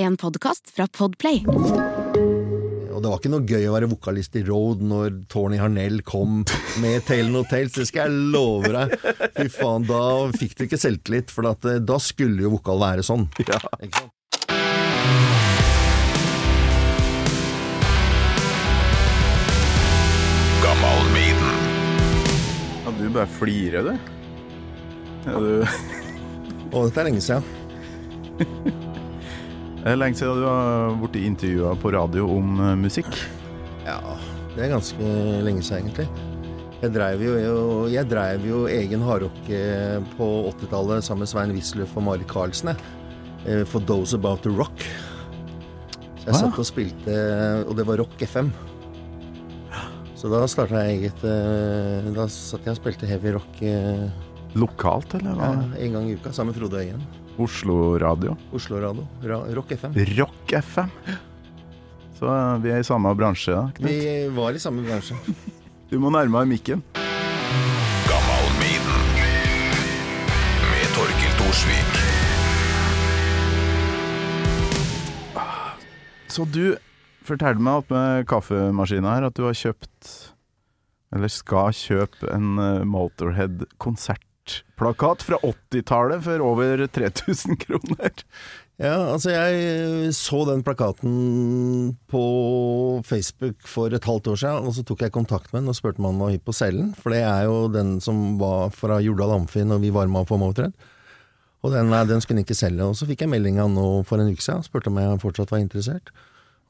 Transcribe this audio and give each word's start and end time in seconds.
En 0.00 0.16
podkast 0.16 0.70
fra 0.72 0.86
Podplay. 0.88 1.42
Og 1.44 3.02
det 3.04 3.08
var 3.10 3.18
ikke 3.18 3.32
noe 3.34 3.44
gøy 3.44 3.66
å 3.68 3.74
være 3.74 3.88
vokalist 3.90 4.38
i 4.40 4.42
Road 4.46 4.80
når 4.80 5.18
Tony 5.28 5.58
Harnell 5.60 6.00
kom 6.08 6.38
med 6.80 7.04
Tale 7.04 7.28
No 7.28 7.42
Tales, 7.44 7.74
det 7.76 7.84
skal 7.90 8.08
jeg 8.08 8.30
love 8.32 8.70
deg. 8.72 8.94
Fy 9.36 9.44
faen, 9.52 9.84
da 9.84 10.00
fikk 10.32 10.56
du 10.56 10.64
ikke 10.64 10.78
selvtillit, 10.80 11.28
for 11.34 11.50
at, 11.50 11.68
eh, 11.68 11.82
da 11.84 11.98
skulle 12.00 12.46
jo 12.46 12.54
vokal 12.54 12.80
være 12.80 13.04
sånn. 13.04 13.26
Ikke 13.44 13.60
sant? 13.60 14.16
Ja, 22.80 22.96
du 22.96 23.04
bare 23.12 23.28
flirer, 23.36 23.84
du. 23.84 23.92
Ja, 25.28 25.36
du 25.36 25.52
Og 26.72 26.88
dette 26.88 27.02
er 27.02 27.10
lenge 27.10 27.20
siden. 27.20 27.44
Det 29.80 29.88
er 29.94 29.96
lenge 29.96 30.18
siden 30.18 30.42
du 30.42 30.44
har 30.44 30.96
blitt 31.00 31.16
intervjua 31.24 31.70
på 31.80 31.92
radio 31.94 32.26
om 32.36 32.58
eh, 32.60 32.74
musikk. 32.76 33.08
Ja, 33.86 33.96
det 34.54 34.66
er 34.66 34.74
ganske 34.74 35.12
lenge 35.46 35.62
siden, 35.64 35.88
egentlig. 35.88 36.08
Jeg 36.80 36.92
dreiv 36.94 37.20
jo, 37.24 37.54
jeg 37.92 38.08
drev 38.08 38.44
jo 38.48 38.62
egen 38.72 39.02
hardrock 39.04 39.48
eh, 39.52 39.98
på 40.16 40.28
80-tallet 40.52 41.04
sammen 41.04 41.24
med 41.24 41.32
Svein 41.32 41.54
Wisløff 41.56 41.96
og 41.96 42.04
Marit 42.06 42.28
Karlsen, 42.30 42.72
jeg. 42.74 42.90
Eh, 43.46 43.62
For 43.68 43.80
Those 43.88 44.16
About 44.20 44.44
The 44.44 44.52
Rock. 44.56 44.84
Så 46.20 46.26
jeg 46.28 46.34
Ah. 46.36 46.40
satt 46.42 46.58
og 46.60 46.66
spilte, 46.68 47.14
og 47.64 47.72
det 47.78 47.86
var 47.88 47.96
Rock 48.02 48.20
FM. 48.28 48.50
Så 50.20 50.28
da 50.28 50.42
starta 50.52 50.82
jeg 50.84 50.98
eget 50.98 51.22
eh, 51.24 52.10
Da 52.12 52.26
satt 52.28 52.66
jeg 52.68 52.74
og 52.74 52.76
spilte 52.76 53.08
heavy 53.08 53.30
rock 53.38 53.62
eh, 53.64 54.02
Lokalt, 54.60 55.14
eller 55.16 55.32
hva? 55.38 55.46
ja, 55.56 55.62
en 55.86 55.94
gang 55.96 56.10
i 56.10 56.16
uka 56.20 56.28
sammen 56.36 56.52
med 56.52 56.58
Frode 56.60 56.82
Øyen. 56.82 57.00
Oslo 57.40 57.98
Radio. 57.98 58.36
Oslo 58.52 58.80
Radio. 58.80 59.06
Ra 59.24 59.38
rock 59.56 59.72
FM. 59.72 59.94
Rock 60.18 60.52
FM. 60.52 60.90
Så 62.18 62.28
eh, 62.28 62.58
vi 62.60 62.72
er 62.74 62.82
i 62.82 62.84
samme 62.84 63.14
bransje, 63.16 63.54
da. 63.56 63.70
Knut. 63.76 63.88
Vi 63.88 64.28
var 64.36 64.52
i 64.52 64.60
samme 64.62 64.84
bransje. 64.86 65.16
Du 65.90 65.96
må 65.98 66.06
nærme 66.14 66.38
deg 66.44 66.50
mikken. 66.52 66.82
Gammal 68.06 68.44
Maiden. 68.60 69.00
Med 70.70 70.92
Torkil 70.94 71.32
Thorsvik. 71.40 71.96
Så 76.30 76.46
du 76.46 76.76
fortalte 77.26 77.58
meg 77.66 77.82
at 77.82 77.90
med 77.90 78.28
kaffemaskina 78.30 79.16
her 79.16 79.26
at 79.26 79.34
du 79.34 79.48
har 79.48 79.56
kjøpt 79.58 80.12
Eller 81.10 81.32
skal 81.34 81.74
kjøpe 81.74 82.30
en 82.30 82.54
eh, 82.62 82.86
Konsertplakat 84.50 85.22
fra 85.22 85.36
80-tallet 85.44 86.24
for 86.24 86.40
over 86.40 86.86
3000 86.86 87.56
kroner. 87.60 88.12
Ja, 88.80 89.12
altså 89.12 89.30
jeg 89.34 90.14
så 90.16 90.44
den 90.48 90.62
plakaten 90.64 91.96
på 92.08 93.02
Facebook 93.04 93.60
for 93.68 93.92
et 93.92 94.04
halvt 94.08 94.30
år 94.32 94.36
siden, 94.40 94.66
og 94.66 94.74
så 94.74 94.84
tok 94.88 95.02
jeg 95.04 95.12
kontakt 95.12 95.52
med 95.52 95.62
den 95.62 95.68
og 95.68 95.76
spurte 95.76 96.00
om 96.00 96.08
han 96.08 96.22
var 96.22 96.32
hypp 96.32 96.46
på 96.48 96.54
cellen, 96.56 96.94
for 96.96 97.12
det 97.12 97.20
er 97.20 97.44
jo 97.44 97.68
den 97.68 97.98
som 98.00 98.38
var 98.40 98.72
fra 98.72 99.02
Jordal 99.04 99.36
Amfi 99.36 99.66
når 99.68 99.82
vi 99.84 99.92
varma 99.92 100.22
opp 100.22 100.32
på 100.32 100.40
Motred. 100.40 100.72
Og 101.60 101.74
den, 101.74 101.92
nei, 101.92 102.06
den 102.08 102.24
skulle 102.24 102.40
han 102.40 102.46
ikke 102.46 102.56
selge, 102.56 102.88
og 102.88 102.96
så 102.96 103.04
fikk 103.04 103.26
jeg 103.26 103.34
melding 103.34 103.60
nå 103.60 103.86
for 104.08 104.16
en 104.16 104.32
uke 104.32 104.40
siden, 104.40 104.64
spurte 104.64 104.88
om 104.88 104.96
jeg 104.96 105.20
fortsatt 105.20 105.52
var 105.52 105.60
interessert. 105.60 106.08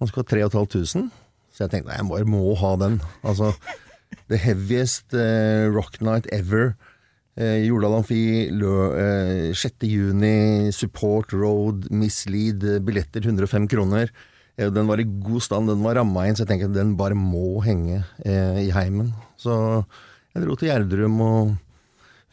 Han 0.03 0.11
skulle 0.11 0.27
ha 0.27 0.35
3500, 0.51 1.13
så 1.55 1.63
jeg 1.63 1.71
tenkte 1.71 1.93
nei, 1.93 2.01
jeg 2.01 2.11
bare 2.11 2.27
må 2.27 2.43
ha 2.59 2.75
den. 2.81 2.99
Altså, 3.23 3.53
the 4.27 4.41
heaviest 4.41 5.15
uh, 5.15 5.71
rock 5.71 6.01
night 6.03 6.27
ever. 6.35 6.75
Eh, 7.39 7.65
Jordal 7.69 7.95
Amfi, 8.01 8.49
eh, 8.51 9.55
6. 9.55 9.87
juni, 9.87 10.73
Support 10.73 11.33
Road, 11.33 11.91
Mislead, 11.91 12.65
eh, 12.65 12.81
billetter 12.81 13.23
105 13.23 13.69
kroner. 13.69 14.11
Eh, 14.59 14.69
den 14.69 14.87
var 14.87 15.01
i 15.01 15.05
god 15.05 15.41
stand, 15.43 15.69
den 15.69 15.83
var 15.83 15.95
ramma 15.95 16.27
inn, 16.27 16.35
så 16.35 16.45
jeg 16.45 16.49
tenker 16.49 16.69
at 16.69 16.75
den 16.77 16.97
bare 16.97 17.15
må 17.15 17.63
henge 17.65 18.05
eh, 18.25 18.67
i 18.67 18.71
heimen. 18.75 19.13
Så 19.39 19.55
jeg 20.35 20.45
dro 20.45 20.57
til 20.57 20.69
Gjerdrum 20.69 21.21
og 21.25 21.55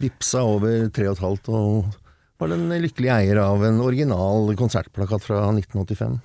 vippsa 0.02 0.44
over 0.46 0.90
3,5 0.94 1.48
og 1.54 1.94
var 2.38 2.52
den 2.52 2.68
lykkelige 2.70 3.16
eier 3.16 3.40
av 3.42 3.64
en 3.66 3.80
original 3.82 4.52
konsertplakat 4.60 5.24
fra 5.26 5.46
1985. 5.54 6.20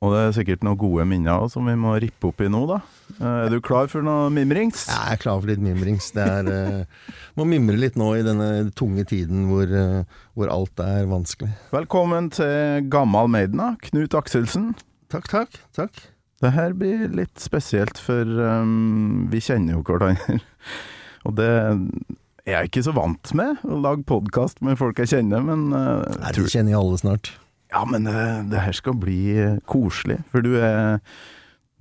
Og 0.00 0.14
det 0.14 0.20
er 0.20 0.30
sikkert 0.32 0.62
noen 0.64 0.78
gode 0.80 1.04
minner 1.04 1.42
som 1.52 1.66
vi 1.68 1.74
må 1.76 1.92
rippe 2.00 2.30
opp 2.30 2.38
i 2.40 2.48
nå, 2.48 2.62
da. 2.70 2.78
Eh, 3.18 3.40
Er 3.44 3.50
du 3.52 3.58
klar 3.60 3.88
for 3.92 4.00
noe 4.04 4.30
mimrings? 4.32 4.86
Jeg 4.88 5.12
er 5.12 5.18
klar 5.20 5.42
for 5.42 5.50
litt 5.50 5.60
mimrings. 5.60 6.06
Det 6.16 6.24
er, 6.24 6.48
eh, 6.48 7.10
må 7.36 7.44
mimre 7.44 7.76
litt 7.76 7.98
nå 8.00 8.08
i 8.16 8.22
denne 8.24 8.70
tunge 8.72 9.04
tiden 9.04 9.44
hvor, 9.50 9.68
eh, 9.68 10.04
hvor 10.34 10.48
alt 10.48 10.80
er 10.80 11.04
vanskelig. 11.10 11.50
Velkommen 11.74 12.30
til 12.32 12.88
Gammal 12.88 13.28
Maiden, 13.28 13.60
da. 13.60 13.74
Knut 13.90 14.16
Akselsen. 14.16 14.72
Takk, 15.12 15.28
takk. 15.28 15.60
takk. 15.76 15.92
Det 16.40 16.54
her 16.54 16.72
blir 16.72 17.04
litt 17.12 17.36
spesielt, 17.36 17.98
for 18.00 18.24
um, 18.24 19.28
vi 19.28 19.42
kjenner 19.44 19.76
jo 19.76 19.82
hverandre. 19.84 20.40
Og 21.28 21.34
det 21.36 21.50
er 21.50 22.54
jeg 22.54 22.70
ikke 22.70 22.84
så 22.88 22.94
vant 22.96 23.34
med, 23.36 23.60
å 23.68 23.76
lage 23.84 24.06
podkast 24.08 24.62
med 24.64 24.78
folk 24.80 24.96
jeg 25.02 25.12
kjenner, 25.12 25.44
men 25.44 25.68
uh, 25.76 26.00
Nei, 26.22 26.32
Du 26.32 26.46
kjenner 26.48 26.72
jo 26.72 26.80
alle 26.86 26.96
snart. 27.02 27.34
Ja, 27.70 27.84
men 27.86 28.06
det, 28.08 28.22
det 28.50 28.64
her 28.64 28.74
skal 28.74 28.96
bli 28.98 29.20
eh, 29.38 29.58
koselig, 29.70 30.18
for 30.32 30.42
du 30.42 30.56
er, 30.58 30.98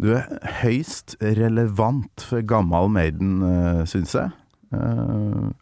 du 0.01 0.11
er 0.15 0.27
høyst 0.61 1.15
relevant 1.21 2.21
for 2.29 2.45
Gammal 2.45 2.91
Maiden, 2.93 3.39
uh, 3.41 3.81
syns 3.89 4.13
jeg. 4.15 4.29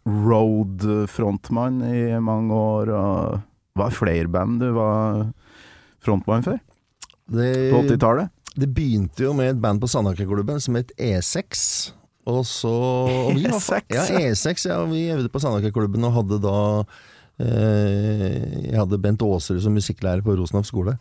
Road-frontmann 0.04 1.80
i 1.88 2.00
mange 2.20 2.54
år, 2.54 2.92
og 2.92 3.78
var 3.78 3.94
flere 3.94 4.28
band 4.28 4.60
du 4.60 4.68
var 4.76 5.28
frontmann 6.04 6.44
for 6.44 6.58
Det, 7.28 7.52
på 7.72 7.82
80-tallet? 7.86 8.34
det 8.58 8.68
begynte 8.74 9.22
jo 9.22 9.34
med 9.38 9.52
et 9.52 9.60
band 9.62 9.80
på 9.80 9.88
Sandakerklubben 9.90 10.58
som 10.60 10.74
het 10.78 10.90
E6. 10.98 11.92
Og 12.28 12.40
så 12.48 12.72
og 12.72 13.36
vi 13.36 13.44
var, 13.46 13.60
E6, 13.60 13.94
Ja, 13.94 14.04
E6. 14.32 14.66
Ja, 14.68 14.78
vi 14.90 15.04
øvde 15.14 15.30
på 15.30 15.40
Sandakerklubben 15.42 16.04
og 16.08 16.16
hadde 16.16 16.40
da 16.42 16.56
eh, 16.82 16.86
Jeg 17.38 18.74
hadde 18.74 18.98
Bent 19.02 19.22
Aasrud 19.22 19.60
som 19.62 19.76
musikklærer 19.78 20.24
på 20.26 20.34
Rosenhoff 20.38 20.66
skole. 20.70 20.96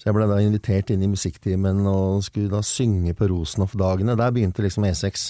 Så 0.00 0.08
jeg 0.08 0.16
ble 0.16 0.26
da 0.28 0.40
invitert 0.42 0.90
inn 0.90 1.04
i 1.06 1.10
musikktimen 1.10 1.84
og 1.86 2.24
skulle 2.26 2.50
da 2.52 2.62
synge 2.66 3.14
på 3.16 3.28
Rosenhoff-dagene. 3.30 4.16
Der 4.18 4.32
begynte 4.34 4.64
liksom 4.64 4.86
E6. 4.88 5.28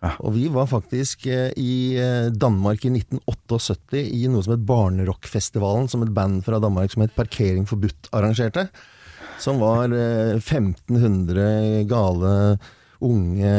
Ja. 0.00 0.14
Og 0.24 0.32
vi 0.32 0.46
var 0.48 0.68
faktisk 0.70 1.26
eh, 1.28 1.50
i 1.60 1.96
eh, 2.00 2.30
Danmark 2.32 2.86
i 2.88 2.92
1978 2.94 4.00
i 4.00 4.24
noe 4.32 4.44
som 4.46 4.54
het 4.54 4.64
Barnerockfestivalen, 4.68 5.90
som 5.92 6.04
et 6.06 6.12
band 6.16 6.40
fra 6.46 6.60
Danmark 6.62 6.92
som 6.92 7.04
het 7.04 7.14
Parkering 7.16 7.68
forbudt 7.68 8.08
arrangerte. 8.16 8.70
Som 9.40 9.60
var 9.60 9.92
eh, 9.92 10.40
1500 10.40 11.84
gale 11.90 12.34
unge 13.00 13.50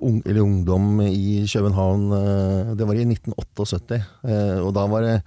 ung, 0.00 0.20
eller 0.26 0.42
ungdom 0.42 1.00
i 1.06 1.44
København. 1.48 2.06
eh, 2.12 2.74
Det 2.74 2.86
var 2.86 2.94
i 2.94 3.04
1978. 3.06 4.00
eh, 4.24 4.58
Og 4.60 4.72
da 4.74 4.86
var 4.86 5.02
det 5.02 5.22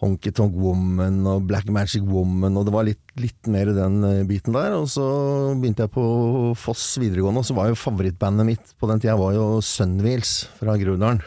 Honky 0.00 0.30
Tonk 0.30 0.54
Woman 0.54 1.26
og 1.26 1.46
Black 1.48 1.66
Magic 1.74 2.02
Woman, 2.06 2.56
og 2.56 2.66
det 2.68 2.72
var 2.72 2.84
litt, 2.86 3.00
litt 3.18 3.48
mer 3.50 3.64
den 3.74 4.04
eh, 4.04 4.22
biten 4.28 4.52
der. 4.54 4.76
Og 4.78 4.86
så 4.86 5.02
begynte 5.58 5.82
jeg 5.88 5.90
på 5.90 6.54
Foss 6.54 6.98
videregående, 7.02 7.38
og 7.42 7.48
så 7.48 7.56
var 7.56 7.68
jo 7.68 7.74
favorittbandet 7.74 8.46
mitt 8.46 8.74
på 8.78 8.86
den 8.86 9.00
tida 9.02 9.16
var 9.18 9.34
jo 9.34 9.58
Sunwheels 9.60 10.46
fra 10.60 10.76
Groruddalen. 10.78 11.20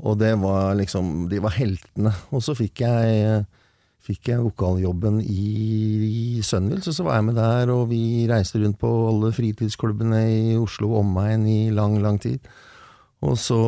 Og 0.00 0.16
det 0.20 0.36
var 0.38 0.74
liksom 0.78 1.28
De 1.28 1.40
var 1.42 1.50
heltene. 1.58 2.12
Og 2.32 2.40
så 2.40 2.54
fikk 2.56 2.80
jeg 2.86 3.44
Fikk 4.08 4.30
jeg 4.30 4.40
vokaljobben 4.40 5.18
i, 5.20 5.48
i 6.08 6.42
Sunwheels, 6.46 6.86
så, 6.88 6.94
så 6.96 7.04
var 7.04 7.18
jeg 7.18 7.26
med 7.26 7.36
der, 7.36 7.68
og 7.74 7.90
vi 7.90 8.24
reiste 8.30 8.60
rundt 8.62 8.78
på 8.80 8.88
alle 9.10 9.34
fritidsklubbene 9.36 10.22
i 10.32 10.54
Oslo 10.56 10.94
og 10.94 11.02
omegn 11.02 11.44
i 11.44 11.58
lang, 11.76 11.98
lang 12.00 12.16
tid. 12.22 12.40
Og 13.20 13.36
så 13.36 13.58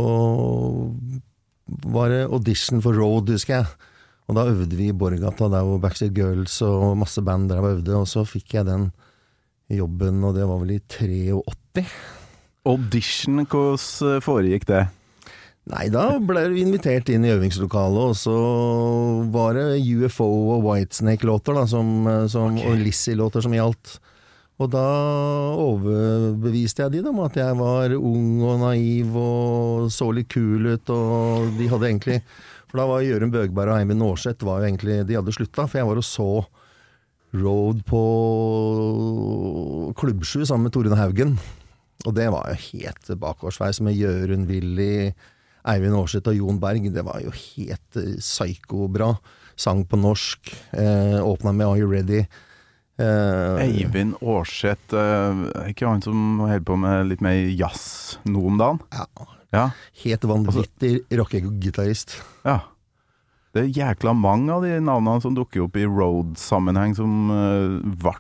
var 1.92 2.08
det 2.08 2.22
audition 2.30 2.80
for 2.80 2.96
Road, 2.96 3.28
husker 3.34 3.58
jeg. 3.58 3.90
Og 4.30 4.38
da 4.38 4.46
øvde 4.46 4.78
vi 4.78 4.88
i 4.88 4.96
Borgata, 4.96 5.50
der 5.50 5.66
hvor 5.66 5.82
Backstreet 5.82 6.14
Girls 6.16 6.56
og 6.64 6.96
masse 7.02 7.20
band 7.26 7.50
der 7.50 7.60
og 7.60 7.74
øvde, 7.74 7.98
og 7.98 8.08
så 8.08 8.24
fikk 8.24 8.54
jeg 8.56 8.68
den 8.70 8.88
jobben, 9.70 10.22
og 10.24 10.34
det 10.38 10.46
var 10.48 10.62
vel 10.62 10.76
i 10.78 10.80
83. 10.88 11.84
Audition, 12.70 13.44
hvordan 13.44 14.24
foregikk 14.24 14.68
det? 14.70 14.86
Nei, 15.70 15.86
da 15.92 16.04
ble 16.18 16.48
du 16.50 16.56
invitert 16.58 17.10
inn 17.12 17.24
i 17.26 17.30
øvingslokalet, 17.30 18.10
og 18.10 18.16
så 18.18 18.36
var 19.30 19.54
det 19.54 19.78
UFO 19.78 20.26
og 20.56 20.64
Whitesnake-låter, 20.66 21.60
som, 21.70 21.92
som, 22.32 22.56
okay. 22.58 22.66
og 22.66 22.80
Lizzie-låter 22.82 23.44
som 23.44 23.54
gjaldt. 23.54 23.98
Og 24.60 24.68
da 24.68 24.84
overbeviste 25.56 26.84
jeg 26.84 26.92
de 26.98 27.04
om 27.08 27.22
at 27.24 27.38
jeg 27.38 27.56
var 27.56 27.94
ung 27.96 28.42
og 28.44 28.58
naiv 28.60 29.14
og 29.16 29.86
så 29.94 30.10
litt 30.12 30.28
kul 30.32 30.74
ut, 30.74 30.90
og 30.92 31.54
de 31.56 31.68
hadde 31.70 31.88
egentlig 31.88 32.18
For 32.68 32.82
da 32.82 32.84
var 32.90 33.06
Jørund 33.06 33.32
Bøgberg 33.32 33.72
og 33.72 33.78
Eivind 33.80 34.04
Aarseth 34.04 34.46
var 34.46 34.60
jo 34.60 34.68
egentlig 34.68 34.98
De 35.08 35.16
hadde 35.16 35.32
slutta, 35.34 35.64
for 35.64 35.80
jeg 35.80 35.88
var 35.88 36.02
og 36.02 36.06
så 36.06 36.28
Road 37.40 37.80
på 37.86 38.02
Klubbsju 39.96 40.44
sammen 40.44 40.66
med 40.66 40.74
Torunn 40.74 40.98
Haugen. 40.98 41.36
Og 42.08 42.14
det 42.16 42.26
var 42.34 42.48
jo 42.50 42.56
helt 42.72 43.12
bakgårdsveis 43.22 43.78
med 43.86 43.94
Jørund, 43.94 44.48
Willy, 44.50 45.12
Eivind 45.68 45.96
Aarseth 45.98 46.30
og 46.32 46.38
Jon 46.38 46.60
Berg, 46.62 46.86
det 46.94 47.04
var 47.04 47.20
jo 47.24 47.32
helt 47.34 47.98
eh, 48.00 48.14
psyko-bra. 48.20 49.12
Sang 49.60 49.82
på 49.84 49.98
norsk. 50.00 50.54
Eh, 50.72 51.18
Åpna 51.20 51.52
med 51.52 51.66
Are 51.66 51.82
You 51.82 51.90
Ready? 51.90 52.22
Eh, 53.00 53.60
Eivind 53.66 54.16
Aarseth, 54.20 54.94
eh, 54.96 55.44
ikke 55.72 55.88
han 55.88 56.02
som 56.04 56.40
holder 56.42 56.64
på 56.68 56.76
med 56.80 57.08
litt 57.12 57.22
mer 57.24 57.38
jazz 57.56 58.18
nå 58.28 58.46
om 58.52 58.58
dagen? 58.60 58.80
ja, 58.92 59.06
Ja. 59.52 59.70
helt 60.04 60.24
vanvittig 60.24 61.00
rockegitarist. 61.10 62.20
ja. 62.44 62.60
Det 63.52 63.64
er 63.64 63.72
jækla 63.74 64.12
mange 64.14 64.52
av 64.54 64.62
de 64.62 64.76
navnene 64.78 65.20
som 65.24 65.34
dukker 65.34 65.64
opp 65.64 65.74
i 65.74 65.82
road-sammenheng, 65.82 66.92
som 66.94 67.30
uh, 67.34 67.80
ble 67.82 68.12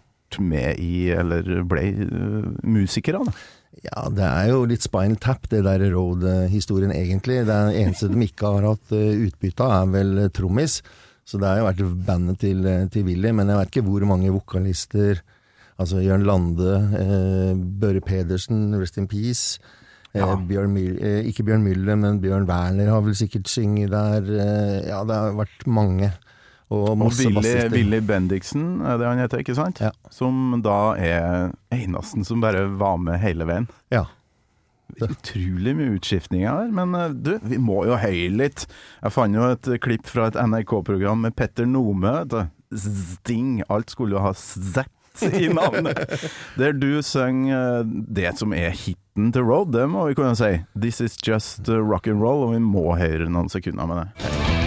med 0.42 0.80
i, 0.82 1.10
eller 1.14 1.62
ble 1.70 1.84
uh, 2.02 2.48
musikere. 2.66 3.20
Da. 3.22 3.32
Ja, 3.80 4.08
det 4.12 4.24
er 4.26 4.48
jo 4.50 4.64
litt 4.68 4.82
Spinal 4.84 5.16
Tap, 5.22 5.46
det 5.48 5.62
der 5.64 5.84
Road-historien 5.94 6.90
egentlig. 6.92 7.44
Det 7.48 7.58
eneste 7.80 8.10
de 8.10 8.24
ikke 8.26 8.50
har 8.56 8.66
hatt 8.74 8.92
eh, 8.96 9.22
utbytte 9.28 9.64
av, 9.64 9.76
er 9.86 9.92
vel 9.94 10.10
eh, 10.26 10.30
trommis. 10.36 10.80
Så 11.24 11.38
det 11.40 11.46
har 11.48 11.60
jo 11.60 11.68
vært 11.68 12.04
bandet 12.08 12.40
til, 12.42 12.64
eh, 12.66 12.86
til 12.92 13.06
Willy, 13.06 13.30
men 13.32 13.48
jeg 13.52 13.60
vet 13.60 13.70
ikke 13.72 13.86
hvor 13.88 14.08
mange 14.10 14.32
vokalister 14.34 15.22
Altså 15.80 16.02
Jørn 16.04 16.26
Lande, 16.28 16.72
eh, 16.98 17.52
Børre 17.80 18.02
Pedersen, 18.04 18.66
Rest 18.76 18.98
in 19.00 19.06
Peace. 19.08 19.56
Eh, 20.12 20.20
Ja. 20.20 20.34
Bjørn 20.36 20.74
eh, 20.76 21.22
ikke 21.30 21.46
Bjørn 21.46 21.64
Müller, 21.64 21.96
men 21.96 22.18
Bjørn 22.20 22.44
Werner 22.50 22.90
har 22.92 23.00
vel 23.06 23.14
sikkert 23.16 23.48
synget 23.48 23.94
der. 23.94 24.26
Ja, 24.90 24.98
det 25.08 25.16
har 25.16 25.32
vært 25.38 25.64
mange. 25.66 26.10
Og 26.70 26.92
Og 26.92 26.98
masse 27.00 27.24
Willy, 27.24 27.34
bassister. 27.40 27.72
Willy 27.74 28.00
Bendiksen, 28.06 28.66
er 28.86 29.00
det 29.00 29.08
han 29.08 29.18
heter, 29.18 29.42
ikke 29.42 29.56
sant? 29.58 29.80
Ja. 29.82 29.90
Som 30.14 30.60
da 30.62 30.94
er 30.94 31.50
eneste 31.74 32.22
som 32.28 32.42
bare 32.42 32.68
var 32.78 33.00
med 33.02 33.18
hele 33.22 33.46
veien. 33.48 33.66
Ja. 33.90 34.04
Utrolig 35.00 35.74
mye 35.78 35.96
utskiftninger 35.96 36.50
her, 36.50 36.70
men 36.74 36.94
eh, 36.98 37.10
du, 37.14 37.32
vi 37.46 37.58
må 37.62 37.84
jo 37.88 37.98
høye 37.98 38.30
litt. 38.34 38.66
Jeg 39.02 39.14
fant 39.14 39.34
jo 39.38 39.50
et 39.54 39.70
klipp 39.82 40.06
fra 40.10 40.28
et 40.30 40.38
NRK-program 40.38 41.26
med 41.26 41.36
Petter 41.38 41.66
Nome. 41.66 42.14
Sting. 42.70 43.60
Alt 43.70 43.90
skulle 43.94 44.18
jo 44.18 44.24
ha 44.24 44.32
Z 44.34 44.86
i 45.26 45.48
navnet. 45.50 46.14
Der 46.60 46.72
du 46.72 47.02
synger 47.02 47.80
eh, 47.82 47.84
det 48.06 48.36
som 48.38 48.54
er 48.54 48.70
hiten 48.70 49.32
til 49.34 49.42
Road, 49.46 49.74
det 49.74 49.88
må 49.90 50.06
vi 50.08 50.16
kunne 50.18 50.38
si. 50.38 50.60
This 50.78 51.02
is 51.02 51.18
just 51.26 51.68
eh, 51.68 51.82
rock 51.82 52.06
and 52.10 52.22
roll, 52.22 52.46
og 52.46 52.54
vi 52.54 52.62
må 52.62 52.92
høre 52.98 53.26
noen 53.30 53.50
sekunder 53.52 53.90
med 53.90 54.04
det. 54.04 54.59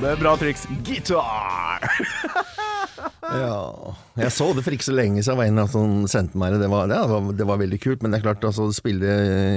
Det 0.00 0.14
er 0.14 0.20
bra 0.20 0.36
triks. 0.40 0.66
Gitar! 0.86 1.84
Ja, 3.30 3.94
jeg 4.18 4.32
så 4.34 4.48
det 4.56 4.64
for 4.66 4.74
ikke 4.74 4.88
så 4.88 4.94
lenge 4.96 5.22
siden, 5.22 5.38
var 5.38 5.46
en 5.46 5.70
som 5.70 5.92
sendte 6.10 6.36
meg 6.40 6.52
det. 6.52 6.64
Det 6.64 6.68
var, 6.72 6.88
det 6.90 6.98
var, 7.08 7.28
det 7.38 7.46
var 7.46 7.60
veldig 7.60 7.78
kult, 7.80 8.02
men 8.02 8.12
det 8.12 8.18
er 8.18 8.24
klart, 8.26 8.44
altså, 8.44 8.66
å 8.68 8.74
spille 8.74 9.12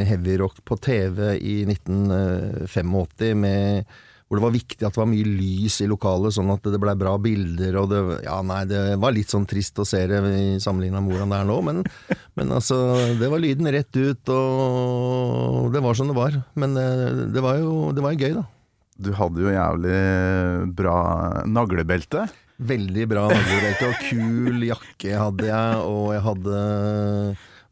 heavyrock 0.07 0.61
på 0.67 0.77
TV 0.83 1.33
i 1.41 1.55
1985 1.65 3.41
med 3.41 3.95
hvor 4.27 4.39
det 4.39 4.45
var 4.45 4.53
viktig 4.55 4.85
at 4.87 4.95
det 4.95 5.01
var 5.01 5.09
mye 5.11 5.33
lys 5.41 5.75
i 5.83 5.89
lokalet, 5.89 6.33
sånn 6.33 6.53
at 6.53 6.69
det 6.73 6.79
ble 6.81 6.93
bra 6.97 7.17
bilder. 7.21 7.75
Og 7.81 7.91
det, 7.91 7.99
ja, 8.25 8.39
nei, 8.45 8.63
det 8.69 8.81
var 9.01 9.13
litt 9.13 9.33
sånn 9.33 9.45
trist 9.49 9.77
å 9.81 9.85
se 9.85 10.05
det 10.09 10.21
sammenligna 10.63 11.01
med 11.03 11.13
hvordan 11.13 11.33
det 11.33 11.41
er 11.41 11.49
nå, 11.49 11.59
men, 11.67 11.83
men 12.39 12.55
altså, 12.55 12.79
det 13.19 13.29
var 13.29 13.43
lyden 13.43 13.69
rett 13.73 13.93
ut, 13.99 14.33
og 14.33 15.69
det 15.73 15.83
var 15.85 15.99
som 15.99 16.09
det 16.09 16.17
var. 16.17 16.39
Men 16.57 16.77
eh, 16.79 17.23
det 17.35 17.43
var 17.45 17.61
jo, 17.61 17.91
det 17.93 18.05
var 18.05 18.15
jo 18.15 18.25
gøy, 18.25 18.37
da. 18.39 18.47
Du 19.01 19.11
hadde 19.17 19.41
jo 19.41 19.53
jævlig 19.53 19.97
bra 20.77 20.97
naglebelte. 21.49 22.27
Veldig 22.63 23.07
bra 23.09 23.23
naglebelte 23.31 23.87
og 23.89 24.03
kul 24.09 24.61
jakke 24.69 25.15
hadde 25.17 25.47
jeg, 25.49 25.81
og 25.89 26.11
jeg 26.13 26.21
hadde 26.27 26.59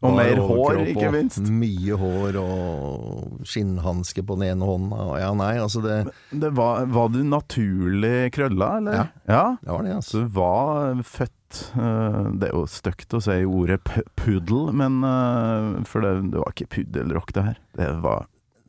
Og 0.01 0.15
mer 0.17 0.39
hår, 0.41 0.79
ikke 0.89 1.11
minst. 1.13 1.45
Mye 1.45 1.93
hår 2.01 2.39
og 2.41 3.43
skinnhanske 3.45 4.23
på 4.25 4.33
den 4.39 4.47
ene 4.49 4.65
hånda. 4.65 5.05
Ja, 5.21 5.29
nei, 5.37 5.51
altså 5.61 5.83
det, 5.85 5.99
Det 6.33 6.49
var, 6.57 6.87
var 6.89 7.11
du 7.13 7.19
naturlig 7.21 8.31
krølla, 8.33 8.71
eller? 8.81 8.97
Ja. 8.97 9.05
ja. 9.29 9.43
det 9.61 9.69
var 9.75 9.85
det, 9.85 9.93
altså. 9.99 10.23
Du 10.25 10.33
var 10.39 11.03
født 11.05 11.61
eh, 11.77 12.19
Det 12.41 12.49
er 12.49 12.57
jo 12.57 12.65
stygt 12.73 13.13
å 13.13 13.21
si 13.21 13.37
ordet 13.45 13.77
pu- 13.85 14.07
puddel, 14.17 14.71
men 14.81 15.03
eh, 15.05 15.85
For 15.85 16.01
det, 16.01 16.15
det 16.33 16.41
var 16.41 16.55
ikke 16.57 16.71
puddelrock, 16.79 17.35
det 17.37 17.45
her. 17.51 17.61
Det 17.77 17.91
var. 18.01 18.25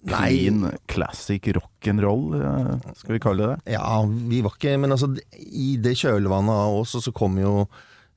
Clean, 0.08 0.66
classic 0.90 1.46
rock'n'roll, 1.56 2.34
uh, 2.40 2.92
skal 2.98 3.16
vi 3.16 3.22
kalle 3.22 3.52
det. 3.52 3.72
Ja, 3.76 4.02
vi 4.06 4.42
var 4.42 4.56
ikke 4.56 4.76
Men 4.80 4.94
altså, 4.94 5.12
i 5.38 5.76
det 5.82 5.94
kjølvannet 6.00 6.62
av 6.66 6.80
oss, 6.82 6.94
og 6.98 7.04
så 7.04 7.12
kom 7.14 7.38
jo 7.40 7.66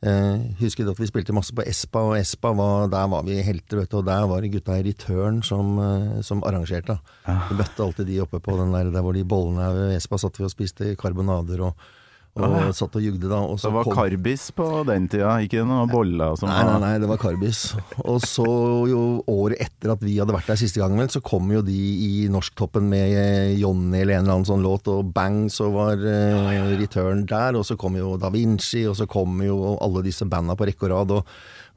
eh, 0.05 0.45
Husker 0.61 0.85
du 0.85 0.93
at 0.93 1.01
vi 1.01 1.09
spilte 1.09 1.35
masse 1.35 1.55
på 1.55 1.65
Espa, 1.65 2.03
og 2.09 2.17
Espa 2.19 2.53
var, 2.57 2.87
der 2.93 3.09
var 3.11 3.25
vi 3.27 3.37
helter, 3.45 3.81
vet 3.81 3.91
du, 3.91 3.99
og 3.99 4.07
der 4.07 4.25
var 4.29 4.41
det 4.41 4.53
gutta 4.55 4.79
i 4.79 4.85
Return 4.87 5.41
som, 5.45 5.75
eh, 5.81 6.21
som 6.25 6.43
arrangerte. 6.47 6.97
Vi 7.25 7.59
møtte 7.59 7.85
alltid 7.85 8.09
de 8.09 8.21
oppe 8.23 8.41
på 8.43 8.57
den 8.59 8.73
der, 8.75 8.91
der 8.93 9.05
hvor 9.05 9.15
de 9.15 9.25
bollene 9.27 9.69
er 9.69 9.77
ved 9.77 9.99
Espa 9.99 10.19
satt 10.21 10.39
vi 10.39 10.47
og 10.47 10.53
spiste 10.53 10.95
karbonader 10.99 11.67
og, 11.69 11.87
og 12.35 12.43
Ah, 12.43 12.65
ja. 12.65 12.71
satt 12.75 12.95
og 12.99 13.01
jugde 13.01 13.29
da. 13.31 13.37
Og 13.47 13.57
Så 13.59 13.69
det 13.69 13.73
var 13.77 13.83
kom- 13.85 13.93
karbis 13.95 14.51
på 14.51 14.65
den 14.85 15.07
tida, 15.07 15.37
ikke 15.39 15.61
noe 15.65 15.87
boller 15.87 16.35
som 16.35 16.49
Nei, 16.49 16.63
nei, 16.67 16.79
nei, 16.83 16.97
det 16.99 17.07
var 17.07 17.17
Karbis. 17.17 17.75
Og 18.03 18.19
så 18.27 18.43
jo 18.89 19.23
året 19.31 19.55
etter 19.63 19.93
at 19.93 20.01
vi 20.03 20.17
hadde 20.19 20.35
vært 20.35 20.47
der 20.51 20.59
siste 20.59 20.81
gangen, 20.83 20.97
vel, 20.99 21.07
så 21.07 21.23
kom 21.23 21.47
jo 21.55 21.61
de 21.61 21.71
i 21.71 22.27
norsktoppen 22.27 22.83
med 22.91 23.15
eh, 23.15 23.55
Johnny 23.57 24.01
eller 24.01 24.17
en 24.19 24.25
eller 24.25 24.33
annen 24.35 24.49
sånn 24.51 24.61
låt, 24.67 24.87
og 24.91 25.13
bang, 25.15 25.45
så 25.47 25.71
var 25.71 25.95
eh, 25.95 26.75
Return 26.75 27.25
der, 27.25 27.55
og 27.55 27.63
så 27.63 27.77
kom 27.79 27.95
jo 27.95 28.17
Da 28.19 28.29
Vinci, 28.29 28.83
og 28.85 28.95
så 28.99 29.07
kom 29.07 29.39
jo 29.41 29.77
alle 29.79 30.03
disse 30.03 30.27
banda 30.27 30.55
på 30.59 30.67
rekke 30.67 30.89
og 30.89 30.91
rad, 30.91 31.11
og 31.11 31.25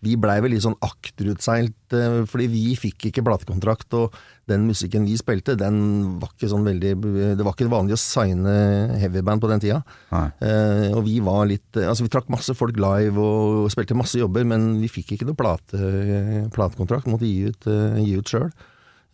vi 0.04 0.14
blei 0.20 0.38
vel 0.44 0.52
litt 0.54 0.64
sånn 0.64 0.76
akterutseilt, 0.84 1.94
eh, 1.96 2.20
fordi 2.28 2.46
vi 2.52 2.64
fikk 2.78 3.08
ikke 3.10 3.24
platekontrakt, 3.26 3.94
og 3.98 4.14
den 4.48 4.66
musikken 4.68 5.04
vi 5.08 5.16
spilte, 5.20 5.56
den 5.58 5.80
var 6.22 6.32
ikke 6.32 6.48
sånn 6.48 6.64
veldig 6.64 6.92
Det 7.36 7.44
var 7.44 7.52
ikke 7.52 7.68
vanlig 7.68 7.98
å 7.98 8.00
signe 8.00 8.54
heavyband 9.00 9.42
på 9.42 9.50
den 9.50 9.64
tida. 9.64 9.82
Eh, 10.12 10.88
og 10.94 11.02
vi 11.04 11.18
var 11.20 11.44
litt 11.50 11.76
eh, 11.76 11.88
Altså, 11.88 12.06
vi 12.06 12.12
trakk 12.12 12.30
masse 12.32 12.54
folk 12.56 12.78
live 12.80 13.20
og 13.20 13.68
spilte 13.72 13.96
masse 13.98 14.16
jobber, 14.20 14.46
men 14.48 14.78
vi 14.80 14.88
fikk 14.92 15.16
ikke 15.16 15.28
noe 15.28 15.38
plate, 15.38 15.78
platekontrakt. 16.54 17.08
Måtte 17.10 17.28
gi 17.28 17.48
ut, 17.50 17.68
uh, 17.68 17.96
gi 18.00 18.16
ut 18.18 18.28
sjøl. 18.28 18.50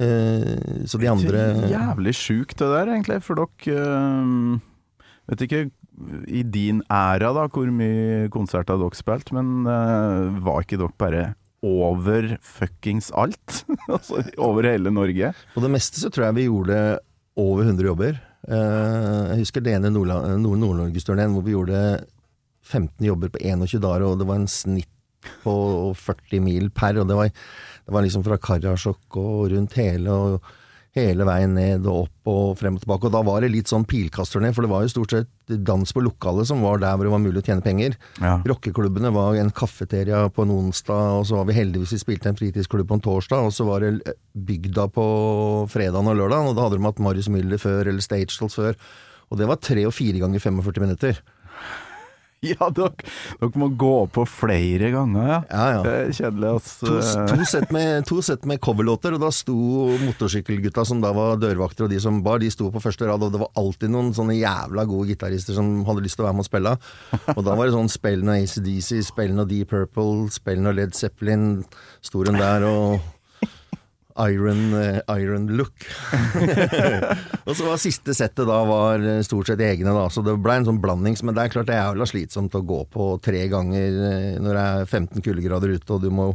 Eh, 0.03 0.87
så 0.91 0.99
de 0.99 1.07
andre 1.07 1.43
Jævlig 1.71 2.14
sjukt 2.19 2.59
det 2.59 2.71
der, 2.73 2.91
egentlig. 2.97 3.21
For 3.23 3.38
dere 3.38 3.79
eh, 3.79 4.62
Vet 5.31 5.45
ikke 5.47 5.64
i 6.27 6.43
din 6.43 6.83
æra 6.91 7.31
da, 7.37 7.47
hvor 7.53 7.71
mye 7.71 8.29
konserter 8.35 8.79
dere 8.81 8.99
spilt, 8.99 9.31
men 9.37 9.67
uh, 9.69 10.35
var 10.45 10.65
ikke 10.65 10.81
dere 10.81 10.99
bare 11.01 11.25
over 11.65 12.35
fuckings 12.45 13.11
alt? 13.17 13.65
altså 13.95 14.25
over 14.37 14.69
hele 14.69 14.93
Norge? 14.93 15.33
På 15.55 15.65
det 15.65 15.73
meste 15.73 16.03
så 16.03 16.11
tror 16.13 16.29
jeg 16.29 16.39
vi 16.41 16.49
gjorde 16.49 16.81
over 17.41 17.63
100 17.65 17.91
jobber. 17.91 18.19
Uh, 18.49 19.31
jeg 19.33 19.45
husker 19.45 19.65
det 19.65 19.77
ene 19.79 19.93
Nord-Norgesturneen 19.95 21.37
hvor 21.37 21.47
vi 21.47 21.55
gjorde 21.55 21.79
15 22.65 23.07
jobber 23.07 23.33
på 23.33 23.41
21 23.45 23.81
dager, 23.85 24.09
og 24.09 24.19
det 24.21 24.29
var 24.29 24.41
en 24.41 24.51
snitt 24.51 24.91
på 25.45 25.55
40 25.97 26.45
mil 26.45 26.69
per. 26.75 26.99
Og 27.01 27.09
det 27.09 27.17
var, 27.19 27.31
det 27.31 27.97
var 27.97 28.05
liksom 28.05 28.25
fra 28.27 28.41
Karasjok 28.41 29.21
og 29.21 29.51
rundt 29.55 29.77
hele, 29.81 30.13
og 30.13 30.55
hele 30.95 31.27
veien 31.27 31.55
ned 31.57 31.87
og 31.91 32.05
opp 32.05 32.31
og 32.31 32.59
frem 32.61 32.77
og 32.77 32.83
tilbake. 32.85 33.09
Og 33.09 33.15
da 33.15 33.23
var 33.27 33.43
det 33.43 33.51
litt 33.53 33.71
sånn 33.71 33.87
pilkastturné, 33.89 34.53
for 34.55 34.65
det 34.65 34.71
var 34.71 34.85
jo 34.85 34.93
stort 34.93 35.15
sett 35.15 35.55
dans 35.67 35.91
på 35.91 36.03
lokalet 36.05 36.49
som 36.49 36.63
var 36.65 36.79
der 36.83 36.95
hvor 36.95 37.09
det 37.09 37.15
var 37.15 37.23
mulig 37.23 37.43
å 37.43 37.47
tjene 37.47 37.65
penger. 37.65 37.97
Ja. 38.23 38.37
Rockeklubbene 38.47 39.11
var 39.15 39.39
en 39.41 39.53
kafeteria 39.55 40.23
på 40.33 40.47
en 40.47 40.55
onsdag, 40.55 41.19
og 41.19 41.27
så 41.29 41.41
var 41.41 41.49
vi 41.51 41.59
heldigvis 41.59 41.97
vi 41.97 42.03
spilte 42.03 42.31
en 42.31 42.39
fritidsklubb 42.39 42.89
på 42.91 42.99
en 42.99 43.05
torsdag, 43.05 43.49
og 43.49 43.55
så 43.55 43.67
var 43.69 43.85
det 43.85 44.15
bygda 44.35 44.87
på 44.95 45.07
fredagen 45.73 46.13
og 46.13 46.21
lørdagen, 46.21 46.53
og 46.53 46.57
da 46.57 46.69
hadde 46.69 46.79
de 46.79 46.89
hatt 46.89 47.03
Marius 47.03 47.31
Müller 47.33 47.61
før, 47.61 47.91
eller 47.91 48.05
Stage 48.05 48.39
Dolls 48.39 48.59
før. 48.61 48.79
Og 49.33 49.41
det 49.41 49.51
var 49.51 49.59
tre 49.63 49.87
og 49.89 49.97
fire 49.97 50.23
ganger 50.23 50.43
45 50.47 50.85
minutter. 50.85 51.19
Ja, 52.55 52.69
dere, 52.75 52.93
dere 53.41 53.61
må 53.61 53.71
gå 53.79 53.93
på 54.13 54.25
flere 54.29 54.91
ganger, 54.95 55.29
ja. 55.31 55.39
Ja, 55.49 55.65
ja. 55.77 55.81
Det 55.85 55.95
er 55.95 56.13
kjedelig, 56.19 56.51
altså. 56.59 56.91
To, 56.91 57.25
to, 57.31 57.47
sett 57.49 57.73
med, 57.75 58.05
to 58.09 58.21
sett 58.25 58.45
med 58.49 58.61
coverlåter, 58.65 59.17
og 59.17 59.25
da 59.25 59.31
sto 59.35 59.57
motorsykkelgutta 60.03 60.85
som 60.89 61.01
da 61.05 61.13
var 61.17 61.41
dørvakter, 61.43 61.87
og 61.87 61.95
de 61.95 62.01
som 62.03 62.21
bar, 62.25 62.43
de 62.43 62.51
sto 62.53 62.71
på 62.75 62.83
første 62.85 63.09
rad, 63.09 63.25
og 63.25 63.35
det 63.35 63.43
var 63.43 63.53
alltid 63.61 63.93
noen 63.95 64.13
sånne 64.17 64.37
jævla 64.39 64.87
gode 64.91 65.15
gitarister 65.15 65.57
som 65.57 65.73
hadde 65.89 66.05
lyst 66.05 66.21
til 66.21 66.27
å 66.27 66.29
være 66.29 66.39
med 66.39 66.47
og 66.47 66.51
spille. 66.51 66.77
Og 67.35 67.43
da 67.47 67.57
var 67.57 67.69
det 67.69 67.77
sånn 67.77 67.93
spill 67.93 68.25
noe 68.27 68.39
ACDC, 68.45 69.01
spill 69.09 69.35
noe 69.37 69.49
Deep 69.51 69.73
Purple, 69.73 70.29
spill 70.35 70.63
noe 70.65 70.77
Led 70.77 70.97
Zeppelin, 70.99 71.65
sto 72.05 72.25
hun 72.25 72.41
der 72.41 72.69
og 72.69 73.01
Iron, 74.18 74.75
eh, 74.78 75.00
iron 75.18 75.49
look. 75.56 75.73
og 77.47 77.56
så 77.56 77.66
var 77.66 77.80
siste 77.83 78.14
settet 78.14 78.47
da 78.47 78.61
var 78.68 79.02
eh, 79.02 79.23
stort 79.26 79.50
sett 79.50 79.62
egne, 79.64 79.90
da, 79.90 80.04
så 80.12 80.23
det 80.23 80.37
ble 80.42 80.61
en 80.61 80.68
sånn 80.68 80.78
blandings. 80.83 81.25
Men 81.26 81.35
det 81.35 81.47
er 81.47 81.54
klart 81.56 81.71
det 81.71 81.75
er 81.75 81.83
jævla 81.88 82.06
slitsomt 82.06 82.54
å 82.54 82.62
gå 82.66 82.80
på 82.94 83.09
tre 83.25 83.47
ganger 83.50 83.99
eh, 84.11 84.28
når 84.38 84.59
det 84.59 84.66
er 84.68 84.87
15 84.87 85.25
kuldegrader 85.26 85.75
ute, 85.75 85.88
og 85.97 86.04
du 86.06 86.12
må 86.14 86.28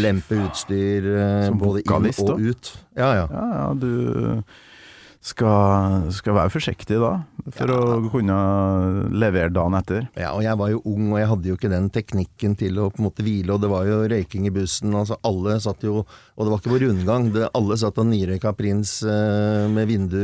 lempe 0.00 0.40
utstyr 0.46 1.10
Som 1.50 1.60
både 1.60 1.84
inn 1.84 2.08
og 2.24 2.48
ut. 2.48 2.72
Ja, 2.96 3.12
ja. 3.20 3.28
Ja, 3.28 3.46
ja, 3.58 3.68
du 3.76 4.42
skal, 5.28 6.08
skal 6.14 6.36
være 6.36 6.52
forsiktig 6.52 6.98
da, 7.02 7.12
for 7.54 7.72
å 7.72 7.80
kunne 8.12 8.36
levere 9.12 9.52
dagen 9.52 9.76
etter. 9.78 10.06
Ja, 10.18 10.32
og 10.34 10.44
jeg 10.44 10.58
var 10.60 10.72
jo 10.72 10.80
ung, 10.88 11.10
og 11.12 11.20
jeg 11.20 11.30
hadde 11.32 11.50
jo 11.50 11.58
ikke 11.58 11.72
den 11.72 11.88
teknikken 11.94 12.56
til 12.58 12.80
å 12.80 12.88
på 12.92 13.02
en 13.02 13.08
måte 13.08 13.24
hvile, 13.26 13.54
og 13.54 13.64
det 13.64 13.70
var 13.72 13.88
jo 13.88 14.00
røyking 14.10 14.48
i 14.48 14.54
bussen, 14.54 14.94
altså 14.96 15.18
alle 15.28 15.58
satt 15.64 15.84
jo, 15.86 16.02
og 16.04 16.40
det 16.40 16.52
var 16.52 16.62
ikke 16.62 16.74
på 16.74 16.82
rundgang, 16.84 17.28
det, 17.34 17.48
alle 17.58 17.80
satt 17.80 18.00
og 18.00 18.08
nyrøyka 18.10 18.54
prins 18.58 18.98
eh, 19.06 19.64
med 19.72 19.90
vindu 19.90 20.22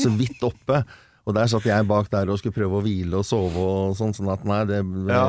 så 0.00 0.12
vidt 0.14 0.44
oppe, 0.46 0.82
og 1.28 1.36
der 1.36 1.50
satt 1.50 1.66
jeg 1.68 1.88
bak 1.88 2.08
der 2.12 2.30
og 2.32 2.40
skulle 2.40 2.56
prøve 2.56 2.78
å 2.78 2.84
hvile 2.84 3.20
og 3.20 3.26
sove 3.28 3.58
og 3.58 3.98
sånn, 3.98 4.16
sånn 4.16 4.32
at 4.32 4.46
nei, 4.48 4.62
det... 4.70 4.80
Ja. 5.10 5.26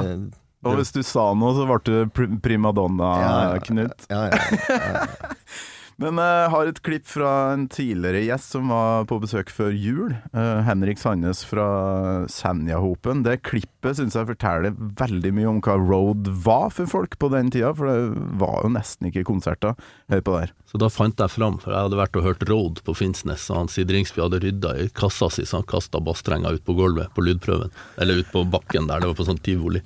Og 0.67 0.75
hvis 0.75 0.91
du 0.91 0.99
sa 1.07 1.29
noe, 1.39 1.53
så 1.55 1.63
ble 1.67 1.77
du 1.87 2.39
primadonna, 2.43 3.11
Ja, 3.23 3.35
ja, 3.47 3.59
Knut. 3.63 4.07
Ja, 4.11 4.25
ja, 4.27 5.03
Men 5.99 6.15
jeg 6.15 6.51
har 6.53 6.69
et 6.69 6.77
klipp 6.79 7.07
fra 7.11 7.29
en 7.51 7.65
tidligere 7.67 8.21
gjest 8.23 8.53
som 8.53 8.69
var 8.71 9.03
på 9.09 9.17
besøk 9.19 9.49
før 9.51 9.73
jul. 9.75 10.13
eh, 10.31 10.61
Henrik 10.63 11.01
Sandnes 11.01 11.41
fra 11.43 12.23
Senjahopen. 12.31 13.25
Det 13.25 13.41
klippet 13.43 13.97
syns 13.97 14.15
jeg 14.15 14.29
forteller 14.29 14.77
veldig 14.79 15.33
mye 15.35 15.49
om 15.51 15.59
hva 15.65 15.75
road 15.75 16.29
var 16.45 16.69
for 16.71 16.87
folk 16.87 17.17
på 17.19 17.27
den 17.33 17.51
tida, 17.51 17.73
for 17.75 17.91
det 17.91 18.29
var 18.39 18.63
jo 18.63 18.71
nesten 18.77 19.09
ikke 19.09 19.25
konserter. 19.27 19.75
Hør 20.07 20.23
på 20.23 20.37
der. 20.37 20.53
Så 20.71 20.79
da 20.79 20.87
fant 20.87 21.19
jeg 21.19 21.33
fram, 21.35 21.59
for 21.59 21.75
jeg 21.75 21.89
hadde 21.89 21.99
vært 21.99 22.15
og 22.15 22.23
hørt 22.29 22.47
Road 22.47 22.79
på 22.87 22.95
Finnsnes, 22.95 23.49
og 23.51 23.59
han 23.59 23.73
Sidringsby 23.73 24.23
hadde 24.23 24.39
rydda 24.45 24.77
i 24.79 24.87
kassa 24.95 25.27
si, 25.33 25.43
så 25.43 25.59
han 25.59 25.67
kasta 25.67 25.99
basstrenga 25.99 26.55
ut 26.55 26.63
på 26.63 26.77
gulvet 26.79 27.11
på 27.11 27.27
lydprøven. 27.27 27.75
Eller 27.99 28.23
ut 28.23 28.31
på 28.31 28.45
bakken 28.47 28.87
der, 28.87 29.03
det 29.03 29.11
var 29.11 29.19
på 29.19 29.27
sånn 29.27 29.43
tivoli. 29.43 29.83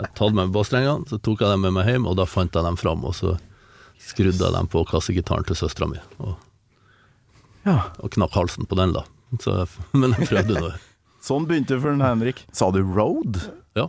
Jeg 0.00 0.10
tatt 0.18 0.34
med 0.34 0.50
basstrengene, 0.50 1.06
så 1.06 1.22
tok 1.22 1.46
jeg 1.46 1.54
dem 1.54 1.62
med 1.68 1.78
meg 1.78 1.86
hjem, 1.92 2.10
og 2.10 2.18
da 2.18 2.26
fant 2.26 2.50
jeg 2.50 2.66
dem 2.66 2.80
fram, 2.80 3.06
og 3.06 3.14
så 3.14 3.36
skrudde 4.08 4.38
jeg 4.42 4.54
dem 4.56 4.68
på 4.72 4.82
kassegitaren 4.88 5.46
til 5.48 5.58
søstera 5.58 5.88
mi, 5.90 6.00
og, 6.18 6.34
Ja. 7.66 7.76
og 8.02 8.10
knakk 8.14 8.34
halsen 8.34 8.66
på 8.66 8.78
den, 8.78 8.92
da. 8.96 9.04
Så, 9.40 9.62
men 9.96 10.14
jeg 10.18 10.28
prøvde 10.28 10.60
nå. 10.60 10.72
Sånn 11.22 11.46
begynte 11.46 11.78
for 11.80 11.94
den 11.94 12.02
Henrik. 12.02 12.42
Sa 12.52 12.70
du 12.74 12.80
Road? 12.82 13.38
Ja. 13.78 13.86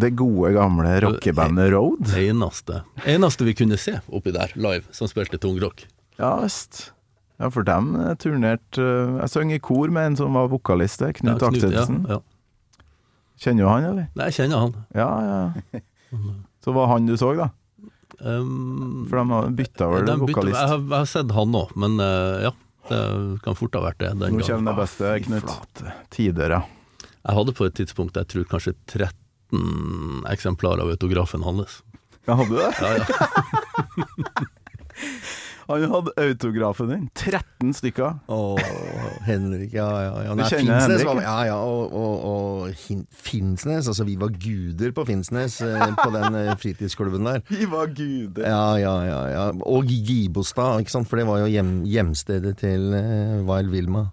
Det 0.00 0.14
gode, 0.16 0.52
gamle 0.54 0.94
rockebandet 1.04 1.72
Road? 1.74 2.12
Eneste, 2.16 2.84
eneste 3.04 3.44
vi 3.44 3.52
kunne 3.58 3.76
se 3.76 3.98
oppi 4.08 4.32
der, 4.32 4.54
live, 4.56 4.86
som 4.96 5.10
spilte 5.10 5.40
tungrock. 5.42 5.82
Ja 6.20 6.36
visst. 6.40 6.92
Ja, 7.40 7.48
for 7.52 7.64
dem 7.64 7.94
eh, 7.96 8.10
turnerte 8.20 8.82
eh, 8.84 9.12
Jeg 9.22 9.30
sang 9.32 9.52
i 9.54 9.58
kor 9.64 9.88
med 9.88 10.10
en 10.10 10.16
som 10.18 10.34
var 10.36 10.50
vokalist 10.52 11.00
der, 11.00 11.14
Knut 11.16 11.40
Ja, 11.40 11.48
Akselsen. 11.48 12.02
Ja, 12.08 12.18
ja. 12.18 12.84
Kjenner 13.40 13.64
du 13.64 13.68
han, 13.70 13.86
eller? 13.88 14.08
Nei, 14.14 14.26
jeg 14.28 14.36
kjenner 14.36 14.60
han. 14.66 14.74
Ja, 14.92 15.06
ja. 15.24 15.80
Så 16.64 16.74
var 16.76 16.90
han 16.92 17.06
du 17.08 17.14
så, 17.16 17.30
da? 17.38 17.46
Um, 18.20 19.06
For 19.08 19.16
de 19.16 19.30
har 19.32 19.46
bytta 19.56 19.86
vel 19.88 20.04
de 20.04 20.12
bytte- 20.12 20.26
vokalist. 20.34 20.58
Jeg, 20.60 20.68
har- 20.68 20.82
jeg 20.84 20.98
har 20.98 21.08
sett 21.08 21.30
han 21.32 21.54
òg, 21.56 21.70
men 21.76 22.00
uh, 22.00 22.42
ja. 22.48 22.52
Det 22.90 22.98
kan 23.44 23.54
fort 23.54 23.74
ha 23.78 23.80
vært 23.84 23.98
det. 24.02 24.08
Den 24.18 24.34
Nå 24.34 24.42
kommer 24.42 24.72
det 24.72 24.80
beste, 24.80 25.10
Knut. 25.22 25.82
Tider, 26.10 26.50
ja. 26.56 26.62
Jeg 27.22 27.36
hadde 27.36 27.52
på 27.54 27.66
et 27.68 27.74
tidspunkt 27.78 28.16
jeg 28.18 28.26
tror 28.32 28.46
kanskje 28.50 28.72
13 28.90 30.24
eksemplarer 30.32 30.82
av 30.82 30.90
autografen 30.96 31.44
hans. 31.46 31.82
Ja, 32.26 32.34
hadde 32.40 32.50
du 32.50 32.56
det? 32.58 32.72
Ja, 32.80 32.90
ja. 32.98 33.04
Han 35.70 35.90
hadde 35.90 36.10
autografen 36.18 36.88
din. 36.88 37.10
13 37.14 37.74
stykker. 37.74 38.14
Åh, 38.26 38.58
Henrik, 39.22 39.72
ja, 39.72 40.02
ja. 40.02 40.24
ja. 40.24 40.34
Du 40.34 40.42
kjenner 40.42 40.80
Finsnes, 40.80 40.88
Henrik, 40.88 41.06
var, 41.06 41.22
ja? 41.22 41.46
ja, 41.52 41.58
og, 41.62 41.92
og, 41.94 42.24
og 42.26 42.74
Finnsnes, 43.14 43.86
altså 43.86 44.02
vi 44.08 44.16
var 44.18 44.34
guder 44.34 44.90
på 44.96 45.04
Finnsnes, 45.06 45.60
eh, 45.62 45.94
på 46.00 46.10
den 46.16 46.34
eh, 46.40 46.56
fritidsklubben 46.58 47.22
der. 47.28 47.38
Vi 47.46 47.68
var 47.70 47.86
guder. 47.94 48.48
Ja, 48.50 48.74
ja, 48.82 48.96
ja, 49.06 49.20
ja. 49.30 49.44
Og 49.62 49.86
Gibostad, 49.86 50.82
ikke 50.82 50.90
sant? 50.96 51.06
for 51.10 51.16
det 51.22 51.26
var 51.30 51.38
jo 51.44 51.48
hjem, 51.50 51.84
hjemstedet 51.86 52.58
til 52.64 52.90
uh, 52.90 53.46
Wild 53.46 53.70
Wilma. 53.70 54.10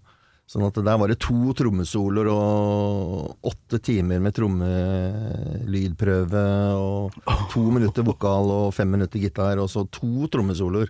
Sånn 0.48 0.64
at 0.64 0.78
der 0.80 0.96
var 1.02 1.12
det 1.12 1.20
to 1.26 1.52
trommesoloer 1.58 2.30
og 2.32 3.50
åtte 3.50 3.82
timer 3.84 4.22
med 4.24 4.32
trommelydprøve 4.38 6.44
og 6.78 7.12
to 7.52 7.66
minutter 7.74 8.06
vokal 8.08 8.48
og 8.62 8.72
fem 8.78 8.90
minutter 8.96 9.20
gitar, 9.20 9.60
og 9.60 9.68
så 9.74 9.84
to 9.92 10.30
trommesoloer 10.32 10.88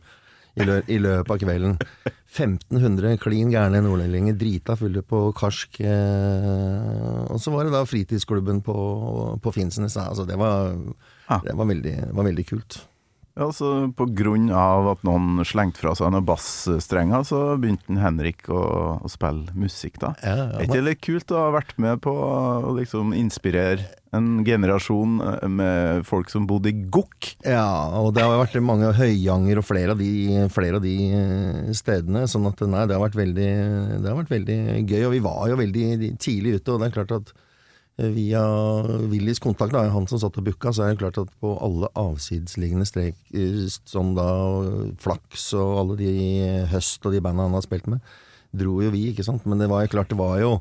i, 0.58 0.66
lø 0.66 0.80
i 0.90 0.98
løpet 1.02 1.32
av 1.36 1.42
kvelden. 1.44 1.78
1500 2.38 3.18
klin 3.22 3.52
gærne 3.54 3.80
nordlendinger, 3.86 4.36
drita 4.38 4.76
fulle 4.78 5.02
på 5.06 5.22
karsk. 5.38 5.80
Eh, 5.86 7.22
og 7.32 7.40
så 7.42 7.54
var 7.54 7.66
det 7.68 7.74
da 7.76 7.84
fritidsklubben 7.88 8.62
på, 8.66 8.76
på 9.42 9.54
Finnsnes. 9.56 9.98
Altså, 10.02 10.26
det 10.28 10.38
var, 10.42 10.74
Ah. 11.28 11.42
det 11.44 11.58
var, 11.60 11.68
veldig, 11.68 11.96
var 12.16 12.24
veldig 12.30 12.46
kult. 12.48 12.78
Ja, 13.38 13.52
så 13.54 13.72
på 13.94 14.08
grunn 14.18 14.50
av 14.50 14.88
at 14.96 15.04
noen 15.06 15.44
slengte 15.46 15.84
fra 15.84 15.94
seg 15.98 16.10
noen 16.14 16.26
bassstrenger, 16.26 17.26
så 17.28 17.42
begynte 17.62 18.00
Henrik 18.02 18.48
å, 18.50 18.62
å 18.98 19.12
spille 19.12 19.54
musikk, 19.58 20.00
da. 20.02 20.16
Ja, 20.26 20.36
ja, 20.40 20.48
Er 20.58 20.66
ikke 20.66 20.80
det 20.80 20.88
litt 20.88 21.06
kult 21.06 21.34
å 21.36 21.44
ha 21.46 21.54
vært 21.54 21.78
med 21.82 22.02
på 22.02 22.14
å 22.18 22.74
liksom 22.80 23.14
inspirere 23.18 23.86
en 24.18 24.44
generasjon 24.48 25.20
eh, 25.22 25.48
med 25.52 26.06
folk 26.08 26.32
som 26.34 26.48
bodde 26.50 26.72
i 26.72 26.86
Gokk? 26.90 27.34
Ja, 27.46 27.68
og 28.00 28.14
det 28.18 28.26
har 28.26 28.40
vært 28.40 28.58
mange 28.64 28.90
høyanger 28.98 29.62
og 29.62 29.68
flere 29.68 29.94
av 29.94 30.02
de, 30.02 30.12
flere 30.54 30.80
av 30.80 30.86
de 30.86 30.96
eh, 31.08 31.74
stedene. 31.78 32.26
Sånn 32.32 32.48
at 32.50 32.64
nei, 32.66 32.88
det 32.90 32.98
har, 32.98 33.04
vært 33.04 33.20
veldig, 33.20 33.52
det 34.02 34.10
har 34.10 34.18
vært 34.18 34.34
veldig 34.34 34.62
gøy. 34.82 35.04
Og 35.10 35.14
vi 35.14 35.26
var 35.28 35.44
jo 35.52 35.60
veldig 35.62 36.16
tidlig 36.24 36.58
ute, 36.58 36.74
og 36.74 36.82
det 36.82 36.90
er 36.90 36.98
klart 36.98 37.20
at 37.20 37.36
via 37.98 38.42
Willys 39.10 39.40
kontakt, 39.42 39.74
da, 39.74 39.88
han 39.90 40.06
som 40.10 40.22
satt 40.22 40.38
og 40.38 40.46
booka, 40.46 40.70
så 40.74 40.86
er 40.86 40.94
det 40.94 41.02
klart 41.02 41.18
at 41.18 41.32
på 41.42 41.56
alle 41.66 41.90
avsidesliggende 41.98 42.86
strek, 42.86 43.18
eh, 43.34 43.66
som 43.90 44.14
da 44.18 44.28
Flaks 45.02 45.50
og 45.58 45.74
alle 45.82 46.00
de 46.04 46.12
Høst 46.72 47.06
og 47.06 47.16
de 47.16 47.24
banda 47.26 47.48
han 47.48 47.58
har 47.58 47.66
spilt 47.66 47.90
med, 47.90 48.04
dro 48.58 48.78
jo 48.86 48.92
vi, 48.94 49.08
ikke 49.12 49.26
sant. 49.26 49.46
Men 49.50 49.64
det 49.64 49.70
var 49.72 49.84
jo 49.84 49.96
klart, 49.96 50.12
det 50.14 50.20
var 50.20 50.38
jo 50.44 50.58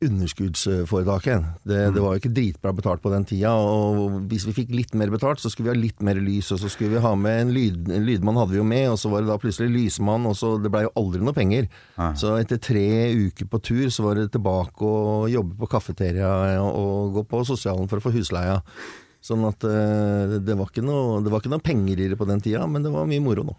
underskuddsforetaket. 0.00 1.44
Det, 1.68 1.78
det 1.92 2.00
var 2.00 2.14
jo 2.14 2.20
ikke 2.22 2.32
dritbra 2.32 2.72
betalt 2.76 3.02
på 3.04 3.12
den 3.12 3.26
tida, 3.28 3.52
og 3.52 4.16
hvis 4.30 4.46
vi 4.48 4.54
fikk 4.56 4.72
litt 4.72 4.94
mer 4.96 5.12
betalt, 5.12 5.42
så 5.42 5.50
skulle 5.52 5.68
vi 5.68 5.74
ha 5.74 5.82
litt 5.82 6.00
mer 6.06 6.16
lys, 6.20 6.48
og 6.54 6.62
så 6.62 6.70
skulle 6.72 6.94
vi 6.94 7.02
ha 7.04 7.12
med 7.18 7.42
en, 7.42 7.52
lyd, 7.52 7.90
en 7.92 8.06
lydmann 8.06 8.38
hadde 8.40 8.54
vi 8.54 8.60
jo 8.62 8.66
med, 8.66 8.86
og 8.94 8.96
så 9.02 9.12
var 9.12 9.24
det 9.24 9.30
da 9.32 9.36
plutselig 9.42 9.68
lysmann, 9.74 10.24
og 10.30 10.38
så 10.40 10.54
det 10.62 10.72
blei 10.72 10.86
jo 10.86 10.94
aldri 11.00 11.20
noe 11.24 11.36
penger. 11.36 11.68
Så 12.16 12.32
etter 12.40 12.62
tre 12.64 12.86
uker 13.26 13.50
på 13.52 13.60
tur, 13.60 13.84
så 13.92 14.08
var 14.08 14.16
det 14.16 14.30
tilbake 14.32 14.88
og 14.88 15.28
jobbe 15.32 15.60
på 15.60 15.70
kafeteria 15.76 16.32
og 16.64 17.18
gå 17.18 17.26
på 17.28 17.44
sosialen 17.52 17.90
for 17.90 18.00
å 18.00 18.08
få 18.08 18.14
husleia. 18.16 18.60
Sånn 19.20 19.44
at 19.44 19.64
eh, 19.68 20.38
det 20.40 20.56
var 20.56 20.70
ikke 20.70 20.84
noe, 20.84 21.18
det 21.20 21.28
var 21.28 21.42
ikke 21.42 21.52
noe 21.52 21.64
penger 21.64 22.00
i 22.00 22.08
det 22.08 22.16
på 22.16 22.28
den 22.28 22.40
tida, 22.40 22.64
men 22.64 22.80
det 22.86 22.92
var 22.94 23.08
mye 23.08 23.20
moro 23.20 23.44
nå. 23.50 23.56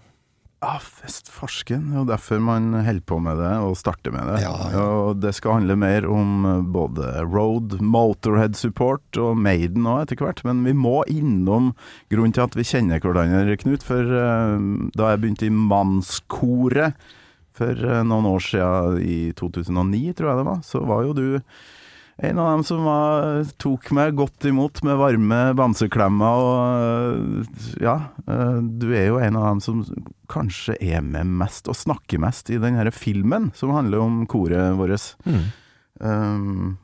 Ja, 0.61 0.75
fest 0.77 1.31
farsken. 1.33 1.87
Det 1.89 1.95
er 1.95 2.03
jo 2.03 2.09
derfor 2.11 2.41
man 2.45 2.67
holder 2.85 3.05
på 3.09 3.15
med 3.25 3.39
det 3.41 3.53
og 3.65 3.73
starter 3.79 4.13
med 4.13 4.27
det. 4.29 4.43
Ja, 4.43 4.51
ja. 4.69 4.83
Og 5.07 5.17
det 5.17 5.31
skal 5.33 5.57
handle 5.57 5.73
mer 5.81 6.05
om 6.05 6.45
eh, 6.45 6.59
både 6.75 7.23
Road, 7.25 7.79
Motorhead 7.81 8.53
Support 8.59 9.17
og 9.17 9.39
Maiden 9.41 9.89
òg 9.89 10.03
etter 10.03 10.21
hvert. 10.21 10.43
Men 10.45 10.61
vi 10.67 10.75
må 10.77 10.99
innom 11.09 11.71
grunnen 12.13 12.37
til 12.37 12.45
at 12.45 12.59
vi 12.59 12.67
kjenner 12.69 13.01
hverandre, 13.01 13.57
Knut. 13.63 13.81
For 13.87 14.05
uh, 14.05 14.61
da 14.93 15.09
jeg 15.09 15.23
begynte 15.23 15.49
i 15.49 15.55
mannskoret 15.55 17.09
for 17.57 17.81
uh, 17.81 18.03
noen 18.05 18.29
år 18.29 18.45
siden, 18.51 19.01
i 19.01 19.19
2009 19.41 20.13
tror 20.13 20.29
jeg 20.29 20.43
det 20.43 20.49
var, 20.51 20.61
så 20.67 20.85
var 20.85 21.07
jo 21.09 21.17
du 21.17 21.25
en 22.21 22.39
av 22.39 22.51
dem 22.51 22.63
som 22.65 22.83
var, 22.85 23.41
tok 23.61 23.89
meg 23.97 24.13
godt 24.19 24.45
imot 24.45 24.83
med 24.85 24.99
varme 24.99 25.39
bamseklemmer. 25.57 26.43
Og 26.45 27.81
ja, 27.81 27.95
eh, 28.27 28.59
du 28.61 28.91
er 28.93 29.09
jo 29.09 29.17
en 29.21 29.39
av 29.39 29.47
dem 29.49 29.63
som 29.65 29.81
kanskje 30.31 30.77
er 30.77 31.01
med 31.01 31.31
mest 31.41 31.69
og 31.71 31.79
snakker 31.79 32.21
mest 32.21 32.53
i 32.53 32.61
den 32.61 32.77
her 32.77 32.91
filmen 32.93 33.49
som 33.57 33.73
handler 33.73 34.05
om 34.05 34.21
koret 34.29 34.77
vårt. 34.77 35.09
Um, 36.01 36.77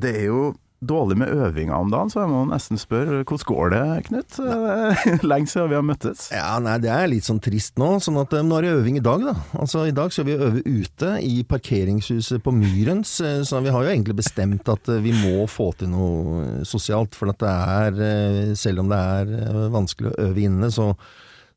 det 0.00 0.16
er 0.16 0.26
jo 0.30 0.42
dårlig 0.80 1.18
med 1.20 1.28
øvinga 1.28 1.76
om 1.76 1.90
dagen, 1.92 2.08
så 2.08 2.22
jeg 2.22 2.30
må 2.32 2.38
nesten 2.48 2.78
spørre 2.80 3.18
hvordan 3.28 3.46
går 3.50 3.72
det, 3.74 3.82
Knut? 4.06 4.38
Lenge 5.30 5.50
siden 5.52 5.68
vi 5.68 5.76
har 5.76 5.84
møttes. 5.84 6.22
Ja, 6.32 6.54
nei, 6.62 6.78
det 6.80 6.88
er 6.94 7.10
litt 7.12 7.26
sånn 7.28 7.40
trist 7.44 7.76
nå. 7.80 7.90
sånn 8.00 8.16
at 8.22 8.32
eh, 8.36 8.44
Nå 8.46 8.56
er 8.58 8.66
det 8.66 8.72
øving 8.78 8.96
i 8.96 9.04
dag, 9.04 9.26
da. 9.28 9.34
Altså 9.60 9.84
I 9.90 9.94
dag 9.96 10.12
skal 10.14 10.28
vi 10.30 10.38
øve 10.38 10.62
ute 10.64 11.12
i 11.26 11.42
parkeringshuset 11.44 12.40
på 12.44 12.54
Myrens. 12.56 13.18
eh, 13.20 13.42
Så 13.44 13.60
vi 13.64 13.72
har 13.74 13.84
jo 13.84 13.92
egentlig 13.92 14.16
bestemt 14.22 14.68
at 14.72 14.88
eh, 14.88 15.02
vi 15.04 15.12
må 15.20 15.44
få 15.50 15.70
til 15.80 15.92
noe 15.92 16.64
sosialt. 16.68 17.14
For 17.18 17.28
at 17.32 17.40
det 17.44 17.50
er, 17.52 18.54
selv 18.56 18.80
om 18.84 18.88
det 18.90 18.98
er 19.20 19.68
vanskelig 19.72 20.14
å 20.14 20.28
øve 20.30 20.46
inne, 20.48 20.72
så, 20.72 20.94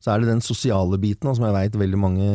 så 0.04 0.12
er 0.12 0.20
det 0.20 0.28
den 0.28 0.42
sosiale 0.44 0.98
biten 1.00 1.30
som 1.32 1.46
jeg 1.46 1.56
veit 1.56 1.76
veldig 1.80 2.00
mange 2.00 2.26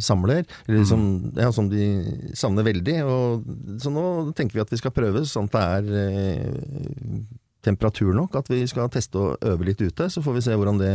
samler. 0.00 0.46
Eller 0.64 0.86
som, 0.88 1.02
ja, 1.36 1.50
som 1.52 1.68
de 1.68 1.90
savner 2.38 2.64
veldig. 2.64 2.96
Og, 3.04 3.50
så 3.82 3.92
nå 3.92 4.04
tenker 4.38 4.56
vi 4.56 4.64
at 4.64 4.72
vi 4.72 4.80
skal 4.80 4.94
prøve 4.96 5.26
sånn 5.28 5.50
at 5.50 5.58
det 5.58 5.66
er 5.66 5.90
eh, 6.00 7.20
temperatur 7.66 8.14
nok, 8.16 8.40
at 8.40 8.48
vi 8.48 8.62
skal 8.70 8.88
teste 8.92 9.20
og 9.20 9.44
øve 9.52 9.68
litt 9.68 9.84
ute. 9.84 10.08
Så 10.08 10.24
får 10.24 10.38
vi 10.38 10.46
se 10.48 10.56
hvordan 10.56 10.80
det 10.80 10.94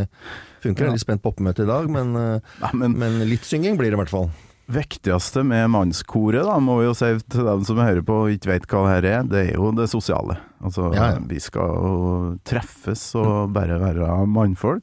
funker. 0.63 0.87
Jeg 0.87 0.95
er 0.95 0.97
litt 0.97 1.05
spent 1.05 1.21
på 1.21 1.35
oppmøtet 1.35 1.67
i 1.67 1.69
dag, 1.69 1.93
men, 1.93 2.17
eh, 2.17 2.57
Nei, 2.65 2.73
men 2.81 2.97
men 3.03 3.21
litt 3.29 3.45
synging 3.45 3.77
blir 3.77 3.93
det 3.93 3.99
i 3.99 4.01
hvert 4.01 4.15
fall. 4.15 4.31
Viktigste 4.71 5.43
med 5.45 5.67
mannskoret, 5.69 6.41
da, 6.47 6.55
må 6.63 6.79
vi 6.79 6.87
jo 6.87 6.93
si 6.97 7.11
til 7.29 7.45
dem 7.45 7.63
som 7.67 7.77
hører 7.77 8.01
på 8.05 8.15
og 8.23 8.31
ikke 8.33 8.49
vet 8.53 8.65
hva 8.71 8.81
det 8.85 8.93
her 8.95 9.07
er, 9.11 9.27
det 9.29 9.41
er 9.43 9.51
jo 9.59 9.69
det 9.77 9.85
sosiale. 9.91 10.37
Altså, 10.65 10.87
Ja, 10.95 11.11
ja. 11.13 11.19
vi 11.29 11.37
skal 11.43 11.75
jo 11.75 12.37
treffes 12.47 13.03
og 13.19 13.51
bare 13.53 13.77
være 13.81 14.07
mannfolk. 14.25 14.81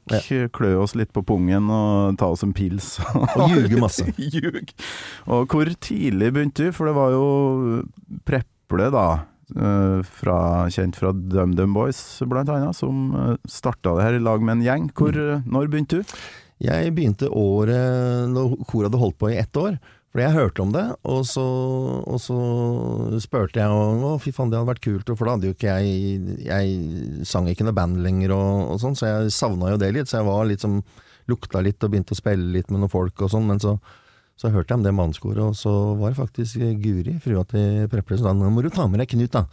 Klø 0.55 0.71
oss 0.79 0.95
litt 0.95 1.11
på 1.11 1.23
pungen 1.27 1.67
og 1.73 2.15
ta 2.21 2.29
oss 2.31 2.45
en 2.47 2.53
pils. 2.55 2.93
Og 3.35 3.49
ljuge 3.51 3.81
masse. 3.81 4.05
Ljug. 4.33 4.71
Og 5.27 5.47
hvor 5.51 5.73
tidlig 5.83 6.31
begynte 6.37 6.69
du? 6.69 6.71
For 6.75 6.87
det 6.87 6.95
var 6.95 7.11
jo 7.17 7.25
Preple, 8.23 8.87
da. 8.95 9.07
eh, 9.57 9.99
Fra, 10.21 10.37
kjent 10.71 10.95
fra 11.01 11.11
DumDum 11.11 11.75
Boys, 11.75 11.99
blant 12.29 12.49
annet, 12.53 12.77
som 12.79 13.11
starta 13.49 13.97
det 13.97 14.07
her 14.07 14.17
i 14.21 14.23
lag 14.23 14.39
med 14.41 14.61
en 14.61 14.65
gjeng. 14.69 14.87
Hvor, 14.95 15.11
Mm. 15.13 15.43
Når 15.51 15.67
begynte 15.73 15.99
du? 15.99 16.15
Jeg 16.63 16.93
begynte 16.95 17.29
året 17.29 18.31
når 18.31 18.55
koret 18.69 18.87
hadde 18.87 19.01
holdt 19.01 19.19
på 19.19 19.33
i 19.33 19.37
ett 19.41 19.59
år. 19.59 19.77
Fordi 20.13 20.27
jeg 20.27 20.35
hørte 20.35 20.61
om 20.61 20.71
det, 20.75 20.83
og 21.09 21.23
så, 21.25 21.43
og 22.05 22.19
så 22.21 22.35
spurte 23.23 23.57
jeg 23.57 23.73
om 23.73 24.03
å 24.11 24.19
fy 24.21 24.29
faen 24.29 24.51
det 24.51 24.59
hadde 24.59 24.69
vært 24.69 24.83
kult, 24.85 25.09
for 25.09 25.25
da 25.25 25.33
hadde 25.33 25.49
jo 25.49 25.55
ikke 25.55 25.73
jeg 25.73 26.35
Jeg 26.45 27.23
sang 27.25 27.49
ikke 27.49 27.65
noe 27.65 27.73
band 27.73 27.97
lenger 28.05 28.35
og, 28.35 28.75
og 28.75 28.77
sånn, 28.83 28.93
så 28.93 29.09
jeg 29.09 29.33
savna 29.33 29.71
jo 29.73 29.79
det 29.81 29.89
litt. 29.95 30.11
Så 30.11 30.19
jeg 30.19 30.27
var 30.29 30.45
litt 30.45 30.61
som 30.61 30.83
lukta 31.25 31.63
litt 31.65 31.81
og 31.81 31.95
begynte 31.95 32.13
å 32.13 32.19
spille 32.19 32.51
litt 32.53 32.69
med 32.69 32.83
noen 32.83 32.93
folk 32.93 33.25
og 33.25 33.33
sånn, 33.33 33.49
men 33.49 33.61
så, 33.63 33.73
så 34.37 34.53
hørte 34.53 34.75
jeg 34.75 34.83
om 34.83 34.85
det 34.85 34.93
mannskoret, 35.01 35.41
og 35.41 35.57
så 35.57 35.73
var 35.97 36.13
det 36.13 36.19
faktisk 36.19 36.61
Guri, 36.83 37.17
frua 37.23 37.41
til 37.49 37.87
Prepple, 37.89 38.19
som 38.19 38.29
sa 38.29 38.37
nå 38.37 38.53
må 38.53 38.61
du 38.61 38.69
ta 38.73 38.85
med 38.85 39.01
deg 39.01 39.09
Knut, 39.15 39.33
da. 39.33 39.47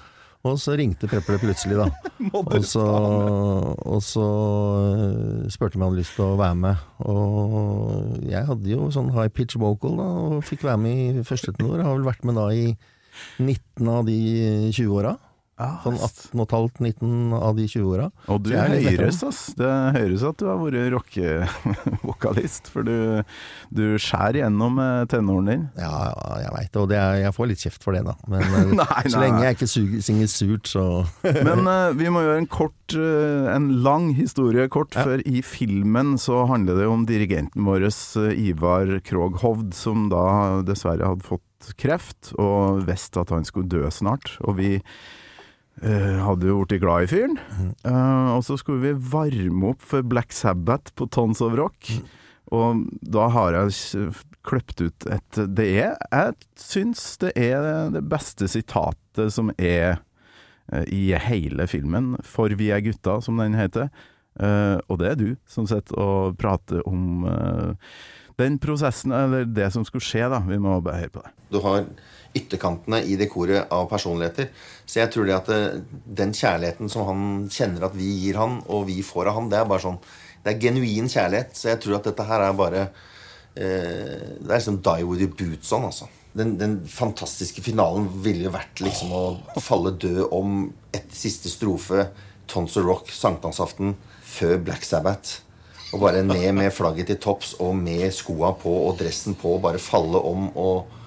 Og 0.48 0.56
så 0.56 0.72
ringte 0.78 1.08
Preple 1.08 1.36
plutselig, 1.40 1.76
da. 1.76 1.88
Og 2.40 2.64
så, 2.64 2.84
og 2.84 4.02
så 4.04 4.24
øh, 4.24 5.50
spurte 5.52 5.76
om 5.76 5.82
jeg 5.82 5.90
hadde 5.90 6.00
lyst 6.00 6.14
til 6.16 6.24
å 6.24 6.38
være 6.40 6.56
med. 6.56 6.84
Og 7.04 8.28
jeg 8.28 8.46
hadde 8.48 8.70
jo 8.72 8.88
sånn 8.94 9.10
high 9.12 9.32
pitch 9.32 9.58
vocal, 9.60 9.98
da, 10.00 10.06
og 10.24 10.44
fikk 10.46 10.64
være 10.68 10.80
med 10.80 11.20
i 11.20 11.24
første 11.26 11.52
tenor. 11.56 11.82
Har 11.84 11.96
vel 11.96 12.08
vært 12.08 12.24
med 12.28 12.38
da 12.40 12.46
i 12.56 12.70
19 13.40 13.90
av 13.92 14.08
de 14.08 14.18
20 14.72 14.96
åra. 14.96 15.16
Sånn 15.84 15.98
18 16.00 16.80
19 16.80 17.34
av 17.36 17.56
de 17.58 17.66
20 17.70 17.88
åra. 17.94 18.10
Og 18.32 18.42
du 18.44 18.52
er 18.56 18.76
høres, 18.90 19.22
ass. 19.26 19.42
Det 19.58 19.70
høres 19.96 20.26
at 20.26 20.40
du 20.40 20.46
har 20.50 20.60
vært 20.60 20.90
rockevokalist, 20.96 22.70
for 22.72 22.86
du, 22.86 23.22
du 23.74 23.84
skjærer 24.00 24.42
gjennom 24.44 24.80
tenåren 25.10 25.30
tenoren 25.30 25.46
din. 25.50 25.68
Ja, 25.78 26.10
ja, 26.10 26.38
jeg 26.44 26.52
veit 26.54 26.72
det, 26.72 26.80
og 26.80 26.88
det 26.90 26.98
er, 26.98 27.18
jeg 27.24 27.34
får 27.36 27.50
litt 27.50 27.64
kjeft 27.64 27.84
for 27.86 27.96
det, 27.96 28.02
da. 28.06 28.14
Men 28.30 28.74
Nei, 28.80 29.02
så 29.06 29.18
nei, 29.18 29.26
lenge 29.26 29.44
jeg 29.44 29.58
ikke 29.58 29.70
synger 30.08 30.30
surt, 30.32 30.70
så 30.70 30.86
Men 31.50 31.68
uh, 31.68 31.92
vi 31.96 32.10
må 32.12 32.24
gjøre 32.24 32.40
en 32.42 32.50
kort, 32.50 32.96
uh, 32.96 33.50
en 33.54 33.70
lang 33.84 34.10
historie 34.18 34.68
kort, 34.72 34.96
Ja. 34.96 35.04
for 35.06 35.22
i 35.28 35.42
filmen 35.46 36.16
så 36.20 36.44
handler 36.50 36.80
det 36.80 36.88
om 36.90 37.06
dirigenten 37.08 37.64
vår, 37.66 37.86
eh, 37.86 38.34
Ivar 38.50 38.90
Kroghovd, 39.06 39.72
som 39.76 40.08
da 40.10 40.60
dessverre 40.66 41.06
hadde 41.06 41.26
fått 41.26 41.72
kreft, 41.80 42.32
og 42.40 42.86
visste 42.88 43.22
at 43.22 43.30
han 43.34 43.46
skulle 43.46 43.70
dø 43.70 43.84
snart. 43.92 44.34
Og 44.48 44.56
vi 44.58 44.70
eh, 44.80 44.82
hadde 45.80 46.50
jo 46.50 46.64
blitt 46.64 46.82
glad 46.82 47.06
i 47.06 47.10
fyren. 47.10 47.38
Eh, 47.88 48.30
og 48.34 48.42
så 48.44 48.58
skulle 48.60 48.82
vi 48.82 49.10
varme 49.12 49.70
opp 49.72 49.84
for 49.86 50.04
Black 50.04 50.34
Sabbath 50.36 50.92
på 50.98 51.08
Tons 51.08 51.40
of 51.44 51.56
Rock. 51.56 51.92
Og 52.50 52.84
da 53.00 53.28
har 53.30 53.56
jeg 53.56 54.12
kløpt 54.46 54.80
ut 54.82 55.06
et 55.12 55.40
Det 55.54 55.66
er 55.82 55.98
Jeg 56.10 56.36
syns 56.58 57.02
det 57.22 57.34
er 57.38 57.90
det 57.94 58.02
beste 58.10 58.48
sitatet 58.50 59.32
som 59.32 59.52
er 59.56 60.00
uh, 60.72 60.84
i 60.86 61.12
hele 61.14 61.66
filmen, 61.70 62.16
For 62.24 62.50
vi 62.58 62.70
er 62.74 62.82
gutta, 62.84 63.20
som 63.20 63.38
den 63.38 63.54
heter. 63.58 63.90
Uh, 64.40 64.78
og 64.88 65.00
det 65.02 65.10
er 65.10 65.18
du 65.20 65.28
som 65.50 65.66
sitter 65.68 65.98
og 66.00 66.38
prater 66.40 66.80
om 66.88 67.26
eh, 67.28 67.90
den 68.40 68.56
prosessen, 68.62 69.12
eller 69.12 69.44
det 69.44 69.66
som 69.74 69.84
skulle 69.84 70.06
skje, 70.06 70.22
da. 70.32 70.38
Vi 70.46 70.56
må 70.62 70.78
bare 70.80 71.02
høre 71.02 71.12
på 71.12 71.24
det. 71.24 71.32
Du 71.50 71.58
har 71.64 71.84
ytterkantene 72.36 73.02
i 73.02 73.16
dekoret 73.18 73.70
av 73.74 73.88
personligheter. 73.90 74.50
Så 74.86 75.00
jeg 75.00 75.10
tror 75.12 75.26
det 75.26 75.36
at 75.36 75.50
det, 75.50 75.60
den 76.20 76.34
kjærligheten 76.36 76.90
som 76.92 77.06
han 77.08 77.24
kjenner 77.50 77.88
at 77.88 77.96
vi 77.98 78.08
gir 78.24 78.38
han, 78.40 78.60
og 78.70 78.86
vi 78.90 79.00
får 79.06 79.30
av 79.30 79.40
han, 79.40 79.50
det 79.50 79.60
er 79.60 79.70
bare 79.70 79.86
sånn 79.86 80.00
Det 80.40 80.54
er 80.54 80.62
genuin 80.62 81.10
kjærlighet. 81.10 81.56
Så 81.56 81.68
jeg 81.72 81.82
tror 81.82 81.98
at 81.98 82.06
dette 82.08 82.24
her 82.24 82.46
er 82.46 82.56
bare 82.56 82.86
eh, 82.86 84.38
Det 84.38 84.48
er 84.48 84.56
liksom 84.56 84.80
die 84.86 85.04
with 85.04 85.26
your 85.26 85.34
boots 85.34 85.72
on, 85.76 85.90
altså. 85.90 86.08
Den, 86.32 86.54
den 86.60 86.76
fantastiske 86.86 87.62
finalen 87.66 88.06
ville 88.22 88.52
vært 88.54 88.78
liksom 88.78 89.10
å 89.10 89.22
falle 89.58 89.96
død 89.98 90.28
om 90.30 90.68
et 90.94 91.10
siste 91.10 91.50
strofe, 91.50 92.06
Tons 92.50 92.76
of 92.78 92.86
Rock, 92.86 93.10
sankthansaften, 93.10 93.96
før 94.22 94.60
Black 94.62 94.86
Sabbath. 94.86 95.40
Og 95.90 96.04
bare 96.04 96.22
ned 96.22 96.52
med 96.54 96.70
flagget 96.70 97.10
til 97.10 97.18
topps 97.18 97.56
og 97.58 97.74
med 97.74 98.06
skoa 98.14 98.52
på 98.58 98.70
og 98.86 98.94
dressen 99.00 99.34
på, 99.38 99.56
bare 99.62 99.82
falle 99.82 100.22
om 100.22 100.46
og 100.54 100.99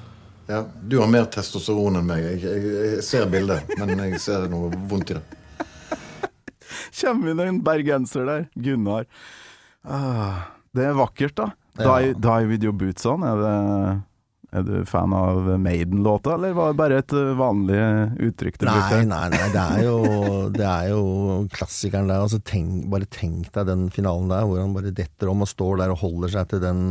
Ja, 0.48 0.66
du 0.84 0.98
har 1.00 1.08
mer 1.08 1.26
testosteron 1.32 1.96
enn 2.02 2.08
meg. 2.10 2.24
Jeg, 2.26 2.42
jeg, 2.44 2.72
jeg 2.98 3.04
ser 3.08 3.30
bildet, 3.32 3.70
men 3.80 3.96
jeg 4.10 4.20
ser 4.24 4.50
noe 4.52 4.72
vondt 4.92 5.14
i 5.14 5.20
det. 5.20 5.24
Kommer 7.00 7.32
inn 7.34 7.42
en 7.44 7.62
bergenser 7.66 8.28
der. 8.28 8.48
Gunnar. 8.56 9.06
Ah, 9.84 10.50
det 10.76 10.90
er 10.90 10.98
vakkert, 10.98 11.36
da. 11.40 11.52
Ja. 11.80 11.96
Die, 12.00 12.14
die 12.22 12.50
with 12.50 12.66
your 12.66 12.76
boots 12.76 13.06
on. 13.10 13.24
Er, 13.26 13.40
det, 13.42 13.56
er 14.60 14.68
du 14.68 14.74
fan 14.86 15.16
av 15.18 15.48
Maiden-låta, 15.64 16.36
eller 16.36 16.54
var 16.58 16.74
det 16.74 16.80
bare 16.84 17.00
et 17.02 17.16
uh, 17.18 17.32
vanlig 17.40 17.80
uttrykk 18.28 18.60
du 18.62 18.68
Nei, 18.68 18.76
brukte? 18.78 19.02
nei, 19.10 19.24
nei, 19.34 19.48
det 19.56 19.64
er 19.64 19.82
jo, 19.88 19.98
det 20.54 20.68
er 20.70 20.92
jo 20.92 21.02
klassikeren 21.56 22.12
der. 22.12 22.22
Altså, 22.28 22.40
tenk, 22.46 22.86
bare 22.94 23.10
tenk 23.10 23.50
deg 23.56 23.68
den 23.72 23.88
finalen 23.96 24.30
der, 24.32 24.46
hvor 24.50 24.62
han 24.62 24.76
bare 24.76 24.94
detter 24.94 25.32
om 25.34 25.44
og 25.48 25.50
står 25.50 25.82
der 25.82 25.96
og 25.96 26.04
holder 26.04 26.36
seg 26.38 26.52
til 26.54 26.64
den, 26.68 26.86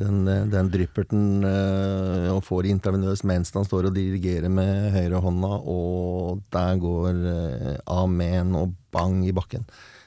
den, 0.00 0.22
eh, 0.28 0.46
den 0.50 0.70
drypperten 0.72 1.44
øh, 1.46 2.28
og 2.34 2.42
får 2.46 2.68
intravenøs 2.70 3.22
mens 3.28 3.52
han 3.54 3.66
står 3.66 3.90
og 3.90 3.96
dirigerer 3.96 4.50
med 4.52 4.90
høyre 4.94 5.20
hånda, 5.22 5.52
og 5.70 6.40
der 6.52 6.80
går 6.80 7.20
øh, 7.34 7.76
amen 7.86 8.56
og 8.58 8.74
bang 8.94 9.22
i 9.28 9.34
bakken. 9.36 9.66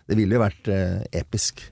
Det 0.10 0.18
ville 0.20 0.36
jo 0.36 0.44
vært 0.44 0.72
øh, 0.74 1.00
episk. 1.14 1.70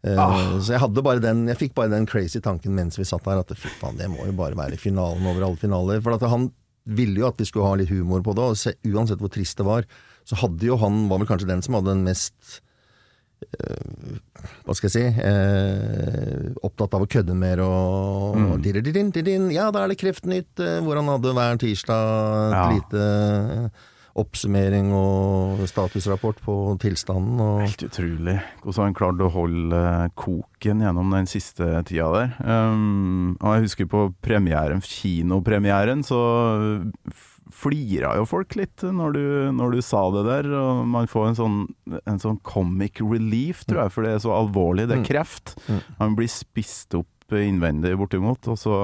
Ah. 0.00 0.56
Så 0.64 0.72
jeg 0.72 0.80
hadde 0.80 1.02
bare 1.04 1.20
den 1.20 1.42
Jeg 1.50 1.58
fikk 1.60 1.74
bare 1.76 1.90
den 1.92 2.06
crazy 2.08 2.40
tanken 2.40 2.72
mens 2.72 2.96
vi 2.96 3.04
satt 3.04 3.26
der, 3.26 3.42
at 3.42 3.50
fy 3.52 3.68
faen, 3.82 3.98
det 3.98 4.08
må 4.08 4.24
jo 4.24 4.32
bare 4.32 4.56
være 4.56 4.78
finalen 4.80 5.26
over 5.28 5.44
alle 5.44 5.60
finaler. 5.60 6.00
For 6.00 6.16
at 6.16 6.24
han 6.24 6.48
ville 6.88 7.20
jo 7.20 7.28
at 7.28 7.40
vi 7.40 7.44
skulle 7.48 7.68
ha 7.68 7.76
litt 7.76 7.92
humor 7.92 8.24
på 8.24 8.32
det, 8.36 8.46
og 8.48 8.56
se, 8.56 8.72
uansett 8.88 9.20
hvor 9.20 9.32
trist 9.32 9.60
det 9.60 9.66
var, 9.68 9.84
så 10.24 10.38
hadde 10.40 10.64
jo 10.64 10.78
han 10.80 11.04
var 11.10 11.20
vel 11.20 11.28
kanskje 11.28 11.50
den 11.50 11.60
som 11.64 11.76
hadde 11.76 11.92
den 11.92 12.06
mest 12.06 12.60
hva 14.64 14.74
skal 14.76 14.88
jeg 14.88 14.94
si 14.94 15.22
eh, 15.24 16.50
opptatt 16.66 16.94
av 16.96 17.04
å 17.04 17.10
kødde 17.10 17.36
mer 17.36 17.60
og, 17.64 18.36
Mm. 18.36 18.50
og 18.52 18.62
dirridin, 18.62 19.10
dirridin, 19.12 19.50
Ja, 19.52 19.70
da 19.70 19.84
er 19.84 19.88
det 19.88 19.98
Kreftnytt, 19.98 20.58
eh, 20.60 20.80
hvor 20.84 20.96
han 20.96 21.06
hadde 21.08 21.32
hver 21.34 21.56
tirsdag 21.58 22.52
Ja. 22.52 22.66
lite 22.70 23.00
eh, 23.00 23.68
oppsummering 24.20 24.90
og 24.92 25.60
statusrapport 25.70 26.40
på 26.44 26.54
tilstanden. 26.82 27.38
Og, 27.40 27.60
Helt 27.62 27.84
utrolig 27.86 28.40
hvordan 28.62 28.84
han 28.90 28.94
klarte 28.94 29.24
å 29.24 29.30
holde 29.32 30.10
koken 30.18 30.82
gjennom 30.82 31.10
den 31.14 31.26
siste 31.30 31.84
tida 31.86 32.10
der. 32.12 32.34
Um, 32.44 33.36
og 33.40 33.54
jeg 33.54 33.62
husker 33.68 33.86
på 33.86 34.14
premieren, 34.20 34.82
kinopremieren, 34.82 36.02
så 36.04 36.20
flira 37.54 38.14
jo 38.18 38.26
folk 38.28 38.54
litt 38.58 38.82
når 38.86 39.16
du, 39.16 39.24
når 39.56 39.76
du 39.76 39.80
sa 39.84 40.04
det 40.14 40.24
der. 40.28 40.50
Og 40.60 40.84
man 40.90 41.08
får 41.10 41.30
en 41.32 41.38
sånn, 41.40 41.58
en 42.04 42.22
sånn 42.22 42.38
comic 42.46 43.02
relief, 43.04 43.64
tror 43.68 43.84
jeg, 43.86 43.94
for 43.96 44.06
det 44.06 44.14
er 44.16 44.22
så 44.26 44.34
alvorlig. 44.36 44.88
Det 44.90 45.00
er 45.00 45.06
kreft. 45.08 45.56
Man 46.00 46.16
blir 46.18 46.30
spist 46.32 46.94
opp 46.98 47.36
innvendig, 47.36 47.92
bortimot. 48.00 48.48
Og 48.50 48.56
så 48.58 48.76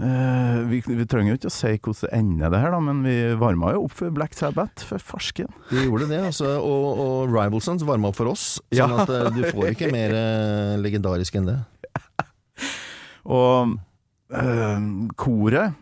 eh, 0.00 0.58
vi, 0.70 0.78
vi 0.86 1.04
trenger 1.08 1.34
jo 1.34 1.38
ikke 1.40 1.50
å 1.50 1.54
si 1.56 1.72
hvordan 1.76 2.00
det 2.06 2.12
ender, 2.16 2.52
det 2.54 2.60
her, 2.62 2.72
da, 2.76 2.80
men 2.88 3.02
vi 3.04 3.16
varma 3.40 3.74
jo 3.76 3.84
opp 3.86 3.96
for 3.98 4.12
Black 4.16 4.36
Sabbath, 4.36 4.84
for 4.88 5.02
farsken. 5.02 5.50
Vi 5.72 5.84
gjorde 5.86 6.08
det, 6.12 6.22
altså, 6.30 6.54
og, 6.64 6.86
og 7.04 7.32
Rivalsons 7.34 7.84
varma 7.88 8.08
opp 8.12 8.18
for 8.20 8.32
oss, 8.32 8.46
sånn 8.72 8.76
Ja. 8.96 9.02
at 9.04 9.12
eh, 9.12 9.30
du 9.36 9.42
får 9.50 9.74
ikke 9.74 9.92
mer 9.92 10.16
eh, 10.16 10.76
legendarisk 10.80 11.36
enn 11.40 11.50
det. 11.52 11.58
Og 13.26 13.72
øh, 14.30 14.82
koret 15.18 15.74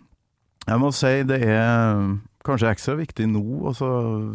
Jeg 0.64 0.81
må 0.81 0.90
si 0.96 1.16
det 1.29 1.40
er 1.44 2.05
kanskje 2.44 2.70
ekstra 2.72 2.98
viktig 2.98 3.27
nå. 3.33 3.44
Altså, 3.70 3.88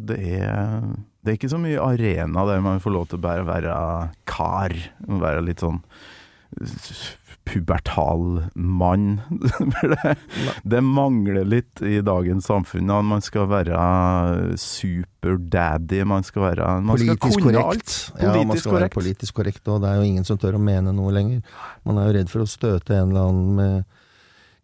det, 0.05 0.19
er, 0.41 0.89
det 1.23 1.33
er 1.33 1.39
ikke 1.39 1.51
så 1.53 1.61
mye 1.61 1.81
arena 1.83 2.45
der 2.49 2.65
man 2.65 2.83
får 2.83 2.95
lov 2.95 3.09
til 3.09 3.21
å 3.21 3.25
bare 3.25 3.47
være 3.47 3.77
kar. 4.29 4.75
Være 5.09 5.45
litt 5.45 5.65
sånn 5.65 5.81
pubertal 7.49 8.49
mann. 8.53 9.21
det, 10.63 10.81
mangler 10.85 11.45
litt 11.47 11.81
i 11.81 11.99
dagens 12.05 12.49
samfunn. 12.49 12.91
Man 13.09 13.23
skal 13.25 13.47
være 13.49 13.79
superdaddy. 14.59 16.03
Man 16.09 16.25
skal 16.27 16.45
være 16.49 16.71
man 16.81 16.97
Politisk 16.97 17.39
skal 17.39 17.47
korrekt. 17.47 17.65
alt. 17.65 17.95
Ja, 18.21 18.33
man 18.37 18.57
skal 18.57 18.65
skal 18.65 18.77
være 18.79 18.91
politisk 18.93 19.39
korrekt, 19.41 19.63
og 19.67 19.81
det 19.83 19.93
er 19.93 20.01
jo 20.01 20.09
ingen 20.09 20.27
som 20.27 20.41
tør 20.41 20.59
å 20.59 20.63
mene 20.63 20.93
noe 20.95 21.13
lenger. 21.15 21.41
Man 21.87 22.01
er 22.01 22.09
jo 22.09 22.19
redd 22.19 22.33
for 22.33 22.45
å 22.45 22.49
støte 22.49 22.97
en 22.97 23.13
eller 23.13 23.31
annen 23.31 23.55
med 23.57 23.97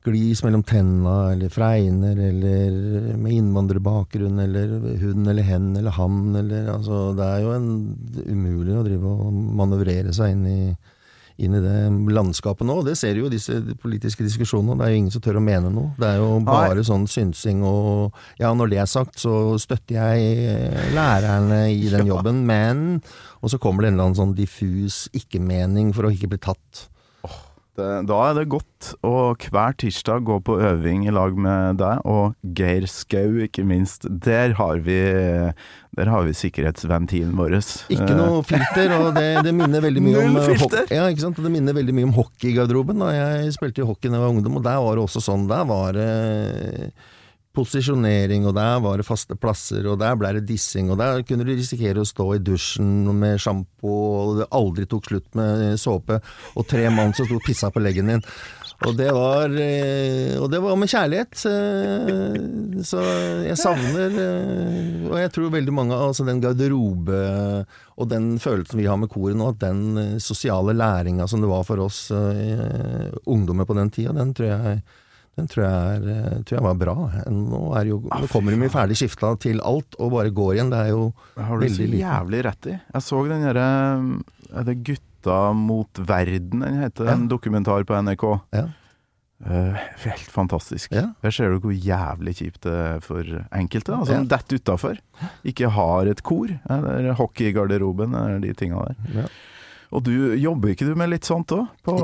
glis 0.06 0.44
mellom 0.46 0.64
tenna, 0.64 1.32
eller 1.34 1.50
fregner, 1.50 2.20
eller 2.30 3.16
med 3.18 3.34
innvandrerbakgrunn, 3.34 4.40
eller 4.40 4.76
hun 5.02 5.28
eller 5.28 5.46
hen 5.46 5.72
eller 5.78 5.96
han, 5.98 6.36
eller 6.36 6.72
altså 6.78 7.14
Det 7.18 7.26
er 7.26 7.46
jo 7.46 7.54
en, 7.56 7.70
umulig 8.26 8.76
å 8.78 8.84
drive 8.86 9.16
og 9.16 9.40
manøvrere 9.60 10.14
seg 10.16 10.36
inn 10.36 10.46
i, 10.50 10.60
inn 11.44 11.58
i 11.58 11.62
det 11.64 11.80
landskapet 12.16 12.68
nå. 12.68 12.78
Det 12.88 12.96
ser 13.00 13.16
du 13.16 13.26
jo 13.26 13.30
i 13.30 13.36
disse 13.36 13.60
politiske 13.82 14.24
diskusjonene. 14.24 14.78
Det 14.80 14.88
er 14.88 14.94
jo 14.94 15.02
ingen 15.02 15.14
som 15.18 15.26
tør 15.26 15.42
å 15.42 15.46
mene 15.46 15.74
noe. 15.74 15.92
Det 16.00 16.08
er 16.14 16.22
jo 16.22 16.32
bare 16.48 16.86
sånn 16.88 17.10
synsing 17.12 17.66
og 17.68 18.16
Ja, 18.40 18.54
når 18.56 18.72
det 18.72 18.82
er 18.84 18.90
sagt, 18.90 19.20
så 19.20 19.58
støtter 19.62 20.00
jeg 20.00 20.50
eh, 20.56 20.90
lærerne 20.96 21.66
i 21.74 21.90
den 21.92 22.08
jobben, 22.12 22.46
men 22.48 23.02
Og 23.42 23.52
så 23.52 23.60
kommer 23.62 23.84
det 23.84 23.92
en 23.92 23.98
eller 24.00 24.12
annen 24.12 24.22
sånn 24.22 24.38
diffus 24.38 25.06
ikke-mening 25.14 25.92
for 25.94 26.08
å 26.08 26.14
ikke 26.14 26.32
bli 26.32 26.42
tatt. 26.42 26.88
Det, 27.76 27.88
da 28.08 28.18
er 28.30 28.38
det 28.38 28.46
godt 28.54 28.94
å 29.04 29.34
hver 29.36 29.74
tirsdag 29.82 30.24
gå 30.28 30.38
på 30.48 30.56
øving 30.64 31.04
i 31.10 31.14
lag 31.14 31.36
med 31.36 31.82
deg, 31.82 32.06
og 32.08 32.38
Geir 32.56 32.86
Skau, 32.88 33.42
ikke 33.44 33.66
minst. 33.68 34.08
Der 34.08 34.56
har 34.56 34.80
vi, 34.86 35.00
der 36.00 36.12
har 36.14 36.24
vi 36.24 36.36
sikkerhetsventilen 36.40 37.34
vår. 37.36 37.58
Ikke 37.92 38.16
noe 38.16 38.46
filter, 38.48 38.96
og 38.96 39.10
det, 39.18 39.28
det 39.44 39.52
minner 39.58 39.84
veldig 39.84 40.06
mye 40.06 40.24
om 40.24 40.40
hockey 40.40 40.86
eh! 40.86 40.96
Ja, 40.96 41.10
ikke 41.12 41.26
sant? 41.26 41.42
Og 41.42 41.50
Det 41.50 41.52
minner 41.52 41.76
veldig 41.76 41.98
mye 41.98 42.08
om 42.08 42.16
hockeygarderoben. 42.16 43.04
Jeg 43.18 43.52
spilte 43.58 43.84
i 43.84 43.90
hockey 43.90 44.08
da 44.08 44.22
jeg 44.22 44.24
var 44.24 44.38
ungdom, 44.38 44.62
og 44.62 44.66
der 44.70 44.80
var 44.88 44.96
det 44.96 45.06
også 45.10 45.26
sånn. 45.28 45.46
Der 45.52 45.68
var 45.68 46.00
det 46.00 46.10
posisjonering, 47.56 48.46
og 48.50 48.56
der 48.58 48.82
var 48.84 49.00
det 49.00 49.08
faste 49.08 49.38
plasser, 49.40 49.88
og 49.90 50.00
der 50.02 50.18
ble 50.20 50.34
det 50.38 50.46
dissing, 50.50 50.92
og 50.92 51.00
der 51.02 51.24
kunne 51.28 51.48
du 51.48 51.54
risikere 51.54 52.04
å 52.04 52.10
stå 52.10 52.28
i 52.36 52.44
dusjen 52.44 53.08
med 53.16 53.40
sjampo, 53.42 53.96
og 53.96 54.38
det 54.42 54.52
aldri 54.56 54.86
tok 54.92 55.10
slutt 55.10 55.32
med 55.40 55.80
såpe, 55.82 56.20
og 56.56 56.70
tre 56.70 56.90
mann 56.94 57.16
som 57.16 57.28
sto 57.28 57.40
og 57.40 57.48
pissa 57.48 57.72
på 57.74 57.84
leggen 57.84 58.14
din. 58.14 58.24
Og 58.84 58.92
det 59.00 59.08
var, 59.16 59.54
eh, 59.56 60.36
og 60.36 60.50
det 60.52 60.60
var 60.60 60.76
med 60.76 60.90
kjærlighet. 60.92 61.46
eh, 61.48 62.82
Så 62.84 63.00
jeg 63.48 63.56
savner 63.56 64.18
eh, 64.20 65.08
Og 65.08 65.16
jeg 65.16 65.32
tror 65.32 65.54
veldig 65.54 65.72
mange 65.74 65.96
Altså 65.96 66.26
den 66.28 66.42
garderobe 66.44 67.22
og 67.96 68.10
den 68.12 68.34
følelsen 68.44 68.82
vi 68.82 68.90
har 68.90 68.98
med 69.00 69.08
koret 69.08 69.38
nå, 69.40 69.54
at 69.54 69.62
den 69.62 70.20
sosiale 70.20 70.74
læringa 70.76 71.30
som 71.32 71.40
det 71.40 71.48
var 71.48 71.64
for 71.64 71.80
oss 71.80 72.10
ungdommer 72.12 73.64
på 73.64 73.78
den 73.78 73.88
tida, 73.96 74.12
den 74.12 74.34
tror 74.36 74.50
jeg 74.50 74.82
den 75.36 75.48
tror 75.52 75.66
jeg, 75.66 75.98
er, 76.00 76.06
eh, 76.16 76.38
tror 76.48 76.58
jeg 76.58 76.64
var 76.64 76.78
bra. 76.80 76.94
Nå, 77.28 77.62
jo, 77.90 77.98
nå 78.08 78.28
kommer 78.32 78.56
de 78.56 78.62
jo 78.64 78.70
ferdig 78.72 78.96
skifta 79.00 79.34
til 79.44 79.60
alt, 79.62 79.98
og 80.00 80.14
bare 80.16 80.32
går 80.32 80.54
igjen. 80.56 80.70
Det 80.72 80.80
er 80.86 80.94
jo 80.94 81.10
Det 81.36 81.44
har 81.50 81.60
du 81.60 81.66
veldig 81.66 81.88
lite. 81.92 82.02
jævlig 82.06 82.44
rett 82.48 82.70
i. 82.72 82.78
Jeg 82.94 83.02
så 83.04 83.20
den 83.28 83.44
derre 83.44 83.68
Er 84.56 84.64
det 84.64 84.78
Gutta 84.88 85.38
mot 85.54 85.90
verden, 86.00 86.60
den 86.64 86.82
heter? 86.84 87.08
En 87.12 87.28
dokumentar 87.28 87.84
på 87.84 87.98
NRK. 88.02 88.26
Ja. 88.54 88.68
Uh, 89.46 89.76
helt 90.06 90.30
fantastisk. 90.32 90.94
Ja. 90.96 91.10
Der 91.22 91.30
ser 91.36 91.52
du 91.52 91.60
hvor 91.60 91.74
jævlig 91.76 92.38
kjipt 92.40 92.62
det 92.64 92.72
er 92.72 93.02
for 93.04 93.20
enkelte, 93.52 93.92
da, 93.92 94.06
som 94.08 94.16
Ja. 94.24 94.38
detter 94.38 94.56
utafor. 94.62 94.98
Ikke 95.44 95.68
har 95.70 96.08
et 96.08 96.24
kor. 96.24 96.48
Eller 96.70 97.12
hockeygarderoben, 97.20 98.16
eller 98.16 98.40
de 98.40 98.54
tinga 98.54 98.86
der. 98.88 98.96
Ja. 99.14 99.28
Og 99.92 100.04
du 100.08 100.14
jobber 100.40 100.70
ikke 100.72 100.88
du 100.88 100.96
med 100.96 101.10
litt 101.12 101.26
sånt 101.28 101.52
òg? 101.52 101.68
På 101.84 101.98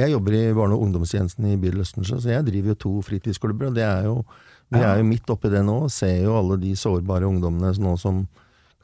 Jeg 0.00 0.14
jobber 0.14 0.36
i 0.36 0.44
barne- 0.56 0.76
og 0.76 0.84
ungdomstjenesten 0.86 1.46
i 1.52 1.56
bydel 1.60 1.84
så 1.84 2.20
jeg 2.24 2.46
driver 2.46 2.72
jo 2.74 2.74
to 2.74 2.92
fritidsklubber. 3.02 3.68
og 3.68 3.74
det 3.74 3.84
er 3.84 4.04
jo, 4.04 4.24
Vi 4.72 4.78
Ja. 4.78 4.94
er 4.94 4.98
jo 4.98 5.04
midt 5.04 5.26
oppi 5.26 5.50
det 5.50 5.64
nå, 5.66 5.82
og 5.82 5.90
ser 5.90 6.22
jo 6.22 6.36
alle 6.38 6.56
de 6.56 6.72
sårbare 6.76 7.26
ungdommene 7.26 7.74
nå 7.76 7.98
som 7.98 8.28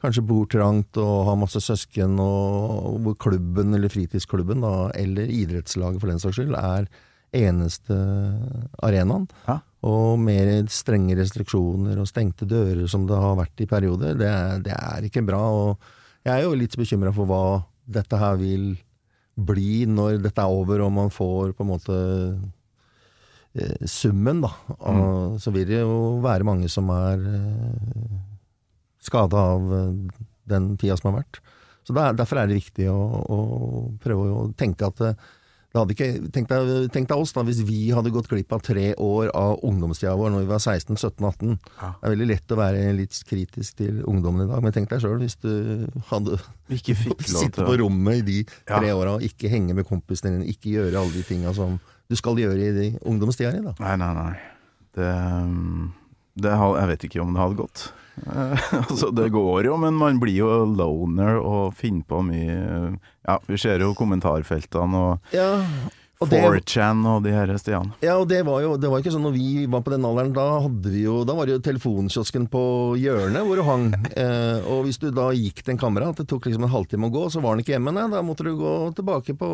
kanskje 0.03 0.25
bor 0.27 0.45
trangt 0.45 0.97
og 0.97 1.25
har 1.25 1.37
masse 1.37 1.61
søsken, 1.63 2.19
og 2.19 2.99
hvor 3.01 3.15
klubben 3.17 3.73
eller 3.73 3.87
fritidsklubben, 3.87 4.59
da, 4.61 4.91
eller 4.93 5.25
idrettslaget 5.31 5.99
for 6.01 6.07
den 6.07 6.19
saks 6.19 6.35
skyld, 6.35 6.55
er 6.55 6.87
eneste 7.33 7.95
arenaen. 8.83 9.27
Ja. 9.47 9.59
Og 9.87 10.17
mer 10.19 10.49
strenge 10.67 11.15
restriksjoner 11.15 11.99
og 12.01 12.09
stengte 12.09 12.47
dører 12.49 12.87
som 12.89 13.05
det 13.07 13.15
har 13.15 13.37
vært 13.39 13.63
i 13.63 13.69
perioder, 13.69 14.17
det 14.17 14.63
det 14.67 14.73
er 14.73 15.07
ikke 15.07 15.25
bra. 15.25 15.39
og 15.39 15.77
Jeg 16.25 16.41
er 16.41 16.43
jo 16.43 16.55
litt 16.55 16.75
bekymra 16.75 17.13
for 17.13 17.25
hva 17.25 17.63
dette 17.89 18.17
her 18.19 18.35
vil 18.35 18.77
bli 19.37 19.85
når 19.89 20.21
dette 20.23 20.41
er 20.41 20.53
over 20.53 20.81
og 20.85 20.93
man 20.95 21.11
får 21.13 21.53
på 21.57 21.65
en 21.65 21.69
måte 21.69 21.97
eh, 23.57 23.85
summen, 23.85 24.41
da. 24.45 24.51
Og, 24.77 25.37
Så 25.41 25.53
vil 25.53 25.67
det 25.69 25.83
jo 25.83 26.17
være 26.23 26.47
mange 26.47 26.69
som 26.73 26.89
er 26.93 27.21
eh, 27.33 28.17
skada 29.07 29.45
av 29.53 29.73
eh, 29.77 30.23
den 30.49 30.73
tida 30.79 30.97
som 30.97 31.11
har 31.11 31.21
vært. 31.21 31.41
Så 31.87 31.95
Derfor 31.95 32.41
er 32.41 32.49
det 32.49 32.59
viktig 32.59 32.89
å, 32.91 32.99
å 33.31 33.39
prøve 34.03 34.31
å 34.33 34.47
tenke 34.59 34.89
at 34.89 35.03
eh, 35.05 35.27
ikke, 35.85 36.07
tenk, 36.33 36.47
deg, 36.49 36.87
tenk 36.95 37.07
deg 37.11 37.17
oss 37.21 37.33
da, 37.35 37.43
hvis 37.47 37.59
vi 37.67 37.91
hadde 37.93 38.09
gått 38.15 38.29
glipp 38.31 38.51
av 38.55 38.61
tre 38.65 38.93
år 38.97 39.29
av 39.37 39.59
ungdomstida 39.67 40.15
vår 40.17 40.31
når 40.33 40.45
vi 40.45 40.49
var 40.49 40.63
16-17-18. 40.63 41.53
Ja. 41.81 41.91
Det 41.99 42.07
er 42.09 42.13
veldig 42.15 42.27
lett 42.31 42.55
å 42.55 42.57
være 42.59 42.81
litt 42.97 43.19
kritisk 43.29 43.77
til 43.83 44.01
ungdommen 44.09 44.47
i 44.47 44.49
dag, 44.49 44.63
men 44.65 44.73
tenk 44.75 44.89
deg 44.89 45.03
sjøl 45.03 45.19
hvis 45.21 45.37
du 45.43 45.51
hadde 46.09 46.39
Ikke 46.73 46.95
fikk 46.97 47.27
lov 47.27 47.41
sitte 47.45 47.67
på 47.67 47.77
rommet 47.83 48.23
i 48.23 48.25
de 48.27 48.37
Ja. 48.67 48.79
tre 48.79 48.91
åra 48.97 49.17
og 49.19 49.23
ikke 49.27 49.51
henge 49.53 49.75
med 49.77 49.85
kompisene 49.87 50.33
dine, 50.39 50.49
ikke 50.49 50.73
gjøre 50.73 50.97
alle 51.03 51.13
de 51.13 51.23
tinga 51.27 51.53
som 51.53 51.77
du 52.07 52.15
skal 52.15 52.39
gjøre 52.39 52.57
i 52.63 52.73
de 52.75 52.87
ungdomstida 53.03 53.51
di. 53.53 53.61
Nei, 53.83 53.95
nei, 53.99 54.11
nei. 54.15 54.33
Det, 54.97 55.07
det 56.41 56.53
Jeg 56.57 56.87
vet 56.93 57.03
ikke 57.09 57.21
om 57.23 57.33
det 57.35 57.41
hadde 57.43 57.59
gått. 57.59 57.87
Eh, 58.25 58.71
altså, 58.89 59.11
det 59.13 59.29
går 59.35 59.69
jo, 59.69 59.77
men 59.81 59.93
man 59.97 60.17
blir 60.21 60.39
jo 60.41 60.49
loner 60.73 61.37
og 61.37 61.75
finner 61.77 62.03
på 62.07 62.23
mye 62.25 62.57
Ja, 63.27 63.37
vi 63.45 63.59
ser 63.61 63.83
jo 63.85 63.93
kommentarfeltene 63.97 65.03
og 65.03 65.35
Ja, 65.35 65.51
og 66.17 66.31
det, 66.31 66.39
4chan 66.41 67.03
og 67.05 67.19
de 67.27 67.29
her 67.35 67.51
stiene. 67.61 67.93
ja, 68.01 68.15
og 68.17 68.25
det 68.31 68.39
var 68.47 68.63
jo 68.63 68.71
det 68.81 68.89
var 68.89 69.03
ikke 69.03 69.11
sånn 69.13 69.27
når 69.27 69.35
vi 69.35 69.65
var 69.69 69.83
på 69.85 69.93
den 69.93 70.05
alderen, 70.07 70.31
da 70.33 70.47
hadde 70.63 70.89
vi 70.89 71.03
jo 71.03 71.19
Da 71.29 71.35
var 71.37 71.45
det 71.45 71.59
jo 71.59 71.65
telefonkiosken 71.67 72.47
på 72.49 72.63
hjørnet 72.97 73.45
hvor 73.45 73.59
du 73.61 73.65
hang. 73.67 73.91
Eh, 74.17 74.65
og 74.65 74.87
hvis 74.87 74.97
du 74.97 75.11
da 75.13 75.27
gikk 75.35 75.61
til 75.61 75.75
en 75.75 75.79
kamerat, 75.81 76.17
det 76.17 76.25
tok 76.31 76.47
liksom 76.47 76.63
en 76.65 76.73
halvtime 76.73 77.05
å 77.05 77.13
gå, 77.13 77.27
så 77.29 77.41
var 77.43 77.53
han 77.53 77.61
ikke 77.61 77.75
hjemme, 77.75 77.93
nei, 77.93 78.07
da 78.09 78.23
måtte 78.25 78.47
du 78.47 78.55
gå 78.57 78.71
tilbake 78.97 79.35
på 79.37 79.49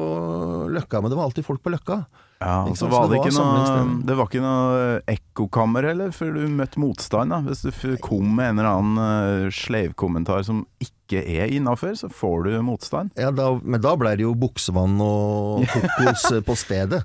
Løkka. 0.71 1.01
Men 1.03 1.11
det 1.11 1.17
var 1.19 1.27
alltid 1.27 1.43
folk 1.43 1.59
på 1.65 1.73
Løkka. 1.73 1.97
Ja, 2.43 2.55
og 2.67 2.75
så 2.77 2.89
var 2.91 3.07
det 3.07 3.21
ikke 3.21 3.33
noe. 3.37 3.83
Det 4.03 4.15
var 4.19 4.29
ikke 4.29 4.43
noe 4.43 4.87
ekkokammer 5.09 5.87
heller, 5.87 6.11
før 6.15 6.35
du 6.35 6.41
møtte 6.51 6.81
motstand. 6.81 7.31
da 7.31 7.39
Hvis 7.45 7.63
du 7.63 7.95
kom 8.03 8.35
med 8.35 8.53
en 8.53 8.61
eller 8.61 8.71
annen 8.73 9.47
uh, 9.47 9.53
sleivkommentar 9.53 10.43
som 10.47 10.65
ikke 10.83 11.23
er 11.23 11.53
innafor, 11.55 11.95
så 11.99 12.09
får 12.11 12.49
du 12.49 12.57
motstand. 12.65 13.13
Ja, 13.19 13.31
da, 13.35 13.53
men 13.61 13.83
da 13.83 13.95
ble 13.99 14.15
det 14.19 14.25
jo 14.27 14.33
buksevann 14.35 14.99
og 15.03 15.63
kokos 15.71 16.27
eh, 16.31 16.43
på 16.47 16.57
stedet. 16.59 17.03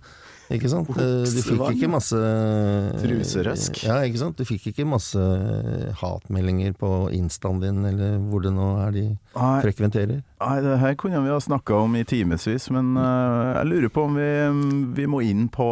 Ikke 0.51 0.69
sant? 0.73 0.89
Eh, 0.97 1.27
Du 1.29 1.41
fikk 1.45 1.65
ikke 1.75 1.89
masse 1.93 2.17
Truserøsk. 3.03 3.83
Ja, 3.85 3.99
ikke 4.07 4.21
sant? 4.23 4.39
Du 4.41 4.47
fikk 4.49 4.71
ikke 4.71 4.87
masse 4.89 5.21
hatmeldinger 6.01 6.73
på 6.79 6.91
instaen 7.15 7.61
din, 7.63 7.83
eller 7.89 8.17
hvor 8.31 8.45
det 8.45 8.53
nå 8.57 8.69
er 8.87 8.95
de 8.95 9.05
frekventerer. 9.37 10.23
nei 10.41 10.57
det 10.65 10.79
her 10.81 10.95
kunne 11.01 11.21
vi 11.25 11.33
ha 11.35 11.41
snakka 11.43 11.83
om 11.85 11.97
i 11.99 12.05
timevis, 12.09 12.69
men 12.75 12.95
eh, 12.97 13.59
jeg 13.59 13.71
lurer 13.73 13.93
på 13.93 14.07
om 14.09 14.17
vi, 14.19 14.31
vi 15.03 15.07
må 15.11 15.21
inn 15.27 15.49
på 15.53 15.67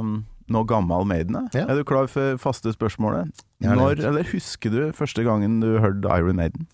um, 0.00 0.18
noe 0.52 0.66
gammel 0.68 1.06
Maiden. 1.06 1.38
jeg. 1.52 1.62
Ja. 1.62 1.68
Er 1.70 1.78
du 1.80 1.84
klar 1.86 2.10
for 2.10 2.36
faste 2.42 2.72
spørsmålet? 2.74 3.30
Er 3.62 3.78
Når, 3.78 4.02
eller 4.10 4.26
husker 4.34 4.70
du 4.74 4.80
første 4.94 5.22
gangen 5.26 5.60
du 5.62 5.78
hørte 5.82 6.10
Iron 6.18 6.36
Maiden? 6.42 6.66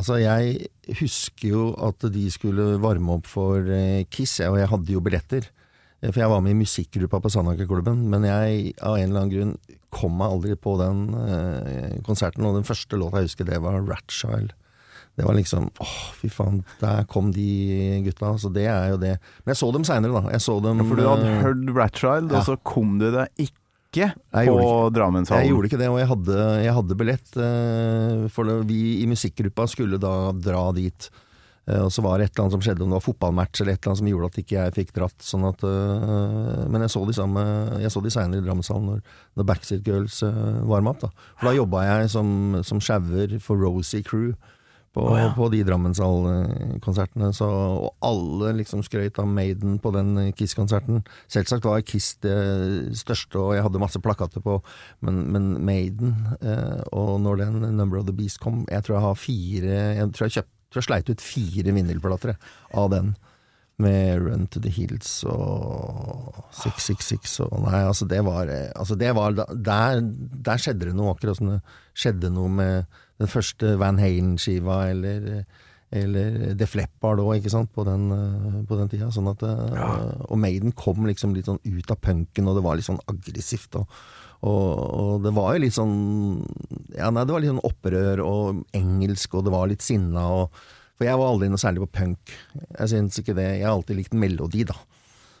Altså, 0.00 0.16
jeg 0.16 0.68
husker 0.96 1.48
jo 1.50 1.62
at 1.84 2.00
de 2.12 2.22
skulle 2.32 2.78
varme 2.80 3.18
opp 3.18 3.26
for 3.28 3.60
eh, 3.68 4.04
Kiss, 4.08 4.38
og 4.40 4.56
jeg 4.56 4.68
hadde 4.70 4.94
jo 4.94 5.00
billetter. 5.04 5.50
Eh, 6.02 6.10
For 6.12 6.20
jeg 6.22 6.30
var 6.32 6.40
med 6.44 6.54
i 6.56 6.60
musikkgruppa 6.62 7.20
på 7.24 7.30
Sandaker-klubben, 7.32 8.06
men 8.12 8.24
jeg 8.28 8.72
av 8.80 8.96
en 8.98 9.08
eller 9.10 9.20
annen 9.24 9.34
grunn 9.34 9.54
kom 9.90 10.16
meg 10.20 10.30
aldri 10.30 10.54
på 10.56 10.76
den 10.80 11.06
eh, 11.18 11.98
konserten, 12.06 12.46
og 12.46 12.54
den 12.60 12.66
første 12.68 12.96
låta 13.00 13.20
jeg 13.22 13.30
husker, 13.32 13.48
det 13.48 13.58
var 13.62 13.80
Ratchild. 13.84 14.52
Det 15.18 15.26
var 15.26 15.34
liksom 15.36 15.66
åh, 15.82 15.96
fy 16.16 16.28
faen, 16.32 16.60
der 16.80 17.02
kom 17.10 17.32
de 17.34 17.46
gutta. 18.06 18.30
Så 18.40 18.48
det 18.54 18.68
er 18.70 18.92
jo 18.94 19.00
det. 19.02 19.16
Men 19.42 19.52
jeg 19.52 19.58
så 19.60 19.68
dem 19.74 19.84
seinere, 19.84 20.14
da. 20.22 20.30
Jeg 20.32 20.44
så 20.46 20.54
dem 20.64 20.78
Ja, 20.80 20.86
for 20.86 20.96
du 21.00 21.02
hadde 21.08 21.26
eh, 21.32 21.40
hørt 21.44 21.72
Ratchild, 21.76 22.30
ja. 22.30 22.38
og 22.38 22.46
så 22.46 22.54
kom 22.64 22.94
du 23.02 23.08
deg 23.12 23.42
ikke 23.42 24.12
Jeg 24.30 24.46
på 24.54 24.70
Drammenshallen. 24.94 25.42
Jeg 25.42 25.50
gjorde 25.50 25.68
ikke 25.72 25.80
det, 25.82 25.88
og 25.90 25.98
jeg 25.98 26.08
hadde, 26.12 26.38
jeg 26.62 26.76
hadde 26.78 26.96
billett. 27.02 27.32
eh, 27.42 28.22
For 28.32 28.54
vi 28.70 28.78
i 29.02 29.08
musikkgruppa 29.10 29.66
skulle 29.68 29.98
da 30.00 30.14
dra 30.38 30.62
dit. 30.78 31.10
Eh, 31.70 31.82
Og 31.86 31.92
så 31.94 32.02
var 32.04 32.18
det 32.18 32.28
et 32.28 32.34
eller 32.34 32.46
annet 32.48 32.56
som 32.58 32.64
skjedde, 32.64 32.84
om 32.84 32.92
det 32.92 32.98
var 32.98 33.06
fotballmatch 33.06 33.62
eller 33.62 33.74
et 33.76 33.80
eller 33.80 33.92
annet 33.92 34.02
som 34.02 34.10
gjorde 34.10 34.30
at 34.30 34.38
ikke 34.42 34.58
jeg 34.58 34.76
fikk 34.78 34.94
dratt. 34.96 35.18
Sånn 35.24 35.48
at, 35.48 35.64
eh, 35.66 36.62
men 36.70 36.86
jeg 36.86 36.94
så 36.96 37.04
de, 37.06 37.16
samme, 37.16 37.42
jeg 37.84 37.94
så 37.94 38.04
de 38.04 38.14
seinere 38.14 38.42
i 38.42 38.46
Drammenshallen 38.46 38.94
når, 38.94 39.02
når 39.38 39.50
Backstreet 39.50 39.86
Girls 39.86 40.22
uh, 40.26 40.62
varma 40.68 40.94
opp. 40.94 41.04
Da. 41.04 41.12
For 41.38 41.50
da 41.50 41.58
jobba 41.58 41.84
jeg 41.86 42.14
som, 42.16 42.32
som 42.66 42.82
sjauer 42.82 43.38
for 43.44 43.60
Rosie 43.60 44.02
Crew. 44.06 44.32
På, 44.90 45.04
oh, 45.06 45.14
ja. 45.14 45.28
på 45.36 45.46
de 45.52 45.60
Drammenshallen-konsertene. 45.62 47.28
Og 47.46 47.92
alle 48.02 48.48
liksom 48.58 48.80
skrøt 48.82 49.20
av 49.22 49.28
Maiden 49.30 49.76
på 49.78 49.92
den 49.94 50.16
eh, 50.18 50.32
Kiss-konserten. 50.34 51.04
Selvsagt 51.30 51.68
var 51.68 51.84
Kiss 51.86 52.16
det 52.26 52.34
største, 52.98 53.38
og 53.38 53.54
jeg 53.54 53.62
hadde 53.62 53.78
masse 53.78 54.02
plakater 54.02 54.42
på, 54.42 54.56
men, 55.06 55.20
men 55.30 55.46
Maiden 55.62 56.16
eh, 56.42 56.82
Og 56.90 57.20
når 57.22 57.44
den 57.44 57.68
Number 57.78 58.00
of 58.00 58.08
the 58.08 58.16
Beast 58.18 58.42
kom 58.42 58.64
Jeg 58.66 58.82
tror 58.82 58.96
jeg 58.96 59.04
har 59.06 59.22
fire 59.22 59.78
Jeg 60.00 60.10
tror 60.16 60.26
jeg, 60.26 60.40
kjøpt, 60.40 60.52
tror 60.70 60.80
jeg 60.80 60.88
sleit 60.88 61.10
ut 61.10 61.24
fire 61.24 61.74
vinylplater 61.76 62.36
av 62.78 62.90
den. 62.94 63.14
med 63.80 64.20
Run 64.20 64.46
to 64.52 64.60
the 64.60 64.68
Hills 64.68 65.24
og 65.24 66.34
666 66.52 67.38
og 67.46 67.62
Nei, 67.64 67.78
altså 67.80 68.04
det 68.04 68.18
var 68.26 68.50
eh, 68.52 68.66
Altså 68.76 68.94
det 68.94 69.14
var 69.16 69.32
Der, 69.32 70.02
der 70.04 70.60
skjedde 70.60 70.90
det 70.90 70.92
noe, 70.98 71.14
akkurat 71.14 71.38
som 71.38 71.48
det 71.54 71.60
skjedde 71.96 72.28
noe 72.34 72.52
med 72.52 72.84
den 73.20 73.28
første 73.28 73.78
Van 73.80 73.96
Halen-skiva, 74.00 74.82
eller 74.92 75.46
eller 75.90 76.54
Def 76.54 76.70
Fleppard 76.76 77.18
òg, 77.18 77.40
ikke 77.40 77.50
sant, 77.50 77.72
på 77.74 77.82
den, 77.84 78.04
eh, 78.14 78.60
på 78.68 78.76
den 78.78 78.88
tida. 78.92 79.08
Sånn 79.10 79.26
at, 79.32 79.42
ja. 79.42 79.88
Og 80.30 80.38
Maiden 80.38 80.70
kom 80.78 81.02
liksom 81.08 81.34
litt 81.34 81.50
sånn 81.50 81.58
ut 81.64 81.90
av 81.90 81.98
punken, 81.98 82.46
og 82.46 82.54
det 82.56 82.62
var 82.62 82.78
litt 82.78 82.86
sånn 82.86 83.00
aggressivt. 83.10 83.74
Og, 83.80 83.90
og, 84.40 84.68
og 85.00 85.24
det 85.24 85.32
var 85.36 85.54
jo 85.56 85.62
litt 85.66 85.76
sånn 85.76 85.96
Ja, 86.96 87.10
nei, 87.12 87.24
det 87.28 87.34
var 87.34 87.42
litt 87.44 87.50
sånn 87.52 87.64
opprør 87.68 88.22
og 88.24 88.62
engelsk, 88.76 89.34
og 89.36 89.44
det 89.44 89.52
var 89.52 89.68
litt 89.68 89.84
sinna 89.84 90.22
og 90.32 90.60
For 90.96 91.04
jeg 91.08 91.20
var 91.20 91.32
aldri 91.32 91.50
noe 91.52 91.60
særlig 91.60 91.82
på 91.84 91.90
punk. 91.96 92.32
Jeg 92.76 92.90
syns 92.92 93.20
ikke 93.20 93.32
det. 93.36 93.46
Jeg 93.58 93.64
har 93.64 93.72
alltid 93.72 93.96
likt 94.00 94.16
melodi, 94.16 94.66
da. 94.68 94.76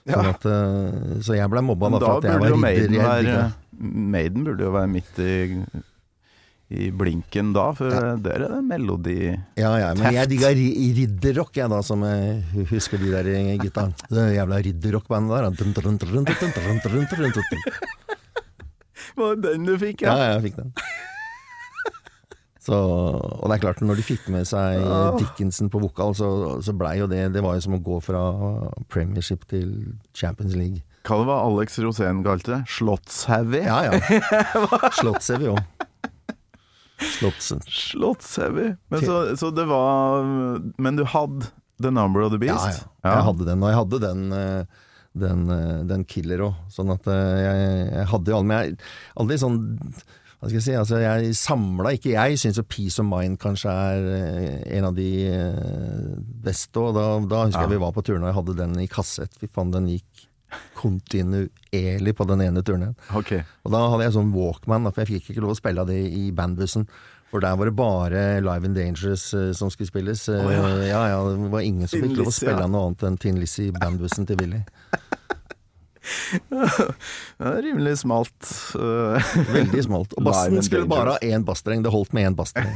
Sånn 0.08 0.28
at, 0.30 0.46
eh, 0.48 1.20
så 1.24 1.36
jeg 1.36 1.52
ble 1.52 1.60
mobba 1.64 1.90
da, 1.92 1.98
Da 2.00 2.06
for 2.06 2.22
at 2.22 2.28
jeg 2.30 2.40
var 2.40 2.54
ridder. 2.56 2.98
Maiden 3.04 3.52
Maiden 4.10 4.44
burde 4.44 4.64
jo 4.66 4.72
være 4.72 4.88
midt 4.92 5.20
i, 5.24 5.34
i 6.70 6.88
blinken 6.92 7.52
da, 7.56 7.66
for 7.76 7.92
der 8.24 8.44
er 8.46 8.54
det 8.56 8.60
melodi 8.68 9.18
Ja, 9.58 9.72
ja, 9.80 9.90
men 9.96 10.16
jeg 10.16 10.30
digga 10.32 10.52
ridderrock, 10.56 11.52
jeg 11.56 11.72
da, 11.72 11.80
som 11.84 12.04
jeg 12.04 12.66
husker 12.70 13.00
de 13.00 13.12
der 13.12 13.30
gutta. 13.62 13.88
Det 14.08 14.26
jævla 14.36 14.60
ridderrockbandet 14.68 15.32
der. 15.36 15.48
Var 19.16 19.36
det 19.40 19.52
den 19.54 19.64
du 19.66 19.74
fikk, 19.80 20.02
Ja, 20.06 20.14
ja, 20.18 20.28
jeg 20.36 20.50
fikk 20.50 20.56
den. 20.60 20.72
Så, 22.60 22.76
og 22.76 23.46
det 23.48 23.54
er 23.56 23.62
klart, 23.62 23.78
når 23.80 23.96
de 23.98 24.02
fikk 24.04 24.26
med 24.30 24.44
seg 24.46 24.82
Dickinson 25.16 25.70
på 25.72 25.80
vokal, 25.80 26.12
så, 26.14 26.26
så 26.62 26.74
blei 26.76 26.98
jo 27.00 27.06
det 27.08 27.22
Det 27.32 27.40
var 27.42 27.54
jo 27.56 27.62
som 27.64 27.78
å 27.78 27.80
gå 27.82 27.96
fra 28.04 28.20
Premiership 28.92 29.46
til 29.48 29.70
Champions 30.14 30.52
League. 30.60 30.82
Hva 31.08 31.16
det 31.22 31.28
var 31.30 31.46
Alex 31.48 31.78
Rosén 31.80 32.20
kalte 32.26 32.52
det? 32.52 32.60
Slottsheavy? 32.68 33.62
Ja, 33.64 33.78
ja. 33.88 34.90
Slottsheavy 35.00 35.48
òg. 35.54 35.62
Slottsheavy. 37.00 38.74
Men 38.92 39.00
så, 39.08 39.36
så 39.40 39.50
det 39.50 39.64
var 39.70 40.20
Men 40.78 40.96
du 41.00 41.04
hadde 41.08 41.48
The 41.82 41.90
Number 41.90 42.20
of 42.26 42.30
the 42.34 42.44
Ja, 42.44 42.54
Beast? 42.60 42.84
ja. 43.02 43.14
Jeg 43.16 43.24
hadde 43.30 43.46
den, 43.48 43.62
og 43.64 43.70
jeg 43.72 43.78
hadde 43.80 44.00
den 44.04 44.32
eh, 44.36 44.64
den, 45.18 45.50
eh, 45.50 45.82
den 45.88 46.04
killer 46.08 46.46
òg. 46.46 46.56
Sånn 46.72 46.92
at 46.94 47.06
eh, 47.10 47.36
jeg, 47.42 47.68
jeg 47.90 48.08
hadde 48.12 48.32
jo 48.32 48.38
alle 48.38 48.48
Men 48.48 48.64
jeg 48.64 48.76
aldri 49.22 49.38
sånn 49.42 49.58
Hva 50.38 50.48
skal 50.48 50.56
jeg 50.56 50.66
si? 50.68 50.76
Altså, 50.78 51.00
jeg 51.02 51.34
samla 51.36 51.94
ikke 51.96 52.14
Jeg 52.14 52.40
syns 52.40 52.60
jo 52.60 52.66
Peace 52.70 53.02
of 53.02 53.08
Mind 53.10 53.40
kanskje 53.42 53.74
er 53.74 54.08
eh, 54.14 54.56
en 54.78 54.88
av 54.90 54.96
de 54.96 55.10
beste. 56.46 56.78
Og 56.80 56.96
da, 56.96 57.06
da 57.26 57.44
husker 57.48 57.66
jeg 57.66 57.74
vi 57.74 57.84
var 57.84 57.94
på 57.96 58.04
turné, 58.06 58.24
og 58.24 58.30
jeg 58.30 58.40
hadde 58.40 58.58
den 58.62 58.82
i 58.82 58.90
kassett. 58.90 59.38
Fy 59.40 59.50
faen, 59.50 59.74
den 59.74 59.90
gikk 59.90 60.26
kontinuerlig 60.74 62.14
på 62.18 62.26
den 62.26 62.40
ene 62.42 62.62
turneen. 62.66 62.96
Okay. 63.14 63.44
Og 63.62 63.74
da 63.74 63.84
hadde 63.92 64.06
jeg 64.08 64.16
sånn 64.16 64.32
Walkman, 64.34 64.88
for 64.90 65.04
jeg 65.04 65.10
fikk 65.20 65.32
ikke 65.32 65.44
lov 65.44 65.54
å 65.54 65.58
spille 65.58 65.84
av 65.84 65.90
det 65.90 66.00
i 66.00 66.30
bandbussen. 66.34 66.88
For 67.30 67.42
der 67.42 67.54
var 67.56 67.68
det 67.70 67.76
bare 67.78 68.22
Live 68.42 68.66
in 68.66 68.74
Dangerous 68.74 69.28
uh, 69.34 69.52
som 69.54 69.70
skulle 69.70 69.86
spilles. 69.86 70.28
Eh, 70.28 70.50
ja. 70.88 71.08
ja, 71.08 71.22
Det 71.30 71.50
var 71.52 71.60
ingen 71.60 71.88
som 71.88 72.02
fikk 72.02 72.16
lov 72.18 72.32
å 72.32 72.34
spille 72.34 72.58
ja. 72.58 72.70
noe 72.70 72.88
annet 72.90 73.06
enn 73.06 73.20
Tin 73.22 73.38
Lizzie 73.38 73.70
i 73.70 73.76
bandbussen 73.76 74.26
til 74.26 74.40
Willy. 74.42 74.64
Er 77.40 77.60
rimelig 77.62 77.98
smalt. 78.00 78.48
øh, 78.74 79.30
Veldig 79.54 79.82
smalt. 79.84 80.14
Og 80.16 80.24
bassen 80.26 80.62
skulle 80.64 80.88
bare 80.90 81.14
ha 81.14 81.18
én 81.22 81.44
basstreng. 81.46 81.84
Det 81.84 81.92
holdt 81.92 82.14
med 82.16 82.30
én 82.30 82.36
basstreng. 82.38 82.72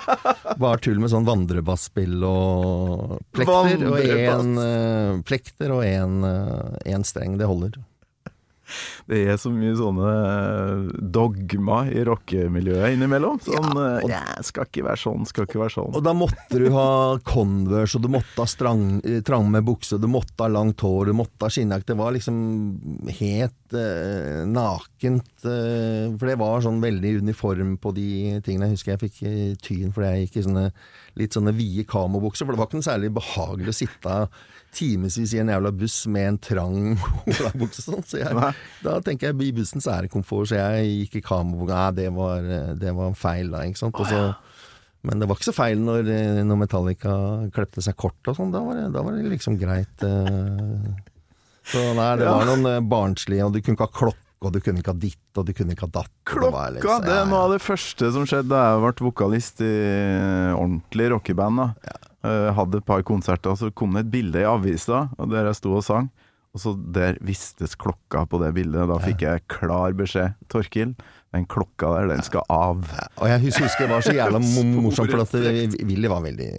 Bare 0.62 0.80
tull 0.80 1.00
med 1.02 1.12
sånn 1.12 1.26
vandrebasspill 1.28 2.24
og 2.24 3.18
plekter. 3.34 3.84
Og 3.84 3.98
Vandrebass. 3.98 4.46
én 4.46 4.56
uh, 4.56 5.20
plekter 5.26 5.74
og 5.76 5.84
én 5.84 7.04
streng. 7.06 7.36
Det 7.40 7.50
holder. 7.50 7.76
Det 9.10 9.22
er 9.28 9.38
så 9.40 9.50
mye 9.54 9.74
sånne 9.78 10.10
øh, 10.10 10.90
dogma 11.14 11.82
i 11.90 12.04
rockemiljøet 12.06 12.94
innimellom. 12.96 13.40
Sånn 13.44 13.70
Ja, 14.08 14.20
og- 14.38 14.44
skal 14.46 14.66
ikke 14.68 14.84
være 14.86 15.00
sånn, 15.02 15.26
skal 15.28 15.46
ikke 15.46 15.60
være 15.62 15.74
sånn. 15.76 15.94
Og 15.94 16.02
da 16.04 16.12
måtte 16.16 16.58
du 16.60 16.68
ha 16.74 17.18
Converse, 17.26 17.96
og 17.98 18.02
du 18.06 18.08
måtte 18.12 18.38
ha 18.42 18.46
strang, 18.50 19.00
eh, 19.04 19.20
trange 19.26 19.62
bukse, 19.64 19.98
du 20.00 20.06
måtte 20.10 20.44
ha 20.44 20.48
langt 20.48 20.80
hår, 20.80 21.06
du 21.10 21.12
måtte 21.16 21.46
ha 21.46 21.48
skinnjakke. 21.52 21.86
Det 21.90 21.96
var 22.00 22.12
liksom 22.16 22.40
helt 23.20 23.74
eh, 23.74 24.44
nakent. 24.46 25.44
Eh, 25.44 26.10
for 26.18 26.26
det 26.30 26.38
var 26.40 26.60
sånn 26.64 26.80
veldig 26.82 27.18
uniform 27.22 27.76
på 27.80 27.92
de 27.94 28.40
tingene. 28.44 28.68
Jeg 28.70 28.76
husker 28.78 28.94
jeg 28.96 29.02
fikk 29.06 29.20
eh, 29.28 29.54
tyn 29.62 29.92
fordi 29.94 30.10
jeg 30.10 30.26
gikk 30.28 30.40
i 30.40 30.46
sånne 30.48 30.66
litt 31.20 31.34
sånne 31.36 31.54
vide 31.56 31.84
kamobukser. 31.90 32.46
For 32.46 32.54
det 32.54 32.60
var 32.60 32.70
ikke 32.70 32.80
noe 32.80 32.88
særlig 32.90 33.12
behagelig 33.14 33.72
å 33.74 33.78
sitte 33.80 34.16
timevis 34.76 35.32
i 35.34 35.40
en 35.42 35.50
jævla 35.52 35.72
buss 35.74 35.96
med 36.06 36.28
en 36.28 36.38
trang 36.38 36.92
olabukse. 37.26 37.82
Sånn. 37.86 38.04
Så 38.06 38.20
jeg, 38.22 38.52
da 38.84 38.98
tenker 39.04 39.30
jeg 39.30 39.48
i 39.48 39.52
bussen 39.56 39.82
så 39.82 39.96
er 39.96 40.06
det 40.06 40.12
komfort, 40.14 40.50
så 40.52 40.60
jeg 40.60 40.92
gikk 41.04 41.18
i 41.20 41.24
kamobukse. 41.26 41.74
Nei, 41.74 41.90
det 41.98 42.08
var, 42.14 42.46
eh, 42.46 42.72
det 42.80 42.94
var 42.96 43.12
feil 43.18 43.50
da, 43.52 43.64
ikke 43.66 43.82
sant. 43.84 43.98
Og 44.00 44.06
så 44.10 44.22
men 45.00 45.16
det 45.16 45.24
var 45.30 45.38
ikke 45.38 45.48
så 45.48 45.54
feil 45.56 45.78
når, 45.80 46.08
eh, 46.12 46.40
når 46.44 46.58
Metallica 46.60 47.12
klepte 47.56 47.80
seg 47.80 47.96
kort 47.96 48.20
og 48.28 48.34
sånn. 48.36 48.50
Da, 48.52 48.60
var 48.60 48.76
det- 48.76 48.90
da 48.92 49.00
var 49.06 49.14
det 49.16 49.30
liksom 49.32 49.56
greit. 49.56 50.02
Uh... 50.04 50.90
Så 51.70 51.80
nei, 51.96 52.10
det 52.20 52.26
var 52.26 52.44
noen 52.48 52.88
barnslige 52.88 53.44
Og 53.46 53.52
du 53.54 53.60
kunne 53.60 53.76
ikke 53.78 53.86
ha 53.86 53.92
klokke, 53.94 54.26
og 54.42 54.52
du 54.52 54.58
kunne 54.64 54.80
ikke 54.82 54.92
ha 54.92 54.98
ditt, 55.00 55.20
og 55.38 55.46
du 55.46 55.52
kunne 55.56 55.72
ikke 55.76 55.86
ha 55.88 55.92
datt. 56.02 56.12
Klokka! 56.28 56.66
det 56.66 56.74
liksom, 56.76 56.88
Klokka! 56.88 57.00
ja. 57.00 57.08
Det 57.08 57.16
er 57.16 57.30
noe 57.30 57.42
av 57.46 57.54
det 57.54 57.60
første 57.64 58.12
som 58.16 58.28
skjedde 58.28 58.52
da 58.52 58.62
jeg 58.66 58.82
ble 58.84 59.06
vokalist 59.08 59.64
i 59.64 59.72
ordentlig 60.56 61.10
rockeband. 61.14 61.62
da. 61.64 61.98
Eh, 62.20 62.50
hadde 62.52 62.82
et 62.82 62.84
par 62.84 63.00
konserter, 63.06 63.54
og 63.54 63.56
så 63.56 63.70
kom 63.72 63.94
det 63.96 64.02
et 64.04 64.10
bilde 64.12 64.42
i 64.42 64.48
avisa 64.48 65.06
og 65.16 65.30
der 65.32 65.46
jeg 65.48 65.56
sto 65.56 65.72
og 65.78 65.86
sang. 65.86 66.10
Og 66.50 66.60
så 66.60 66.72
der 66.92 67.16
vistes 67.22 67.76
klokka 67.78 68.24
på 68.28 68.40
det 68.42 68.50
bildet. 68.56 68.88
Da 68.90 68.96
fikk 69.00 69.22
jeg 69.22 69.44
klar 69.48 69.94
beskjed. 69.96 70.34
Torkil, 70.50 70.96
den 71.30 71.44
klokka 71.46 71.92
der, 71.94 72.08
den 72.10 72.24
skal 72.26 72.42
av. 72.50 72.82
Og 73.22 73.28
jeg 73.30 73.44
husker, 73.44 73.68
det 73.78 73.88
var 73.92 74.02
så 74.02 74.16
jævla 74.16 74.40
morsomt, 74.42 75.14
for 75.14 75.22
at 75.22 75.36
Willy 75.86 76.10
var 76.10 76.24
veldig 76.26 76.50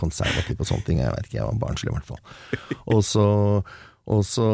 konservativ 0.00 0.56
på 0.56 0.66
sånne 0.66 0.88
ting. 0.88 1.02
Jeg 1.04 1.12
vet 1.12 1.28
ikke, 1.28 1.38
jeg 1.42 1.50
var 1.50 1.60
barnslig 1.60 1.92
i 1.92 1.96
hvert 1.98 2.08
fall. 2.08 2.72
Og 2.96 3.04
så, 3.04 3.26
og 4.06 4.20
så 4.22 4.46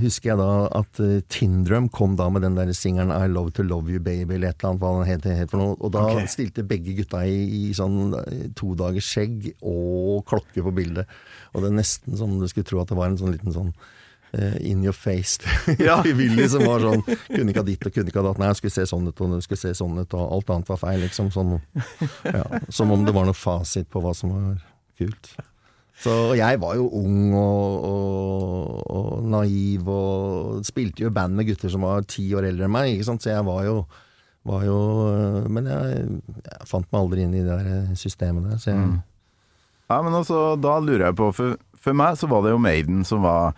husker 0.00 0.30
jeg 0.30 0.40
da 0.40 0.52
at 0.78 1.00
eh, 1.04 1.18
Tindrum 1.28 1.90
kom 1.92 2.14
da 2.16 2.30
med 2.32 2.40
den 2.46 2.56
der 2.56 2.70
singelen 2.72 3.12
I 3.12 3.28
Love 3.28 3.52
To 3.58 3.64
Love 3.66 3.92
You 3.92 4.00
Baby, 4.00 4.38
eller 4.38 4.54
et 4.54 4.62
eller 4.62 4.70
annet, 4.70 4.80
hva 4.80 4.92
den 4.96 5.10
het, 5.10 5.26
het 5.42 5.52
for 5.52 5.60
noe. 5.60 5.74
Og 5.76 5.92
da 5.92 6.06
okay. 6.08 6.30
stilte 6.32 6.64
begge 6.64 6.94
gutta 6.96 7.20
i, 7.28 7.42
i 7.58 7.62
sånn 7.76 8.14
eh, 8.16 8.46
to 8.56 8.72
dagers 8.80 9.10
skjegg 9.12 9.50
og 9.60 10.24
klokke 10.30 10.64
på 10.64 10.72
bildet. 10.72 11.10
Og 11.52 11.60
det 11.60 11.68
er 11.68 11.76
nesten 11.82 12.16
som 12.16 12.38
du 12.40 12.48
skulle 12.48 12.68
tro 12.70 12.80
at 12.80 12.88
det 12.88 12.96
var 12.96 13.12
en 13.12 13.20
sånn 13.20 13.36
liten 13.36 13.52
sånn 13.52 13.74
eh, 14.32 14.56
in 14.72 14.80
your 14.88 14.96
face 14.96 15.44
Ja. 15.76 16.00
til 16.06 16.16
Willy 16.16 16.48
som 16.48 16.64
var 16.64 16.80
sånn 16.80 17.04
Kunne 17.04 17.52
ikke 17.52 17.60
ha 17.60 17.68
ditt 17.68 17.84
og 17.84 17.92
kunne 17.92 18.08
ikke 18.08 18.22
ha 18.22 18.26
datt. 18.30 18.40
Nei, 18.40 18.50
jeg 18.54 18.62
skulle 18.62 18.78
se 18.78 18.88
sånn 18.88 19.12
ut 19.12 19.20
og 19.20 19.36
du 19.36 19.44
skulle 19.44 19.64
se 19.66 19.76
sånn 19.82 20.00
ut, 20.00 20.16
og 20.16 20.34
alt 20.38 20.56
annet 20.56 20.72
var 20.72 20.80
feil, 20.86 21.04
liksom. 21.04 21.28
Sånn, 21.36 21.58
ja, 22.24 22.46
som 22.72 22.96
om 22.96 23.04
det 23.04 23.12
var 23.20 23.28
noe 23.28 23.36
fasit 23.36 23.92
på 23.92 24.00
hva 24.00 24.16
som 24.16 24.32
var 24.32 24.64
kult. 24.96 25.34
Så 26.00 26.12
jeg 26.38 26.60
var 26.62 26.78
jo 26.78 26.86
ung 26.96 27.34
og, 27.36 27.82
og, 27.84 28.78
og 28.88 29.26
naiv 29.28 29.88
og 29.92 30.62
spilte 30.64 31.04
jo 31.04 31.12
band 31.12 31.36
med 31.36 31.50
gutter 31.50 31.72
som 31.72 31.84
var 31.84 32.06
ti 32.08 32.24
år 32.36 32.48
eldre 32.48 32.68
enn 32.68 32.72
meg, 32.72 33.02
så 33.04 33.18
jeg 33.20 33.44
var 33.44 33.66
jo, 33.66 33.74
var 34.48 34.64
jo 34.64 34.78
Men 35.52 35.68
jeg, 35.68 36.06
jeg 36.46 36.68
fant 36.70 36.88
meg 36.88 37.02
aldri 37.02 37.26
inn 37.26 37.36
i 37.36 37.44
det 37.44 37.58
der 37.60 37.94
systemet 38.00 38.48
der. 38.48 38.60
Så 38.62 38.72
jeg, 38.72 39.00
Ja, 39.90 39.98
men 40.06 40.14
altså, 40.14 40.54
da 40.56 40.78
lurer 40.80 41.10
jeg 41.10 41.18
på 41.18 41.28
For, 41.36 41.58
for 41.76 41.96
meg 42.00 42.16
så 42.16 42.30
var 42.30 42.46
det 42.46 42.54
jo 42.54 42.62
Maiden 42.62 43.04
som 43.04 43.26
var 43.26 43.52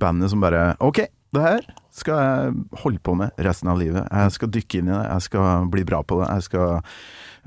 bandet 0.00 0.32
som 0.32 0.42
bare 0.42 0.72
Ok, 0.82 1.04
det 1.34 1.46
her 1.46 1.70
skal 1.94 2.18
jeg 2.18 2.54
holde 2.82 2.98
på 3.06 3.12
med 3.14 3.36
resten 3.46 3.70
av 3.70 3.78
livet. 3.78 4.02
Jeg 4.10 4.34
skal 4.34 4.50
dykke 4.50 4.80
inn 4.80 4.88
i 4.90 4.94
det, 4.96 5.02
jeg 5.12 5.26
skal 5.28 5.68
bli 5.70 5.84
bra 5.86 6.00
på 6.02 6.18
det. 6.18 6.26
Jeg 6.26 6.46
skal, 6.48 6.82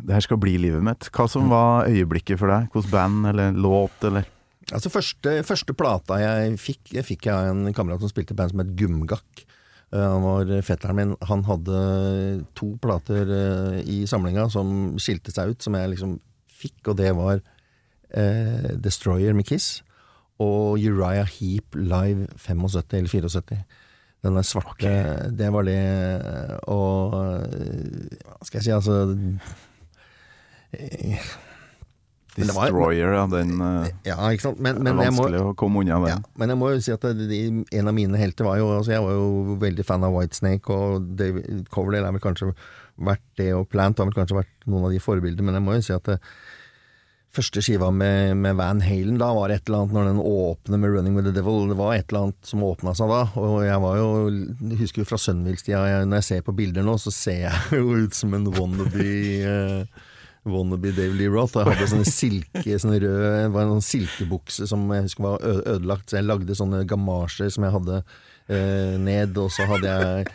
det 0.08 0.16
her 0.16 0.24
skal 0.24 0.40
bli 0.40 0.54
livet 0.64 0.86
mitt. 0.88 1.10
Hva 1.12 1.26
som 1.28 1.50
var 1.52 1.90
øyeblikket 1.92 2.40
for 2.40 2.54
deg? 2.54 2.70
Hvilket 2.72 2.94
band 2.94 3.28
eller 3.34 3.58
låt 3.60 4.08
eller 4.08 4.30
Altså 4.76 4.90
første, 4.92 5.32
første 5.48 5.74
plata 5.80 6.18
jeg 6.20 6.58
fikk, 6.60 6.90
jeg 6.98 7.06
fikk 7.08 7.30
jeg 7.30 7.34
av 7.38 7.48
en 7.54 7.74
kamerat 7.76 8.02
som 8.04 8.10
spilte 8.12 8.36
band 8.36 8.52
som 8.52 8.60
het 8.64 8.74
Gumgakk. 8.80 9.46
Eh, 9.94 10.02
Han 10.04 10.26
var 10.26 10.50
fetteren 10.68 10.98
min. 11.00 11.14
Han 11.30 11.46
hadde 11.48 11.78
to 12.58 12.74
plater 12.84 13.32
eh, 13.32 13.78
i 13.88 14.02
samlinga 14.10 14.50
som 14.52 14.98
skilte 15.00 15.32
seg 15.32 15.54
ut, 15.56 15.64
som 15.64 15.78
jeg 15.80 15.94
liksom 15.94 16.18
fikk, 16.58 16.82
og 16.92 16.98
det 17.00 17.14
var 17.16 17.40
eh, 18.12 18.74
Destroyer 18.82 19.34
med 19.38 19.48
Kiss 19.48 19.78
og 20.44 20.78
Uriah 20.84 21.26
Heap 21.38 21.74
Live 21.80 22.28
75 22.38 22.92
eller 23.00 23.10
74. 23.10 23.62
Den 24.26 24.36
der 24.36 24.46
svarte, 24.46 24.92
det 25.38 25.48
var 25.54 25.64
det, 25.64 25.80
og 26.68 27.14
eh, 27.22 28.18
hva 28.26 28.44
skal 28.50 28.60
jeg 28.60 28.68
si, 28.68 28.74
altså 28.76 29.00
eh, 30.74 31.08
Men 31.08 31.16
det 31.16 31.18
var- 31.18 32.27
Destroyer, 32.38 33.14
ja. 33.18 33.24
Den 33.32 33.62
eh, 33.62 33.90
Ja, 34.10 34.18
ikke 34.32 34.50
sant. 34.50 34.60
Men, 34.64 34.82
men 34.86 34.94
er 34.94 35.12
vanskelig 35.12 35.42
må 35.42 35.54
å 35.54 35.56
komme 35.58 35.84
unna 35.84 35.98
ja, 35.98 36.18
den. 36.18 36.28
men 36.38 36.54
jeg 36.54 36.62
må 36.62 36.74
jo 36.74 36.82
si 36.86 36.94
at 36.94 37.08
det, 37.08 37.30
de, 37.32 37.40
en 37.80 37.92
av 37.92 37.98
mine 37.98 38.20
helter 38.20 38.48
var 38.48 38.60
jo 38.62 38.70
altså 38.76 38.94
Jeg 38.94 39.06
var 39.06 39.18
jo 39.18 39.58
veldig 39.64 39.88
fan 39.88 40.06
av 40.06 40.14
Whitesnake, 40.18 40.78
og 40.78 41.10
David 41.20 41.66
Coverdale 41.74 42.12
er 42.12 42.18
vel 42.18 42.24
kanskje 42.24 42.52
vært 42.98 43.26
det, 43.38 43.52
og 43.54 43.68
Plant 43.70 44.00
har 44.02 44.10
vel 44.10 44.18
kanskje 44.18 44.40
vært 44.40 44.70
noen 44.70 44.88
av 44.88 44.94
de 44.94 45.02
forbildene, 45.02 45.46
men 45.46 45.60
jeg 45.60 45.66
må 45.66 45.78
jo 45.78 45.86
si 45.86 45.94
at 45.94 46.08
det, 46.10 46.18
første 47.38 47.62
skiva 47.62 47.90
med, 47.94 48.36
med 48.40 48.58
Van 48.58 48.82
Halen, 48.82 49.20
da 49.22 49.30
var 49.36 49.54
et 49.54 49.68
eller 49.68 49.84
annet 49.84 49.96
når 49.96 50.10
den 50.10 50.22
åpner 50.24 50.82
med 50.82 50.94
'Running 50.94 51.18
with 51.18 51.28
the 51.28 51.34
Devil', 51.36 51.70
det 51.70 51.78
var 51.78 51.94
et 51.94 52.10
eller 52.10 52.28
annet 52.28 52.50
som 52.50 52.64
åpna 52.66 52.94
seg 52.98 53.12
da. 53.12 53.22
Og 53.38 53.58
jeg 53.66 53.82
var 53.84 53.98
jo, 54.00 54.10
jeg 54.72 54.80
husker 54.82 55.04
jo 55.04 55.10
fra 55.10 55.22
Sunwills-tida, 55.22 56.06
når 56.06 56.22
jeg 56.22 56.30
ser 56.30 56.46
på 56.48 56.56
bilder 56.58 56.86
nå, 56.88 56.98
så 57.02 57.14
ser 57.14 57.42
jeg 57.46 57.82
jo 57.82 57.98
ut 58.06 58.18
som 58.18 58.34
en 58.38 58.48
wannabe 58.58 59.08
eh, 59.54 60.06
Wannabe 60.52 60.92
Dave 60.96 61.16
Lee 61.18 61.32
Roth. 61.32 61.58
Og 61.58 61.64
jeg 61.66 61.78
hadde 61.78 61.90
sånne 61.94 62.10
silke, 62.10 62.80
sånne 62.82 63.00
røde, 63.04 63.32
var 63.54 63.66
en 63.66 63.78
sånn 63.78 63.88
silkebukse 63.88 64.68
som 64.70 64.86
jeg 64.94 65.08
husker 65.08 65.26
var 65.28 65.48
ødelagt, 65.48 66.10
så 66.10 66.20
jeg 66.20 66.28
lagde 66.28 66.58
sånne 66.58 66.84
gamasjer 66.90 67.52
som 67.54 67.68
jeg 67.68 67.76
hadde 67.78 67.98
eh, 68.02 68.94
ned, 69.02 69.38
og 69.42 69.52
så 69.54 69.68
hadde 69.70 69.94
jeg 69.94 70.28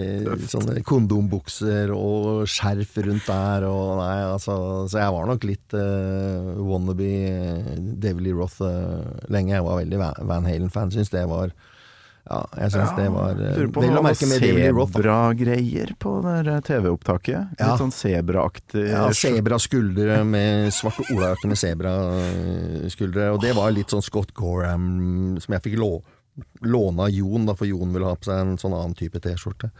eh, 0.00 0.44
sånne 0.50 0.82
kondombukser 0.88 1.92
og 1.94 2.44
skjerf 2.50 2.98
rundt 3.06 3.28
der, 3.28 3.68
og 3.68 3.98
nei, 4.02 4.18
altså 4.26 4.58
Så 4.90 5.00
jeg 5.02 5.16
var 5.16 5.30
nok 5.30 5.48
litt 5.48 5.78
eh, 5.78 6.52
wannabe 6.68 7.10
Dave 8.00 8.24
Lee 8.24 8.36
Roth 8.36 8.62
lenge. 9.28 9.56
Jeg 9.56 9.66
var 9.66 9.82
veldig 9.82 10.04
Van 10.04 10.48
Halen-fan. 10.48 10.94
Syns 10.94 11.12
det 11.14 11.26
var 11.30 11.54
Ja, 12.28 12.42
jeg 12.60 12.72
syns 12.74 12.90
det 12.98 13.06
var 13.14 13.38
eh, 13.40 13.54
Lurer 13.56 13.70
på 13.72 13.82
Roth. 13.88 14.18
sebragreier 14.92 15.94
på 15.98 16.10
det 16.44 16.56
TV-opptaket. 16.68 17.54
Litt 17.54 17.62
Ja. 17.64 17.76
sånn 17.80 17.92
sebraaktig 17.94 18.84
Ja, 18.90 19.06
sebraskuldre 19.16 20.18
med 20.28 20.68
svart 20.76 20.98
olajakke 21.08 21.48
med 21.48 21.56
sebraskuldre. 21.62 23.30
Og 23.32 23.40
det 23.40 23.54
var 23.56 23.72
litt 23.72 23.88
sånn 23.94 24.04
Scott 24.04 24.34
Gorham 24.36 25.38
som 25.40 25.54
jeg 25.56 25.62
fikk 25.70 25.78
lå, 25.80 26.02
låne 26.68 27.06
av 27.08 27.10
Jon, 27.10 27.46
da, 27.48 27.54
for 27.56 27.66
Jon 27.66 27.92
ville 27.96 28.04
ha 28.06 28.14
på 28.20 28.28
seg 28.28 28.42
en 28.44 28.58
sånn 28.60 28.76
annen 28.76 28.94
type 28.98 29.18
T-skjorte. 29.24 29.70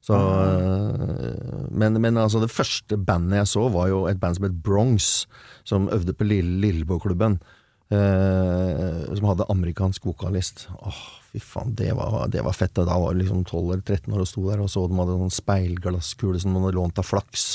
Så, 0.00 0.16
øh, 0.16 1.68
men, 1.76 1.98
men 2.00 2.16
altså, 2.16 2.40
det 2.40 2.48
første 2.54 2.96
bandet 2.96 3.42
jeg 3.42 3.50
så, 3.50 3.66
var 3.74 3.88
jo 3.90 4.06
et 4.08 4.20
band 4.22 4.38
som 4.38 4.46
het 4.46 4.62
Bronx, 4.64 5.26
som 5.68 5.90
øvde 5.92 6.14
på 6.16 6.24
Lille 6.24 6.60
Lillebåklubben. 6.62 7.40
eh, 7.90 9.14
som 9.18 9.24
hadde 9.26 9.44
amerikansk 9.50 10.04
vokalist. 10.06 10.68
Åh, 10.86 11.00
fy 11.30 11.42
faen, 11.42 11.74
det 11.78 11.92
var, 11.98 12.24
det 12.32 12.42
var 12.46 12.56
fett. 12.56 12.74
Da 12.74 12.98
var 12.98 13.14
det 13.14 13.24
liksom 13.24 13.44
12 13.44 13.60
eller 13.72 13.84
13 13.84 14.14
år 14.14 14.24
og 14.24 14.30
sto 14.30 14.48
der 14.48 14.64
og 14.64 14.72
så 14.72 14.86
de 14.90 14.98
hadde 14.98 15.20
en 15.20 15.32
speilglasskule 15.34 16.42
som 16.42 16.56
de 16.56 16.64
hadde 16.64 16.78
lånt 16.78 17.00
av 17.00 17.06
Flaks 17.06 17.46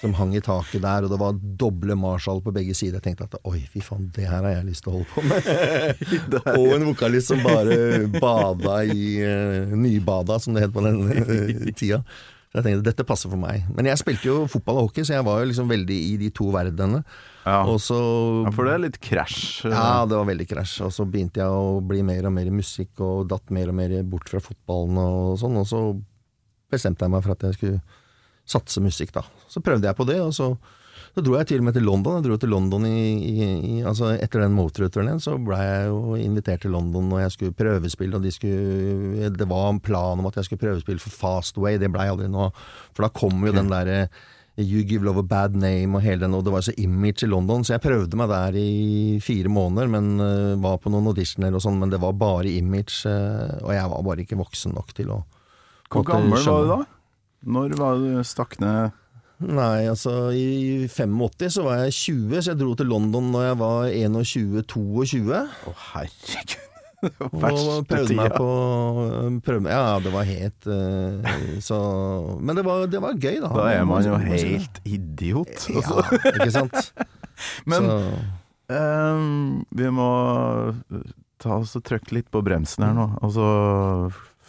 som 0.00 0.14
hang 0.14 0.34
i 0.36 0.42
taket 0.44 0.82
der, 0.84 1.06
og 1.06 1.12
det 1.12 1.18
var 1.20 1.36
doble 1.60 1.96
Marshall 1.98 2.42
på 2.44 2.52
begge 2.54 2.74
sider. 2.76 2.98
Jeg 2.98 3.16
tenkte 3.16 3.28
at 3.30 3.48
oi, 3.48 3.62
fy 3.72 3.80
faen, 3.84 4.10
det 4.14 4.26
her 4.28 4.44
har 4.44 4.58
jeg 4.58 4.66
lyst 4.68 4.84
til 4.84 4.92
å 4.92 4.98
holde 4.98 5.08
på 5.14 5.24
med. 5.24 5.46
og 6.60 6.74
en 6.76 6.88
vokalist 6.90 7.32
som 7.32 7.40
bare 7.44 7.78
bada 8.18 8.82
i 8.92 9.06
uh, 9.24 9.72
nybada, 9.72 10.38
som 10.42 10.56
det 10.56 10.66
het 10.66 10.74
på 10.74 10.84
den 10.84 11.00
uh, 11.08 11.70
tida. 11.72 12.02
Så 12.52 12.60
jeg 12.60 12.66
tenkte 12.68 12.90
dette 12.90 13.08
passer 13.08 13.32
for 13.32 13.40
meg. 13.40 13.64
Men 13.76 13.88
jeg 13.90 14.02
spilte 14.02 14.28
jo 14.28 14.42
fotball 14.50 14.82
og 14.82 14.90
hockey, 14.90 15.06
så 15.06 15.16
jeg 15.16 15.26
var 15.26 15.40
jo 15.40 15.48
liksom 15.50 15.72
veldig 15.72 15.98
i 16.12 16.14
de 16.20 16.30
to 16.36 16.50
verdenene. 16.54 17.02
Ja. 17.46 17.60
Og 17.70 17.78
så 17.80 17.96
Ja, 18.42 18.50
for 18.54 18.66
det 18.66 18.72
er 18.74 18.82
litt 18.82 19.00
krasj. 19.00 19.64
ja, 19.70 20.04
det 20.08 20.18
var 20.18 20.26
veldig 20.26 20.48
krasj. 20.50 20.80
Og 20.86 20.92
så 20.94 21.06
begynte 21.06 21.38
jeg 21.44 21.46
å 21.46 21.80
bli 21.86 22.02
mer 22.02 22.26
og 22.26 22.34
mer 22.34 22.50
i 22.50 22.54
musikk, 22.54 22.98
og 23.00 23.28
datt 23.30 23.52
mer 23.54 23.70
og 23.70 23.78
mer 23.78 23.94
bort 24.02 24.28
fra 24.32 24.42
fotballen 24.42 24.98
og 24.98 25.36
sånn. 25.38 25.60
Og 25.62 25.68
så 25.70 25.82
bestemte 26.72 27.06
jeg 27.06 27.14
meg 27.14 27.22
for 27.22 27.36
at 27.36 27.46
jeg 27.46 27.54
skulle 27.60 27.84
satse 28.46 28.82
musikk, 28.82 29.14
da. 29.14 29.22
Så 29.50 29.62
prøvde 29.62 29.86
jeg 29.86 29.98
på 29.98 30.06
det, 30.06 30.18
og 30.22 30.34
så, 30.34 30.52
så 31.14 31.22
dro 31.22 31.36
jeg 31.38 31.46
til 31.50 31.62
og 31.62 31.68
med 31.68 31.74
til 31.78 31.86
London. 31.86 32.18
Jeg 32.18 32.26
dro 32.26 32.36
til 32.42 32.50
London 32.50 32.86
i, 32.86 32.98
i, 33.30 33.48
i 33.78 33.80
altså 33.86 34.12
Etter 34.18 34.42
den 34.42 34.54
Motorud-turneen 34.58 35.22
så 35.22 35.36
blei 35.38 35.62
jeg 35.62 35.88
jo 35.90 36.18
invitert 36.18 36.62
til 36.66 36.74
London, 36.74 37.10
og 37.14 37.22
jeg 37.22 37.34
skulle 37.34 37.58
prøvespille, 37.58 38.18
og 38.18 38.26
de 38.26 38.34
skulle 38.34 39.30
Det 39.38 39.48
var 39.50 39.70
en 39.70 39.82
plan 39.82 40.18
om 40.18 40.26
at 40.30 40.38
jeg 40.38 40.50
skulle 40.50 40.62
prøvespille 40.66 41.02
for 41.02 41.14
Fastway, 41.14 41.78
det 41.78 41.90
blei 41.94 42.06
aldri 42.10 42.26
noe 42.30 42.50
For 42.92 43.06
da 43.06 43.10
kom 43.14 43.38
jo 43.46 43.54
den 43.54 43.70
derre 43.70 44.08
You 44.56 44.84
Give 44.88 45.04
Love 45.04 45.20
a 45.20 45.26
Bad 45.28 45.56
Name 45.60 45.98
og 45.98 46.04
hele 46.04 46.24
den, 46.24 46.34
og 46.36 46.44
det 46.46 46.52
var 46.54 46.64
så 46.64 46.72
image 46.80 47.26
i 47.26 47.28
London, 47.28 47.64
så 47.64 47.74
jeg 47.74 47.84
prøvde 47.84 48.16
meg 48.16 48.30
der 48.32 48.56
i 48.56 49.18
fire 49.24 49.52
måneder, 49.52 49.90
men 49.92 50.12
uh, 50.22 50.56
var 50.62 50.78
på 50.80 50.92
noen 50.92 51.10
auditioner 51.12 51.52
og 51.56 51.64
sånn, 51.64 51.76
men 51.82 51.92
det 51.92 52.00
var 52.00 52.16
bare 52.16 52.48
image, 52.48 53.02
uh, 53.04 53.58
og 53.60 53.74
jeg 53.76 53.90
var 53.92 54.06
bare 54.06 54.24
ikke 54.24 54.40
voksen 54.40 54.76
nok 54.76 54.94
til 54.96 55.12
å 55.12 55.22
Hvor 55.92 56.06
gammel 56.08 56.40
var 56.40 56.62
du 56.64 56.70
da? 56.72 56.78
Når 57.46 57.76
var 57.78 58.00
du 58.00 58.22
stakk 58.26 58.56
ned 58.64 58.96
Nei, 59.36 59.84
altså 59.84 60.30
i 60.32 60.86
85 60.88 61.58
så 61.58 61.66
var 61.66 61.82
jeg 61.82 61.92
20, 61.92 62.38
så 62.40 62.54
jeg 62.54 62.60
dro 62.62 62.72
til 62.72 62.88
London 62.88 63.28
når 63.34 63.42
jeg 63.44 63.58
var 63.60 63.90
21-22. 63.92 65.42
Å, 65.68 65.74
herregud. 65.90 66.56
Og 67.26 67.86
prøvde 67.88 68.16
meg 68.18 68.32
på 68.36 68.48
prøvde, 69.46 69.62
meg- 69.66 69.72
Ja, 69.74 69.98
det 70.02 70.12
var 70.14 70.26
helt 70.28 70.66
øh, 70.66 71.34
Så 71.64 71.78
Men 72.40 72.56
det 72.58 72.64
var, 72.66 72.86
det 72.90 73.02
var 73.02 73.14
gøy, 73.20 73.38
da. 73.44 73.50
Da 73.54 73.66
er 73.74 73.84
man 73.88 74.04
jo 74.06 74.16
helt 74.22 74.80
idiot. 74.84 75.54
Også. 75.74 76.00
Ja, 76.12 76.32
ikke 76.36 76.50
sant? 76.60 76.92
Men 77.70 77.90
ehm, 78.72 79.64
vi 79.76 79.90
må 79.92 80.08
ta 81.42 81.58
oss 81.60 81.76
og 81.76 81.84
trykke 81.86 82.16
litt 82.16 82.30
på 82.32 82.40
bremsen 82.46 82.86
her 82.86 82.94
nå. 82.96 83.10
Altså, 83.24 83.44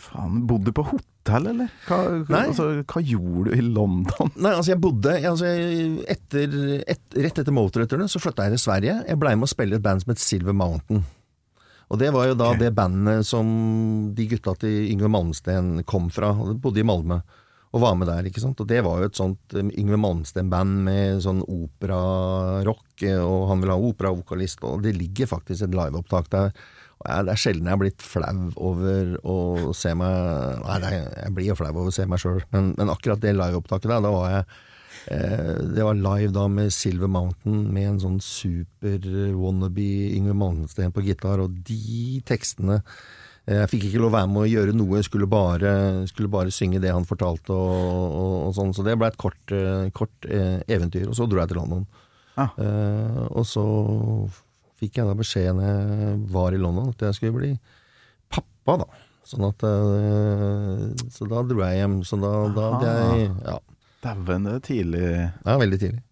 faen, 0.07 0.41
bodde 0.47 0.71
du 0.71 0.77
på 0.77 0.85
hotell, 0.87 1.49
eller? 1.51 1.73
Hva. 1.89 1.99
Altså, 2.45 2.69
hva 2.87 3.03
gjorde 3.03 3.49
du 3.51 3.57
i 3.57 3.65
London? 3.65 4.31
Nei, 4.39 4.53
altså 4.55 4.71
jeg 4.73 4.81
bodde 4.85 5.17
altså 5.19 5.49
jeg, 5.51 5.89
etter, 6.15 6.55
et, 6.87 7.03
Rett 7.27 7.41
etter 7.43 7.55
Motorhead-turen 7.55 8.07
så 8.11 8.21
flytta 8.23 8.47
jeg 8.47 8.55
til 8.55 8.63
Sverige. 8.63 8.95
Jeg 9.09 9.19
blei 9.19 9.35
med 9.35 9.49
å 9.49 9.51
spille 9.51 9.75
et 9.79 9.83
band 9.85 10.05
som 10.05 10.13
het 10.15 10.23
Silver 10.23 10.55
Mountain. 10.55 11.03
Og 11.87 11.99
det 12.01 12.11
var 12.11 12.27
jo 12.27 12.35
da 12.35 12.51
okay. 12.51 12.65
det 12.65 12.75
bandet 12.75 13.27
som 13.27 13.47
de 14.15 14.27
gutta 14.27 14.53
til 14.59 14.89
Yngve 14.91 15.09
Malmsten 15.11 15.85
kom 15.87 16.09
fra. 16.11 16.33
de 16.35 16.57
bodde 16.59 16.83
i 16.83 16.87
Malmö 16.87 17.21
og 17.75 17.81
var 17.83 17.97
med 17.99 18.07
der, 18.07 18.27
ikke 18.27 18.41
sant. 18.41 18.59
Og 18.63 18.67
det 18.69 18.79
var 18.85 19.01
jo 19.01 19.09
et 19.09 19.17
sånt 19.19 19.55
um, 19.59 19.69
Yngve 19.75 19.99
Malmsten-band 19.99 20.83
med 20.87 21.21
sånn 21.25 21.43
operarock, 21.43 23.03
eh, 23.03 23.19
og 23.19 23.49
han 23.51 23.63
vil 23.63 23.73
ha 23.73 23.77
operavokalist, 23.89 24.63
og 24.65 24.85
det 24.85 24.95
ligger 24.97 25.29
faktisk 25.29 25.67
et 25.67 25.75
liveopptak 25.75 26.29
der. 26.33 26.53
Og 26.97 27.09
jeg, 27.11 27.25
det 27.27 27.33
er 27.33 27.41
sjelden 27.43 27.67
jeg 27.67 27.75
har 27.75 27.81
blitt 27.83 28.05
flau 28.05 28.47
over 28.71 29.11
å 29.21 29.35
se 29.77 29.91
meg 29.93 30.63
Nei, 30.63 30.79
er- 30.87 31.11
jeg 31.11 31.35
blir 31.35 31.51
jo 31.51 31.57
flau 31.59 31.69
over 31.75 31.91
å 31.91 31.93
se 31.93 32.07
meg 32.09 32.23
sjøl, 32.23 32.39
men, 32.55 32.71
men 32.79 32.89
akkurat 32.89 33.21
det 33.21 33.35
liveopptaket 33.37 33.91
der, 33.91 34.01
da 34.01 34.13
var 34.15 34.31
jeg 34.33 34.47
Det 35.07 35.83
var 35.85 35.95
live 35.95 36.33
da 36.35 36.47
med 36.51 36.73
Silver 36.75 37.07
Mountain 37.11 37.61
med 37.73 37.87
en 37.93 37.99
sånn 38.01 38.17
super 38.23 38.99
wannabe 39.37 39.85
Yngve 40.17 40.35
Malmsten 40.35 40.91
på 40.95 41.03
gitar, 41.05 41.39
og 41.43 41.53
de 41.67 42.19
tekstene 42.27 42.81
eh, 42.81 43.61
Jeg 43.61 43.69
fikk 43.71 43.87
ikke 43.89 44.01
lov 44.03 44.11
å 44.11 44.17
være 44.17 44.31
med 44.33 44.41
å 44.43 44.49
gjøre 44.51 44.75
noe, 44.75 44.99
jeg 44.99 45.07
skulle 45.07 45.29
bare, 45.31 45.71
skulle 46.11 46.31
bare 46.33 46.51
synge 46.51 46.81
det 46.83 46.91
han 46.91 47.07
fortalte 47.07 47.55
og, 47.55 47.77
og, 48.09 48.35
og 48.49 48.57
sånn, 48.57 48.75
så 48.75 48.83
det 48.83 48.97
ble 48.99 49.07
et 49.13 49.19
kort, 49.21 49.39
eh, 49.55 49.87
kort 49.95 50.27
eh, 50.27 50.59
eventyr. 50.67 51.07
Og 51.07 51.15
så 51.15 51.29
dro 51.29 51.39
jeg 51.39 51.53
til 51.53 51.61
London. 51.61 51.87
Ah. 52.37 52.51
Eh, 52.61 53.23
og 53.31 53.47
så 53.49 53.63
fikk 54.77 54.99
jeg 54.99 55.07
da 55.09 55.15
beskjed 55.17 55.55
når 55.57 55.71
jeg 55.71 56.17
var 56.35 56.53
i 56.53 56.59
London 56.61 56.91
at 56.91 57.07
jeg 57.07 57.17
skulle 57.17 57.39
bli 57.39 57.53
pappa, 58.29 58.83
da. 58.83 58.91
Sånn 59.27 59.47
at 59.47 59.63
eh, 59.67 60.83
Så 61.11 61.27
da 61.27 61.41
dro 61.43 61.63
jeg 61.65 61.81
hjem. 61.81 61.97
Så 62.07 62.19
da, 62.21 62.31
da 62.55 62.67
hadde 62.75 62.93
jeg 62.93 63.31
Ja. 63.47 63.57
Dæven, 64.07 64.45
det 64.47 64.53
er 64.57 64.65
tidlig. 64.67 65.05
Ja, 65.45 65.57
veldig 65.59 65.79
tidlig. 65.81 66.03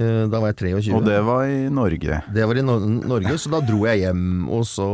Eh, 0.00 0.22
Da 0.32 0.40
var 0.40 0.52
jeg 0.52 0.56
23. 0.62 0.94
Og 0.96 1.04
det 1.06 1.18
var 1.26 1.44
i 1.46 1.66
Norge. 1.72 2.20
Det 2.34 2.46
var 2.48 2.58
i 2.58 2.62
no 2.64 2.78
Norge, 2.80 3.34
så 3.38 3.52
da 3.52 3.60
dro 3.68 3.84
jeg 3.86 4.00
hjem, 4.06 4.48
og 4.48 4.64
så, 4.66 4.86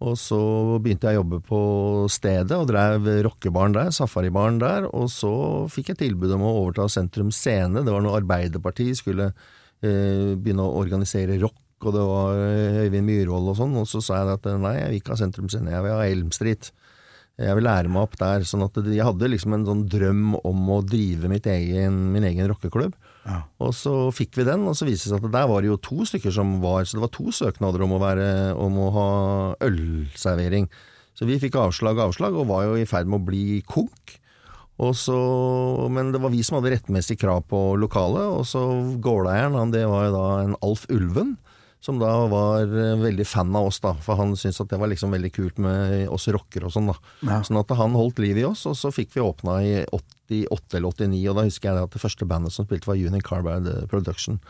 og 0.00 0.14
så 0.16 0.38
begynte 0.80 1.10
jeg 1.10 1.18
å 1.18 1.22
jobbe 1.22 1.40
på 1.44 1.60
stedet 2.08 2.56
og 2.56 2.68
drev 2.70 3.08
rockebaren 3.26 3.74
der, 3.76 3.90
safaribaren 3.92 4.60
der, 4.62 4.86
og 4.94 5.10
så 5.12 5.32
fikk 5.72 5.92
jeg 5.92 6.00
tilbud 6.06 6.32
om 6.38 6.46
å 6.46 6.54
overta 6.62 6.86
Sentrum 6.88 7.32
Scene. 7.34 7.82
Det 7.84 7.92
var 7.92 8.04
når 8.06 8.20
Arbeiderpartiet 8.22 8.96
skulle 9.02 9.32
eh, 9.32 10.36
begynne 10.38 10.64
å 10.64 10.78
organisere 10.80 11.36
rock, 11.42 11.58
og 11.84 11.94
det 11.96 12.06
var 12.06 12.40
eh, 12.46 12.80
Øyvind 12.86 13.08
Myhrvold 13.10 13.52
og 13.52 13.58
sånn, 13.60 13.76
og 13.80 13.88
så 13.90 14.00
sa 14.04 14.22
jeg 14.22 14.38
at 14.38 14.46
eh, 14.48 14.58
nei, 14.62 14.76
jeg 14.78 14.88
vil 14.94 15.02
ikke 15.02 15.14
ha 15.16 15.20
Sentrum 15.24 15.50
Scene, 15.52 15.74
jeg 15.74 15.84
vil 15.84 15.98
ha 15.98 16.06
Elm 16.06 16.30
Street. 16.36 16.70
Jeg 17.40 17.56
vil 17.56 17.64
lære 17.64 17.88
meg 17.88 18.04
opp 18.04 18.18
der. 18.20 18.44
sånn 18.44 18.66
at 18.66 18.76
Jeg 18.84 19.06
hadde 19.06 19.30
liksom 19.32 19.54
en 19.56 19.64
sånn 19.64 19.86
drøm 19.88 20.34
om 20.36 20.68
å 20.76 20.82
drive 20.84 21.30
mitt 21.32 21.46
egen, 21.48 22.12
min 22.12 22.26
egen 22.28 22.50
rockeklubb. 22.50 22.94
Ja. 23.24 23.42
Og 23.60 23.72
så 23.76 23.94
fikk 24.16 24.36
vi 24.38 24.46
den, 24.48 24.66
og 24.68 24.76
så 24.76 24.88
viste 24.88 25.08
det 25.08 25.14
seg 25.16 25.26
at 25.26 25.34
der 25.34 25.48
var 25.48 25.62
det 25.62 25.70
jo 25.70 25.80
to 25.80 26.04
stykker 26.08 26.32
som 26.32 26.58
var 26.62 26.84
Så 26.88 26.96
det 26.96 27.04
var 27.04 27.12
to 27.16 27.32
søknader 27.32 27.84
om 27.84 27.96
å, 27.96 28.00
være, 28.02 28.30
om 28.60 28.78
å 28.80 28.88
ha 28.96 29.10
ølservering. 29.64 30.68
Så 31.16 31.28
vi 31.28 31.40
fikk 31.40 31.58
avslag 31.60 31.98
og 31.98 32.10
avslag, 32.10 32.36
og 32.36 32.48
var 32.48 32.66
jo 32.68 32.80
i 32.80 32.88
ferd 32.88 33.08
med 33.10 33.20
å 33.20 33.28
bli 33.28 33.60
konk. 33.68 34.16
Og 34.80 34.94
så, 34.96 35.16
men 35.92 36.12
det 36.14 36.22
var 36.22 36.32
vi 36.32 36.40
som 36.46 36.56
hadde 36.56 36.72
rettmessig 36.72 37.18
krav 37.20 37.42
på 37.50 37.58
lokalet, 37.76 38.24
og 38.24 38.46
så 38.48 38.62
gårdeieren, 39.04 39.58
han 39.58 39.74
det 39.74 39.84
var 39.88 40.06
jo 40.06 40.14
da 40.14 40.26
en 40.46 40.56
Alf 40.64 40.86
Ulven, 40.92 41.34
som 41.80 41.98
da 42.00 42.10
var 42.30 42.64
eh, 42.68 42.96
veldig 43.00 43.26
fan 43.28 43.54
av 43.56 43.70
oss, 43.70 43.80
da, 43.84 43.94
for 44.04 44.20
han 44.20 44.34
syntes 44.38 44.60
at 44.62 44.70
det 44.72 44.78
var 44.80 44.90
liksom 44.92 45.14
veldig 45.16 45.32
kult 45.34 45.60
med 45.62 46.08
oss 46.12 46.28
rockere 46.32 46.68
og 46.68 46.74
sånn, 46.74 46.90
da. 46.92 46.96
Ja. 47.26 47.42
Sånn 47.46 47.60
at 47.60 47.72
han 47.78 47.96
holdt 47.96 48.22
liv 48.22 48.40
i 48.40 48.46
oss, 48.48 48.66
og 48.68 48.76
så 48.78 48.92
fikk 48.94 49.14
vi 49.16 49.24
åpna 49.24 49.60
i 49.64 49.76
88 49.88 50.80
eller 50.80 50.90
89, 50.92 51.22
og 51.30 51.38
da 51.38 51.46
husker 51.46 51.70
jeg 51.70 51.88
at 51.88 51.94
det 51.96 52.02
første 52.02 52.28
bandet 52.28 52.56
som 52.56 52.68
spilte 52.68 52.90
var 52.90 53.00
Union 53.00 53.24
Carbide 53.24 53.86
Production. 53.92 54.40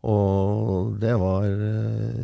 Og 0.00 0.94
det 0.96 1.12
var 1.20 1.44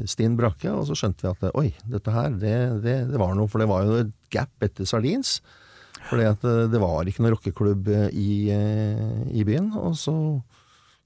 Stin 0.09 0.39
Brakke, 0.39 0.71
og 0.73 0.87
så 0.89 0.97
skjønte 0.97 1.27
vi 1.27 1.33
at 1.35 1.59
oi, 1.61 1.69
dette 1.93 2.15
her, 2.15 2.33
det, 2.33 2.57
det, 2.87 2.97
det 3.11 3.21
var 3.21 3.37
noe, 3.37 3.51
for 3.53 3.61
det 3.61 3.69
var 3.69 3.85
jo 3.85 3.99
et 4.01 4.15
gap 4.33 4.65
etter 4.65 4.89
Sardins. 4.89 5.37
Fordi 6.11 6.27
at 6.29 6.45
eh, 6.47 6.67
det 6.71 6.83
var 6.83 7.07
ikke 7.07 7.25
noen 7.25 7.35
rockeklubb 7.37 7.91
eh, 7.93 8.07
i, 8.15 8.31
eh, 8.55 9.23
i 9.35 9.45
byen. 9.47 9.73
Og 9.81 9.97
så 9.99 10.15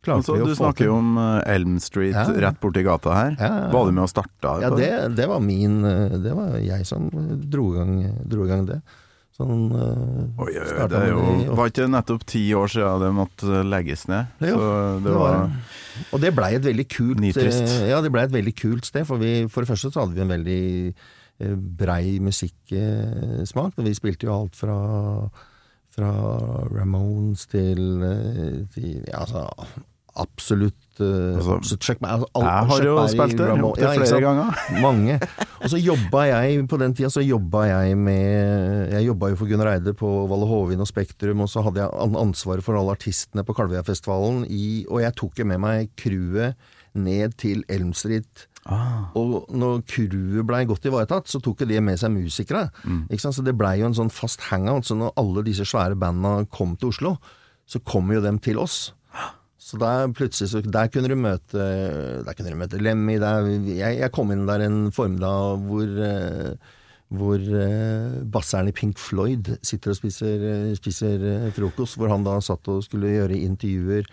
Altså, 0.09 0.39
du 0.41 0.55
snakker 0.57 0.87
jo 0.89 0.95
om 0.97 1.19
eh, 1.21 1.55
Elm 1.55 1.77
Street 1.83 2.15
Ja. 2.17 2.25
rett 2.49 2.61
borti 2.63 2.83
gata 2.87 3.13
her. 3.13 3.35
Ja, 3.37 3.45
ja, 3.51 3.61
ja. 3.67 3.71
Var 3.75 3.85
du 3.87 3.93
med 3.93 4.03
og 4.07 4.09
starta 4.09 4.55
Ja, 4.63 4.71
det, 4.73 4.89
det 5.19 5.27
var 5.29 5.41
min 5.45 5.85
eh, 5.85 6.17
Det 6.25 6.33
var 6.35 6.57
jeg 6.65 6.87
som 6.89 7.11
dro 7.53 7.67
i 7.75 7.77
gang, 7.77 7.95
dro 8.25 8.47
i 8.47 8.49
gang 8.49 8.65
det. 8.71 8.81
Sånn 9.41 9.71
uh, 9.73 10.41
Oi, 10.45 10.51
oi, 10.53 10.89
det 10.91 10.99
er 10.99 11.07
jo, 11.15 11.21
i 11.41 11.45
var 11.57 11.71
ikke 11.71 11.87
nettopp 11.89 12.25
ti 12.29 12.43
år 12.53 12.69
siden 12.69 13.01
det 13.01 13.11
måtte 13.17 13.61
legges 13.65 14.03
ned? 14.11 14.27
Jo, 14.45 14.57
så 14.59 14.73
det 14.99 15.05
det 15.07 15.15
var 15.17 15.37
var. 15.37 15.55
Og 16.13 16.21
det 16.21 16.33
blei 16.37 16.51
et 16.59 16.67
veldig 16.67 16.85
kult 16.93 17.21
Nitrist. 17.23 17.63
eh, 17.79 17.87
Ja, 17.89 18.03
det 18.05 18.11
blei 18.13 18.27
et 18.29 18.35
veldig 18.35 18.53
kult 18.59 18.85
sted. 18.89 19.07
For, 19.09 19.17
vi, 19.23 19.47
for 19.49 19.65
det 19.65 19.71
første 19.71 19.93
så 19.95 20.03
hadde 20.03 20.17
vi 20.19 20.25
en 20.27 20.33
veldig 20.35 20.61
eh, 21.41 21.55
brei 21.57 22.19
musikksmak. 22.21 23.81
Vi 23.81 23.95
spilte 23.97 24.29
jo 24.29 24.35
alt 24.43 24.57
fra 24.61 24.77
fra 25.91 26.11
Ramones 26.71 27.49
til, 27.51 27.81
eh, 28.07 28.61
til 28.75 29.01
ja, 29.09 29.25
altså, 29.25 29.49
absolutt 30.21 30.77
Uh, 31.01 31.39
Altså, 31.57 31.79
Chuck 31.81 31.97
Berry, 32.03 32.13
altså, 32.13 32.43
Jeg 32.45 32.67
har 32.69 32.83
jo 32.85 32.95
spilt 33.09 33.39
det 33.39 33.47
opptil 33.65 33.85
ja, 33.87 33.93
flere 33.95 34.19
ganger. 34.21 34.59
Mange. 34.85 35.15
Og 35.65 35.71
så 35.73 35.79
jobba 35.81 36.25
jeg 36.29 36.67
på 36.69 36.79
den 36.83 36.93
tida 36.99 37.09
så 37.09 37.23
jobba 37.25 37.63
jeg 37.71 37.97
med 37.97 38.93
Jeg 38.93 39.07
jobba 39.07 39.31
jo 39.33 39.39
for 39.41 39.49
Gunnar 39.49 39.71
Eide 39.73 39.95
på 39.97 40.11
Valle 40.29 40.49
Hovin 40.51 40.85
og 40.85 40.91
Spektrum, 40.91 41.41
og 41.41 41.49
så 41.49 41.65
hadde 41.65 41.81
jeg 41.87 42.13
ansvaret 42.21 42.67
for 42.67 42.77
alle 42.77 42.93
artistene 42.99 43.47
på 43.49 43.57
Kalvøyafestivalen, 43.57 44.45
i- 44.53 44.85
og 44.91 45.01
jeg 45.01 45.17
tok 45.17 45.41
jo 45.41 45.49
med 45.49 45.63
meg 45.65 45.89
crewet 45.97 46.55
ned 46.93 47.37
til 47.41 47.65
Elm 47.73 47.95
Ah. 48.69 49.09
Og 49.17 49.47
når 49.49 49.81
crewet 49.89 50.45
blei 50.47 50.67
godt 50.69 50.85
ivaretatt, 50.85 51.31
så 51.33 51.41
tok 51.41 51.63
jo 51.65 51.67
det 51.67 51.81
med 51.83 51.97
seg 51.99 52.13
musikere. 52.13 52.69
Mm. 52.85 53.07
Så 53.17 53.43
det 53.43 53.57
blei 53.57 53.79
jo 53.81 53.87
en 53.87 53.95
sånn 53.97 54.13
fast 54.13 54.41
hangout. 54.51 54.85
Så 54.85 54.95
når 54.99 55.15
alle 55.17 55.43
disse 55.47 55.65
svære 55.65 55.97
banda 55.99 56.45
kom 56.53 56.77
til 56.77 56.91
Oslo, 56.93 57.17
så 57.67 57.81
kom 57.83 58.11
jo 58.13 58.21
dem 58.21 58.39
til 58.39 58.59
oss. 58.59 58.93
Så 59.71 59.79
der 59.79 60.11
plutselig 60.17 60.51
så, 60.51 60.61
Der 60.67 60.91
kunne 60.91 61.11
du 61.13 61.15
møte 61.15 61.63
Der 62.27 62.35
kunne 62.35 62.51
du 62.51 62.59
møte 62.59 62.81
Lemmy. 62.83 63.21
Der, 63.23 63.47
jeg, 63.71 64.01
jeg 64.01 64.13
kom 64.15 64.33
inn 64.35 64.49
der 64.49 64.67
en 64.67 64.91
formiddag 64.95 65.63
hvor 65.69 65.99
eh, 66.11 66.77
hvor 67.11 67.43
eh, 67.43 68.21
basseren 68.31 68.69
i 68.71 68.75
Pink 68.75 68.99
Floyd 69.03 69.49
sitter 69.67 69.91
og 69.91 69.99
spiser, 69.99 70.45
eh, 70.47 70.75
spiser 70.79 71.25
eh, 71.27 71.49
frokost. 71.55 71.99
Hvor 71.99 72.11
han 72.13 72.23
da 72.27 72.37
satt 72.45 72.71
og 72.71 72.85
skulle 72.87 73.11
gjøre 73.11 73.39
intervjuer. 73.39 74.07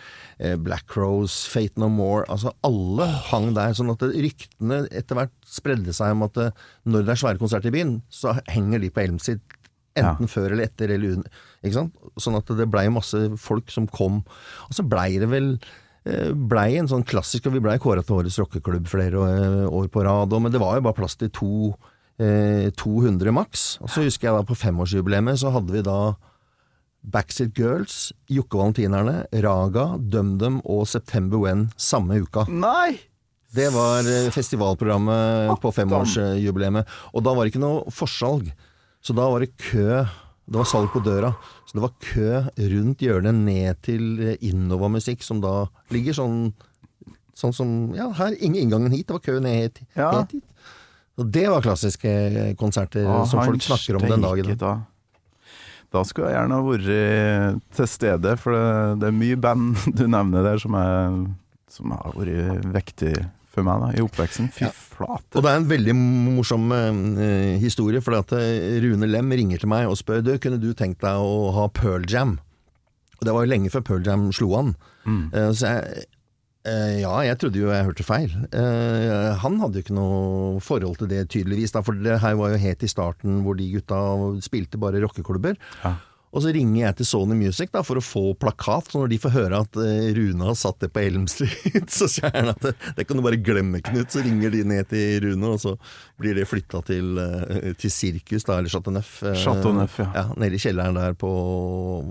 Black 0.61 0.93
Rose, 0.97 1.49
Fate 1.49 1.79
No 1.81 1.89
More. 1.93 2.25
Altså 2.29 2.53
alle 2.65 3.07
hang 3.29 3.51
der. 3.57 3.75
Sånn 3.77 3.93
at 3.93 4.05
ryktene 4.05 4.83
etter 4.89 5.19
hvert 5.19 5.35
spredde 5.47 5.93
seg 5.95 6.15
om 6.15 6.25
at 6.27 6.41
når 6.89 7.05
det 7.05 7.13
er 7.13 7.21
svære 7.21 7.41
konserter 7.41 7.71
i 7.71 7.77
byen, 7.77 7.95
så 8.09 8.35
henger 8.49 8.81
de 8.81 8.91
på 8.93 9.05
Elm 9.05 9.21
Street. 9.21 9.56
Enten 10.03 10.31
før 10.31 10.53
eller 10.53 10.67
etter 10.69 10.93
eller 10.95 11.17
under. 11.17 11.41
Ikke 11.63 11.77
sant? 11.79 11.97
Sånn 12.21 12.37
at 12.39 12.53
det 12.59 12.69
blei 12.71 12.87
masse 12.93 13.19
folk 13.41 13.73
som 13.73 13.89
kom. 13.89 14.21
Og 14.67 14.77
så 14.77 14.85
blei 14.87 15.17
det 15.21 15.29
vel 15.31 15.53
eh, 16.07 16.31
blei 16.31 16.69
en 16.79 16.89
sånn 16.91 17.05
klassisk, 17.07 17.47
og 17.49 17.57
vi 17.57 17.63
blei 17.63 17.77
kåra 17.81 18.05
til 18.05 18.19
årets 18.19 18.39
rockeklubb 18.41 18.87
flere 18.91 19.27
eh, 19.33 19.65
år 19.67 19.91
på 19.93 20.05
rad. 20.07 20.33
Men 20.37 20.53
det 20.53 20.63
var 20.63 20.77
jo 20.77 20.87
bare 20.87 20.99
plass 21.01 21.17
til 21.19 21.33
to, 21.35 21.51
eh, 22.21 22.69
200 22.77 23.35
maks. 23.35 23.67
Og 23.83 23.91
så 23.91 24.05
husker 24.05 24.29
jeg 24.29 24.37
da 24.39 24.47
på 24.47 24.57
femårsjubileet 24.57 25.43
så 25.43 25.53
hadde 25.55 25.75
vi 25.75 25.85
da 25.85 25.99
Backstreet 27.07 27.55
Girls, 27.55 28.11
Jokke 28.27 28.57
Valentinerne, 28.59 29.21
Raga, 29.43 29.93
DumDum 29.97 30.59
og 30.65 30.87
September 30.91 31.39
When 31.39 31.69
samme 31.79 32.19
uka. 32.23 32.47
Nei! 32.51 32.97
Det 33.57 33.69
var 33.71 34.03
eh, 34.03 34.27
festivalprogrammet 34.33 35.53
på 35.63 35.71
femårsjubileet. 35.71 36.89
Og 37.15 37.23
da 37.23 37.33
var 37.33 37.45
det 37.45 37.53
ikke 37.53 37.63
noe 37.63 37.93
forsalg. 37.95 38.49
Så 39.07 39.13
da 39.15 39.23
var 39.31 39.39
det 39.39 39.53
kø. 39.55 40.01
Det 40.47 40.59
var 40.59 40.67
salg 40.67 40.89
på 40.91 40.99
døra. 41.03 41.29
Så 41.67 41.77
det 41.77 41.83
var 41.85 41.93
kø 42.03 42.31
rundt 42.73 43.03
hjørnet 43.03 43.35
ned 43.39 43.79
til 43.87 44.03
eh, 44.33 44.41
Innova 44.49 44.89
Musikk, 44.91 45.23
som 45.23 45.39
da 45.43 45.61
ligger 45.95 46.17
sånn 46.17 46.41
Sånn 47.37 47.53
som 47.53 47.71
Ja, 47.93 48.07
her, 48.17 48.33
ingen 48.41 48.63
inngangen 48.65 48.91
hit. 48.95 49.05
Det 49.07 49.13
var 49.13 49.21
kø 49.21 49.35
ned 49.45 49.59
hit. 49.61 49.81
Ja. 49.93 50.09
Helt 50.15 50.31
hit. 50.39 50.71
Og 51.21 51.27
det 51.33 51.43
var 51.49 51.61
klassiske 51.65 52.11
konserter 52.57 53.05
Ah, 53.05 53.23
som 53.29 53.43
folk 53.45 53.61
snakker 53.61 53.99
om 53.99 54.07
den 54.09 54.25
dagen. 54.25 54.57
ta. 54.57 54.71
Da 55.93 56.01
skulle 56.03 56.31
jeg 56.33 56.39
gjerne 56.41 56.57
vært 56.65 57.61
til 57.77 57.87
stede, 57.89 58.33
for 58.41 58.57
det, 58.57 58.65
det 59.03 59.07
er 59.11 59.15
mye 59.21 59.37
band 59.39 59.77
du 59.99 60.03
nevner 60.09 60.43
der 60.49 60.59
som, 60.61 60.75
er, 60.77 61.15
som 61.71 61.93
har 61.95 62.17
vært 62.17 62.65
viktig 62.75 63.13
for 63.57 63.65
meg 63.67 63.81
da, 63.83 63.89
i 63.97 64.03
oppveksten. 64.05 64.51
Fy 64.53 64.67
Ja. 64.67 64.71
flate. 64.97 65.35
Og 65.37 65.43
det 65.45 65.51
er 65.51 65.59
en 65.59 65.69
veldig 65.69 65.93
morsom 66.37 66.71
eh, 66.73 67.57
historie, 67.61 68.01
for 68.01 68.15
at 68.17 68.31
eh, 68.37 68.77
Rune 68.85 69.09
Lem 69.09 69.33
ringer 69.33 69.61
til 69.61 69.69
meg 69.73 69.89
og 69.89 69.97
spør 69.99 70.23
du, 70.25 70.35
kunne 70.41 70.61
du 70.61 70.71
tenkt 70.77 71.01
deg 71.05 71.17
å 71.21 71.51
ha 71.57 71.67
Pearl 71.69 72.05
Jam. 72.09 72.37
Og 73.19 73.25
det 73.25 73.33
var 73.33 73.45
jo 73.45 73.51
lenge 73.51 73.73
før 73.73 73.83
Pearl 73.85 74.05
Jam 74.05 74.29
slo 74.33 74.53
an. 74.59 74.75
Eh, 75.07 75.51
så 75.57 75.69
jeg, 75.73 76.03
eh, 76.67 76.97
ja, 77.01 77.13
jeg 77.25 77.37
trodde 77.41 77.61
jo 77.61 77.69
jeg 77.73 77.85
hørte 77.87 78.05
feil. 78.05 78.33
Eh, 78.51 79.37
han 79.41 79.59
hadde 79.61 79.79
jo 79.79 79.85
ikke 79.85 79.95
noe 79.97 80.59
forhold 80.61 80.97
til 81.01 81.09
det, 81.13 81.23
tydeligvis, 81.33 81.73
da, 81.73 81.81
for 81.85 81.97
det 81.97 82.19
her 82.21 82.35
var 82.37 82.53
jo 82.53 82.59
helt 82.61 82.83
i 82.85 82.89
starten 82.91 83.41
hvor 83.45 83.57
de 83.57 83.69
gutta 83.77 84.01
spilte 84.45 84.77
bare 84.81 85.01
rockeklubber. 85.05 85.57
Ja. 85.83 85.95
Og 86.37 86.43
så 86.45 86.51
ringer 86.53 86.83
jeg 86.83 86.95
til 86.99 87.07
Sony 87.09 87.33
Music 87.39 87.71
da, 87.73 87.81
for 87.81 87.97
å 87.97 88.03
få 88.05 88.21
plakat, 88.37 88.91
så 88.91 88.99
når 89.01 89.09
de 89.09 89.17
får 89.23 89.31
høre 89.33 89.61
at 89.65 89.77
eh, 89.81 90.09
Rune 90.13 90.45
har 90.45 90.57
satt 90.59 90.83
det 90.83 90.91
på 90.93 91.01
Elm 91.01 91.23
Street, 91.31 91.87
så 91.97 92.05
sier 92.11 92.29
han 92.35 92.51
at 92.51 92.61
det, 92.61 92.75
det 92.99 93.07
kan 93.09 93.17
du 93.17 93.23
bare 93.25 93.39
glemme, 93.41 93.81
Knut. 93.81 94.13
Så 94.13 94.21
ringer 94.21 94.53
de 94.53 94.61
ned 94.69 94.85
til 94.91 95.17
Rune, 95.25 95.49
og 95.55 95.63
så 95.63 95.73
blir 96.21 96.37
det 96.37 96.45
flytta 96.45 96.83
til, 96.85 97.17
eh, 97.23 97.71
til 97.81 97.93
Sirkus, 97.93 98.45
da, 98.45 98.59
eller 98.61 98.69
Chateau 98.69 98.93
Neuf. 98.93 99.15
eh, 99.25 99.39
Chateau 99.41 99.73
Neuf, 99.73 99.97
ja. 100.03 100.11
ja. 100.13 100.25
Nede 100.37 100.59
i 100.59 100.61
kjelleren 100.61 100.99
der 101.01 101.17
på 101.17 101.31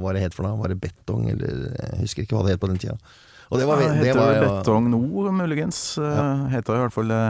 Hva 0.01 0.17
det 0.17 0.27
het 0.27 0.35
for 0.35 0.49
noe? 0.49 0.59
Var 0.59 0.75
det 0.75 0.81
Betong, 0.83 1.29
eller 1.31 1.69
Jeg 1.77 2.03
husker 2.03 2.27
ikke 2.27 2.41
hva 2.41 2.47
det 2.49 2.57
het 2.57 2.65
på 2.67 2.73
den 2.73 2.83
tida. 2.83 2.99
Og 3.47 3.61
det 3.61 3.69
var, 3.71 3.79
Ja, 3.85 3.93
det 3.95 4.09
heter 4.11 4.19
var 4.25 4.41
Betong 4.43 4.91
nå, 4.91 5.03
muligens. 5.39 5.85
Ja. 6.03 6.49
Heter 6.51 6.81
i 6.81 6.83
hvert 6.83 6.97
fall 6.97 7.15
det 7.15 7.23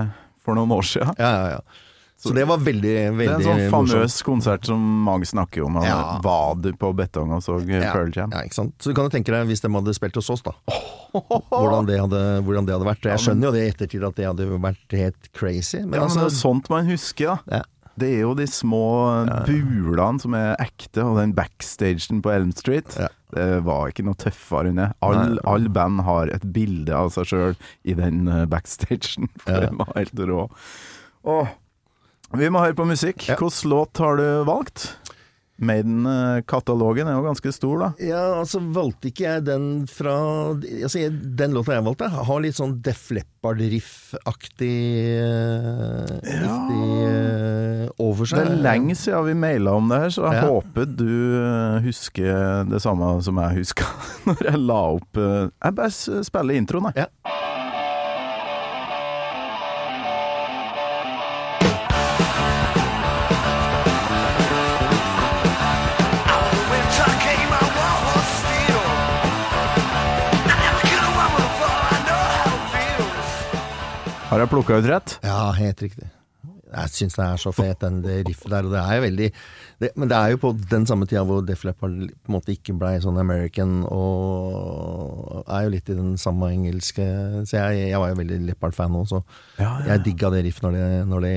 for 0.46 0.56
noen 0.56 0.72
år 0.72 0.86
siden. 0.88 1.12
Ja, 1.20 1.32
ja, 1.34 1.58
ja. 1.58 1.82
Så 2.16 2.32
det 2.32 2.46
var 2.48 2.56
veldig, 2.64 2.92
Det 3.18 3.26
er 3.28 3.34
en 3.34 3.42
sånn 3.44 3.58
famøs 3.70 3.92
morsomt. 3.92 4.24
konsert 4.24 4.64
som 4.64 4.80
mange 5.04 5.26
snakker 5.28 5.66
om. 5.66 5.76
Ja. 5.84 6.16
Du 6.56 6.70
på 6.72 6.94
Betong 6.96 7.34
og 7.36 7.42
så 7.44 7.58
Ja, 7.68 7.92
Pearl 7.92 8.10
Jam? 8.16 8.32
Ja, 8.32 8.40
ikke 8.46 8.56
sant? 8.56 8.72
Så 8.80 8.90
du 8.90 8.94
kan 8.96 9.04
jo 9.04 9.12
tenke 9.12 9.34
deg 9.34 9.46
hvis 9.50 9.60
de 9.60 9.68
hadde 9.68 9.94
spilt 9.94 10.16
hos 10.16 10.30
oss, 10.32 10.42
da. 10.42 10.54
Hvordan 11.12 11.86
det 11.86 12.00
hadde, 12.00 12.22
hvordan 12.44 12.66
det 12.66 12.74
hadde 12.74 12.88
vært. 12.88 13.04
Jeg 13.12 13.20
skjønner 13.22 13.48
jo 13.48 13.52
det 13.54 13.62
i 13.66 13.70
ettertid 13.70 14.04
at 14.08 14.16
det 14.18 14.26
hadde 14.26 14.48
vært 14.60 14.96
helt 14.96 15.28
crazy. 15.36 15.78
Men, 15.84 16.00
Ja, 16.00 16.06
men 16.06 16.14
det 16.16 16.22
er 16.22 16.28
altså, 16.30 16.40
sånt 16.40 16.70
man 16.72 16.88
husker, 16.88 17.36
da. 17.36 17.58
Ja. 17.60 17.62
Det 17.96 18.08
er 18.12 18.18
jo 18.26 18.34
de 18.36 18.44
små 18.44 18.80
bulene 19.48 20.20
som 20.20 20.34
er 20.36 20.56
ekte, 20.60 21.00
og 21.04 21.16
den 21.16 21.32
backstagen 21.36 22.20
på 22.24 22.32
Elm 22.34 22.50
Street. 22.52 22.92
Det 23.32 23.46
var 23.64 23.88
ikke 23.92 24.04
noe 24.04 24.18
tøffere 24.20 24.68
enn 24.72 24.80
det. 24.82 24.90
All, 25.04 25.38
all 25.48 25.68
band 25.72 26.02
har 26.04 26.28
et 26.32 26.44
bilde 26.52 26.92
av 26.92 27.08
seg 27.14 27.24
sjøl 27.30 27.56
i 27.88 27.94
den 27.96 28.26
eh, 28.28 28.44
backstagen, 28.52 29.30
for 29.40 29.52
Ja. 29.56 29.60
den 29.70 29.80
var 29.80 29.92
helt 29.96 30.12
rå. 30.28 30.44
Åh. 31.24 31.48
Vi 32.36 32.50
må 32.52 32.60
høre 32.62 32.76
på 32.76 32.86
musikk. 32.88 33.28
Ja. 33.28 33.36
Hvilken 33.40 33.70
låt 33.72 33.98
har 34.02 34.16
du 34.20 34.26
valgt? 34.48 34.90
Maiden-katalogen 35.56 37.08
er 37.08 37.14
jo 37.16 37.22
ganske 37.24 37.48
stor, 37.54 37.78
da. 37.80 37.86
ja, 38.04 38.18
altså 38.42 38.60
valgte 38.60 39.08
ikke 39.08 39.24
jeg 39.24 39.44
den 39.46 39.64
fra 39.88 40.12
altså, 40.52 40.98
jeg, 41.00 41.14
Den 41.40 41.54
låta 41.56 41.72
jeg 41.78 41.86
valgte, 41.86 42.10
har 42.12 42.42
litt 42.44 42.58
sånn 42.58 42.74
Def 42.84 43.06
Leppard-riff-aktig 43.16 44.68
eh, 45.16 46.12
riktig, 46.44 46.82
eh, 47.08 47.88
over 48.04 48.28
Det 48.28 48.42
er 48.44 48.52
lenge 48.68 48.98
siden 49.00 49.30
vi 49.30 49.38
maila 49.46 49.78
om 49.80 49.88
det 49.88 50.02
her, 50.04 50.12
så 50.12 50.26
jeg 50.28 50.42
Ja. 50.42 50.46
håper 50.50 50.92
du 50.92 51.08
eh, 51.40 51.80
husker 51.88 52.68
det 52.68 52.82
samme 52.84 53.14
som 53.24 53.40
jeg 53.40 53.62
huska 53.62 53.88
når 54.28 54.50
jeg 54.50 54.60
la 54.60 54.80
opp 54.98 55.22
Jeg 55.24 55.78
bare 55.80 56.24
spiller 56.28 56.60
introen, 56.60 56.92
jeg. 56.92 57.06
Ja. 57.08 57.55
Har 74.36 74.42
jeg 74.44 74.52
plukka 74.52 74.76
ut 74.76 74.84
rett? 74.90 75.14
Ja, 75.24 75.48
helt 75.56 75.80
riktig. 75.80 76.10
Jeg 76.66 76.90
syns 76.92 77.14
det 77.16 77.24
er 77.24 77.38
så 77.40 77.52
fet, 77.56 77.78
den 77.80 78.02
det 78.04 78.16
riffet 78.26 78.50
der. 78.52 78.66
Og 78.66 78.72
det 78.74 78.80
er 78.82 78.96
jo 78.98 79.02
veldig 79.06 79.28
det, 79.80 79.88
Men 79.96 80.10
det 80.10 80.16
er 80.18 80.32
jo 80.34 80.40
på 80.42 80.50
den 80.68 80.84
samme 80.84 81.06
tida 81.08 81.22
hvor 81.24 81.40
Def 81.46 81.62
Leppard 81.64 81.94
på 82.10 82.28
en 82.28 82.34
måte 82.34 82.52
ikke 82.52 82.74
blei 82.76 82.98
sånn 83.00 83.16
American, 83.22 83.78
og 83.88 85.40
er 85.46 85.62
jo 85.64 85.72
litt 85.72 85.88
i 85.88 85.96
den 85.96 86.18
samme 86.20 86.50
engelske 86.52 87.06
Så 87.48 87.56
jeg, 87.62 87.86
jeg 87.94 88.02
var 88.02 88.12
jo 88.12 88.18
veldig 88.20 88.38
Leppard-fan 88.50 88.98
så 89.08 89.22
Ja, 89.56 89.70
ja. 89.78 89.94
jeg 89.94 90.04
digga 90.10 90.32
det 90.34 90.42
riffet 90.50 90.66
når 90.66 90.76
det, 90.76 90.84
når 91.14 91.24
det, 91.24 91.34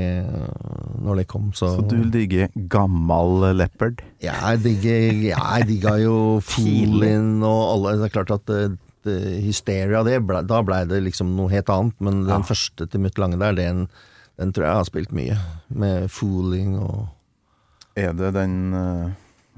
når 1.08 1.22
det 1.22 1.28
kom. 1.32 1.48
Så, 1.56 1.72
Så 1.78 1.88
du 1.88 2.04
digger 2.12 2.52
gammal 2.68 3.54
leopard? 3.56 4.04
jeg, 4.20 4.60
digger, 4.66 5.10
jeg 5.32 5.72
digga 5.72 5.96
jo 6.04 6.18
Foolin 6.44 7.38
og 7.48 7.62
alle 7.78 7.96
Det 8.02 8.10
er 8.10 8.16
klart 8.20 8.36
at 8.42 8.56
det, 9.04 9.16
det, 9.24 9.34
Hysteria, 9.46 10.04
det 10.08 10.20
ble, 10.28 10.42
da 10.48 10.62
blei 10.66 10.84
det 10.90 11.02
liksom 11.06 11.36
noe 11.38 11.52
helt 11.54 11.70
annet, 11.74 11.96
men 12.04 12.24
den 12.28 12.46
første 12.48 12.88
til 12.90 13.04
Mutt 13.04 13.18
Lange 13.22 13.40
der, 13.42 13.56
den, 13.58 13.88
den 14.40 14.54
tror 14.56 14.68
jeg 14.68 14.80
har 14.82 14.90
spilt 14.90 15.16
mye. 15.16 15.38
Med 15.70 16.10
Fooling 16.12 16.78
og 16.82 17.08
Er 18.00 18.14
det 18.16 18.34
den 18.38 18.74
eh, 18.74 19.10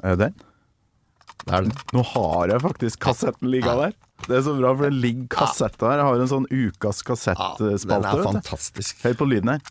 Er 0.01 0.15
det 0.15 0.31
den? 0.31 0.47
Det 1.41 1.53
er 1.57 1.65
den. 1.65 1.75
Nå 1.93 2.03
har 2.13 2.51
jeg 2.53 2.61
faktisk 2.61 3.01
kassetten 3.01 3.49
ligga 3.49 3.73
der. 3.79 3.93
Det 4.27 4.35
er 4.37 4.43
så 4.45 4.53
bra, 4.57 4.75
for 4.77 4.85
det 4.85 4.93
ligger 5.01 5.27
kassetter 5.33 5.89
her. 5.89 6.01
Jeg 6.01 6.05
har 6.05 6.21
en 6.21 6.29
sånn 6.29 6.45
ukas 6.51 7.01
Den 7.01 7.07
kassettspalte. 7.07 7.71
er 7.71 8.11
vet 8.13 8.19
du. 8.21 8.25
fantastisk. 8.27 8.99
Hør 9.05 9.15
på 9.17 9.29
lyden 9.31 9.55
her. 9.55 9.63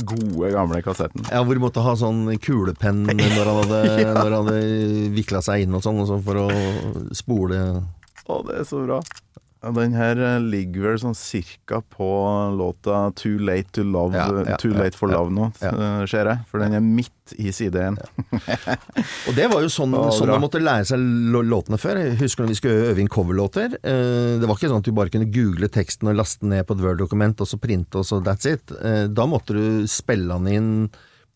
Gode, 0.00 0.48
gamle 0.54 0.80
kassetten. 0.80 1.26
Ja, 1.28 1.42
hvor 1.44 1.58
du 1.58 1.60
måtte 1.60 1.82
ha 1.84 1.92
sånn 1.98 2.22
kulepenn 2.40 3.02
når 3.04 3.50
han 3.50 3.58
hadde, 3.58 3.80
når 4.16 4.22
han 4.22 4.36
hadde 4.38 4.60
vikla 5.12 5.42
seg 5.44 5.66
inn 5.66 5.76
og 5.76 5.84
sånn, 5.84 6.00
for 6.24 6.40
å 6.40 6.46
spole 7.16 7.58
Å, 8.30 8.38
det 8.46 8.60
er 8.62 8.68
så 8.68 8.84
bra. 8.86 9.00
Den 9.60 9.92
her 9.92 10.16
eh, 10.16 10.38
ligger 10.40 10.86
vel 10.86 11.00
sånn 11.02 11.16
cirka 11.18 11.82
på 11.92 12.06
låta 12.56 13.10
'Too 13.12 13.36
Late 13.44 13.68
to 13.76 13.82
Love', 13.84 14.16
Ja, 14.16 14.24
ja, 14.48 14.56
Too 14.56 14.72
Late 14.72 14.96
for 14.96 15.12
Love 15.12 15.28
nå, 15.36 15.50
eh, 15.60 16.06
ser 16.08 16.30
jeg. 16.30 16.38
For 16.48 16.62
den 16.64 16.72
er 16.78 16.80
midt 16.80 17.34
i 17.36 17.52
side 17.52 17.76
én. 17.76 17.98
Og 19.28 19.36
det 19.36 19.50
var 19.52 19.60
jo 19.60 19.68
sånn, 19.68 19.92
Å, 19.92 20.06
sånn 20.16 20.32
man 20.32 20.40
måtte 20.46 20.62
lære 20.64 20.88
seg 20.88 21.04
låtene 21.44 21.76
før. 21.80 22.00
Jeg 22.00 22.16
husker 22.22 22.46
når 22.46 22.54
vi 22.54 22.56
skulle 22.56 22.88
øve 22.88 23.04
inn 23.04 23.12
coverlåter. 23.12 23.76
Eh, 23.84 24.38
Det 24.40 24.48
var 24.48 24.56
ikke 24.56 24.70
sånn 24.72 24.80
at 24.80 24.88
du 24.88 24.96
bare 24.96 25.12
kunne 25.12 25.28
google 25.28 25.68
teksten 25.68 26.08
og 26.08 26.16
laste 26.16 26.40
den 26.40 26.54
ned 26.56 26.64
på 26.64 26.78
et 26.78 26.84
Word-dokument, 26.86 27.44
og 27.44 27.52
så 27.52 27.60
printe, 27.60 28.00
og 28.00 28.08
så 28.08 28.22
that's 28.24 28.48
it. 28.48 28.64
Da 29.12 29.28
måtte 29.28 29.52
du 29.52 29.84
spille 29.92 30.40
den 30.40 30.48
inn 30.48 30.72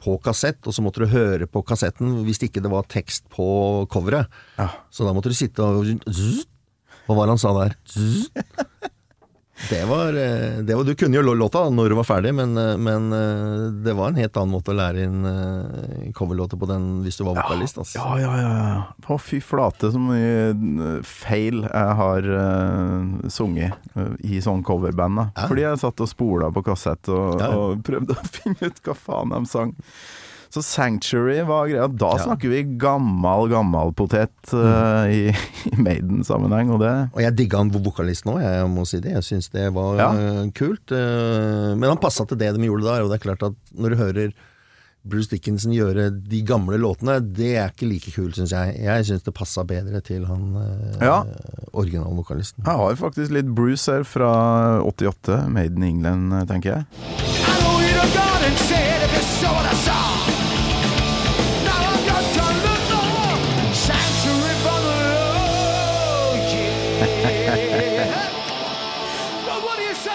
på 0.01 0.17
kassett, 0.25 0.65
og 0.65 0.73
så 0.73 0.81
måtte 0.85 1.05
du 1.05 1.13
høre 1.13 1.47
på 1.47 1.61
kassetten 1.65 2.25
hvis 2.25 2.41
ikke 2.49 2.65
det 2.65 2.73
var 2.73 2.89
tekst 2.89 3.29
på 3.33 3.85
coveret. 3.93 4.33
Ja. 4.57 4.71
Så 4.89 5.05
da 5.05 5.13
måtte 5.13 5.29
du 5.29 5.37
sitte 5.37 5.61
og 5.61 5.85
Zzz. 6.09 6.47
Hva 7.05 7.19
var 7.19 7.29
det 7.29 7.37
han 7.37 7.43
sa 7.43 7.55
der? 7.59 7.77
Det 9.71 9.85
var, 9.85 10.09
eh, 10.09 10.59
det 10.59 10.75
var 10.75 10.85
Du 10.85 10.95
kunne 10.95 11.17
jo 11.17 11.23
låta 11.23 11.71
når 11.71 11.89
du 11.89 11.95
var 11.95 12.05
ferdig, 12.05 12.35
men, 12.35 12.57
eh, 12.59 12.77
men 12.77 13.13
eh, 13.13 13.71
det 13.85 13.93
var 13.93 14.09
en 14.09 14.19
helt 14.19 14.37
annen 14.37 14.53
måte 14.53 14.73
å 14.73 14.77
lære 14.77 15.05
inn 15.07 16.11
coverlåter 16.15 16.59
på 16.61 16.69
den 16.69 16.89
hvis 17.05 17.19
du 17.21 17.25
var 17.25 17.39
vokalist. 17.39 17.79
Altså. 17.79 17.99
Ja, 17.99 18.19
ja, 18.21 18.33
ja. 18.41 18.51
ja. 18.59 18.83
Å, 19.07 19.19
fy 19.23 19.41
flate 19.45 19.93
så 19.95 20.01
mye 20.03 20.99
feil 21.07 21.63
jeg 21.65 21.95
har 22.01 22.29
uh, 22.29 23.31
sunget 23.33 23.97
i 24.27 24.41
sånn 24.45 24.65
coverband. 24.67 25.21
da. 25.21 25.27
Ja. 25.37 25.49
Fordi 25.49 25.65
jeg 25.65 25.81
satt 25.81 26.05
og 26.05 26.11
spola 26.11 26.51
på 26.55 26.65
kassett 26.67 27.11
og, 27.13 27.41
ja. 27.41 27.51
og 27.55 27.83
prøvde 27.87 28.19
å 28.19 28.29
finne 28.37 28.71
ut 28.71 28.85
hva 28.85 28.99
faen 28.99 29.35
de 29.35 29.43
sang. 29.51 29.75
Så 30.55 30.63
Sanctuary 30.63 31.41
var 31.49 31.67
greia. 31.67 31.89
Da 31.91 32.13
Ja. 32.15 32.23
snakker 32.29 32.49
vi 32.53 32.61
gammal, 32.79 33.49
gammal 33.51 33.91
potet 33.93 34.53
eh, 34.55 35.11
i, 35.11 35.23
i 35.73 35.77
Maiden-sammenheng, 35.83 36.71
og 36.71 36.79
det 36.85 36.93
Og 37.13 37.21
jeg 37.25 37.35
digga 37.41 37.59
han 37.59 37.73
vokalisten 37.75 38.31
òg, 38.37 38.41
jeg 38.45 38.69
må 38.71 38.85
si 38.87 39.01
det. 39.03 39.17
Jeg 39.17 39.27
syns 39.27 39.51
det 39.51 39.73
var 39.75 39.99
Ja. 39.99 40.09
uh, 40.15 40.45
kult. 40.55 40.93
Uh, 40.95 41.75
men 41.75 41.89
han 41.91 41.99
passa 41.99 42.23
til 42.25 42.39
det 42.39 42.53
de 42.55 42.69
gjorde 42.69 42.87
der, 42.87 43.03
og 43.03 43.11
det 43.11 43.19
er 43.19 43.25
klart 43.27 43.43
at 43.51 43.57
når 43.75 43.91
du 43.91 43.97
hører 43.97 44.31
Bruce 45.05 45.29
Dickinson 45.29 45.73
gjøre 45.75 46.07
de 46.31 46.41
gamle 46.47 46.79
låtene, 46.81 47.19
det 47.21 47.51
er 47.61 47.69
ikke 47.75 47.89
like 47.91 48.15
kult, 48.15 48.39
syns 48.39 48.55
jeg. 48.55 48.79
Jeg 48.81 49.05
syns 49.11 49.27
det 49.27 49.35
passa 49.35 49.65
bedre 49.69 50.01
til 50.07 50.25
han 50.31 50.55
Ja. 51.03 51.25
originalvokalisten. 51.75 52.63
Jeg 52.65 52.79
har 52.79 52.95
faktisk 52.97 53.35
litt 53.35 53.51
Bruce 53.55 53.91
her 53.91 54.05
fra 54.07 54.81
88, 54.87 55.49
Maiden 55.51 55.83
England, 55.83 56.31
tenker 56.49 56.71
jeg. 56.79 56.87
I 56.95 57.59
know 57.61 57.81
you 57.83 58.07
saw 59.43 59.94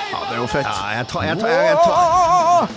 Ja, 0.09 0.19
det 0.25 0.35
er 0.35 0.39
jo 0.41 0.47
fett. 0.49 0.65
Ja, 0.65 0.93
jeg 0.97 1.07
tar, 1.09 1.23
jeg 1.27 1.37
tar, 1.39 1.49
jeg 1.49 1.77
tar, 1.83 2.69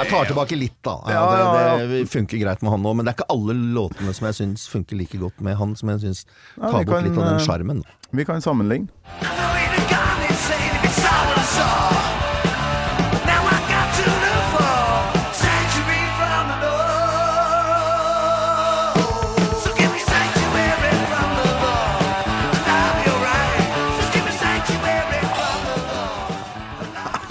jeg 0.00 0.08
tar 0.08 0.28
tilbake 0.30 0.56
litt, 0.56 0.76
da. 0.86 0.94
Ja, 1.10 1.12
Ja, 1.12 1.24
ja, 1.36 1.48
ja. 1.60 1.76
Det, 1.82 1.88
det 1.92 2.00
funker 2.12 2.40
greit 2.40 2.62
med 2.64 2.72
han 2.72 2.86
òg, 2.86 2.96
men 2.96 3.04
det 3.04 3.12
er 3.12 3.18
ikke 3.18 3.32
alle 3.34 3.56
låtene 3.76 4.14
som 4.16 4.30
jeg 4.30 4.38
syns 4.40 4.68
funker 4.72 4.96
like 5.00 5.20
godt 5.20 5.44
med 5.44 5.58
han, 5.60 5.76
som 5.76 5.92
jeg 5.92 6.04
syns 6.06 6.24
tar 6.24 6.80
ja, 6.80 6.84
bort 6.84 6.94
kan, 6.94 7.04
litt 7.08 7.18
av 7.18 7.26
den 7.26 7.36
eh, 7.36 7.44
sjarmen. 7.44 7.84
Vi 8.16 8.26
kan 8.28 8.40
sammenligne. 8.44 8.88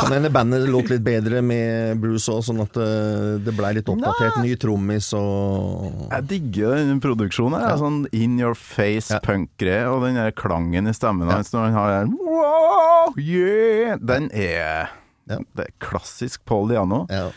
Lord. 0.09 0.17
eller 0.17 0.33
bandet 0.33 0.69
låt 0.69 0.89
litt 0.91 1.03
bedre 1.05 1.41
med 1.45 1.99
Bruce 2.01 2.31
òg, 2.33 2.41
sånn 2.45 2.61
at 2.63 2.79
eh, 2.81 3.37
det 3.45 3.53
blei 3.57 3.73
litt 3.77 3.89
oppdatert. 3.91 4.39
Ny 4.43 4.55
trommis 4.61 5.11
og 5.17 6.07
Jeg 6.09 6.27
digger 6.31 6.75
den 6.81 7.01
produksjonen. 7.03 7.59
Ja. 7.61 7.75
Sånn 7.79 8.01
in 8.11 8.39
your 8.41 8.57
face 8.57 9.13
Ja. 9.13 9.21
punk-greie, 9.23 9.85
og 9.89 10.03
den 10.07 10.19
der 10.19 10.31
klangen 10.31 10.89
i 10.89 10.95
stemmen 10.97 11.29
hans 11.29 11.53
når 11.53 11.69
han 11.69 11.77
har 11.77 11.93
den 11.99 12.17
wow, 12.19 13.13
yeah, 13.17 13.97
Den 14.01 14.29
er 14.33 14.89
Ja. 15.29 15.37
Det 15.55 15.67
er 15.67 15.73
klassisk 15.79 16.41
Paul 16.49 16.69
Diano. 16.69 17.05
ja. 17.09 17.29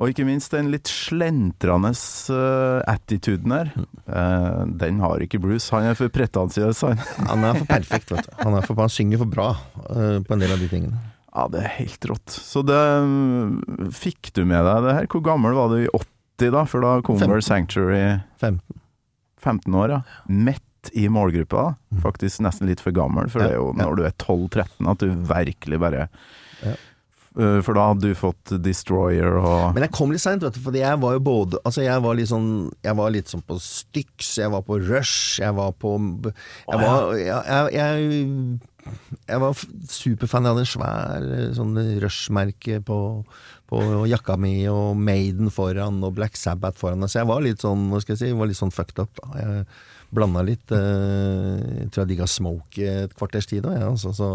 Og 0.00 0.08
ikke 0.14 0.24
minst 0.24 0.54
den 0.54 0.70
litt 0.72 0.88
slentrende 0.88 1.90
uh, 2.32 2.80
attituden 2.88 3.52
her. 3.52 3.68
Uh, 4.08 4.64
den 4.80 5.00
har 5.04 5.20
ikke 5.20 5.40
Bruce. 5.42 5.68
Han 5.74 5.90
er 5.90 5.98
for 5.98 6.08
pretensiøs, 6.08 6.80
han. 6.86 7.02
Han 7.28 7.44
er 7.44 7.58
for 7.58 7.68
perfekt, 7.68 8.08
vet 8.14 8.24
du. 8.24 8.32
Han, 8.40 8.56
er 8.56 8.64
for, 8.64 8.80
han 8.80 8.88
synger 8.88 9.20
for 9.20 9.28
bra 9.28 9.50
uh, 9.90 10.22
på 10.24 10.32
en 10.32 10.40
del 10.40 10.54
av 10.56 10.62
de 10.62 10.70
tingene. 10.72 10.96
Ja, 11.34 11.44
det 11.52 11.60
er 11.62 11.74
helt 11.78 12.06
rått. 12.10 12.30
Så 12.34 12.62
det 12.66 12.80
Fikk 13.94 14.32
du 14.34 14.44
med 14.44 14.64
deg 14.66 14.82
det 14.88 14.94
her? 14.96 15.06
Hvor 15.12 15.22
gammel 15.24 15.54
var 15.54 15.70
du 15.72 15.78
i 15.84 15.88
80 15.94 16.50
da? 16.56 16.64
For 16.66 16.80
da 16.84 16.96
kom 17.06 17.18
15. 17.20 17.30
vel 17.36 17.44
Sanctuary 17.46 18.02
15. 18.42 18.80
15 19.40 19.74
år, 19.80 19.94
ja. 19.94 20.00
Midt 20.28 20.90
i 20.96 21.06
målgruppa. 21.12 21.62
da. 21.70 22.00
Faktisk 22.02 22.40
nesten 22.44 22.66
litt 22.68 22.80
for 22.80 22.92
gammel, 22.96 23.28
for 23.30 23.40
Mm. 23.40 23.46
Det 23.46 23.52
er 23.52 23.58
jo 23.60 23.72
når 23.76 23.96
du 23.96 24.04
er 24.04 24.14
12-13 24.16 24.90
at 24.90 24.98
du 24.98 25.10
virkelig 25.28 25.80
bare. 25.80 26.08
Eh, 27.38 27.60
For 27.62 27.74
da 27.78 27.84
hadde 27.92 28.08
du 28.10 28.14
fått 28.18 28.50
Destroyer 28.60 29.36
og 29.38 29.74
Men 29.76 29.84
jeg 29.84 29.92
kom 29.94 30.10
litt 30.10 30.20
seint, 30.20 30.42
vet 30.42 30.56
du, 30.56 30.60
fordi 30.64 30.80
jeg 30.82 30.98
var 30.98 31.12
jo 31.14 31.20
både 31.22 31.60
Altså, 31.64 31.84
jeg 31.84 32.02
var 32.02 32.16
litt 32.18 32.26
sånn 32.26 32.72
Jeg 32.82 32.96
var 32.98 33.12
litt 33.14 33.30
sånn 33.30 33.44
på 33.46 33.54
Styx, 33.62 34.32
jeg 34.40 34.50
var 34.50 34.64
på 34.66 34.80
Rush, 34.82 35.38
jeg 35.38 35.54
var 35.54 35.70
på 35.78 35.92
Jeg 36.26 36.80
var 36.80 37.14
jeg, 37.14 37.28
jeg, 37.30 37.70
jeg, 37.76 38.58
jeg 39.26 39.42
var 39.42 39.62
superfan. 39.90 40.46
Jeg 40.46 40.54
hadde 40.54 40.64
en 40.64 40.72
svær 40.72 41.28
eh, 41.36 41.46
sånn 41.56 41.78
Rush-merke 42.02 42.80
på, 42.86 42.98
på 43.70 43.84
jakka 44.10 44.38
mi, 44.40 44.54
og 44.72 44.98
Maiden 44.98 45.52
foran, 45.54 46.02
og 46.06 46.16
Black 46.18 46.38
Sabbath 46.40 46.80
foran. 46.80 47.06
Så 47.08 47.20
jeg 47.22 47.30
var 47.30 47.44
litt 47.44 47.64
sånn, 47.64 47.88
hva 47.92 48.02
skal 48.02 48.16
jeg 48.16 48.22
si, 48.24 48.36
var 48.38 48.50
litt 48.50 48.60
sånn 48.60 48.74
fucked 48.74 49.02
up, 49.02 49.12
da. 49.20 49.32
Jeg 49.40 49.64
blanda 50.10 50.42
litt 50.42 50.72
eh, 50.74 51.60
Jeg 51.84 51.90
tror 51.90 52.02
jeg 52.02 52.10
digga 52.12 52.26
Smoke 52.30 52.86
et 53.04 53.12
kvarters 53.18 53.46
tid 53.50 53.62
da, 53.66 53.74
ja, 53.78 53.90
altså, 53.92 54.12
så, 54.16 54.30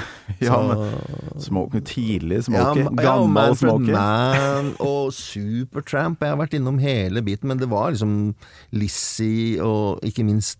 Ja, 0.44 0.58
men 0.66 1.42
Smoke, 1.42 1.82
tidlig 1.86 2.44
Smoke. 2.48 2.82
Ja, 2.82 2.94
Gammel 2.98 3.52
ja, 3.52 3.58
Smoke. 3.60 3.94
Man 3.94 4.72
og 4.82 5.12
Supertramp. 5.14 6.22
Jeg 6.22 6.34
har 6.34 6.40
vært 6.40 6.56
innom 6.58 6.80
hele 6.82 7.22
biten, 7.24 7.50
men 7.50 7.60
det 7.60 7.70
var 7.70 7.94
liksom 7.94 8.34
Lizzie 8.76 9.62
og 9.64 10.02
ikke 10.06 10.26
minst 10.26 10.58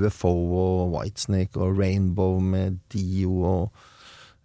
UFO 0.00 0.32
og 0.60 0.94
Whitesnake 0.94 1.56
og 1.60 1.78
Rainbow 1.80 2.38
med 2.42 2.78
Dio 2.92 3.40
og 3.44 3.82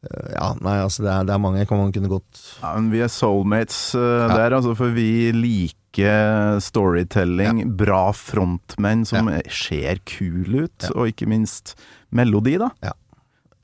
eh, 0.06 0.34
Ja, 0.36 0.52
nei, 0.62 0.76
altså 0.84 1.06
det 1.06 1.12
er, 1.14 1.24
det 1.30 1.34
er 1.36 1.42
mange. 1.44 1.66
Kan 1.70 1.82
man 1.82 1.94
kunne 1.96 2.12
gått 2.12 2.42
Ja, 2.62 2.74
men 2.78 2.92
vi 2.94 3.02
er 3.06 3.12
soulmates 3.14 3.80
eh, 3.98 4.28
der, 4.36 4.58
altså, 4.60 4.76
for 4.78 4.94
vi 4.96 5.32
liker 5.36 6.60
storytelling, 6.60 7.62
bra 7.80 8.10
frontmenn 8.12 9.06
som 9.08 9.30
ser 9.48 10.02
kule 10.04 10.66
ut, 10.68 10.84
Ja. 10.84 10.92
og 10.96 11.08
ikke 11.14 11.28
minst 11.32 11.76
melodi, 12.12 12.58
da. 12.60 12.68
Ja. 12.84 12.92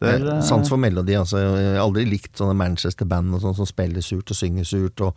Der, 0.02 0.24
eh, 0.38 0.42
Sans 0.42 0.70
for 0.72 0.80
melodi, 0.82 1.14
altså. 1.20 1.38
Jeg 1.44 1.76
har 1.76 1.84
aldri 1.84 2.08
likt 2.10 2.40
sånne 2.40 2.56
Manchester-band 2.58 3.36
sånn 3.44 3.54
som 3.60 3.68
spiller 3.70 4.02
surt 4.02 4.32
og 4.34 4.40
synger 4.40 4.66
surt. 4.66 5.04
Og, 5.06 5.14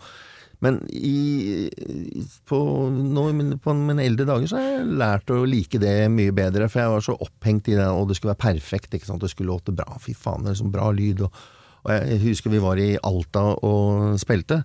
men 0.62 0.78
i, 0.90 1.68
på, 2.48 2.58
nå, 2.90 3.24
på 3.64 3.74
mine 3.78 4.04
eldre 4.04 4.26
dager 4.28 4.50
så 4.50 4.60
har 4.60 4.68
jeg 4.68 4.98
lært 5.00 5.32
å 5.34 5.40
like 5.48 5.80
det 5.82 5.96
mye 6.12 6.34
bedre, 6.36 6.68
for 6.70 6.82
jeg 6.82 6.94
var 6.94 7.06
så 7.08 7.16
opphengt 7.26 7.70
i 7.72 7.78
det, 7.78 7.88
og 7.88 8.08
det 8.08 8.18
skulle 8.18 8.34
være 8.34 8.46
perfekt. 8.46 8.94
ikke 8.94 9.08
sant? 9.08 9.24
Det 9.24 9.32
skulle 9.32 9.52
låte 9.52 9.74
bra. 9.76 9.98
Fy 10.02 10.14
faen, 10.16 10.44
det 10.44 10.52
er 10.52 10.58
liksom 10.58 10.74
bra 10.74 10.90
lyd. 10.94 11.24
Og, 11.26 11.40
og 11.84 11.94
jeg 11.96 12.20
husker 12.28 12.54
vi 12.54 12.62
var 12.64 12.80
i 12.80 12.92
Alta 13.02 13.46
og 13.56 14.20
spilte. 14.22 14.62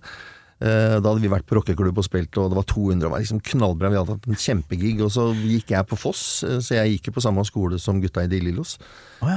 Eh, 0.60 0.98
Da 1.00 1.08
hadde 1.08 1.22
vi 1.22 1.28
vært 1.32 1.46
på 1.48 1.56
rockeklubb 1.56 1.96
og 1.96 2.04
spilt, 2.04 2.36
og 2.36 2.50
det 2.52 2.56
var 2.58 2.66
200, 2.68 2.96
og 2.96 3.00
det 3.00 3.10
var 3.14 3.20
liksom 3.22 3.40
knallbra. 3.40 3.88
Vi 3.88 3.96
hadde 3.96 4.12
hatt 4.16 4.26
en 4.28 4.36
kjempegig, 4.36 5.00
og 5.00 5.08
så 5.14 5.30
gikk 5.34 5.72
jeg 5.72 5.86
på 5.88 5.96
Foss, 5.96 6.42
eh, 6.44 6.58
så 6.60 6.74
jeg 6.76 6.98
gikk 6.98 7.08
jo 7.08 7.14
på 7.16 7.22
samme 7.24 7.44
skole 7.48 7.78
som 7.80 8.00
gutta 8.02 8.24
i 8.26 8.28
De 8.28 8.40
Lillos. 8.44 8.74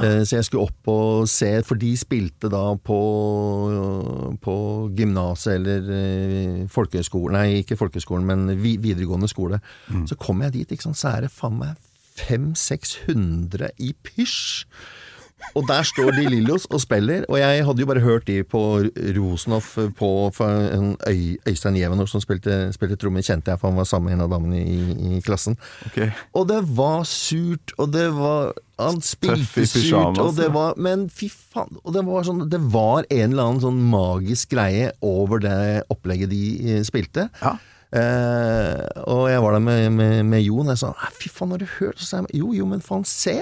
Eh, 0.04 0.24
Så 0.28 0.36
jeg 0.36 0.44
skulle 0.50 0.68
opp 0.68 0.88
og 0.92 1.28
se, 1.32 1.62
for 1.64 1.76
de 1.80 1.94
spilte 1.96 2.50
da 2.52 2.76
på, 2.76 3.00
på 4.44 4.56
gymnaset 4.98 5.56
eller 5.56 5.90
eh, 5.96 6.68
folkehøyskolen, 6.72 7.34
nei 7.40 7.62
ikke 7.64 7.78
folkehøyskolen, 7.80 8.26
men 8.28 8.60
videregående 8.60 9.30
skole. 9.32 9.62
Så 10.08 10.16
kom 10.20 10.42
jeg 10.44 10.52
dit, 10.60 10.72
ikke 10.76 10.90
sant, 10.90 11.00
så 11.00 11.16
er 11.16 11.22
det 11.28 11.32
faen 11.32 11.58
meg 11.60 11.76
500-600 12.20 13.72
i 13.80 13.94
pysj. 14.06 14.66
Og 15.54 15.68
der 15.70 15.86
står 15.86 16.12
de 16.16 16.26
Lillos 16.32 16.66
og 16.72 16.82
spiller, 16.82 17.26
og 17.30 17.38
jeg 17.40 17.66
hadde 17.68 17.84
jo 17.84 17.90
bare 17.90 18.04
hørt 18.04 18.28
de 18.28 18.40
på 18.48 18.62
Rosenhoff 19.18 19.76
på 19.98 20.10
en 20.44 20.96
Øy, 21.08 21.38
Øystein 21.50 21.78
Jevenor 21.78 22.10
som 22.10 22.24
spilte, 22.24 22.72
spilte 22.74 22.98
trommer, 23.00 23.22
kjente 23.26 23.54
jeg, 23.54 23.62
for 23.62 23.70
han 23.70 23.78
var 23.78 23.88
sammen 23.90 24.12
med 24.12 24.18
en 24.18 24.26
av 24.26 24.34
damene 24.34 24.62
i, 24.64 25.18
i 25.18 25.22
klassen. 25.26 25.58
Okay. 25.92 26.10
Og 26.34 26.48
det 26.50 26.62
var 26.78 27.04
surt, 27.10 27.76
og 27.78 27.92
det 27.94 28.10
var 28.16 28.54
Han 28.82 29.02
spilte 29.06 29.68
surt, 29.70 30.18
og 30.18 30.34
det 30.36 30.48
var 30.54 30.74
Men 30.82 31.06
fy 31.14 31.30
faen. 31.30 31.78
Og 31.84 31.94
det 31.94 32.02
var 32.08 32.26
sånn 32.26 32.48
Det 32.50 32.60
var 32.74 33.06
en 33.06 33.36
eller 33.36 33.44
annen 33.44 33.62
sånn 33.62 33.78
magisk 33.92 34.56
greie 34.56 34.90
over 35.06 35.44
det 35.44 35.84
opplegget 35.94 36.32
de 36.34 36.42
eh, 36.72 36.82
spilte. 36.88 37.30
Ja. 37.44 37.58
Uh, 37.94 38.88
og 39.06 39.28
jeg 39.30 39.42
var 39.44 39.54
der 39.54 39.62
med, 39.62 39.92
med, 39.94 40.24
med 40.26 40.42
Jon, 40.42 40.66
og 40.66 40.74
jeg 40.74 40.82
sa 40.82 41.12
fy 41.14 41.30
faen, 41.30 41.54
har 41.54 41.62
du 41.62 41.68
hørt? 41.76 42.02
Så 42.02 42.08
sa 42.08 42.24
jeg 42.24 42.42
jo, 42.42 42.50
jo, 42.58 42.66
men 42.66 42.82
faen, 42.82 43.06
se! 43.06 43.36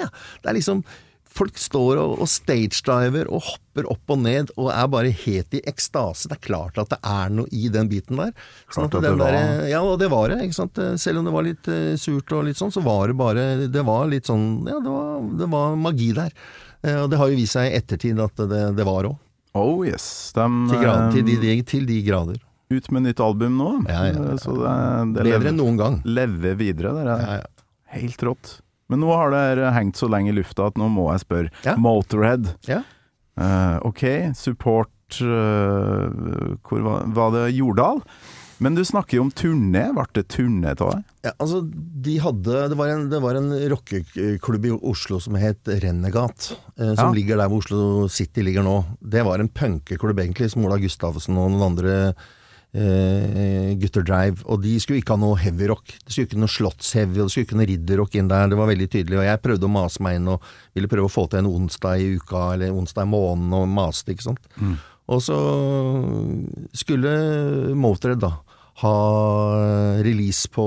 Det 0.43 0.51
er 0.51 0.57
liksom 0.57 0.83
Folk 1.31 1.55
står 1.57 1.95
og, 2.01 2.17
og 2.25 2.27
stagediver 2.27 3.29
og 3.31 3.39
hopper 3.47 3.85
opp 3.93 4.11
og 4.11 4.17
ned 4.19 4.49
og 4.59 4.67
er 4.73 4.87
bare 4.91 5.13
helt 5.15 5.53
i 5.55 5.61
ekstase. 5.69 6.27
Det 6.27 6.35
er 6.35 6.41
klart 6.43 6.77
at 6.81 6.89
det 6.91 6.97
er 7.07 7.29
noe 7.31 7.47
i 7.55 7.69
den 7.71 7.87
biten 7.87 8.19
der. 8.19 8.33
Sånn 8.67 8.89
det 8.91 9.13
var. 9.15 9.31
der- 9.31 9.69
ja, 9.71 9.79
og 9.81 9.95
det 10.01 10.09
var 10.11 10.27
det. 10.33 10.41
ikke 10.43 10.57
sant? 10.57 10.81
Selv 10.99 11.21
om 11.21 11.29
det 11.29 11.33
var 11.37 11.45
litt 11.47 11.69
uh, 11.71 11.95
surt 11.95 12.35
og 12.35 12.43
litt 12.49 12.59
sånn, 12.59 12.73
så 12.75 12.83
var 12.83 13.07
det 13.07 13.15
bare 13.21 13.45
Det 13.71 13.83
var 13.87 14.09
litt 14.11 14.27
sånn 14.27 14.67
Ja, 14.67 14.79
det 14.83 14.91
var, 14.91 15.21
det 15.39 15.47
var 15.53 15.75
magi 15.79 16.11
der. 16.17 16.35
Uh, 16.83 17.03
og 17.05 17.09
det 17.13 17.17
har 17.21 17.31
jo 17.31 17.39
vist 17.39 17.55
seg 17.55 17.69
i 17.71 17.77
ettertid 17.79 18.19
at 18.19 18.35
det, 18.51 18.63
det 18.75 18.85
var 18.91 19.07
òg. 19.07 19.15
Oh 19.55 19.85
yes. 19.87 20.31
De, 20.35 20.45
Til, 20.71 20.79
grad- 20.83 21.07
eh, 21.07 21.13
til, 21.15 21.23
de, 21.27 21.37
de, 21.41 21.55
til 21.67 21.85
de 21.87 22.01
grader. 22.07 22.37
ut 22.71 22.91
med 22.91 23.03
nytt 23.07 23.19
album 23.23 23.55
nå. 23.59 23.71
Ja, 23.87 24.03
ja, 24.11 24.19
ja. 24.31 24.35
Så 24.39 24.53
det, 24.59 24.75
det 25.15 25.23
Bedre 25.23 25.31
lever, 25.31 25.47
enn 25.51 25.57
noen 25.59 25.79
gang. 25.79 25.97
Leve 26.07 26.53
videre. 26.59 26.91
Det 26.95 27.07
er 27.07 27.23
Ja, 27.23 27.39
ja. 27.39 27.65
helt 27.97 28.23
rått. 28.27 28.53
Men 28.91 29.01
nå 29.03 29.11
har 29.15 29.31
det 29.33 29.71
hengt 29.75 29.99
så 29.99 30.09
lenge 30.11 30.33
i 30.33 30.35
lufta 30.35 30.67
at 30.69 30.79
nå 30.79 30.89
må 30.91 31.07
jeg 31.13 31.23
spørre. 31.23 31.53
Ja. 31.65 31.77
Motorhead. 31.79 32.53
Ja. 32.67 32.81
Uh, 33.39 33.79
ok, 33.87 34.03
support 34.35 35.21
uh, 35.23 36.11
Hvor 36.67 36.83
var, 36.83 37.05
var 37.15 37.31
det 37.37 37.45
Jordal? 37.55 38.03
Men 38.61 38.75
du 38.77 38.83
snakker 38.85 39.17
jo 39.17 39.23
om 39.25 39.31
turné. 39.33 39.87
Ble 39.95 40.03
det 40.13 40.27
turné 40.35 40.75
av 40.75 40.91
det? 40.91 40.99
Ja, 41.25 41.31
altså, 41.41 41.63
de 42.05 42.17
hadde 42.21 42.67
Det 42.69 42.77
var 42.77 42.91
en, 42.93 43.07
det 43.09 43.21
var 43.23 43.39
en 43.39 43.49
rockeklubb 43.71 44.67
i 44.69 44.73
Oslo 44.91 45.17
som 45.23 45.37
het 45.41 45.65
Renegat. 45.81 46.51
Eh, 46.77 46.91
som 46.93 47.07
Ja. 47.07 47.15
ligger 47.15 47.41
der 47.41 47.49
hvor 47.49 47.63
Oslo 47.63 48.07
City 48.13 48.43
ligger 48.45 48.61
nå. 48.67 48.75
Det 49.01 49.23
var 49.25 49.41
en 49.41 49.49
punkeklubb, 49.49 50.21
egentlig, 50.21 50.51
som 50.53 50.65
Ola 50.67 50.77
Gustavsen 50.77 51.39
og 51.41 51.49
noen 51.55 51.71
andre 51.71 51.95
eh, 52.73 53.71
gutter 53.81 54.05
drive. 54.07 54.45
Og 54.45 54.61
de 54.63 54.75
skulle 54.81 55.01
ikke 55.01 55.15
ha 55.15 55.21
noe 55.21 55.39
heavy 55.41 55.69
rock. 55.71 55.95
Det 56.05 56.13
skulle 56.13 56.29
ikke 56.29 56.43
noe 56.43 56.55
slottsheavy, 56.55 57.17
det 57.19 57.27
skulle 57.31 57.47
ikke 57.49 57.59
noe 57.59 57.69
ridderrock 57.71 58.15
inn 58.19 58.31
der. 58.31 58.51
Det 58.51 58.59
var 58.59 58.71
veldig 58.71 58.89
tydelig. 58.91 59.19
Og 59.19 59.27
jeg 59.27 59.43
prøvde 59.47 59.67
å 59.67 59.73
mase 59.73 60.05
meg 60.05 60.19
inn, 60.19 60.31
og 60.35 60.47
ville 60.77 60.91
prøve 60.91 61.09
å 61.09 61.15
få 61.15 61.27
til 61.31 61.43
en 61.43 61.51
onsdag 61.51 62.01
i 62.03 62.13
uka, 62.19 62.45
eller 62.55 62.75
onsdag 62.75 63.07
i 63.07 63.13
måneden, 63.15 63.57
og 63.59 63.67
maste, 63.71 64.15
ikke 64.15 64.29
sant. 64.31 64.47
Og 65.11 65.19
så 65.25 65.37
skulle 66.77 67.11
Motred, 67.75 68.21
da 68.23 68.35
ha 68.81 68.95
release 70.01 70.49
på 70.49 70.65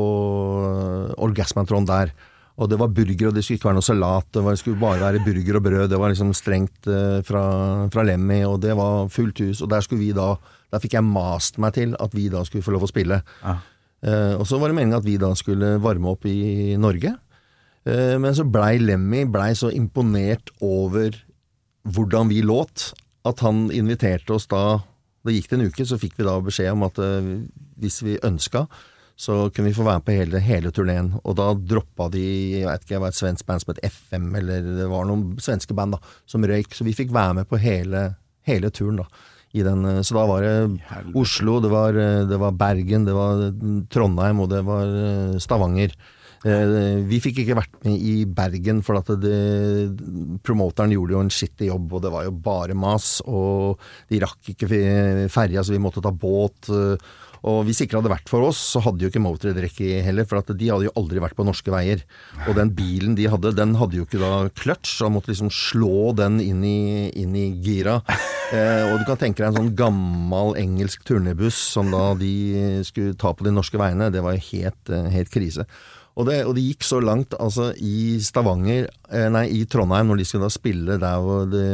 Orgasmatron 1.24 1.88
der. 1.88 2.12
Og 2.54 2.68
det 2.70 2.78
var 2.78 2.92
burger, 2.94 3.28
og 3.28 3.34
det 3.34 3.42
skulle 3.42 3.58
ikke 3.58 3.70
være 3.72 3.78
noe 3.80 3.86
salat. 3.86 4.28
Det, 4.30 4.42
var, 4.44 4.54
det 4.54 4.60
skulle 4.60 4.78
bare 4.78 5.02
være 5.02 5.22
burger 5.24 5.58
og 5.58 5.64
brød. 5.64 5.88
Det 5.90 5.98
var 5.98 6.12
liksom 6.12 6.30
strengt 6.38 6.86
eh, 6.86 7.18
fra, 7.26 7.44
fra 7.90 8.04
Lemmy, 8.06 8.44
og 8.46 8.60
det 8.62 8.76
var 8.78 9.08
fullt 9.10 9.42
hus. 9.42 9.62
Og 9.64 9.72
der 9.72 9.82
skulle 9.82 10.04
vi 10.04 10.12
da 10.14 10.36
Der 10.74 10.82
fikk 10.82 10.98
jeg 10.98 11.06
mast 11.06 11.60
meg 11.62 11.76
til 11.78 11.94
at 12.02 12.16
vi 12.16 12.26
da 12.32 12.42
skulle 12.46 12.66
få 12.66 12.74
lov 12.74 12.88
å 12.88 12.90
spille. 12.90 13.20
Ja. 13.44 13.58
Uh, 14.04 14.34
og 14.36 14.44
så 14.48 14.58
var 14.60 14.68
det 14.68 14.76
meningen 14.76 14.98
at 14.98 15.06
vi 15.06 15.16
da 15.20 15.30
skulle 15.38 15.78
varme 15.80 16.10
opp 16.12 16.26
i 16.28 16.74
Norge. 16.80 17.14
Uh, 17.88 18.16
men 18.20 18.34
så 18.36 18.44
blei 18.44 18.76
Lemmy 18.82 19.24
blei 19.30 19.52
så 19.56 19.70
imponert 19.72 20.52
over 20.64 21.16
hvordan 21.84 22.28
vi 22.32 22.42
låt, 22.44 22.90
at 23.24 23.40
han 23.44 23.70
inviterte 23.72 24.34
oss 24.36 24.48
da 24.48 24.82
Det 25.24 25.32
gikk 25.32 25.46
det 25.48 25.56
en 25.56 25.68
uke, 25.72 25.84
så 25.88 25.96
fikk 25.96 26.18
vi 26.18 26.24
da 26.26 26.34
beskjed 26.44 26.74
om 26.74 26.82
at 26.84 26.98
uh, 27.00 27.28
hvis 27.80 28.02
vi 28.04 28.18
ønska, 28.20 28.66
så 29.16 29.48
kunne 29.48 29.70
vi 29.70 29.76
få 29.76 29.86
være 29.86 30.02
med 30.02 30.04
på 30.04 30.16
hele, 30.18 30.40
hele 30.44 30.72
turneen. 30.74 31.14
Og 31.24 31.36
da 31.38 31.46
droppa 31.54 32.10
de 32.12 32.24
jeg 32.58 32.66
vet 32.66 32.84
ikke, 32.84 32.92
det 32.92 33.00
var 33.00 33.14
et 33.14 33.20
svensk 33.20 33.46
band 33.48 33.62
som 33.62 33.72
het 33.72 33.80
FM, 33.88 34.26
eller 34.36 34.66
det 34.82 34.88
var 34.90 35.06
noen 35.08 35.38
svenske 35.40 35.76
band 35.76 35.96
da, 35.96 36.00
som 36.28 36.44
røyk. 36.44 36.74
Så 36.76 36.84
vi 36.84 36.92
fikk 36.98 37.14
være 37.14 37.38
med 37.40 37.48
på 37.48 37.60
hele, 37.62 38.02
hele 38.44 38.68
turen. 38.74 39.00
da. 39.00 39.08
I 39.54 39.62
den, 39.62 39.84
eh, 39.86 40.00
så 40.02 40.16
da 40.18 40.24
var 40.26 40.42
det 40.42 40.54
helvete. 40.90 41.14
Oslo, 41.20 41.60
det 41.62 41.70
var, 41.70 41.94
eh, 41.94 42.24
det 42.26 42.38
var 42.42 42.52
Bergen, 42.58 43.04
det 43.06 43.14
var 43.14 43.46
Trondheim 43.94 44.40
og 44.42 44.50
det 44.50 44.64
var 44.66 44.84
eh, 44.84 45.38
Stavanger. 45.38 45.94
Eh, 46.44 47.00
Vi 47.08 47.20
fikk 47.24 47.38
ikke 47.44 47.56
vært 47.56 47.76
med 47.86 48.02
i 48.04 48.24
Bergen, 48.26 48.82
for 48.84 48.98
at 48.98 49.06
det, 49.22 49.38
promoteren 50.44 50.92
gjorde 50.92 51.14
jo 51.16 51.22
en 51.24 51.30
skittig 51.32 51.70
jobb, 51.70 51.92
og 51.96 52.02
det 52.04 52.12
var 52.12 52.26
jo 52.26 52.34
bare 52.36 52.74
mas. 52.76 53.20
Og 53.24 53.78
de 54.10 54.20
rakk 54.20 54.50
ikke 54.52 54.68
fe- 54.68 55.28
ferja, 55.32 55.62
så 55.64 55.72
vi 55.72 55.80
måtte 55.80 56.02
ta 56.04 56.10
båt. 56.12 56.68
Og 57.44 57.66
hvis 57.66 57.82
ikke 57.82 57.92
det 57.92 58.00
hadde 58.00 58.12
vært 58.14 58.30
for 58.32 58.46
oss, 58.46 58.60
så 58.72 58.80
hadde 58.86 59.04
jo 59.04 59.10
ikke 59.10 59.20
Motorhead 59.20 59.60
rekke 59.60 60.00
heller, 60.06 60.24
for 60.28 60.40
de 60.48 60.70
hadde 60.70 60.86
jo 60.86 60.94
aldri 60.96 61.20
vært 61.20 61.36
på 61.36 61.44
norske 61.44 61.72
veier. 61.72 62.04
Og 62.46 62.54
den 62.56 62.72
bilen 62.76 63.18
de 63.18 63.26
hadde, 63.28 63.52
den 63.56 63.74
hadde 63.76 63.98
jo 64.00 64.06
ikke 64.06 64.22
da 64.22 64.46
clutch, 64.56 64.96
han 65.04 65.12
måtte 65.16 65.32
liksom 65.32 65.50
slå 65.52 66.14
den 66.16 66.40
inn 66.40 66.62
i, 66.64 67.10
inn 67.20 67.36
i 67.36 67.50
gira. 67.64 68.00
Eh, 68.54 68.84
og 68.92 69.00
du 69.00 69.06
kan 69.08 69.16
tenke 69.18 69.40
deg 69.40 69.48
en 69.48 69.56
sånn 69.56 69.70
gammel 69.74 70.52
engelsk 70.60 71.02
turnébuss 71.08 71.56
som 71.74 71.88
da 71.90 72.12
de 72.20 72.82
skulle 72.86 73.16
ta 73.18 73.32
på 73.34 73.46
de 73.46 73.50
norske 73.56 73.80
veiene, 73.80 74.10
det 74.12 74.20
var 74.22 74.36
jo 74.36 74.44
helt, 74.52 74.92
eh, 74.92 75.08
helt 75.10 75.32
krise. 75.32 75.64
Og 76.14 76.28
det, 76.28 76.36
og 76.46 76.52
det 76.54 76.62
gikk 76.62 76.86
så 76.86 77.00
langt, 77.02 77.34
altså 77.42 77.72
i 77.82 78.20
Stavanger, 78.22 78.86
eh, 79.08 79.26
nei 79.32 79.48
i 79.56 79.64
Trondheim, 79.66 80.12
når 80.12 80.20
de 80.20 80.26
skulle 80.28 80.46
da 80.46 80.54
spille 80.54 80.98
der 81.02 81.24
hvor 81.24 81.48
det, 81.50 81.64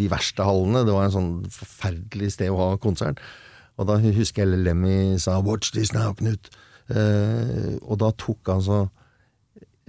de 0.00 0.10
verste 0.10 0.46
hallene, 0.48 0.82
det 0.88 0.96
var 0.96 1.06
en 1.06 1.14
sånn 1.14 1.32
forferdelig 1.54 2.32
sted 2.34 2.50
å 2.50 2.58
ha 2.58 2.70
konsert. 2.82 3.22
Og 3.78 3.88
da 3.88 3.98
husker 3.98 4.44
jeg 4.44 4.62
Lemmy 4.62 5.18
sa 5.18 5.40
'watch 5.40 5.72
this 5.72 5.92
now, 5.92 6.12
Knut'. 6.14 6.50
Eh, 6.92 7.78
og 7.82 7.98
da 7.98 8.10
tok 8.12 8.50
altså 8.52 8.88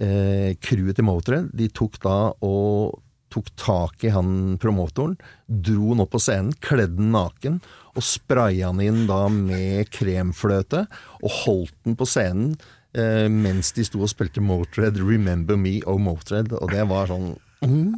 eh, 0.00 0.56
crewet 0.56 0.96
til 0.96 1.04
Motorhead, 1.04 1.50
de 1.52 1.68
tok 1.68 1.98
da 2.00 2.32
og 2.44 3.02
tok 3.32 3.50
tak 3.60 4.04
i 4.06 4.12
han 4.14 4.56
promotoren, 4.62 5.16
dro 5.46 5.90
han 5.90 6.00
opp 6.00 6.14
på 6.14 6.22
scenen, 6.22 6.54
kledde 6.64 6.96
han 6.96 7.12
naken, 7.12 7.58
og 7.96 8.06
spraya 8.06 8.70
han 8.70 8.80
inn 8.80 9.04
da 9.10 9.26
med 9.32 9.90
kremfløte, 9.92 10.86
og 11.20 11.36
holdt 11.42 11.76
den 11.84 11.98
på 12.00 12.08
scenen 12.08 12.54
eh, 12.96 13.26
mens 13.28 13.74
de 13.76 13.84
sto 13.84 14.00
og 14.00 14.12
spilte 14.12 14.40
Motorhead, 14.40 14.96
'Remember 15.00 15.60
Me', 15.60 15.82
og 15.84 16.00
Motorhead, 16.00 16.52
og 16.56 16.72
det 16.72 16.88
var 16.88 17.12
sånn 17.12 17.34
mm. 17.60 17.92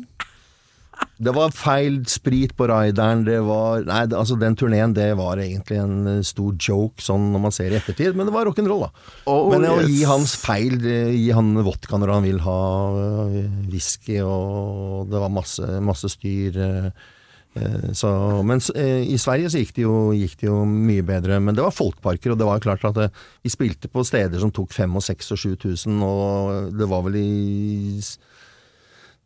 Det 1.19 1.33
var 1.35 1.51
feil 1.51 1.99
sprit 2.07 2.53
på 2.55 2.69
rideren, 2.71 3.25
det 3.27 3.41
var 3.43 3.83
Nei, 3.89 4.05
altså 4.15 4.37
den 4.39 4.55
turneen, 4.59 4.95
det 4.95 5.09
var 5.19 5.41
egentlig 5.43 5.81
en 5.83 5.97
eh, 6.07 6.21
stor 6.27 6.55
joke, 6.55 7.03
sånn 7.03 7.33
når 7.33 7.43
man 7.49 7.55
ser 7.55 7.75
i 7.75 7.79
ettertid, 7.81 8.15
men 8.15 8.29
det 8.29 8.35
var 8.37 8.47
rock'n'roll, 8.47 8.87
da. 8.87 9.07
Oh, 9.27 9.49
men 9.51 9.67
å 9.67 9.81
gi 9.83 10.05
hans 10.07 10.37
feil, 10.39 10.79
eh, 10.79 11.11
gi 11.17 11.29
han 11.35 11.57
vodka 11.67 11.99
når 11.99 12.15
han 12.15 12.27
vil 12.29 12.39
ha 12.47 12.63
eh, 13.03 13.53
whisky, 13.67 14.21
og 14.23 15.11
det 15.11 15.23
var 15.25 15.35
masse, 15.35 15.67
masse 15.83 16.13
styr. 16.15 16.63
Så, 17.97 18.09
mens 18.47 18.69
eh, 18.71 19.03
i 19.11 19.17
Sverige 19.19 19.49
så 19.51 19.59
gikk 19.59 19.73
det, 19.75 19.83
jo, 19.83 19.95
gikk 20.15 20.37
det 20.39 20.47
jo 20.47 20.61
mye 20.69 21.03
bedre, 21.03 21.41
men 21.43 21.57
det 21.57 21.65
var 21.65 21.75
folkparker, 21.75 22.31
og 22.31 22.39
det 22.39 22.47
var 22.47 22.63
klart 22.63 22.85
at 22.87 22.95
det, 22.95 23.09
vi 23.43 23.51
spilte 23.51 23.91
på 23.91 24.05
steder 24.07 24.39
som 24.39 24.53
tok 24.55 24.71
5000 24.77 25.01
og 25.01 25.07
6000 25.09 25.35
og 25.35 25.41
7000, 25.67 26.03
og 26.07 26.77
det 26.79 26.91
var 26.93 27.03
vel 27.09 27.19
i 27.19 27.99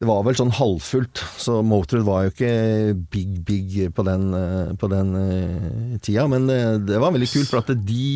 det 0.02 0.08
var 0.08 0.24
vel 0.26 0.34
sånn 0.34 0.50
halvfullt, 0.50 1.20
så 1.38 1.60
Motorhead 1.62 2.02
var 2.08 2.24
jo 2.24 2.30
ikke 2.32 2.94
big, 3.14 3.36
big 3.46 3.74
på 3.94 4.02
den, 4.02 4.24
eh, 4.34 4.72
på 4.74 4.88
den 4.90 5.12
eh, 5.14 5.92
tida. 6.02 6.24
Men 6.26 6.48
det 6.50 6.98
var 6.98 7.14
veldig 7.14 7.28
kult, 7.30 7.46
for 7.46 7.60
at 7.60 7.70
de 7.86 8.08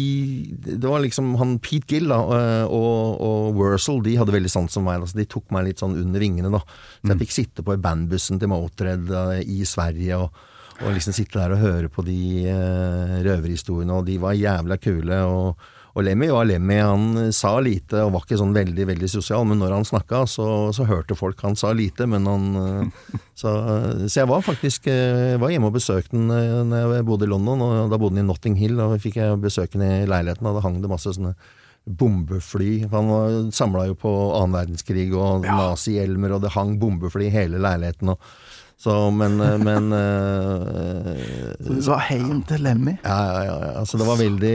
Det 0.66 0.82
var 0.82 1.04
liksom 1.04 1.36
han 1.38 1.60
Pete 1.62 1.86
Gill 1.94 2.10
da, 2.10 2.18
eh, 2.34 2.64
og, 2.66 3.22
og 3.22 3.60
Wursel, 3.60 4.02
de 4.02 4.16
hadde 4.18 4.34
veldig 4.34 4.50
sans 4.50 4.74
for 4.74 4.82
meg. 4.82 4.98
Altså, 4.98 5.20
de 5.20 5.28
tok 5.30 5.46
meg 5.54 5.68
litt 5.68 5.84
sånn 5.84 5.94
under 6.00 6.26
vingene, 6.26 6.50
da. 6.50 6.64
Så 7.04 7.12
jeg 7.12 7.22
fikk 7.22 7.36
sitte 7.36 7.62
på 7.62 7.76
i 7.76 7.82
bandbussen 7.86 8.42
til 8.42 8.50
Motorhead 8.50 9.14
eh, 9.22 9.46
i 9.46 9.62
Sverige. 9.62 10.18
og 10.26 10.44
og 10.76 10.90
liksom 10.92 11.14
sitte 11.16 11.38
der 11.40 11.54
og 11.54 11.62
høre 11.62 11.88
på 11.88 12.02
de 12.04 12.52
røverhistoriene, 13.24 13.94
og 13.96 14.04
de 14.04 14.18
var 14.20 14.34
jævla 14.36 14.76
kule. 14.76 15.22
og 15.24 15.62
og 15.96 16.04
Lemmy 16.04 16.26
var 16.28 16.44
Lemmy, 16.44 16.76
han 16.76 17.32
sa 17.32 17.54
lite 17.64 18.02
og 18.04 18.10
var 18.12 18.24
ikke 18.26 18.36
sånn 18.36 18.52
veldig 18.52 18.84
veldig 18.90 19.08
sosial, 19.08 19.46
men 19.48 19.62
når 19.62 19.78
han 19.78 19.86
snakka, 19.88 20.26
så, 20.28 20.46
så 20.76 20.84
hørte 20.84 21.16
folk 21.16 21.40
han 21.40 21.56
sa 21.56 21.70
lite, 21.72 22.04
men 22.10 22.28
han 22.28 22.48
eh, 22.60 23.22
Så, 23.36 23.50
så 24.08 24.22
jeg 24.22 24.28
var 24.30 24.40
faktisk 24.40 24.86
eh, 24.88 25.34
var 25.36 25.50
hjemme 25.52 25.68
og 25.68 25.74
besøkte 25.74 26.16
han 26.16 26.30
eh, 26.32 26.62
når 26.64 26.94
jeg 26.98 27.04
bodde 27.08 27.26
i 27.26 27.28
London, 27.28 27.64
og 27.64 27.90
da 27.92 27.98
bodde 28.00 28.16
han 28.16 28.24
i 28.24 28.28
Notting 28.28 28.56
Hill, 28.56 28.80
og 28.80 28.96
fikk 29.00 29.18
jeg 29.20 29.40
besøke 29.42 29.76
han 29.76 29.84
i 29.84 30.08
leiligheten, 30.08 30.48
og 30.48 30.56
da 30.56 30.64
hang 30.64 30.78
det 30.80 30.92
masse 30.92 31.12
sånne 31.16 31.34
bombefly. 31.86 32.86
Han 32.90 33.50
samla 33.54 33.84
jo 33.90 33.96
på 34.00 34.12
annen 34.38 34.56
verdenskrig 34.56 35.10
og 35.14 35.44
nazihjelmer, 35.46 36.34
og 36.36 36.42
det 36.44 36.54
hang 36.56 36.74
bombefly 36.80 37.28
i 37.28 37.34
hele 37.34 37.60
leiligheten. 37.62 38.12
Og, 38.12 38.32
så, 38.76 38.92
men, 39.10 39.38
eh, 39.40 39.56
men 39.56 39.86
eh, 39.96 41.54
Så 41.64 41.76
du 41.78 41.82
sa 41.84 41.96
hjem 42.10 42.42
til 42.46 42.60
Lemmy? 42.66 42.92
ja, 43.00 43.16
ja, 43.16 43.40
ja, 43.46 43.56
ja. 43.62 43.72
Altså, 43.80 43.96
det 44.00 44.06
var 44.08 44.18
veldig 44.20 44.54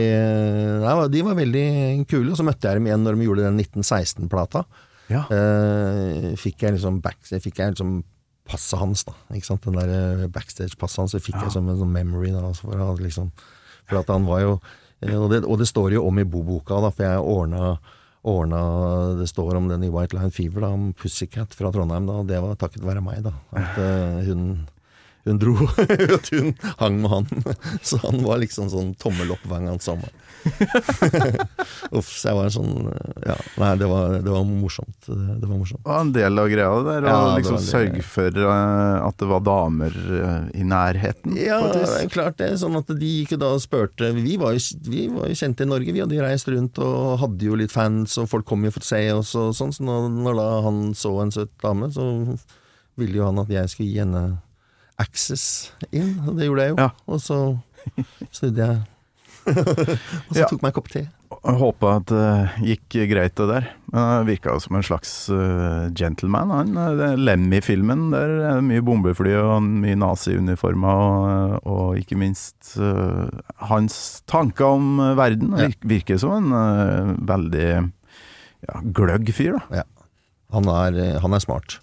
Nei, 0.84 0.94
De 1.10 1.22
var 1.26 1.34
veldig 1.38 1.64
kule. 2.10 2.30
Og 2.30 2.38
så 2.38 2.46
møtte 2.46 2.70
jeg 2.70 2.78
dem 2.78 2.86
igjen 2.86 3.02
når 3.02 3.18
de 3.18 3.26
gjorde 3.26 3.46
den 3.48 3.58
1916-plata. 3.60 4.62
Ja. 5.10 5.24
Eh, 5.26 6.30
fikk 6.40 6.62
jeg 6.64 6.76
liksom 6.76 7.00
back, 7.04 7.18
fikk 7.26 7.58
jeg 7.58 7.74
liksom 7.74 7.98
passet 8.48 8.78
hans, 8.80 9.02
da. 9.08 9.16
Ikke 9.34 9.48
sant? 9.50 9.66
Den 9.66 9.76
der 9.80 9.90
eh, 10.22 10.28
backstage-passet 10.32 11.02
hans, 11.02 11.16
Så 11.16 11.22
fikk 11.22 11.40
jeg 11.42 11.52
som 11.54 11.68
en 11.68 11.80
sånn 11.82 11.92
memory. 11.92 12.30
Da, 12.34 12.44
altså, 12.46 12.70
for, 12.70 13.02
liksom, 13.02 13.32
for 13.90 14.00
at 14.02 14.12
han 14.14 14.26
var 14.28 14.44
jo 14.44 14.54
eh, 15.02 15.16
og 15.18 15.28
det, 15.34 15.42
og 15.44 15.58
det 15.60 15.68
står 15.70 15.98
jo 15.98 16.06
om 16.06 16.22
i 16.22 16.26
boboka, 16.28 16.78
da, 16.82 16.92
for 16.94 17.08
jeg 17.08 17.26
ordna 17.34 17.74
Ordna, 18.22 18.58
det 19.18 19.26
står 19.26 19.56
om 19.58 19.66
den 19.66 19.82
i 19.82 19.90
White 19.90 20.14
Line 20.14 20.30
Fever, 20.30 20.62
da, 20.62 20.68
om 20.70 20.92
Pussycat 20.94 21.56
fra 21.58 21.72
Trondheim. 21.74 22.06
Da, 22.06 22.20
det 22.28 22.38
var 22.44 22.54
takket 22.60 22.84
være 22.86 23.02
meg, 23.02 23.24
da. 23.24 23.32
At 23.58 23.80
uh, 23.82 24.20
hun, 24.28 24.44
hun 25.24 25.38
dro 25.38 25.54
At 26.16 26.28
hun 26.34 26.52
hang 26.80 27.00
med 27.02 27.10
han. 27.10 27.28
Så 27.86 28.00
han 28.02 28.22
var 28.26 28.42
liksom 28.42 28.70
sånn 28.72 28.94
tommel 29.00 29.34
opp 29.34 29.44
hver 29.46 29.62
gang 29.62 29.74
han 29.74 29.82
så 29.82 29.96
meg. 29.98 30.10
Uff, 31.94 32.08
så 32.10 32.32
jeg 32.32 32.34
var 32.34 32.48
en 32.48 32.54
sånn 32.54 32.88
Ja, 33.22 33.36
nei, 33.62 33.68
det 33.78 33.86
var, 33.86 34.16
det 34.24 34.32
var 34.32 34.42
morsomt. 34.46 34.96
Det, 35.06 35.46
var 35.46 35.54
morsomt. 35.54 35.84
Og 35.84 35.92
en 35.94 36.10
del 36.14 36.42
av 36.42 36.48
greia 36.50 36.80
der, 36.88 37.06
å 37.06 37.12
Ja, 37.12 37.20
liksom 37.38 37.60
sørge 37.62 38.02
for 38.06 38.40
eh, 38.42 38.96
at 39.06 39.18
det 39.22 39.28
var 39.30 39.44
damer 39.46 39.94
eh, 39.94 40.48
i 40.58 40.66
nærheten. 40.66 41.36
Ja, 41.38 41.60
klart 42.10 42.40
det. 42.42 42.50
Sånn 42.62 42.78
at 42.80 42.90
de 42.90 43.12
gikk 43.20 43.36
da 43.38 43.52
og 43.54 43.62
spurte 43.62 44.10
Vi 44.18 44.34
var 44.40 44.56
jo, 44.56 44.64
vi 44.88 45.06
var 45.12 45.30
jo 45.30 45.38
kjente 45.38 45.66
i 45.66 45.70
Norge, 45.70 45.94
vi 45.94 46.02
hadde 46.02 46.18
jo 46.18 46.26
reist 46.26 46.50
rundt 46.50 46.80
og 46.82 47.20
hadde 47.22 47.46
jo 47.46 47.58
litt 47.58 47.74
fans, 47.74 48.18
og 48.18 48.30
folk 48.32 48.48
kom 48.48 48.66
jo 48.66 48.74
for 48.74 48.82
å 48.82 48.90
se 48.90 49.02
oss 49.14 49.36
og 49.38 49.52
sånn. 49.58 49.74
Så 49.74 49.86
når, 49.86 50.10
når 50.26 50.40
da 50.40 50.48
han 50.66 50.82
så 50.98 51.14
en 51.22 51.34
søt 51.34 51.54
dame, 51.62 51.92
så 51.94 52.08
ville 52.98 53.20
jo 53.20 53.28
han 53.30 53.40
at 53.42 53.52
jeg 53.52 53.70
skulle 53.70 53.92
gi 53.92 54.02
henne 54.02 54.24
access 55.00 55.72
inn, 55.90 56.16
det 56.36 56.48
gjorde 56.48 56.66
jeg 56.66 56.74
jo. 56.74 56.80
Ja. 56.82 56.90
Og 57.08 57.20
så 57.22 57.38
snudde 58.30 58.66
jeg. 58.66 58.80
og 59.48 60.36
så 60.36 60.38
Ja. 60.38 60.46
tok 60.46 60.62
meg 60.62 60.70
en 60.70 60.76
kopp 60.76 60.88
te. 60.92 61.00
Håpa 61.42 61.96
at 61.98 62.10
det 62.12 62.26
gikk 62.62 62.94
greit, 63.10 63.34
det 63.40 63.46
der. 63.48 63.64
Men 63.90 64.00
Han 64.04 64.26
virka 64.28 64.52
jo 64.52 64.60
som 64.62 64.76
en 64.78 64.84
slags 64.86 65.10
uh, 65.32 65.88
gentleman. 65.96 66.52
Han, 66.52 66.76
er 66.76 67.16
Lemmy-filmen, 67.18 68.10
der 68.12 68.34
er 68.36 68.60
det 68.60 68.66
mye 68.68 68.84
bombefly 68.84 69.32
og 69.40 69.64
mye 69.64 69.96
nazi-uniformer, 69.98 70.92
og, 70.92 71.66
og 71.66 71.98
ikke 71.98 72.18
minst 72.20 72.76
eh, 72.76 73.32
hans 73.72 73.96
tanker 74.30 74.76
om 74.76 75.00
eh, 75.00 75.16
verden. 75.18 75.56
Ja. 75.56 75.70
Virker, 75.72 75.88
virker 75.96 76.20
som 76.22 76.52
en 76.52 77.16
veldig 77.26 77.66
ja, 77.72 78.84
gløgg 78.94 79.32
fyr, 79.34 79.58
da. 79.72 79.86
Han 80.52 80.68
er, 80.68 81.00
han 81.24 81.32
er 81.32 81.42
smart. 81.42 81.80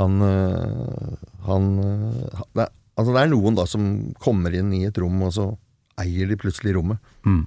Han, 0.00 0.22
øh, 0.26 1.16
han 1.46 1.68
øh, 1.78 2.44
det, 2.58 2.68
altså 2.98 3.14
det 3.14 3.20
er 3.20 3.30
noen 3.30 3.58
da 3.58 3.66
som 3.70 3.90
kommer 4.22 4.54
inn 4.54 4.72
i 4.74 4.84
et 4.88 4.98
rom, 4.98 5.20
og 5.26 5.34
så 5.36 5.50
eier 6.02 6.30
de 6.30 6.38
plutselig 6.40 6.74
rommet. 6.76 6.98
Mm. 7.26 7.44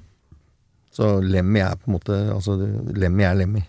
Så 0.95 1.18
Lemmy 1.22 1.62
er 1.62 1.76
på 1.78 1.91
en 1.91 1.98
måte 1.98 2.16
altså, 2.34 2.56
Lemmy 2.95 3.26
er 3.28 3.36
Lemmy. 3.38 3.64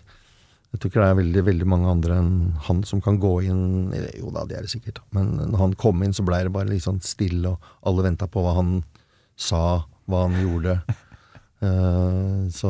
Jeg 0.69 0.79
tror 0.79 0.91
ikke 0.91 1.01
det 1.01 1.09
er 1.09 1.17
veldig 1.17 1.43
veldig 1.47 1.67
mange 1.69 1.89
andre 1.89 2.19
enn 2.21 2.33
han 2.67 2.83
som 2.85 3.01
kan 3.01 3.17
gå 3.17 3.31
inn 3.49 3.89
Jo 4.19 4.29
da, 4.33 4.43
det 4.45 4.57
er 4.57 4.65
det 4.65 4.71
sikkert. 4.73 5.01
Men 5.15 5.33
når 5.39 5.57
han 5.63 5.75
kom 5.81 6.03
inn, 6.05 6.13
så 6.13 6.25
blei 6.25 6.43
det 6.45 6.53
bare 6.53 6.69
litt 6.69 6.85
sånn 6.85 7.01
stille, 7.01 7.55
og 7.55 7.89
alle 7.89 8.05
venta 8.05 8.29
på 8.29 8.43
hva 8.45 8.53
han 8.59 8.75
sa, 9.39 9.81
hva 10.09 10.25
han 10.27 10.37
gjorde. 10.37 10.77
Uh, 11.59 12.45
så 12.59 12.69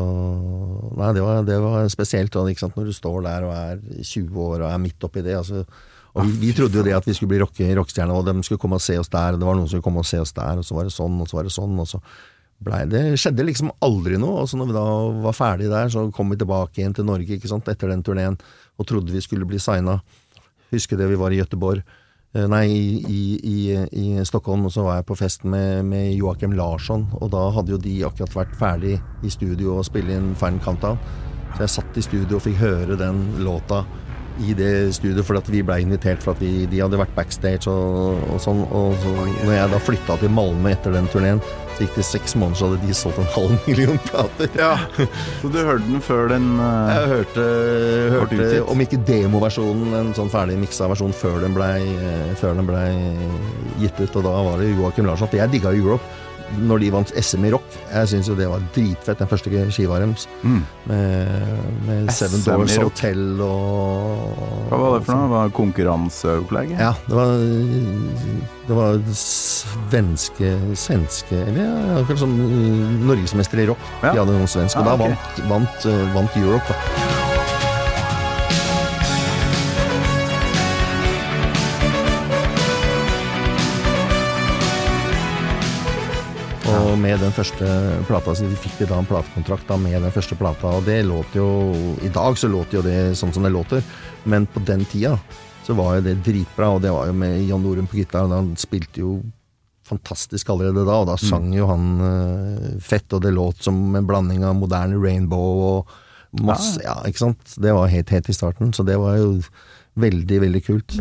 Nei, 0.97 1.11
det 1.13 1.21
var, 1.21 1.43
det 1.45 1.59
var 1.61 1.91
spesielt 1.91 2.33
ikke 2.39 2.63
sant? 2.63 2.79
når 2.79 2.89
du 2.89 2.95
står 2.95 3.19
der 3.27 3.45
og 3.45 3.53
er 3.53 3.83
20 3.99 4.39
år 4.47 4.63
og 4.63 4.71
er 4.71 4.81
midt 4.81 5.07
oppi 5.07 5.23
det. 5.25 5.35
Altså, 5.41 5.65
og 6.17 6.25
vi, 6.41 6.49
trodde 6.57 6.79
jo 6.79 6.85
det 6.85 6.95
at 6.97 7.05
vi 7.05 7.13
skulle 7.13 7.35
bli 7.35 7.41
rocke, 7.43 7.67
rockestjerner, 7.77 8.17
og 8.17 8.25
de 8.25 8.43
skulle 8.45 8.61
komme 8.61 8.79
og 8.79 8.83
se 8.83 8.97
oss 8.99 9.11
der, 9.13 9.35
og 9.35 9.41
det 9.41 9.47
var 9.47 9.57
noen 9.57 9.67
som 9.67 9.75
skulle 9.77 9.85
komme 9.85 10.01
og 10.01 10.09
se 10.09 10.19
oss 10.21 10.33
der, 10.35 10.59
og 10.59 10.65
så 10.65 10.77
var 10.77 10.87
det 10.87 10.95
sånn, 10.95 11.19
og 11.21 11.29
så 11.29 11.37
var 11.37 11.47
det 11.47 11.53
sånn, 11.53 11.77
og 11.79 11.89
så 11.89 12.01
blei 12.65 12.81
det 12.91 13.03
skjedde 13.19 13.45
liksom 13.47 13.71
aldri 13.85 14.19
noe. 14.19 14.43
Og 14.43 14.49
så 14.51 14.59
når 14.59 14.71
vi 14.71 14.75
da 14.75 14.87
var 15.27 15.37
ferdig 15.37 15.69
der, 15.71 15.91
så 15.93 16.07
kom 16.15 16.33
vi 16.33 16.39
tilbake 16.41 16.81
igjen 16.81 16.95
til 16.97 17.07
Norge 17.07 17.37
ikke 17.37 17.51
sant, 17.51 17.69
etter 17.71 17.91
den 17.93 18.03
turneen 18.05 18.37
og 18.79 18.87
trodde 18.87 19.13
vi 19.13 19.23
skulle 19.23 19.47
bli 19.47 19.59
signa. 19.61 19.99
Husker 20.73 20.99
det 20.99 21.09
vi 21.11 21.19
var 21.19 21.33
i 21.33 21.39
Gøteborg. 21.39 21.83
Eh, 22.35 22.45
Nei, 22.51 22.65
i, 22.69 23.21
i, 23.41 23.57
i, 23.73 24.05
Stockholm, 24.27 24.67
og 24.67 24.73
så 24.73 24.85
var 24.85 24.99
jeg 24.99 25.07
på 25.09 25.17
fest 25.17 25.47
med, 25.49 25.85
med 25.89 26.11
Joakim 26.13 26.53
Larsson. 26.57 27.07
Og 27.19 27.31
da 27.33 27.47
hadde 27.55 27.73
jo 27.73 27.81
de 27.81 27.95
akkurat 28.07 28.37
vært 28.41 28.59
ferdig 28.59 28.99
i 29.25 29.33
studio 29.33 29.79
og 29.79 29.87
spille 29.87 30.15
inn 30.15 30.35
Final 30.39 30.61
Countdown. 30.65 31.01
Så 31.55 31.65
jeg 31.65 31.73
satt 31.73 31.97
i 31.97 32.05
studio 32.05 32.37
og 32.37 32.45
fikk 32.45 32.59
høre 32.61 32.99
den 32.99 33.23
låta 33.43 33.81
i 34.39 34.53
det 34.57 34.93
studioet, 34.95 35.25
for 35.27 35.39
at 35.39 35.49
vi 35.51 35.63
ble 35.65 35.79
invitert 35.83 36.23
for 36.23 36.35
at 36.35 36.43
vi, 36.43 36.65
de 36.69 36.81
hadde 36.83 36.99
vært 36.99 37.15
backstage 37.17 37.71
og, 37.71 38.21
og 38.31 38.39
sånn. 38.43 38.61
Og 38.75 38.95
så 39.03 39.15
når 39.45 39.55
jeg 39.55 39.73
da 39.73 39.81
flytta 39.83 40.19
til 40.21 40.31
Malmö 40.35 40.71
etter 40.73 40.95
den 40.95 41.09
turneen, 41.11 41.41
så 41.75 41.85
gikk 41.85 41.97
det 41.99 42.05
seks 42.07 42.35
måneder, 42.39 42.59
så 42.59 42.69
hadde 42.69 42.87
de 42.87 42.95
solgt 42.97 43.19
en 43.21 43.29
halv 43.35 43.67
million 43.67 43.99
plater. 44.09 44.49
Ja, 44.59 44.73
Så 45.41 45.51
du 45.51 45.59
hørte 45.59 45.87
den 45.87 46.03
før 46.03 46.31
den 46.31 46.47
uh, 46.59 46.91
Jeg 46.95 47.11
hørte, 47.13 47.45
hørte 48.15 48.39
hørte 48.39 48.63
om 48.71 48.83
ikke 48.83 49.01
demoversjonen, 49.07 49.93
en 50.01 50.15
sånn 50.17 50.31
ferdig 50.33 50.59
miksa 50.59 50.89
versjon, 50.91 51.15
før 51.15 51.39
den 51.43 51.55
blei 51.55 51.77
før 52.39 52.59
ble 52.67 52.83
gitt 53.79 53.99
ut. 53.99 54.17
Og 54.19 54.25
da 54.25 54.33
var 54.49 54.59
det 54.59 54.73
Joakim 54.73 55.07
Larsson. 55.07 55.31
For 55.31 55.39
jeg 55.39 55.55
digga 55.55 55.75
Europe 55.75 56.03
når 56.57 56.83
de 56.83 56.91
vant 56.93 57.13
SM 57.19 57.45
i 57.47 57.51
rock. 57.53 57.77
Jeg 57.91 58.11
syns 58.13 58.29
jo 58.31 58.35
det 58.37 58.47
var 58.49 58.63
dritfett, 58.75 59.19
den 59.19 59.29
første 59.29 59.65
skiva 59.73 59.99
deres. 60.01 60.27
Mm. 60.43 60.61
Med, 60.89 61.51
med 61.87 62.11
Seven 62.15 62.43
Doors. 62.45 62.77
Hotel 62.79 63.23
og 63.43 64.69
Hva 64.69 64.79
var 64.81 64.97
det 64.97 65.05
for 65.07 65.15
noe? 65.15 65.29
Var 65.33 65.49
det 65.49 65.55
konkurranseopplegget? 65.59 66.81
Ja, 66.81 66.93
det 67.07 67.19
var, 67.19 67.33
det 68.69 68.77
var 68.77 68.99
svenske 69.19 70.51
Svenske 70.79 71.39
Eller 71.45 71.63
ja, 71.65 72.01
akkurat 72.01 72.21
som 72.23 72.35
uh, 72.39 72.99
norgesmester 73.09 73.63
i 73.63 73.69
rock. 73.71 73.89
Ja. 74.03 74.13
De 74.13 74.23
hadde 74.23 74.37
noen 74.37 74.49
svensk, 74.49 74.79
og 74.79 74.85
Ah, 74.85 74.93
da 74.93 75.09
vant, 75.09 75.41
vant, 75.49 75.89
uh, 75.89 76.05
vant 76.15 76.39
Europe. 76.39 76.69
Da. 76.69 77.18
Med 86.99 87.19
den 87.23 87.33
første 87.35 87.65
plata, 88.07 88.35
så 88.35 88.47
fikk 88.61 88.79
de 88.81 88.87
da 88.89 88.99
en 88.99 89.07
platekontrakt 89.07 89.67
da 89.69 89.77
med 89.79 90.01
den 90.03 90.13
første 90.13 90.37
plata, 90.39 90.75
og 90.79 90.87
det 90.87 91.01
låt 91.07 91.35
jo 91.37 91.47
I 92.05 92.11
dag 92.13 92.37
så 92.37 92.49
låter 92.51 92.79
jo 92.79 92.85
det 92.85 92.97
sånn 93.19 93.33
som 93.35 93.45
det 93.45 93.53
låter, 93.55 93.83
men 94.29 94.47
på 94.49 94.63
den 94.67 94.85
tida 94.89 95.15
så 95.65 95.75
var 95.77 95.97
jo 95.97 96.05
det 96.07 96.19
dritbra, 96.25 96.71
og 96.75 96.81
det 96.83 96.93
var 96.93 97.09
jo 97.09 97.17
med 97.17 97.43
Jan 97.45 97.63
Norum 97.63 97.87
på 97.89 97.99
gitar, 97.99 98.29
han 98.31 98.55
spilte 98.59 99.03
jo 99.03 99.19
fantastisk 99.89 100.49
allerede 100.53 100.85
da, 100.85 100.99
og 101.01 101.09
da 101.09 101.17
sang 101.21 101.49
jo 101.55 101.67
han 101.69 101.87
uh, 102.01 102.67
fett, 102.83 103.09
og 103.13 103.23
det 103.25 103.33
låt 103.35 103.63
som 103.65 103.79
en 103.97 104.09
blanding 104.09 104.45
av 104.45 104.57
moderne 104.57 104.99
Rainbow 105.01 105.63
og 105.69 105.95
masse 106.45 106.81
Ja, 106.85 106.99
ikke 107.09 107.23
sant? 107.25 107.55
Det 107.57 107.73
var 107.73 107.89
helt, 107.89 108.11
helt 108.13 108.29
i 108.29 108.37
starten, 108.37 108.73
så 108.73 108.85
det 108.85 108.99
var 109.01 109.17
jo 109.17 109.39
veldig, 109.99 110.43
veldig 110.45 110.65
kult. 110.67 110.99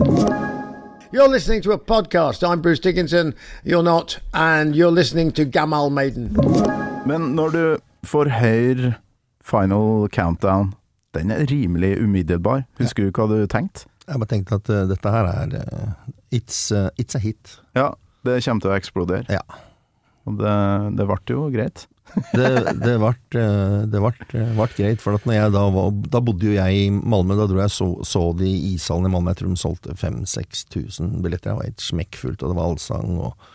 You're 1.11 1.29
listening 1.29 1.63
to 1.63 1.73
a 1.73 1.79
podcast. 1.79 2.47
I'm 2.47 2.61
Bruce 2.61 2.81
Dickinson. 2.81 3.35
You're 3.65 3.83
not. 3.83 4.19
And 4.35 4.77
you're 4.77 4.91
listening 4.91 5.31
to 5.33 5.47
Gamal 5.47 5.91
Maiden. 5.91 6.37
Men 7.07 7.21
når 7.35 7.49
du 7.49 7.77
får 8.05 8.29
høre 8.29 8.95
Final 9.41 10.09
Countdown, 10.13 10.75
den 11.15 11.31
er 11.31 11.47
rimelig 11.51 12.03
umiddelbar. 12.03 12.67
Husker 12.79 13.09
du 13.09 13.11
hva 13.17 13.25
du 13.31 13.47
tenkte? 13.49 13.87
Jeg 14.05 14.21
bare 14.21 14.29
tenkte 14.29 14.59
at 14.61 14.69
uh, 14.69 14.83
dette 14.91 15.15
her 15.15 15.31
er 15.33 15.57
uh, 15.57 16.13
it's, 16.31 16.61
uh, 16.77 16.91
it's 17.01 17.17
a 17.17 17.23
hit. 17.25 17.57
Ja, 17.73 17.95
det 18.29 18.43
kommer 18.45 18.61
til 18.61 18.75
å 18.75 18.77
eksplodere. 18.77 19.25
Ja. 19.33 19.41
Og 20.29 20.37
det, 20.43 20.55
det 21.01 21.09
ble 21.09 21.19
jo 21.33 21.49
greit. 21.57 21.87
Det, 22.35 22.49
det 22.83 22.95
ble 23.01 23.13
det 23.93 24.01
vart, 24.03 24.25
eh, 24.35 24.63
greit, 24.77 25.03
for 25.03 25.19
da 25.19 25.65
var 25.73 25.93
Da 26.11 26.21
bodde 26.25 26.49
jo 26.49 26.57
jeg 26.57 26.81
i 26.81 26.89
Malmö, 26.91 27.37
da 27.39 27.47
dro 27.51 27.61
jeg 27.61 27.73
så, 27.75 27.89
så 28.07 28.23
de 28.39 28.49
i 28.49 28.75
ishallen 28.75 29.11
i 29.11 29.13
Malmö. 29.13 29.33
Jeg 29.35 29.43
tror 29.43 29.53
de 29.53 29.61
solgte 29.61 29.97
5000-6000 29.99 31.21
billetter. 31.25 31.53
Det 31.53 31.59
var 31.59 31.69
helt 31.69 31.85
smekkfullt, 31.85 32.43
og 32.43 32.53
det 32.53 32.59
var 32.59 32.71
allsang. 32.71 33.19
Og, 33.23 33.51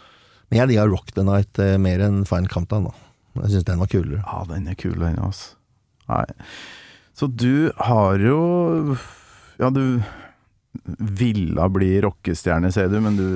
men 0.49 0.61
jeg 0.61 0.73
digga 0.73 0.87
Rock 0.89 1.13
the 1.17 1.25
Night 1.27 1.59
eh, 1.63 1.75
mer 1.81 2.03
enn 2.05 2.23
Fine 2.29 2.51
Countdown. 2.51 2.89
Da. 2.89 2.95
Jeg 3.43 3.55
syns 3.55 3.69
den 3.69 3.81
var 3.81 3.91
kulere. 3.91 4.21
Ja, 4.21 4.43
den 4.49 4.69
er 4.69 4.77
kul, 4.79 4.97
den, 5.01 5.19
altså. 5.23 5.55
Så 7.17 7.29
du 7.31 7.71
har 7.77 8.19
jo 8.19 8.97
Ja, 9.61 9.69
du 9.69 10.01
ville 10.83 11.67
bli 11.69 11.89
rockestjerne, 12.01 12.71
sier 12.73 12.89
du, 12.89 12.97
men 13.01 13.17
du, 13.17 13.27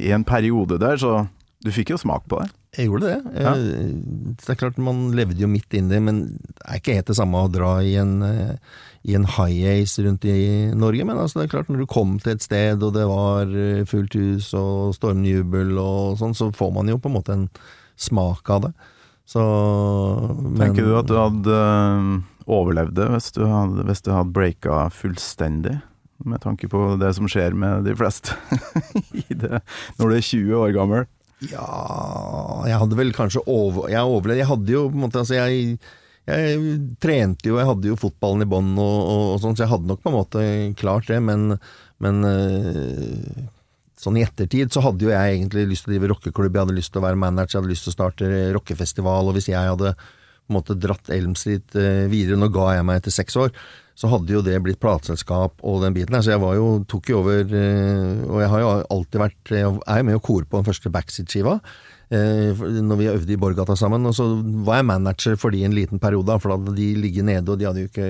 i 0.00 0.12
en 0.14 0.24
periode 0.24 0.78
der, 0.80 0.96
så 0.96 1.26
Du 1.64 1.72
fikk 1.72 1.90
jo 1.94 1.98
smak 2.00 2.26
på 2.28 2.42
det. 2.42 2.50
Jeg 2.76 2.88
gjorde 2.88 3.10
det. 3.10 3.18
Ja. 3.40 3.52
Eh, 3.54 3.92
Det 4.40 4.50
er 4.50 4.58
klart, 4.58 4.78
man 4.82 5.04
levde 5.14 5.38
jo 5.40 5.48
midt 5.50 5.74
inni 5.78 6.00
men 6.02 6.24
det 6.38 6.64
er 6.66 6.80
ikke 6.80 6.96
helt 6.98 7.10
det 7.12 7.16
samme 7.18 7.44
å 7.44 7.50
dra 7.52 7.76
i 7.82 7.94
en, 8.00 8.16
eh, 8.22 8.56
i 9.04 9.14
en 9.14 9.26
high 9.36 9.68
ace 9.74 10.02
rundt 10.02 10.24
i 10.24 10.72
Norge. 10.74 11.04
Men 11.06 11.16
altså, 11.20 11.40
det 11.40 11.46
er 11.48 11.54
klart, 11.58 11.68
når 11.70 11.84
du 11.84 11.86
kom 11.86 12.18
til 12.18 12.32
et 12.34 12.42
sted, 12.42 12.82
og 12.82 12.94
det 12.96 13.06
var 13.06 13.46
eh, 13.54 13.84
fullt 13.84 14.16
hus 14.18 14.50
og 14.58 14.94
stormende 14.96 15.30
jubel 15.36 15.78
og 15.78 16.18
sånn, 16.18 16.34
så 16.34 16.50
får 16.54 16.72
man 16.74 16.90
jo 16.90 16.98
på 16.98 17.10
en 17.12 17.16
måte 17.18 17.36
en 17.36 17.48
smak 17.96 18.50
av 18.50 18.66
det. 18.66 18.74
Så 19.24 19.40
men, 20.42 20.58
Tenker 20.60 20.84
du 20.84 20.94
at 20.98 21.08
du 21.08 21.14
hadde 21.16 21.58
overlevd 22.44 22.94
det 22.98 23.06
hvis 23.14 23.30
du 23.32 23.44
hadde, 23.48 23.86
hvis 23.88 24.02
du 24.04 24.10
hadde 24.12 24.34
breaka 24.36 24.86
fullstendig? 24.92 25.78
Med 26.24 26.40
tanke 26.44 26.68
på 26.70 26.80
det 27.00 27.10
som 27.16 27.26
skjer 27.28 27.56
med 27.58 27.84
de 27.88 27.94
fleste 27.98 28.36
i 29.24 29.34
det, 29.34 29.58
når 29.98 30.10
du 30.12 30.14
er 30.16 30.24
20 30.24 30.60
år 30.60 30.74
gammel. 30.76 31.06
Ja 31.52 32.64
Jeg 32.68 32.80
hadde 32.80 32.98
vel 32.98 33.12
kanskje 33.16 33.42
over, 33.50 33.90
Jeg 33.92 34.02
overlevde 34.02 34.42
Jeg 34.42 34.50
hadde 34.50 34.74
jo 34.74 34.86
på 34.88 34.98
en 34.98 35.04
måte 35.06 35.22
altså 35.22 35.36
jeg, 35.38 35.78
jeg 36.28 36.76
trente 37.02 37.50
jo, 37.50 37.58
jeg 37.60 37.68
hadde 37.68 37.90
jo 37.90 37.98
fotballen 38.00 38.46
i 38.46 38.48
bånn 38.48 38.72
og, 38.78 38.98
og, 39.00 39.24
og 39.34 39.42
sånn, 39.42 39.58
så 39.58 39.66
jeg 39.66 39.72
hadde 39.74 39.90
nok 39.90 40.00
på 40.04 40.12
en 40.12 40.16
måte 40.16 40.44
klart 40.80 41.10
det, 41.10 41.18
men, 41.20 41.58
men 42.04 42.24
øh, 42.24 43.44
sånn 44.00 44.16
i 44.16 44.24
ettertid 44.24 44.72
så 44.72 44.82
hadde 44.84 45.04
jo 45.04 45.12
jeg 45.12 45.36
egentlig 45.36 45.66
lyst 45.70 45.86
til 45.86 45.92
å 45.92 45.94
drive 45.94 46.12
rockeklubb, 46.14 46.56
jeg 46.56 46.66
hadde 46.66 46.76
lyst 46.78 46.94
til 46.94 47.02
å 47.02 47.06
være 47.06 47.20
manager, 47.20 47.52
jeg 47.52 47.60
hadde 47.62 47.72
lyst 47.74 47.88
til 47.88 47.92
å 47.92 47.96
starte 47.98 48.30
rockefestival, 48.56 49.28
og 49.28 49.36
hvis 49.36 49.50
jeg 49.52 49.72
hadde 49.72 49.94
på 49.94 50.52
en 50.52 50.58
måte 50.58 50.76
dratt 50.76 51.12
Elm 51.12 51.36
Street 51.38 51.76
eh, 51.80 52.04
videre, 52.12 52.40
nå 52.40 52.50
ga 52.52 52.74
jeg 52.78 52.88
meg 52.88 53.00
etter 53.00 53.14
seks 53.14 53.36
år, 53.40 53.52
så 53.94 54.10
hadde 54.10 54.34
jo 54.34 54.42
det 54.42 54.56
blitt 54.64 54.80
plateselskap 54.82 55.62
og 55.62 55.82
den 55.84 55.94
biten 55.94 56.16
her, 56.16 56.24
så 56.24 56.34
jeg 56.34 56.42
var 56.42 56.56
jo, 56.58 56.68
tok 56.90 57.10
jo 57.12 57.20
over, 57.22 57.44
eh, 57.46 58.22
og 58.26 58.40
jeg 58.42 58.50
har 58.50 58.62
jo 58.64 58.70
alltid 58.96 59.22
vært, 59.22 59.42
jeg 59.52 59.62
er 59.62 60.00
jo 60.00 60.08
med 60.10 60.18
å 60.18 60.24
kore 60.24 60.48
på 60.48 60.58
den 60.58 60.66
første 60.66 60.92
Backseat-skiva, 60.94 61.58
når 62.14 62.96
vi 63.00 63.08
øvde 63.10 63.32
i 63.34 63.38
Borgata 63.40 63.74
sammen, 63.78 64.06
og 64.06 64.14
så 64.16 64.24
var 64.66 64.76
jeg 64.80 64.86
manager 64.90 65.34
for 65.40 65.48
de 65.54 65.60
en 65.66 65.74
liten 65.76 65.98
periode, 66.02 66.36
for 66.40 66.48
da 66.52 66.56
hadde 66.58 66.76
de 66.78 66.88
ligget 67.00 67.24
nede, 67.28 67.48
og 67.52 67.58
de 67.60 67.66
hadde 67.68 67.80
jo 67.84 67.88
ikke, 67.90 68.08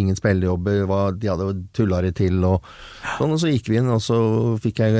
ingen 0.00 0.16
spillejobber, 0.18 0.76
de 1.18 1.26
hadde 1.28 1.46
det 2.08 2.14
til, 2.18 2.36
og 2.44 2.56
sånn, 3.18 3.32
og 3.34 3.40
så 3.42 3.48
gikk 3.52 3.66
vi 3.72 3.76
inn, 3.80 3.90
og 3.92 4.00
så 4.04 4.18
fikk 4.62 4.76
jeg, 4.84 4.92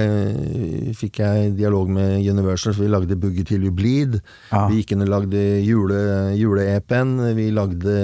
fikk 0.98 1.14
jeg 1.22 1.36
dialog 1.58 1.86
med 1.94 2.08
Universal, 2.28 2.72
så 2.76 2.82
vi 2.84 2.90
lagde 2.92 3.16
Boogie 3.18 3.44
Till 3.48 3.64
You 3.64 3.72
Bleed, 3.72 4.12
Ja. 4.52 4.66
vi 4.68 4.74
gikk 4.82 4.90
inn 4.96 5.02
og 5.06 5.10
lagde 5.12 5.42
jule, 5.64 5.98
jule-EP-en, 6.38 7.10
vi 7.36 7.46
lagde 7.54 7.94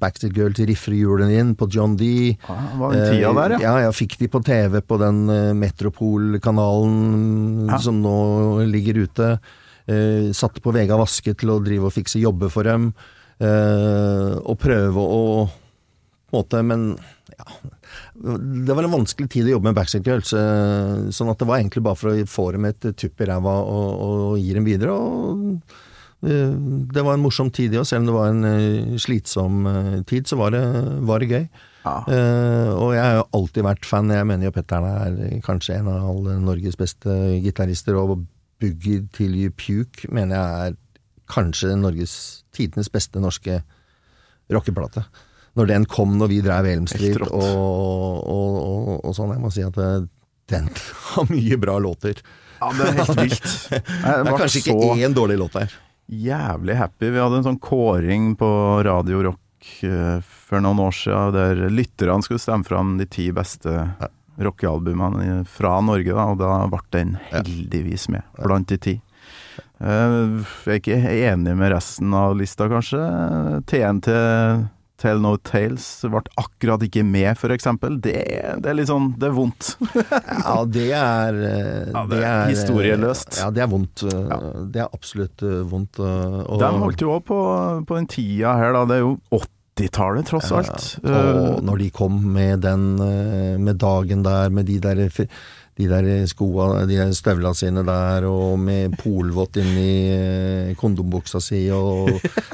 Backstreet 0.00 0.54
til 0.56 0.66
Riffer 0.70 0.92
julen 0.96 1.30
inn 1.32 1.54
på 1.58 1.68
John 1.72 1.96
D. 1.96 2.02
Ja, 2.38 2.54
det 2.70 2.78
var 2.80 2.90
den 2.92 3.04
tida 3.12 3.32
der, 3.34 3.50
ja. 3.50 3.56
Eh, 3.58 3.62
Ja, 3.64 3.78
jeg 3.88 3.94
fikk 3.96 4.18
de 4.20 4.26
på 4.28 4.40
TV 4.44 4.80
på 4.84 4.98
den 5.00 5.22
eh, 5.32 5.52
Metropol-kanalen 5.56 7.68
Ja. 7.68 7.78
som 7.78 8.00
nå 8.02 8.64
ligger 8.70 8.94
ute. 9.04 9.33
Eh, 9.86 10.32
satte 10.32 10.62
på 10.64 10.72
Vega 10.72 10.96
Vaske 10.96 11.34
til 11.36 11.52
å 11.52 11.60
drive 11.60 11.90
og 11.90 11.92
fikse 11.92 12.20
jobber 12.22 12.52
for 12.52 12.64
dem. 12.68 12.88
Eh, 13.36 14.32
og 14.40 14.56
prøve 14.60 15.02
å 15.02 15.22
måte, 16.32 16.62
Men 16.62 16.94
ja 17.34 17.44
Det 18.14 18.74
var 18.74 18.86
en 18.86 18.94
vanskelig 18.94 19.28
tid 19.30 19.48
å 19.48 19.56
jobbe 19.56 19.68
med 19.68 19.76
Backstreet 19.76 20.06
Girls. 20.06 20.32
eh, 20.32 21.10
sånn 21.10 21.30
at 21.30 21.38
det 21.38 21.46
var 21.46 21.58
egentlig 21.58 21.82
bare 21.82 21.96
for 21.96 22.10
å 22.10 22.26
få 22.26 22.52
dem 22.52 22.64
et 22.64 22.80
tupp 22.80 23.20
i 23.20 23.28
ræva 23.28 23.58
og, 23.62 23.90
og 24.06 24.38
gi 24.38 24.54
dem 24.54 24.64
videre. 24.64 24.92
og 24.92 25.60
det 26.24 27.02
var 27.04 27.18
en 27.18 27.20
morsom 27.20 27.50
tid, 27.52 27.74
i 27.74 27.76
oss, 27.76 27.90
Selv 27.90 28.00
om 28.00 28.06
det 28.06 28.14
var 28.14 28.28
en 28.30 28.98
slitsom 28.98 29.66
tid, 30.06 30.24
så 30.24 30.38
var 30.40 30.54
det, 30.54 30.62
var 31.04 31.20
det 31.20 31.28
gøy. 31.28 31.48
Ja. 31.84 31.98
Uh, 32.08 32.70
og 32.80 32.94
jeg 32.94 33.04
har 33.04 33.18
jo 33.18 33.26
alltid 33.36 33.66
vært 33.66 33.84
fan. 33.84 34.08
Jeg 34.08 34.24
mener 34.24 34.48
jo 34.48 34.54
Petter'n 34.56 34.86
er 34.88 35.42
kanskje 35.44 35.76
en 35.76 35.90
av 35.92 36.06
alle 36.14 36.38
Norges 36.40 36.78
beste 36.80 37.12
gitarister, 37.44 37.98
og 38.00 38.24
Boogie 38.64 39.04
til 39.14 39.36
You 39.36 39.52
Puke 39.52 40.08
mener 40.14 40.36
jeg 40.40 40.72
er 40.72 40.80
kanskje 41.30 41.76
Norges 41.80 42.16
tidenes 42.54 42.90
beste 42.92 43.20
norske 43.22 43.60
rockeplate. 44.52 45.04
Når 45.54 45.70
den 45.70 45.86
kom 45.88 46.16
når 46.18 46.32
vi 46.32 46.40
drev 46.44 46.66
Elm 46.68 46.88
Street 46.90 47.20
og, 47.22 47.30
og, 47.40 48.56
og, 48.58 48.88
og 49.04 49.14
sånn, 49.16 49.32
jeg 49.36 49.42
må 49.44 49.52
si 49.54 49.64
at 49.64 49.78
eh, 49.80 50.06
den 50.52 50.68
har 51.12 51.30
mye 51.30 51.60
bra 51.60 51.78
låter. 51.82 52.20
Ja, 52.60 52.70
det 52.74 52.88
er 52.88 52.98
helt 53.00 53.20
vilt. 53.20 53.54
Det 53.74 53.80
er 54.14 54.38
kanskje 54.38 54.60
ikke 54.62 54.76
så 54.78 54.94
én 55.04 55.14
dårlig 55.16 55.38
låt 55.40 55.56
der. 55.58 55.72
jævlig 56.08 56.76
happy. 56.78 57.08
Vi 57.12 57.20
hadde 57.22 57.40
en 57.40 57.46
sånn 57.48 57.62
kåring 57.62 58.34
på 58.40 58.50
Radio 58.86 59.22
Rock 59.28 59.70
eh, 59.86 60.18
for 60.24 60.64
noen 60.64 60.82
år 60.86 60.96
siden, 60.96 61.34
der 61.36 61.64
lytterne 61.72 62.24
skulle 62.24 62.42
stemme 62.42 62.66
fram 62.68 62.96
de 63.00 63.08
ti 63.10 63.30
beste 63.34 63.74
rockealbumene 64.38 65.44
fra 65.46 65.80
Norge, 65.84 66.12
da, 66.14 66.26
og 66.32 66.38
da 66.40 66.52
ble 66.72 66.80
den 66.96 67.16
heldigvis 67.30 68.08
med 68.12 68.22
blant 68.42 68.68
de 68.72 68.78
ti. 68.78 68.94
Eh, 69.80 70.20
Jeg 70.64 70.70
er 70.70 70.80
ikke 70.80 71.00
enig 71.32 71.56
med 71.58 71.72
resten 71.74 72.14
av 72.14 72.36
lista, 72.38 72.68
kanskje. 72.70 73.02
TNT 73.68 74.08
Tell 75.04 75.18
No 75.20 75.34
Tales 75.42 75.84
ble 76.08 76.20
akkurat 76.40 76.80
ikke 76.86 77.02
med, 77.04 77.34
eksempel. 77.52 77.98
Det, 78.00 78.14
det 78.62 78.70
er 78.70 78.76
litt 78.78 78.88
sånn 78.88 79.10
Det 79.20 79.26
er 79.28 79.34
vondt. 79.36 79.72
Ja, 80.46 80.54
det 80.64 80.86
er 80.96 81.40
eh, 81.50 81.90
Ja, 81.90 82.04
det 82.08 82.20
er 82.24 82.44
historieløst. 82.52 83.40
Ja, 83.42 83.50
det 83.52 83.64
er 83.66 83.68
vondt. 83.74 84.04
Ja. 84.06 84.38
Det 84.70 84.80
er 84.84 84.94
absolutt 84.94 85.42
eh, 85.44 85.58
vondt. 85.68 85.98
eh, 86.00 86.38
og- 86.46 86.62
De 86.62 86.70
holdt 86.86 87.04
jo 87.04 87.10
òg 87.18 87.24
på, 87.28 87.40
på 87.90 87.98
den 87.98 88.06
tida 88.14 88.54
her, 88.56 88.72
da. 88.78 88.84
Det 88.88 89.00
er 89.00 89.04
jo 89.04 89.16
80-tallet, 89.74 90.26
tross 90.30 90.52
alt. 90.54 90.86
Og 91.02 91.10
Eh, 91.10 91.60
når 91.66 91.82
de 91.82 91.90
kom 91.90 92.20
med 92.34 92.62
den 92.62 92.94
eh, 93.02 93.58
Med 93.58 93.76
dagen 93.76 94.22
der, 94.22 94.50
med 94.50 94.66
de 94.66 94.78
der 94.78 95.08
de 95.74 95.88
der 95.90 96.26
skoa, 96.30 96.84
de 96.86 96.94
der 96.94 97.12
støvla 97.12 97.50
sine 97.54 97.82
der, 97.82 98.26
og 98.28 98.58
med 98.62 98.94
polvott 99.00 99.56
inni 99.58 99.94
eh, 100.14 100.74
kondombuksa 100.78 101.40
si, 101.42 101.64
og 101.74 102.12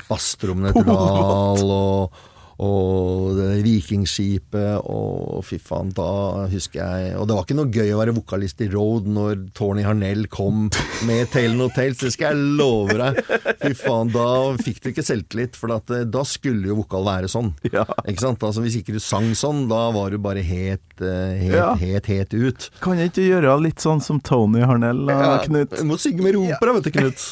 basstrommene 0.09 0.73
til 0.73 0.89
Dahl, 0.89 1.65
og, 1.69 2.23
og 2.61 3.39
vikingskipet, 3.65 4.83
og 4.85 5.41
fy 5.49 5.57
faen, 5.63 5.89
da 5.97 6.47
husker 6.51 6.81
jeg 6.83 7.15
Og 7.17 7.25
det 7.29 7.37
var 7.37 7.47
ikke 7.47 7.57
noe 7.57 7.71
gøy 7.73 7.93
å 7.95 8.01
være 8.03 8.13
vokalist 8.17 8.61
i 8.65 8.69
Road 8.73 9.07
når 9.09 9.47
Tony 9.57 9.85
Harnell 9.87 10.27
kom 10.33 10.67
med 11.09 11.31
Tale 11.33 11.55
No 11.57 11.71
Tales, 11.73 12.03
det 12.03 12.13
skal 12.15 12.35
jeg 12.37 12.59
love 12.61 12.97
deg. 13.01 13.21
Fy 13.63 13.73
faen, 13.79 14.11
da 14.13 14.27
fikk 14.61 14.83
du 14.85 14.91
ikke 14.93 15.05
selvtillit, 15.07 15.57
for 15.57 15.73
at, 15.77 15.89
eh, 15.97 16.05
da 16.05 16.25
skulle 16.29 16.69
jo 16.69 16.77
vokal 16.83 17.07
være 17.09 17.31
sånn. 17.33 17.53
Ja. 17.73 17.87
Ikke 18.05 18.27
sant? 18.27 18.45
Altså, 18.45 18.61
hvis 18.65 18.77
ikke 18.81 18.97
du 18.97 19.01
sang 19.03 19.31
sånn, 19.39 19.65
da 19.71 19.81
var 19.95 20.13
du 20.13 20.19
bare 20.21 20.43
helt, 20.45 20.85
eh, 21.01 21.39
helt, 21.41 21.57
Ja. 21.57 21.71
helt, 21.81 22.07
helt 22.13 22.35
ut. 22.35 22.69
Kan 22.85 22.99
jeg 23.01 23.13
ikke 23.13 23.29
gjøre 23.31 23.57
litt 23.63 23.81
sånn 23.81 24.03
som 24.05 24.21
Tony 24.21 24.61
Harnell, 24.67 25.07
da, 25.09 25.39
Knut? 25.47 25.71
Du 25.79 25.85
må 25.89 25.97
synge 26.01 26.21
med 26.27 26.37
ropere, 26.37 26.77
vet 26.77 26.91
du, 26.91 26.93
Knut. 26.99 27.25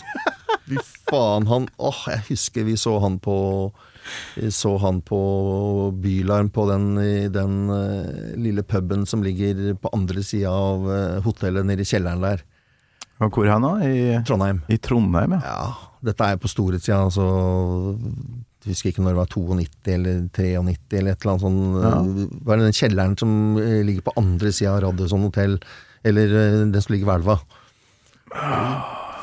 Fy 0.69 0.81
faen, 1.11 1.47
han 1.49 1.69
Åh, 1.81 2.01
jeg 2.13 2.25
husker 2.31 2.65
vi 2.69 2.75
så 2.81 2.99
han 3.01 3.19
på 3.25 3.37
så 4.55 4.75
han 4.83 5.01
på 5.07 5.21
Bylarm 6.03 6.51
på 6.55 6.67
den, 6.71 6.91
i 7.03 7.29
den 7.33 7.73
eh, 7.75 8.37
lille 8.39 8.63
puben 8.63 9.07
som 9.07 9.25
ligger 9.25 9.75
på 9.81 9.93
andre 9.97 10.23
sida 10.27 10.53
av 10.53 10.89
eh, 10.93 11.19
hotellet 11.25 11.67
nede 11.69 11.85
i 11.85 11.89
kjelleren 11.89 12.25
der. 12.25 12.45
Og 13.19 13.35
hvor 13.35 13.49
hen 13.51 13.65
da? 13.67 13.73
I, 13.83 13.99
Trondheim. 14.27 14.63
I 14.71 14.79
Trondheim, 14.79 15.35
ja. 15.39 15.41
Ja, 15.43 15.97
dette 16.11 16.29
er 16.31 16.39
på 16.39 16.51
storhetssida, 16.51 17.01
altså 17.09 17.27
jeg 18.69 18.75
husker 18.75 18.91
ikke 18.91 19.03
når 19.05 19.15
det 19.15 19.21
var 19.21 19.29
92 19.33 19.93
eller 19.95 20.17
93 20.35 20.99
eller 20.99 21.15
et 21.15 21.23
eller 21.23 21.33
annet 21.33 21.45
sånn. 21.45 21.61
Ja. 21.79 21.93
Hva 22.45 22.55
er 22.55 22.61
det 22.61 22.67
den 22.69 22.79
kjelleren 22.79 23.19
som 23.21 23.35
eh, 23.63 23.81
ligger 23.87 24.09
på 24.09 24.17
andre 24.21 24.53
sida 24.53 24.75
av 24.75 24.81
Radisson 24.85 25.25
hotell, 25.25 25.55
eller 26.07 26.35
eh, 26.43 26.57
den 26.75 26.85
som 26.85 26.95
ligger 26.95 27.09
ved 27.09 27.21
elva? 27.21 27.39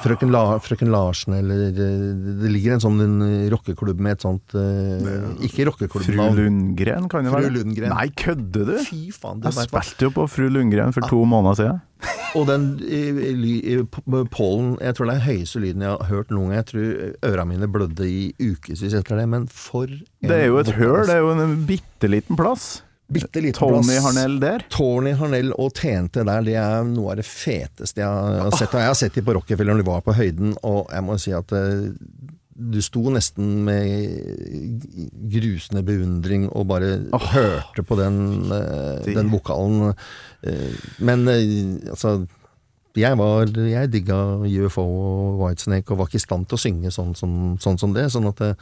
Frøken, 0.05 0.31
La, 0.33 0.43
Frøken 0.63 0.91
Larsen, 0.93 1.35
eller 1.39 1.65
eh, 1.69 2.03
Det 2.41 2.51
ligger 2.53 2.75
en 2.75 2.83
sånn 2.83 3.01
en 3.03 3.15
rockeklubb 3.51 4.01
med 4.03 4.17
et 4.17 4.25
sånt 4.25 4.55
eh, 4.59 5.09
Ikke 5.45 5.67
Fru. 5.89 6.13
Lundgren, 6.37 7.09
kan 7.11 7.25
det 7.25 7.33
Fru? 7.33 7.49
Lundgren. 7.57 7.91
Nei, 7.95 8.07
kødder 8.17 8.69
du? 8.69 8.77
Fy 8.85 9.09
faen, 9.15 9.41
det 9.43 9.51
Jeg 9.51 9.69
spilte 9.69 10.07
jo 10.07 10.13
på 10.15 10.27
Fru 10.31 10.47
Lundgren 10.51 10.95
for 10.95 11.07
to 11.09 11.23
måneder 11.27 11.59
siden. 11.61 11.83
Og 12.37 12.47
den 12.49 12.65
i, 12.83 13.01
i, 13.31 13.53
i, 13.73 13.75
pollen 14.31 14.73
Jeg 14.83 14.97
tror 14.97 15.07
det 15.07 15.13
er 15.13 15.21
den 15.21 15.27
høyeste 15.29 15.61
lyden 15.63 15.85
jeg 15.85 15.93
har 15.93 16.09
hørt 16.11 16.33
noen 16.33 16.51
gang. 16.51 16.57
Jeg 16.59 16.67
tror 16.71 17.31
øra 17.31 17.45
mine 17.47 17.69
blødde 17.71 18.09
i 18.09 18.25
ukevis 18.39 18.83
etter 18.93 19.21
det, 19.21 19.29
men 19.31 19.47
for 19.51 19.87
en 19.89 20.03
Det 20.29 20.41
er 20.41 20.49
jo 20.51 20.59
et 20.61 20.73
høl, 20.75 21.05
det 21.07 21.15
er 21.15 21.23
jo 21.23 21.31
en 21.35 21.55
bitte 21.69 22.11
liten 22.11 22.39
plass. 22.39 22.84
Bitte 23.07 23.41
liten 23.43 23.59
Tony 23.59 23.83
plass. 23.83 24.03
Harnell 24.05 24.39
der. 24.41 24.63
Tony 24.73 25.11
Harnell 25.19 25.51
og 25.61 25.73
TNT 25.77 26.23
der, 26.25 26.41
det 26.47 26.55
er 26.57 26.87
noe 26.89 27.11
av 27.13 27.19
det 27.19 27.25
feteste 27.29 28.01
jeg 28.01 28.07
har 28.41 28.55
sett. 28.57 28.73
Og 28.73 28.81
jeg 28.81 28.89
har 28.89 28.97
sett 28.97 29.13
de 29.19 29.21
på 29.27 29.35
Rockefeller 29.37 29.75
når 29.77 29.83
de 29.83 29.89
var 29.91 30.01
på 30.07 30.15
høyden, 30.17 30.55
og 30.65 30.89
jeg 30.89 31.05
må 31.05 31.17
si 31.21 31.35
at 31.37 31.53
eh, 31.53 31.91
du 32.55 32.79
sto 32.81 33.03
nesten 33.11 33.49
med 33.67 34.79
grusende 35.33 35.83
beundring 35.85 36.47
og 36.55 36.69
bare 36.71 36.93
hørte 37.33 37.83
på 37.85 37.97
den, 37.99 38.17
eh, 38.55 39.05
den 39.13 39.29
vokalen. 39.33 39.93
Eh, 40.43 40.73
Men 40.99 41.27
altså 41.27 42.25
jeg, 42.95 43.17
var, 43.19 43.49
jeg 43.51 43.91
digga 43.91 44.17
UFO 44.47 44.81
og 44.87 45.39
Whitesnake 45.41 45.91
og 45.91 45.99
var 45.99 46.07
ikke 46.07 46.21
i 46.21 46.23
stand 46.23 46.47
til 46.47 46.55
å 46.55 46.61
synge 46.63 46.91
sånn 46.95 47.11
som, 47.19 47.57
sånn 47.59 47.77
som 47.81 47.91
det. 47.95 48.05
Sånn 48.13 48.29
at, 48.31 48.39
eh, 48.41 48.55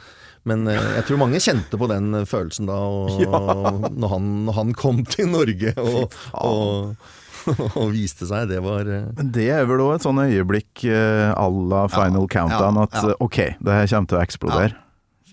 men 0.48 0.68
eh, 0.68 0.86
jeg 0.98 1.08
tror 1.08 1.20
mange 1.24 1.40
kjente 1.42 1.80
på 1.80 1.88
den 1.90 2.12
eh, 2.20 2.28
følelsen 2.28 2.68
da, 2.68 2.76
og, 2.76 3.90
når, 4.00 4.08
han, 4.12 4.30
når 4.48 4.58
han 4.60 4.72
kom 4.78 5.02
til 5.08 5.30
Norge 5.32 5.74
og, 5.80 6.14
og, 6.36 6.94
og 7.80 7.92
viste 7.94 8.28
seg. 8.28 8.50
Det 8.52 8.60
var 8.64 8.88
eh, 8.88 9.10
det 9.24 9.48
er 9.56 9.66
vel 9.68 9.84
òg 9.86 9.96
et 9.96 10.06
sånn 10.06 10.22
øyeblikk 10.26 10.86
à 10.86 11.48
la 11.72 11.84
Final 11.92 12.28
Countdown 12.30 12.84
at 12.84 13.00
ja. 13.00 13.18
ok, 13.24 13.40
det 13.58 13.78
her 13.80 13.92
kommer 13.94 14.12
til 14.12 14.20
å 14.20 14.24
eksplodere. 14.24 14.80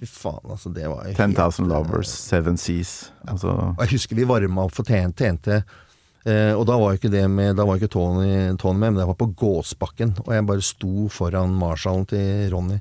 Fy 0.01 0.07
faen, 0.09 0.41
altså. 0.49 0.71
Det 0.73 0.87
var 0.89 1.05
jo 1.05 1.13
10,000 1.13 1.69
Lovers, 1.69 2.09
Seven 2.09 2.57
Seas. 2.57 3.11
Altså, 3.29 3.53
jeg 3.83 3.97
husker 3.97 4.17
vi 4.17 4.25
varma 4.25 4.65
opp 4.65 4.73
for 4.73 4.87
TNT. 4.87 5.13
TNT 5.19 5.51
eh, 5.53 6.55
og 6.55 6.65
da 6.65 6.79
var 6.81 6.95
jo 6.95 7.01
ikke 7.01 7.11
det 7.13 7.27
med 7.29 7.59
Da 7.59 7.67
var 7.69 7.77
ikke 7.77 7.91
Tony, 7.93 8.31
Tony 8.57 8.79
med, 8.79 8.95
men 8.95 9.03
det 9.03 9.05
var 9.11 9.19
på 9.19 9.29
Gåsbakken. 9.37 10.15
Og 10.25 10.33
jeg 10.33 10.47
bare 10.49 10.65
sto 10.65 11.05
foran 11.13 11.53
Marshallen 11.53 12.07
til 12.09 12.49
Ronny. 12.55 12.79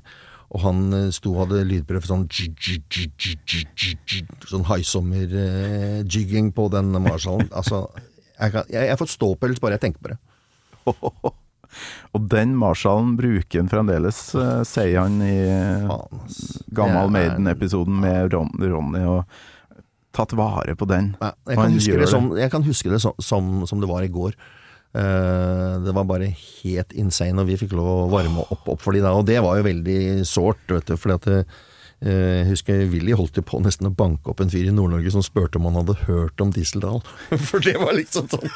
Og 0.51 0.63
han 0.65 0.79
eh, 0.97 1.09
sto 1.15 1.33
og 1.35 1.45
hadde 1.45 1.65
lydprøve 1.69 2.07
sånn 2.07 2.25
Sånn 4.51 4.65
haisommer-jigging 4.67 6.51
på 6.55 6.67
den 6.73 6.95
Marshallen. 6.97 7.51
Altså, 7.59 7.85
jeg, 8.35 8.55
kan, 8.55 8.65
jeg, 8.73 8.89
jeg 8.89 8.99
får 8.99 9.13
ståpels 9.13 9.61
bare 9.61 9.77
jeg 9.77 9.85
tenker 9.85 10.01
på 10.01 10.13
det. 10.13 10.19
og 12.15 12.27
den 12.31 12.55
Marshallen 12.59 13.15
bruker 13.19 13.61
han 13.61 13.71
fremdeles, 13.71 14.23
eh, 14.35 14.61
sier 14.67 15.03
han 15.03 15.21
i 15.23 15.35
eh. 15.45 15.93
Gammal 16.75 17.13
Maiden-episoden 17.13 18.01
med 18.01 18.33
Ron, 18.33 18.51
Ronny, 18.59 19.05
og 19.07 19.77
tatt 20.11 20.33
vare 20.35 20.75
på 20.75 20.87
den. 20.89 21.13
Jeg, 21.21 21.37
han 21.53 21.61
kan 21.61 21.77
huske 21.77 21.95
det 21.95 22.07
det. 22.07 22.11
som, 22.11 22.31
jeg 22.35 22.51
kan 22.51 22.65
huske 22.65 22.91
det 22.91 22.99
som, 23.03 23.15
som, 23.23 23.61
som 23.69 23.83
det 23.83 23.89
var 23.91 24.03
i 24.03 24.11
går. 24.11 24.35
Eh, 24.93 25.73
det 25.85 25.93
var 25.95 26.03
bare 26.09 26.27
helt 26.35 26.91
insane, 26.99 27.39
og 27.39 27.47
vi 27.47 27.55
fikk 27.61 27.71
lov 27.77 27.87
å 27.87 28.09
varme 28.11 28.43
opp, 28.51 28.65
opp 28.73 28.81
for 28.83 28.91
de 28.97 28.99
da. 29.05 29.13
Og 29.15 29.25
det 29.29 29.37
var 29.43 29.59
jo 29.61 29.67
veldig 29.69 29.99
sårt, 30.27 30.65
vet 30.67 30.85
du. 30.91 30.97
fordi 30.99 31.15
at 31.15 31.27
det, 31.29 31.37
eh, 32.03 32.41
jeg 32.41 32.49
husker 32.51 32.85
Willy 32.91 33.15
holdt 33.15 33.39
jo 33.39 33.45
på 33.47 33.61
nesten 33.63 33.87
å 33.87 33.95
banke 33.95 34.33
opp 34.33 34.41
en 34.43 34.51
fyr 34.51 34.67
i 34.67 34.75
Nord-Norge 34.75 35.11
som 35.15 35.23
spurte 35.23 35.55
om 35.61 35.69
han 35.69 35.79
hadde 35.83 35.95
hørt 36.09 36.41
om 36.43 36.51
Dieseldal. 36.51 36.99
For 37.49 37.63
det 37.63 37.77
var 37.79 37.95
liksom 37.95 38.27
sånn 38.31 38.49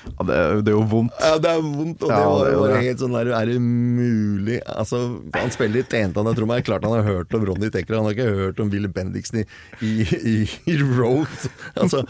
Ja, 0.00 0.24
det, 0.24 0.34
er- 0.34 0.60
det 0.64 0.70
er 0.72 0.76
jo 0.78 0.84
vondt. 0.88 1.12
Ja, 1.20 1.36
det 1.38 1.50
er 1.50 1.60
vondt, 1.60 2.02
og 2.02 2.08
det 2.08 2.16
Ja, 2.16 2.28
var 2.32 2.46
det 2.48 2.56
var, 2.56 2.70
helt 2.80 3.02
sånn 3.02 3.12
der 3.18 3.28
Er 3.36 3.50
det 3.50 3.58
mulig 3.60 4.56
Altså, 4.64 5.00
han 5.36 5.52
spiller 5.52 5.82
i 5.82 5.88
Tentan 5.92 6.24
han 6.24 6.32
jeg 6.32 6.38
tror 6.40 6.48
meg 6.48 6.64
klart 6.64 6.86
han 6.88 6.94
har 6.96 7.04
hørt 7.04 7.36
om 7.36 7.44
Ronny 7.44 7.68
Tekker, 7.74 7.98
han 7.98 8.08
har 8.08 8.16
ikke 8.16 8.38
hørt 8.38 8.62
om 8.64 8.70
Willy 8.72 8.88
Bendiksen 8.88 9.42
i, 9.44 9.44
i, 9.84 10.34
i 10.72 10.76
Road. 10.96 11.28
Altså, 11.76 12.00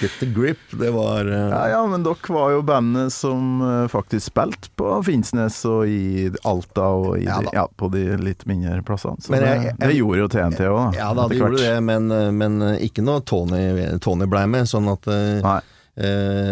Get 0.00 0.12
the 0.20 0.26
grip, 0.30 0.58
det 0.78 0.90
var 0.94 1.26
uh... 1.26 1.48
Ja, 1.50 1.62
ja, 1.68 1.80
men 1.90 2.04
dere 2.06 2.30
var 2.34 2.52
jo 2.54 2.60
bandet 2.62 3.10
som 3.12 3.58
eh, 3.66 3.88
faktisk 3.90 4.28
spilte 4.30 4.70
på 4.78 4.92
Finnsnes 5.04 5.56
og 5.68 5.90
i 5.90 6.30
Alta 6.46 6.84
og 7.00 7.16
i 7.18 7.24
Ja 7.26 7.40
ja, 7.52 7.64
på 7.76 7.90
de 7.92 8.04
litt 8.22 8.46
mindre 8.46 8.78
plassene. 8.86 9.18
Så 9.20 9.34
jeg- 9.34 9.64
jeg- 9.66 9.74
det 9.82 9.96
gjorde 9.98 10.18
jo 10.22 10.28
TNT 10.28 10.60
òg, 10.70 10.78
da. 10.78 10.86
Ja 11.00 11.10
da, 11.18 11.26
det 11.28 11.40
gjorde 11.40 11.58
det, 11.64 11.74
men, 11.82 12.10
eh, 12.14 12.30
men 12.30 12.60
ikke 12.78 13.02
noe 13.02 13.20
Tony, 13.26 13.98
Tony 13.98 14.26
blei 14.30 14.46
med. 14.46 14.70
Sånn 14.70 14.86
at 14.92 15.06
uh, 15.10 15.60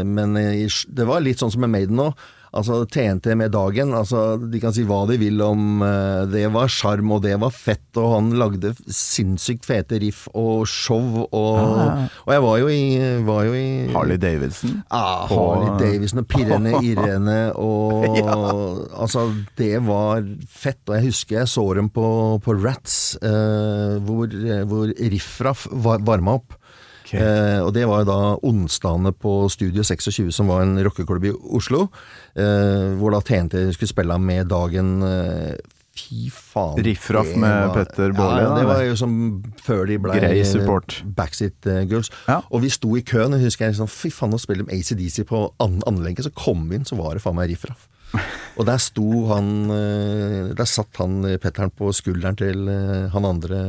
Men 0.05 0.35
det 0.35 1.07
var 1.09 1.23
litt 1.25 1.39
sånn 1.41 1.51
som 1.55 1.63
med 1.65 1.71
Maiden 1.71 1.97
nå. 1.97 2.11
Altså 2.51 2.81
TNT 2.91 3.37
med 3.39 3.53
dagen, 3.55 3.93
altså 3.95 4.35
de 4.41 4.59
kan 4.63 4.75
si 4.75 4.83
hva 4.87 5.05
de 5.07 5.15
vil 5.21 5.39
om 5.45 5.85
uh, 5.85 6.27
Det 6.31 6.49
var 6.51 6.71
sjarm, 6.73 7.13
og 7.15 7.23
det 7.23 7.37
var 7.39 7.53
fett, 7.55 7.85
og 8.01 8.17
han 8.17 8.33
lagde 8.41 8.73
sinnssykt 8.87 9.69
fete 9.69 10.01
riff 10.03 10.25
og 10.35 10.67
show, 10.67 11.23
og, 11.31 12.09
og 12.27 12.33
jeg 12.35 12.43
var 12.43 12.59
jo 12.59 12.73
i, 12.75 12.83
var 13.27 13.47
jo 13.47 13.55
i 13.55 13.69
Harley 13.95 14.19
Davidson. 14.21 14.81
Ja, 14.83 14.99
ah, 14.99 15.31
Harley 15.31 15.79
Davidson 15.79 16.25
og 16.25 16.29
Pirrene 16.31 16.75
Irene 16.91 17.39
og 17.55 18.19
Altså, 19.01 19.29
det 19.59 19.79
var 19.87 20.25
fett. 20.51 20.81
Og 20.89 20.97
jeg 20.97 21.11
husker 21.11 21.39
jeg 21.41 21.51
så 21.51 21.65
dem 21.77 21.91
på, 21.93 22.07
på 22.43 22.57
Rats, 22.59 23.15
uh, 23.23 23.99
hvor, 24.05 24.31
hvor 24.71 24.91
Riffraff 24.91 25.69
var, 25.71 26.03
varma 26.07 26.41
opp. 26.41 26.57
Eh, 27.19 27.59
og 27.65 27.73
det 27.75 27.87
var 27.89 28.05
da 28.09 28.37
onsdagene 28.47 29.13
på 29.17 29.49
Studio 29.51 29.83
26, 29.83 30.31
som 30.33 30.47
var 30.53 30.63
en 30.63 30.77
rockeklubb 30.85 31.25
i 31.25 31.33
Oslo. 31.57 31.89
Eh, 32.37 32.95
hvor 33.01 33.11
da 33.17 33.21
TNT 33.25 33.73
skulle 33.75 33.91
spille 33.91 34.19
med 34.23 34.49
dagen 34.53 35.03
eh, 35.03 35.55
Fy 36.01 36.29
faen. 36.33 36.79
Riffraff 36.87 37.33
med 37.37 37.67
var- 37.67 37.75
Petter 37.75 38.13
Baarli, 38.15 38.43
Ja, 38.47 38.53
det 38.57 38.67
var 38.69 38.83
jo 38.87 38.95
som 38.97 39.43
før 39.61 39.83
de 39.91 39.99
ble 39.99 40.15
Grei 40.17 40.45
support. 40.47 41.01
Backseat 41.05 41.67
eh, 41.67 41.83
Girls. 41.91 42.09
Ja. 42.29 42.39
Og 42.51 42.63
vi 42.63 42.71
sto 42.73 42.95
i 42.97 43.03
køen, 43.03 43.35
og 43.35 43.41
husker 43.43 43.67
jeg 43.67 43.75
liksom, 43.75 43.91
fy 43.91 44.09
faen, 44.15 44.31
nå 44.33 44.39
spiller 44.41 44.65
de 44.65 44.79
ACDC 44.79 45.27
på 45.29 45.43
an 45.61 45.81
anlegget. 45.91 46.25
Så 46.29 46.33
kom 46.33 46.69
vi 46.71 46.79
inn, 46.79 46.87
så 46.89 46.97
var 46.97 47.19
det 47.19 47.25
faen 47.27 47.37
meg 47.37 47.51
Riffraff. 47.51 47.89
Og 48.59 48.67
der 48.69 48.81
sto 48.83 49.07
han 49.31 49.71
eh, 49.73 50.51
Der 50.59 50.69
satt 50.69 50.99
han 51.01 51.23
eh, 51.25 51.39
Petteren 51.41 51.73
på 51.75 51.93
skulderen 51.97 52.39
til 52.39 52.69
eh, 52.71 53.07
han 53.13 53.29
andre 53.29 53.61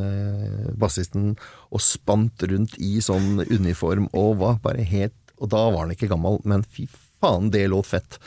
bassisten 0.82 1.36
og 1.72 1.84
spant 1.84 2.44
rundt 2.50 2.76
i 2.82 2.98
sånn 3.04 3.44
uniform 3.46 4.10
og 4.18 4.42
var 4.42 4.60
bare 4.64 4.84
helt 4.88 5.36
Og 5.38 5.52
da 5.54 5.62
var 5.70 5.86
han 5.86 5.96
ikke 5.96 6.10
gammel, 6.12 6.42
men 6.44 6.66
fy 6.66 6.88
faen, 7.22 7.52
det 7.54 7.68
låt 7.72 7.88
fett. 7.88 8.18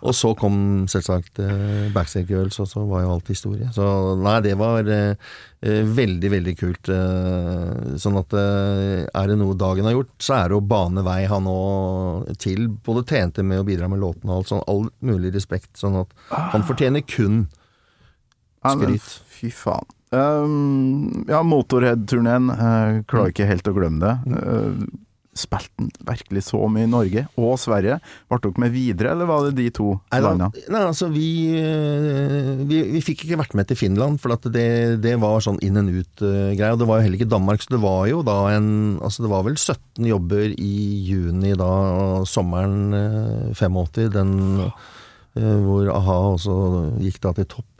Og 0.00 0.12
så 0.16 0.34
kom 0.38 0.84
selvsagt 0.90 1.40
eh, 1.42 1.88
Backstage 1.94 2.30
Girls, 2.30 2.60
og 2.62 2.68
så 2.70 2.84
var 2.88 3.04
jo 3.04 3.14
alt 3.14 3.32
historie. 3.32 3.70
Så 3.74 3.86
nei, 4.20 4.36
det 4.44 4.54
var 4.60 4.88
eh, 4.92 5.32
veldig, 5.98 6.30
veldig 6.36 6.54
kult. 6.60 6.92
Eh, 6.92 7.96
sånn 8.00 8.20
at 8.20 8.36
er 8.36 9.32
det 9.32 9.38
noe 9.40 9.56
dagen 9.58 9.88
har 9.88 9.96
gjort, 9.96 10.14
så 10.22 10.38
er 10.38 10.52
det 10.52 10.60
å 10.60 10.68
bane 10.74 11.04
vei 11.06 11.22
han 11.30 11.48
òg 11.50 12.30
til 12.42 12.68
både 12.84 13.06
tjente 13.08 13.46
med 13.46 13.64
å 13.64 13.66
bidra 13.66 13.90
med 13.90 14.02
låtene 14.04 14.32
og 14.32 14.42
alt 14.42 14.52
sånn. 14.52 14.64
All 14.70 14.88
mulig 15.04 15.34
respekt. 15.34 15.72
Sånn 15.80 16.00
at 16.04 16.14
han 16.30 16.66
fortjener 16.68 17.04
kun 17.08 17.46
skryt. 18.64 19.00
Ja. 19.00 19.20
Fy 19.34 19.50
faen. 19.52 19.90
Um, 20.14 21.24
ja, 21.28 21.42
Motorhead-turneen. 21.42 22.50
Uh, 22.52 23.02
klarer 23.10 23.32
ikke 23.32 23.48
helt 23.48 23.68
å 23.68 23.74
glemme 23.76 24.04
det. 24.04 24.14
Uh, 24.30 24.84
Spilte 25.34 25.72
den 25.80 25.90
virkelig 26.06 26.44
så 26.46 26.60
mye 26.70 26.86
i 26.86 26.90
Norge 26.90 27.24
og 27.40 27.56
Sverige? 27.58 27.98
Ble 28.30 28.38
dere 28.44 28.62
med 28.62 28.74
videre, 28.74 29.12
eller 29.14 29.26
var 29.26 29.48
det 29.48 29.56
de 29.58 29.68
to 29.74 29.88
Nei, 30.12 30.20
landene? 30.22 30.64
nei, 30.70 30.82
altså 30.86 31.08
vi, 31.10 31.28
eh, 31.58 32.62
vi 32.62 32.82
Vi 32.94 33.02
fikk 33.02 33.24
ikke 33.26 33.40
vært 33.42 33.56
med 33.58 33.68
til 33.70 33.78
Finland, 33.80 34.20
for 34.22 34.34
det, 34.46 35.00
det 35.02 35.16
var 35.22 35.42
sånn 35.44 35.58
inn 35.64 35.76
and 35.80 35.90
ut-greie. 35.90 36.72
og 36.72 36.78
det 36.78 36.88
var 36.88 37.00
jo 37.00 37.06
heller 37.08 37.18
ikke 37.18 37.32
Danmark, 37.34 37.62
så 37.64 37.74
det 37.74 37.82
var 37.82 38.06
jo 38.10 38.22
da 38.26 38.38
en 38.54 38.70
Altså 39.04 39.24
det 39.24 39.30
var 39.32 39.44
vel 39.46 39.56
17 39.58 40.06
jobber 40.06 40.54
i 40.54 40.74
juni 41.08 41.54
da, 41.58 41.70
sommeren 42.28 42.94
eh, 42.94 43.54
85, 43.54 44.10
den 44.14 44.34
eh, 44.64 45.60
hvor 45.64 45.88
a-ha 45.90 46.18
også 46.34 46.56
gikk 47.02 47.20
da 47.24 47.32
til 47.40 47.48
topp. 47.50 47.70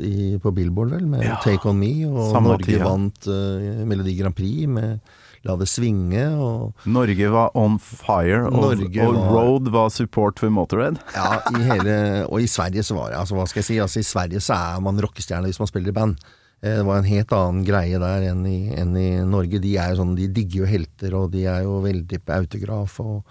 i, 0.00 0.38
på 0.40 0.50
Billboard, 0.54 0.94
vel, 0.94 1.06
med 1.06 1.22
Ja, 1.26 1.36
Take 1.44 1.68
On 1.68 1.76
Me, 1.76 2.06
og 2.06 2.32
Norge 2.32 2.46
Norge 2.48 2.78
ja. 2.78 2.86
vant 2.86 3.26
uh, 3.28 3.84
Melodi 3.84 4.14
Grand 4.16 4.34
Prix 4.34 4.66
med 4.70 4.98
La 5.44 5.56
det 5.60 5.66
svinge, 5.68 6.22
og 6.40 6.86
Norge 6.88 7.26
var 7.30 7.50
on 7.54 7.78
fire, 7.78 8.46
og, 8.48 8.64
og 8.80 8.84
var- 8.94 9.32
Road 9.34 9.68
var 9.74 9.90
support 9.92 10.38
for 10.40 10.48
Motorhead. 10.50 10.96
Ja, 11.14 11.40
i 11.52 11.60
hele, 11.68 11.98
og 12.30 12.40
i 12.40 12.46
Sverige 12.48 12.82
så 12.82 12.96
var 12.96 13.10
det 13.12 13.18
altså, 13.20 13.34
Hva 13.36 13.44
skal 13.50 13.60
jeg 13.60 13.68
si? 13.68 13.76
Altså, 13.84 14.00
I 14.00 14.08
Sverige 14.08 14.40
så 14.40 14.54
er 14.56 14.80
man 14.80 14.96
rockestjerne 15.04 15.44
hvis 15.50 15.60
man 15.60 15.68
spiller 15.68 15.92
i 15.92 15.98
band. 16.00 16.16
Eh, 16.64 16.78
Det 16.78 16.86
var 16.86 16.96
en 17.02 17.04
helt 17.04 17.32
annen 17.36 17.64
greie 17.66 17.98
der 18.00 18.22
enn 18.30 18.46
i, 18.48 18.72
enn 18.72 18.96
i 18.96 19.08
Norge. 19.28 19.60
De 19.60 19.74
er 19.76 19.90
jo 19.92 19.98
sånn, 20.00 20.14
de 20.16 20.28
digger 20.32 20.62
jo 20.62 20.68
helter, 20.70 21.12
og 21.18 21.30
de 21.34 21.44
er 21.44 21.62
jo 21.66 21.74
veldig 21.84 22.22
på 22.24 22.32
autograf 22.38 22.94
og 23.04 23.24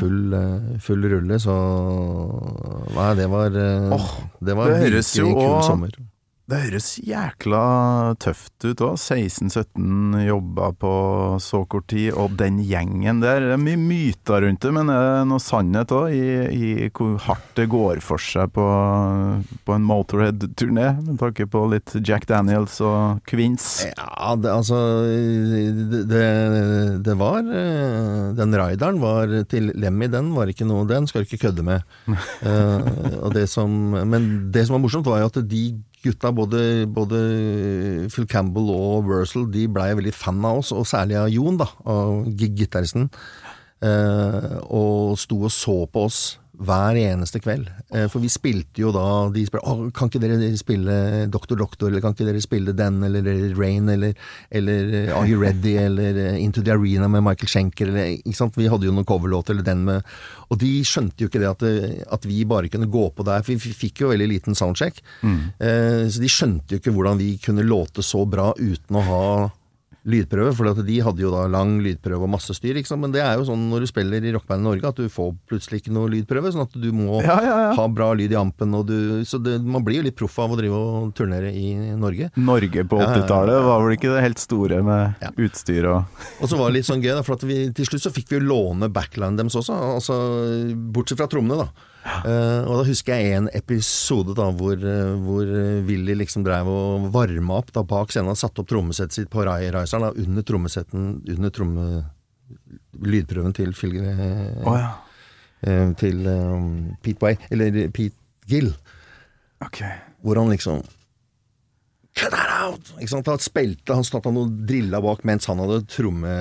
full, 0.00 0.32
eh, 0.32 0.78
full 0.80 1.04
rulle, 1.12 1.36
så 1.44 1.58
Nei, 2.96 3.10
det 3.20 3.28
var 3.30 3.50
oh, 3.94 4.08
Det 4.40 4.56
var 4.56 4.72
det 4.72 4.80
høres 4.86 5.12
jo 5.16 5.28
kul 5.28 5.44
også- 5.44 5.66
sommer. 5.74 5.90
Det 6.50 6.58
høres 6.64 6.86
jækla 7.06 7.60
tøft 8.18 8.64
ut 8.64 8.80
òg. 8.82 8.96
16-17 8.98 10.24
jobba 10.26 10.70
på 10.82 10.92
så 11.38 11.60
kort 11.70 11.86
tid, 11.92 12.08
og 12.18 12.32
den 12.40 12.56
gjengen 12.66 13.20
der. 13.22 13.44
Det 13.44 13.54
er 13.54 13.60
mye 13.62 13.78
myter 13.78 14.42
rundt 14.42 14.64
det, 14.64 14.72
men 14.74 14.90
er 14.90 15.04
det 15.04 15.28
noe 15.30 15.42
sannhet 15.42 15.92
òg 15.94 16.16
i, 16.16 16.24
i 16.50 16.88
hvor 16.90 17.20
hardt 17.22 17.52
det 17.54 17.68
går 17.70 18.00
for 18.02 18.18
seg 18.18 18.50
på, 18.56 18.64
på 19.62 19.76
en 19.76 19.86
Motorhead-turné? 19.86 20.88
Med 21.04 21.20
tanke 21.22 21.46
på 21.50 21.62
litt 21.70 21.94
Jack 22.02 22.26
Daniels 22.30 22.80
og 22.82 23.22
Queens. 23.30 23.68
Ja, 23.86 24.34
det, 24.34 24.50
altså 24.50 24.80
det, 26.10 26.24
det, 27.06 27.16
var 27.20 27.46
eh, 27.46 28.32
Den 28.40 28.56
rideren 28.58 28.98
var 29.02 29.36
til 29.50 29.70
Lemmy, 29.78 30.10
den 30.10 30.32
var 30.34 30.50
ikke 30.50 30.66
noe 30.66 30.88
Den 30.88 31.06
skal 31.06 31.22
du 31.22 31.30
ikke 31.30 31.44
kødde 31.46 31.66
med. 31.68 31.86
uh, 32.10 33.30
det 33.30 33.46
som, 33.52 33.70
men 33.94 34.50
det 34.50 34.66
som 34.66 34.80
var 34.80 34.84
morsomt, 34.88 35.06
var 35.06 35.22
jo 35.22 35.30
at 35.30 35.40
de 35.46 35.62
gutta, 36.02 36.30
både, 36.32 36.86
både 36.88 37.18
Phil 38.12 38.26
Campbell 38.30 38.70
og 38.72 39.04
Wursel, 39.08 39.46
de 39.52 39.66
blei 39.68 39.90
veldig 39.98 40.14
fan 40.16 40.44
av 40.44 40.62
oss, 40.62 40.72
og 40.72 40.86
særlig 40.88 41.18
av 41.20 41.28
Jon, 41.32 41.58
da, 41.60 41.66
av 41.84 42.26
gi- 42.32 42.52
gitaristen. 42.62 43.10
Eh, 43.80 44.56
og 44.68 45.16
sto 45.20 45.38
og 45.46 45.52
så 45.54 45.76
på 45.88 46.02
oss 46.08 46.18
hver 46.60 46.98
eneste 47.00 47.40
kveld. 47.40 47.68
Eh, 47.94 48.06
for 48.12 48.20
vi 48.20 48.28
spilte 48.28 48.82
jo 48.82 48.90
da 48.92 49.04
De 49.32 49.44
spør, 49.46 49.62
«Åh, 49.64 49.82
kan 49.96 50.10
ikke 50.10 50.20
dere 50.22 50.50
spille 50.60 50.96
Doktor 51.32 51.56
Doktor, 51.60 51.88
eller 51.88 52.02
kan 52.04 52.12
ikke 52.12 52.26
dere 52.28 52.42
spille 52.44 52.74
den, 52.76 52.98
eller 53.06 53.24
Rain, 53.56 53.88
eller, 53.88 54.12
eller 54.50 54.92
eh, 54.98 55.14
Are 55.16 55.28
You 55.28 55.40
Ready, 55.40 55.76
eller 55.80 56.18
eh, 56.20 56.40
Into 56.42 56.62
the 56.62 56.74
Arena 56.74 57.08
med 57.08 57.24
Michael 57.24 57.48
Schenker, 57.48 57.88
eller 57.88 58.12
ikke 58.18 58.36
sant? 58.36 58.58
Vi 58.60 58.68
hadde 58.68 58.88
jo 58.88 58.92
noen 58.94 59.08
coverlåter, 59.08 59.56
eller 59.56 59.66
den 59.66 59.86
med 59.88 60.04
Og 60.50 60.58
de 60.60 60.72
skjønte 60.84 61.24
jo 61.24 61.30
ikke 61.30 61.40
det 61.40 61.48
at, 61.50 61.64
det, 61.64 62.04
at 62.10 62.26
vi 62.28 62.42
bare 62.44 62.68
kunne 62.68 62.90
gå 62.90 63.06
på 63.14 63.24
der, 63.26 63.44
for 63.46 63.54
vi 63.54 63.74
fikk 63.86 64.04
jo 64.04 64.10
veldig 64.12 64.28
liten 64.28 64.58
soundcheck. 64.58 65.00
Eh, 65.24 66.04
så 66.10 66.20
de 66.20 66.28
skjønte 66.30 66.74
jo 66.76 66.82
ikke 66.82 66.92
hvordan 66.92 67.20
vi 67.20 67.36
kunne 67.42 67.64
låte 67.64 68.02
så 68.04 68.24
bra 68.28 68.50
uten 68.58 68.98
å 68.98 69.06
ha 69.06 69.24
lydprøve, 70.08 70.54
for 70.56 70.70
de 70.86 70.96
hadde 71.04 71.20
jo 71.20 71.30
da 71.32 71.42
lang 71.50 71.74
lydprøve 71.84 72.24
og 72.24 72.32
masse 72.32 72.54
styr, 72.56 72.78
men 72.96 73.12
det 73.12 73.20
er 73.20 73.36
jo 73.36 73.44
sånn 73.50 73.66
når 73.68 73.84
du 73.84 73.88
spiller 73.90 74.24
i 74.24 74.32
rockeband 74.32 74.62
i 74.64 74.68
Norge, 74.68 74.88
at 74.88 74.96
du 75.00 75.08
får 75.12 75.34
plutselig 75.50 75.82
ikke 75.82 75.92
noe 75.92 76.08
lydprøve, 76.12 76.52
sånn 76.54 76.64
at 76.64 76.76
du 76.80 76.88
må 76.96 77.20
Ja, 77.20 77.36
ja, 77.44 77.56
ja. 77.66 77.70
ha 77.76 77.86
bra 77.92 78.10
lyd 78.16 78.32
i 78.32 78.38
ampen, 78.40 78.72
og 78.78 78.86
du, 78.88 78.96
så 79.28 79.40
det, 79.42 79.58
man 79.60 79.84
blir 79.84 80.00
jo 80.00 80.06
litt 80.08 80.16
proff 80.16 80.38
av 80.40 80.54
å 80.54 80.58
drive 80.60 80.78
og 80.80 81.12
turnere 81.18 81.52
i 81.52 81.74
Norge. 82.00 82.30
Norge 82.40 82.86
på 82.88 83.00
Ja, 83.00 83.10
ja, 83.10 83.12
ja. 83.12 83.20
80-tallet 83.26 83.66
var 83.68 83.84
vel 83.84 83.98
ikke 83.98 84.14
det 84.14 84.24
helt 84.24 84.40
store 84.42 84.80
med 84.86 85.28
utstyr 85.40 85.90
og 85.90 86.24
Og 86.40 86.48
så 86.48 86.56
var 86.56 86.70
det 86.70 86.80
litt 86.80 86.88
sånn 86.88 87.04
gøy, 87.04 87.12
da, 87.18 87.22
for 87.26 87.36
at 87.36 87.44
vi, 87.48 87.60
til 87.76 87.88
slutt 87.90 88.06
så 88.08 88.14
fikk 88.14 88.32
vi 88.32 88.40
jo 88.40 88.46
låne 88.48 88.88
backline 88.92 89.36
deres 89.36 89.58
også, 89.60 89.76
altså, 90.00 90.16
bortsett 90.94 91.20
fra 91.20 91.28
trommene, 91.30 91.60
da. 91.66 91.89
Eh, 92.00 92.62
og 92.64 92.80
da 92.80 92.84
husker 92.88 93.18
jeg 93.20 93.36
en 93.36 93.48
episode 93.54 94.32
da 94.38 94.46
hvor, 94.56 94.78
eh, 94.78 95.10
hvor 95.20 95.44
eh, 95.44 95.82
Willy 95.84 96.14
liksom 96.16 96.44
drev 96.46 96.68
og 96.72 97.10
varma 97.12 97.58
opp 97.60 97.74
da 97.76 97.82
bak 97.84 98.14
scenen. 98.14 98.32
Han 98.32 98.40
satte 98.40 98.62
opp 98.62 98.70
trommesettet 98.72 99.18
sitt 99.18 99.30
på 99.32 99.44
Rai- 99.44 99.68
Raiseren 99.74 100.06
da, 100.08 100.14
under 100.16 100.46
trommesetten 100.46 101.10
Under 101.36 101.52
tromme... 101.54 101.90
Lydprøven 103.00 103.52
til 103.54 103.70
Phil 103.78 104.00
Å 104.02 104.72
ja. 104.74 104.88
uh, 105.62 105.92
Til 106.00 106.24
um, 106.26 106.96
Pete 107.00 107.22
Way, 107.22 107.36
eller 107.54 107.76
Pete 107.94 108.16
Gill. 108.50 108.72
Okay. 109.62 110.00
Hvor 110.24 110.40
han 110.40 110.50
liksom 110.50 110.80
Cut 112.18 112.32
that 112.34 112.50
out! 112.50 112.90
Ikke 112.98 113.12
sant? 113.12 113.28
Han 113.30 113.38
spilte, 113.40 113.94
han 113.94 114.04
han 114.26 114.38
og 114.40 114.54
drilla 114.68 114.98
bak 115.04 115.22
mens 115.28 115.46
han 115.46 115.60
hadde 115.62 115.80
tromme... 115.88 116.32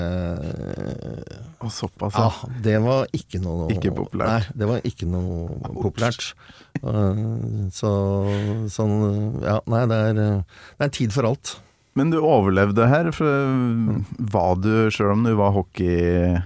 Og 1.60 1.72
såpass, 1.72 2.16
Ja, 2.18 2.30
ja. 2.32 2.50
det 2.66 2.76
var 2.84 3.08
ikke 3.16 3.42
noe 3.44 3.68
Ikke 3.74 3.92
populært. 3.94 4.30
Nei, 4.50 4.60
det 4.62 4.70
var 4.70 4.86
ikke 4.88 5.08
noe 5.12 5.60
populært. 5.84 6.30
Eh, 6.80 7.24
Så 7.76 7.92
sånn 8.72 8.96
Ja, 9.44 9.60
nei, 9.70 9.82
det 9.92 9.98
er, 10.10 10.22
eh, 10.24 10.62
det 10.80 10.88
er 10.88 10.96
tid 10.96 11.14
for 11.16 11.28
alt. 11.30 11.58
Men 12.00 12.14
du 12.14 12.20
overlevde 12.22 12.88
her. 12.88 13.12
For 13.12 13.52
var 14.32 14.56
du, 14.64 14.72
sjøl 14.94 15.14
om 15.18 15.26
du 15.28 15.34
var 15.40 15.52
hockey, 15.56 16.38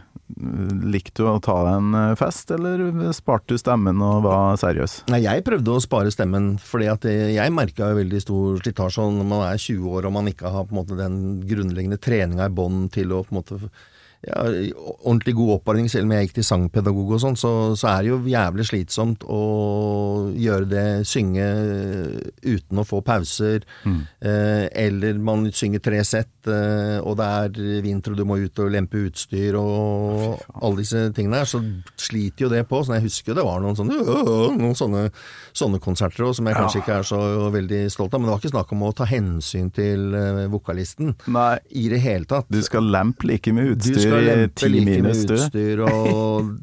likte 0.94 1.24
du 1.24 1.30
å 1.30 1.40
ta 1.44 1.56
deg 1.66 1.80
en 1.80 1.98
eh, 2.00 2.16
fest, 2.20 2.52
eller 2.56 2.84
sparte 3.16 3.54
du 3.54 3.62
stemmen 3.62 4.02
og 4.04 4.26
var 4.28 4.60
seriøs? 4.62 5.04
Nei, 5.14 5.24
jeg 5.26 5.46
prøvde 5.46 5.76
å 5.76 5.84
spare 5.84 6.14
stemmen, 6.14 6.54
fordi 6.62 6.90
at 6.92 7.08
jeg 7.08 7.56
merka 7.56 7.94
veldig 7.98 8.22
stor 8.24 8.62
slitasje 8.64 9.08
når 9.18 9.30
man 9.30 9.46
er 9.48 9.62
20 9.62 9.98
år 9.98 10.10
og 10.10 10.16
man 10.18 10.30
ikke 10.32 10.52
har 10.54 10.68
på 10.68 10.76
en 10.76 10.82
måte 10.82 11.00
den 11.00 11.18
grunnleggende 11.50 12.02
treninga 12.02 12.50
i 12.50 12.56
bånn 12.56 12.88
til 12.94 13.14
å 13.16 13.24
på 13.26 13.34
en 13.36 13.42
måte 13.42 13.60
ja, 14.24 14.44
ordentlig 15.04 15.36
god 15.36 15.58
oppvarming, 15.58 15.90
selv 15.92 16.08
om 16.08 16.14
jeg 16.16 16.28
gikk 16.28 16.38
til 16.38 16.48
sangpedagog 16.48 17.16
og 17.18 17.22
sånn, 17.24 17.38
så, 17.40 17.52
så 17.80 17.90
er 17.92 18.06
det 18.06 18.12
jo 18.14 18.20
jævlig 18.32 18.66
slitsomt 18.70 19.26
å 19.28 19.42
gjøre 20.32 20.70
det, 20.72 20.86
synge 21.10 21.48
uten 22.44 22.80
å 22.80 22.86
få 22.88 23.02
pauser, 23.06 23.66
eh, 23.84 24.66
eller 24.86 25.20
man 25.20 25.50
synger 25.52 25.84
tre 25.84 26.00
sett, 26.08 26.32
eh, 26.48 27.00
og 27.04 27.18
det 27.20 27.28
er 27.28 27.82
vinter 27.84 28.14
og 28.14 28.22
du 28.22 28.26
må 28.30 28.40
ut 28.40 28.64
og 28.64 28.72
lempe 28.72 29.02
utstyr 29.10 29.58
og 29.60 30.40
alle 30.54 30.82
disse 30.82 31.04
tingene 31.16 31.42
her, 31.42 31.50
så 31.50 31.60
sliter 32.00 32.48
jo 32.48 32.52
det 32.54 32.64
på. 32.70 32.80
Så 32.84 32.96
jeg 32.96 33.08
husker 33.10 33.34
jo 33.34 33.38
det 33.42 33.48
var 33.48 33.60
noen 33.64 33.78
sånne, 33.78 34.00
øh, 34.00 34.56
noen 34.56 34.78
sånne, 34.78 35.04
sånne 35.52 35.82
konserter 35.84 36.30
også, 36.30 36.40
som 36.40 36.50
jeg 36.50 36.60
kanskje 36.62 36.84
ikke 36.84 36.98
er 37.02 37.08
så 37.12 37.22
veldig 37.54 37.84
stolt 37.92 38.16
av, 38.16 38.22
men 38.22 38.30
det 38.30 38.36
var 38.38 38.44
ikke 38.44 38.56
snakk 38.56 38.74
om 38.76 38.88
å 38.88 38.94
ta 38.96 39.10
hensyn 39.10 39.70
til 39.76 40.16
eh, 40.18 40.44
vokalisten 40.54 41.14
Nei. 41.34 41.58
i 41.76 41.90
det 41.92 42.00
hele 42.04 42.30
tatt. 42.30 42.48
Du 42.48 42.62
skal 42.64 42.88
lempe 42.94 43.28
like 43.28 43.52
mye 43.56 43.74
Du 43.74 43.92
utstyr 43.92 44.13
skal 44.14 44.76
i 44.76 44.80
ti 44.80 44.86
minus, 44.86 45.24
du. 45.30 45.36
utstyr, 45.38 45.84
og 45.88 46.54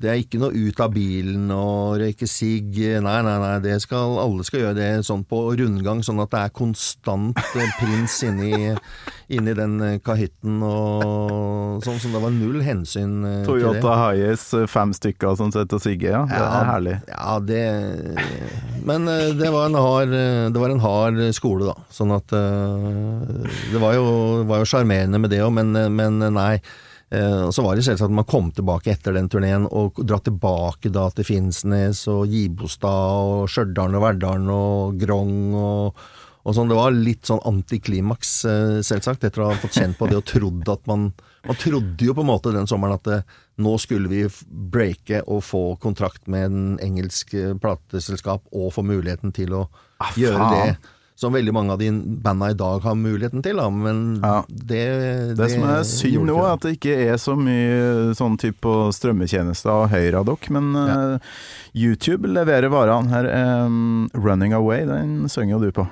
det 0.00 0.10
er 0.10 0.20
ikke 0.22 0.38
noe 0.40 0.54
ut 0.54 0.80
av 0.82 0.92
bilen 0.94 1.50
og 1.54 1.98
røyke 2.00 2.26
sigg. 2.30 2.76
Nei, 3.04 3.16
nei, 3.26 3.36
nei, 3.42 3.54
det 3.64 3.76
skal, 3.84 4.18
alle 4.22 4.44
skal 4.46 4.64
gjøre 4.64 4.76
det 4.78 4.88
sånn 5.08 5.24
på 5.28 5.42
rundgang, 5.58 6.02
sånn 6.06 6.22
at 6.22 6.30
det 6.32 6.42
er 6.44 6.54
konstant 6.56 7.40
eh, 7.58 7.72
prins 7.80 8.16
inni, 8.26 8.74
inni 9.32 9.54
den 9.56 9.76
eh, 9.86 9.96
kahytten, 10.04 10.60
og 10.66 11.84
sånn 11.86 12.00
som 12.02 12.14
det 12.16 12.22
var 12.22 12.34
null 12.34 12.60
hensyn 12.64 13.20
Toyota 13.22 13.46
til 13.46 13.62
det. 13.64 13.82
Toyota 13.82 13.96
Hiace, 14.00 14.62
fem 14.70 14.94
stykker 14.96 15.38
som 15.40 15.54
sitter 15.54 15.80
og 15.80 15.84
sigger, 15.84 16.14
ja. 16.18 16.22
Det 16.30 16.42
er 16.44 16.70
herlig. 16.70 16.98
Ja, 17.10 17.38
det 17.40 17.64
Men 18.86 19.08
eh, 19.10 19.32
det 19.36 19.50
var 19.52 19.70
en 19.70 19.80
hard, 19.80 20.14
eh, 20.16 20.50
det 20.52 20.62
var 20.62 20.74
en 20.74 20.84
hard 20.84 21.24
skole, 21.36 21.72
da. 21.72 21.88
Sånn 21.94 22.14
at 22.16 22.32
eh, 22.36 23.50
Det 23.72 23.80
var 23.82 23.96
jo 23.98 24.06
var 24.48 24.64
sjarmerende 24.68 25.20
med 25.20 25.32
det 25.32 25.42
òg, 25.44 25.52
men, 25.58 25.74
eh, 25.76 25.90
men 25.92 26.22
nei. 26.36 26.54
Eh, 27.10 27.50
så 27.50 27.62
var 27.66 27.74
det 27.74 27.82
selvsagt 27.82 28.06
at 28.06 28.14
man 28.14 28.28
kom 28.28 28.52
tilbake 28.54 28.92
etter 28.92 29.16
den 29.16 29.28
turneen 29.32 29.64
og 29.66 29.98
dra 30.06 30.20
tilbake 30.22 30.92
da 30.94 31.08
til 31.10 31.26
Finnsnes 31.26 32.04
og 32.10 32.30
Gibostad 32.30 33.32
og 33.34 33.48
Stjørdal 33.50 33.96
og 33.98 34.04
Verdal 34.04 34.46
og 34.54 35.00
Grong 35.00 35.32
og, 35.58 35.98
og 36.44 36.54
sånn. 36.54 36.70
Det 36.70 36.78
var 36.78 36.94
litt 36.94 37.26
sånn 37.26 37.42
antiklimaks, 37.50 38.30
eh, 38.46 38.76
selvsagt, 38.86 39.26
etter 39.26 39.42
å 39.42 39.50
ha 39.50 39.58
fått 39.58 39.80
kjent 39.80 39.98
på 39.98 40.06
det 40.10 40.20
og 40.20 40.28
trodd 40.30 40.70
at 40.70 40.86
man 40.90 41.10
Man 41.40 41.56
trodde 41.56 42.04
jo 42.04 42.12
på 42.12 42.20
en 42.20 42.28
måte 42.28 42.50
den 42.52 42.66
sommeren 42.68 42.98
at 42.98 43.06
det, 43.08 43.18
nå 43.64 43.70
skulle 43.80 44.10
vi 44.12 44.26
breake 44.50 45.22
og 45.24 45.40
få 45.40 45.62
kontrakt 45.80 46.28
med 46.28 46.50
en 46.50 46.64
engelsk 46.84 47.32
eh, 47.32 47.54
plateselskap 47.56 48.44
og 48.52 48.74
få 48.76 48.84
muligheten 48.84 49.32
til 49.32 49.56
å 49.56 49.62
Ah, 50.00 50.12
gjøre 50.20 50.50
det 50.52 50.76
som 51.20 51.34
veldig 51.36 51.52
mange 51.52 51.74
av 51.74 51.80
de 51.82 51.90
banda 52.24 52.48
i 52.50 52.56
dag 52.56 52.80
har 52.86 52.96
muligheten 52.96 53.42
til, 53.44 53.60
da, 53.60 53.68
men 53.70 54.20
Ja. 54.24 54.42
det, 54.48 55.36
Det 55.36 55.50
som 55.52 55.64
er 55.68 55.82
synd 55.84 56.24
nå, 56.26 56.38
er 56.40 56.54
at 56.54 56.64
det 56.64 56.78
ikke 56.78 56.96
er 57.12 57.18
så 57.20 57.36
mye 57.36 58.14
sånn 58.16 58.38
type 58.40 58.60
på 58.64 58.76
strømmetjenester 58.96 59.70
og 59.70 59.90
dere, 59.92 60.50
men 60.50 60.72
eh, 60.76 61.18
YouTube 61.74 62.26
leverer 62.28 62.72
varene. 62.72 63.10
Her 63.12 63.24
er 63.28 63.66
um, 63.66 64.08
'Running 64.14 64.52
Away', 64.56 64.86
den 64.88 65.28
synger 65.28 65.58
jo 65.58 65.60
du 65.66 65.72
på. 65.72 65.86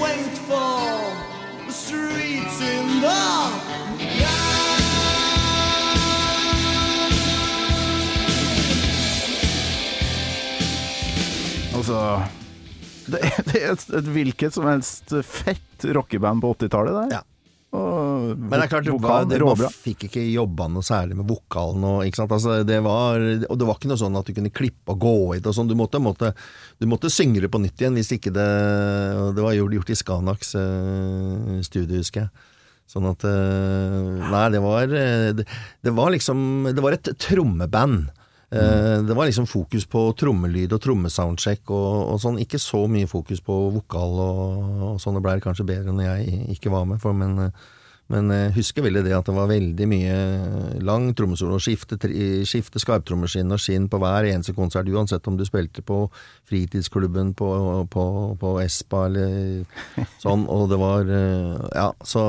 Went 0.00 0.38
for 0.48 0.80
the 1.66 1.72
streets 1.72 2.60
in 2.60 3.00
the 3.00 3.08
Råbra. 3.08 4.68
Altså 11.74 12.22
Det 13.06 13.18
er, 13.22 13.42
det 13.46 13.62
er 13.62 13.72
et, 13.72 13.88
et 13.88 14.12
hvilket 14.12 14.54
som 14.54 14.68
helst 14.68 15.16
fett 15.24 15.84
rockeband 15.96 16.44
på 16.44 16.52
80-tallet, 16.54 16.92
det. 16.98 17.16
Ja. 17.16 17.24
Men 17.70 18.52
det 18.54 18.64
er 18.64 18.70
klart, 18.72 18.88
vokalen 18.88 19.28
det, 19.28 19.38
man 19.44 19.72
fikk 19.72 20.06
ikke 20.06 20.22
jobba 20.24 20.68
noe 20.72 20.84
særlig 20.86 21.18
med 21.18 21.28
vokalen. 21.28 21.84
Og, 21.84 21.98
ikke 22.08 22.22
sant? 22.22 22.32
Altså, 22.32 22.62
det 22.66 22.78
var, 22.84 23.20
og 23.20 23.60
det 23.60 23.68
var 23.68 23.76
ikke 23.76 23.90
noe 23.90 24.00
sånn 24.00 24.16
at 24.16 24.28
du 24.28 24.34
kunne 24.36 24.52
klippe 24.54 24.94
og 24.94 25.02
gå 25.04 25.16
i 25.36 25.40
det. 25.40 25.50
Og 25.50 25.56
sånn. 25.58 25.68
du, 25.68 25.76
måtte, 25.78 26.00
måtte, 26.02 26.32
du 26.80 26.88
måtte 26.88 27.12
synge 27.12 27.42
det 27.44 27.52
på 27.52 27.60
nytt 27.60 27.80
igjen 27.80 27.98
hvis 27.98 28.14
ikke 28.16 28.32
det 28.32 28.48
Det 29.36 29.44
var 29.44 29.56
gjort, 29.56 29.76
gjort 29.76 29.92
i 29.92 29.98
Skanaks 30.00 30.54
eh, 30.60 31.58
studio, 31.66 32.00
husker 32.00 32.26
jeg. 32.26 32.46
Sånn 32.88 33.08
at 33.10 33.26
eh, 33.28 34.28
Nei, 34.32 34.46
det 34.54 34.62
var 34.64 34.88
eh, 34.88 35.28
det, 35.36 35.44
det 35.84 35.92
var 35.92 36.14
liksom 36.14 36.70
Det 36.72 36.84
var 36.84 36.96
et 36.96 37.12
trommeband. 37.20 38.08
Eh, 38.50 39.02
Det 39.04 39.14
var 39.16 39.26
liksom 39.28 39.46
fokus 39.46 39.84
på 39.86 40.06
trommelyd 40.16 40.72
og 40.72 40.80
trommesoundcheck 40.80 41.68
og, 41.68 42.14
og 42.14 42.20
sånn. 42.22 42.38
Ikke 42.40 42.60
så 42.62 42.86
mye 42.88 43.08
fokus 43.10 43.42
på 43.44 43.56
vokal 43.74 44.14
og, 44.24 44.78
og 44.92 45.02
sånn. 45.02 45.18
Det 45.18 45.24
ble 45.26 45.40
kanskje 45.44 45.66
bedre 45.68 45.92
når 45.92 46.08
jeg 46.14 46.46
ikke 46.56 46.72
var 46.72 46.86
med, 46.88 47.00
for, 47.02 47.12
men, 47.12 47.36
eh, 47.44 47.66
men 48.08 48.30
jeg 48.32 48.54
husker 48.56 48.86
veldig 48.86 49.02
det 49.04 49.12
at 49.12 49.26
det 49.28 49.34
var 49.36 49.50
veldig 49.50 49.86
mye 49.90 50.14
lang 50.80 51.10
trommesolo. 51.12 51.58
Skifte, 51.60 51.98
skifte 52.48 52.80
skarptrommeskinn 52.80 53.52
og 53.52 53.60
skinn 53.60 53.84
på 53.92 54.00
hver 54.00 54.30
eneste 54.30 54.54
konsert, 54.56 54.88
uansett 54.88 55.28
om 55.28 55.36
du 55.36 55.44
spilte 55.44 55.84
på 55.84 56.06
fritidsklubben 56.48 57.34
på, 57.36 57.50
på, 57.92 58.04
på 58.40 58.54
Espa 58.64 59.04
eller 59.10 59.66
sånn. 60.24 60.48
Og 60.48 60.70
det 60.72 60.80
var 60.80 61.04
eh, 61.04 61.66
Ja, 61.76 61.90
så 62.00 62.24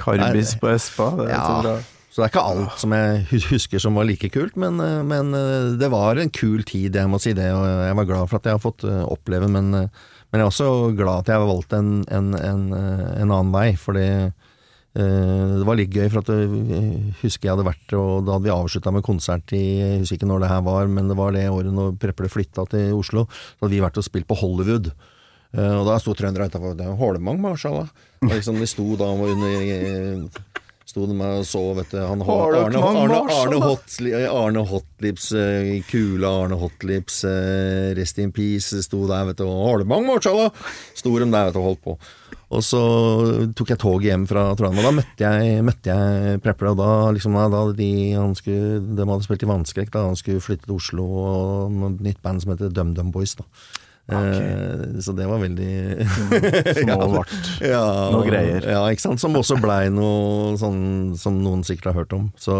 Karbis 0.00 0.56
på 0.56 0.72
Espa, 0.72 1.12
det 1.20 1.28
er 1.36 1.42
så 1.44 1.58
bra. 1.68 1.76
Så 2.12 2.20
det 2.20 2.26
er 2.26 2.32
ikke 2.34 2.44
alt 2.44 2.74
som 2.76 2.92
jeg 2.92 3.42
husker 3.48 3.80
som 3.80 3.96
var 3.96 4.04
like 4.04 4.28
kult, 4.34 4.56
men, 4.60 4.76
eh, 4.84 5.00
men 5.08 5.32
eh, 5.32 5.70
det 5.80 5.88
var 5.88 6.18
en 6.20 6.28
kul 6.28 6.60
tid, 6.68 6.98
jeg 7.00 7.08
må 7.08 7.16
si 7.22 7.32
det. 7.32 7.48
Og 7.56 7.64
jeg 7.64 7.96
var 7.96 8.08
glad 8.10 8.28
for 8.28 8.36
at 8.36 8.48
jeg 8.50 8.58
har 8.58 8.60
fått 8.60 8.84
eh, 8.84 9.04
oppleve, 9.08 9.48
men, 9.48 9.70
men 9.72 10.36
jeg 10.36 10.44
er 10.44 10.50
også 10.50 10.92
glad 10.98 11.22
at 11.22 11.32
jeg 11.32 11.40
har 11.40 11.48
valgt 11.48 11.72
en, 11.78 12.02
en, 12.12 12.28
en, 12.36 12.66
en 12.76 13.32
annen 13.32 13.54
vei. 13.54 13.70
Eh, 13.72 14.28
det 14.92 15.64
var 15.64 15.80
litt 15.80 15.96
gøy, 15.96 16.10
for 16.12 16.20
at 16.20 16.34
jeg 16.36 17.16
husker 17.22 17.48
jeg 17.48 17.54
hadde 17.54 17.68
vært 17.70 17.96
og 17.96 18.28
da 18.28 18.36
hadde 18.36 18.44
vi 18.44 18.54
avslutta 18.58 18.92
med 18.92 19.06
konsert 19.08 19.56
i 19.56 19.62
Jeg 19.80 20.04
husker 20.04 20.20
ikke 20.20 20.28
når 20.34 20.44
det 20.44 20.52
her 20.52 20.68
var, 20.68 20.92
men 20.92 21.08
det 21.08 21.16
var 21.16 21.32
det 21.32 21.48
året 21.48 21.72
når 21.72 21.96
Prepple 21.96 22.28
flytta 22.28 22.68
til 22.76 22.92
Oslo. 23.00 23.24
Så 23.32 23.64
hadde 23.64 23.72
vi 23.78 23.84
vært 23.88 23.96
og 23.96 24.10
spilt 24.10 24.28
på 24.28 24.36
Hollywood. 24.42 24.92
Og 25.52 25.82
da 25.84 25.98
sto 26.00 26.12
trøndere 26.16 26.48
utafor. 26.48 26.76
Det 26.76 26.84
er 26.84 26.96
Hålemang, 26.96 27.40
mashallah. 27.40 27.88
Liksom 28.24 28.60
de 28.60 28.68
sto 28.68 28.94
da 29.00 29.08
under 29.12 30.51
Sto 30.92 31.06
de 31.08 31.14
med 31.16 31.38
og 31.40 31.46
så, 31.48 31.60
vet 31.72 31.88
du 31.88 31.96
han, 32.04 32.20
Arne, 32.20 32.58
Arne, 32.66 32.80
Arne, 32.84 33.20
Arne. 33.32 33.60
Hotli, 33.64 34.10
Arne 34.28 34.60
Hotlips, 34.68 35.30
kule 35.32 35.86
kula 35.88 36.32
Arne 36.42 36.58
Hotlips, 36.60 37.22
eh, 37.24 37.94
Rest 37.96 38.20
in 38.20 38.28
Peace, 38.36 38.76
sto 38.84 39.06
der, 39.08 39.24
vet 39.30 39.40
du. 39.40 39.46
Holmang, 39.48 40.04
da 40.20 40.50
Sto 40.92 41.14
de 41.16 41.30
der, 41.32 41.48
vet 41.48 41.56
du, 41.56 41.62
og 41.62 41.70
holdt 41.70 41.82
på. 41.86 41.96
Og 42.52 42.60
så 42.60 42.82
tok 43.56 43.72
jeg 43.72 43.80
toget 43.80 44.10
hjem 44.10 44.26
fra 44.28 44.44
Trondheim, 44.52 44.82
og 44.82 44.90
da 44.90 44.92
møtte 44.98 45.30
jeg, 45.30 45.64
møtte 45.64 45.94
jeg 45.96 46.42
Prepper, 46.44 46.74
og 46.74 46.82
da 46.82 46.90
liksom 47.16 47.38
da 47.40 47.62
de, 47.78 47.88
han 48.12 48.36
skulle, 48.36 48.82
de 48.92 49.06
hadde 49.08 49.24
spilt 49.24 49.46
i 49.46 49.48
Vannskrekk, 49.48 49.94
da 49.94 50.04
han 50.10 50.20
skulle 50.20 50.44
flytte 50.44 50.68
til 50.68 50.76
Oslo, 50.76 51.06
og 51.22 51.78
et 51.88 52.04
nytt 52.10 52.20
band 52.20 52.44
som 52.44 52.52
heter 52.52 52.74
DumDum 52.76 53.14
Boys, 53.16 53.32
da. 53.40 53.48
Eh, 54.20 55.00
så 55.04 55.14
det 55.16 55.26
var 55.30 55.40
veldig 55.42 56.06
Som 56.08 56.90
nå 56.90 57.08
ble 57.12 57.70
ja, 57.70 57.84
noe 58.12 58.24
greier. 58.26 58.66
Ja, 58.68 58.82
ikke 58.92 59.06
sant. 59.08 59.22
Som 59.22 59.38
også 59.40 59.58
blei 59.62 59.86
noe 59.92 60.56
sånn 60.60 61.14
som 61.18 61.38
noen 61.44 61.64
sikkert 61.66 61.92
har 61.92 62.02
hørt 62.02 62.16
om. 62.16 62.30
Så 62.40 62.56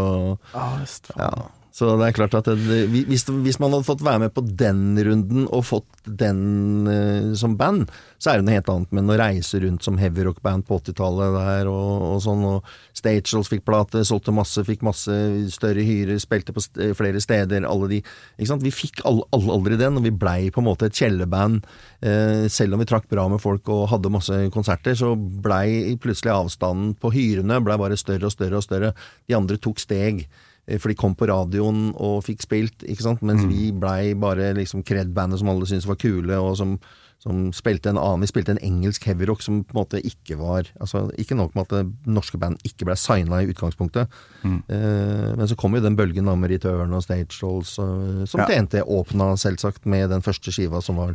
Ah, 0.57 0.79
ja. 1.17 1.33
Så 1.73 1.89
det 1.97 2.11
er 2.11 2.17
klart 2.17 2.35
at 2.37 2.51
det, 2.53 2.83
hvis, 2.93 3.25
hvis 3.25 3.59
man 3.63 3.73
hadde 3.73 3.87
fått 3.87 4.03
være 4.05 4.27
med 4.27 4.35
på 4.37 4.43
den 4.45 4.93
runden 5.07 5.47
og 5.49 5.65
fått 5.65 6.03
den 6.05 6.85
uh, 6.85 7.33
som 7.39 7.55
band, 7.57 7.87
så 8.21 8.33
er 8.33 8.41
det 8.41 8.47
noe 8.47 8.57
helt 8.59 8.69
annet. 8.69 8.93
Men 8.93 9.09
å 9.09 9.17
reise 9.17 9.61
rundt 9.63 9.87
som 9.87 9.97
heavyrock-band 10.01 10.67
på 10.69 10.77
80-tallet 10.83 11.33
der 11.39 11.71
og, 11.73 12.05
og 12.11 12.21
sånn, 12.27 12.45
og 12.45 12.69
Stagels 12.99 13.49
fikk 13.49 13.65
plate, 13.65 14.05
solgte 14.05 14.35
masse, 14.37 14.67
fikk 14.69 14.85
masse 14.85 15.17
større 15.55 15.87
hyrer, 15.87 16.21
spilte 16.21 16.53
på 16.53 16.61
st 16.67 16.93
flere 16.99 17.25
steder, 17.25 17.65
alle 17.65 17.89
de 17.89 18.03
ikke 18.03 18.51
sant? 18.53 18.67
Vi 18.67 18.75
fikk 18.75 19.01
all, 19.09 19.23
all, 19.33 19.49
aldri 19.57 19.81
den, 19.81 19.97
og 19.97 20.05
vi 20.05 20.13
blei 20.13 20.53
på 20.53 20.61
en 20.61 20.69
måte 20.69 20.91
et 20.91 21.01
kjellerband. 21.01 21.65
Uh, 22.05 22.53
selv 22.53 22.77
om 22.77 22.85
vi 22.85 22.91
trakk 22.93 23.09
bra 23.09 23.31
med 23.33 23.41
folk 23.41 23.73
og 23.73 23.89
hadde 23.95 24.13
masse 24.13 24.45
konserter, 24.53 24.99
så 24.99 25.15
blei 25.17 25.97
plutselig 26.03 26.37
avstanden 26.37 26.93
på 27.01 27.17
hyrene 27.17 27.63
blei 27.65 27.81
bare 27.81 27.97
større 27.97 28.29
og 28.29 28.37
større 28.37 28.61
og 28.61 28.69
større. 28.69 28.97
De 29.25 29.41
andre 29.41 29.57
tok 29.57 29.81
steg. 29.81 30.27
Eh, 30.67 30.79
For 30.79 30.89
de 30.89 30.95
kom 30.99 31.15
på 31.19 31.29
radioen 31.31 31.93
og 31.97 32.25
fikk 32.25 32.43
spilt, 32.43 32.83
ikke 32.87 33.03
sant? 33.03 33.23
mens 33.23 33.45
vi 33.49 33.71
blei 33.73 34.15
bare 34.15 34.53
liksom 34.59 34.83
cred-bandet 34.83 35.39
som 35.43 35.49
alle 35.53 35.67
syntes 35.67 35.87
var 35.89 35.97
kule, 36.01 36.39
og 36.39 36.57
som, 36.57 36.79
som 37.23 37.53
spilte 37.55 37.91
en 37.93 37.99
annen 37.99 38.23
Vi 38.25 38.31
spilte 38.33 38.51
en 38.57 38.63
engelsk 38.63 39.05
heavyrock 39.07 39.43
som 39.43 39.61
på 39.65 39.75
en 39.77 39.81
måte 39.83 40.01
ikke 40.03 40.37
var 40.41 40.67
altså 40.81 41.05
Ikke 41.23 41.37
nok 41.39 41.55
med 41.55 41.71
at 41.73 41.87
norske 42.07 42.39
band 42.43 42.59
ikke 42.67 42.87
ble 42.89 42.97
signa 42.99 43.43
i 43.43 43.51
utgangspunktet, 43.53 44.09
eh, 44.45 45.29
men 45.39 45.47
så 45.49 45.57
kom 45.59 45.75
jo 45.77 45.83
den 45.85 45.97
bølgen 45.99 46.27
da 46.27 46.35
med 46.39 46.51
Return 46.51 46.93
og 46.95 47.03
Stage 47.07 47.31
Trolls, 47.35 47.77
eh, 47.79 48.25
som 48.27 48.43
Ja. 48.43 48.47
TNT 48.51 48.83
åpna 48.83 49.33
selvsagt 49.39 49.87
med 49.87 50.11
den 50.11 50.23
første 50.23 50.51
skiva 50.55 50.83
som 50.83 50.97
var 50.99 51.15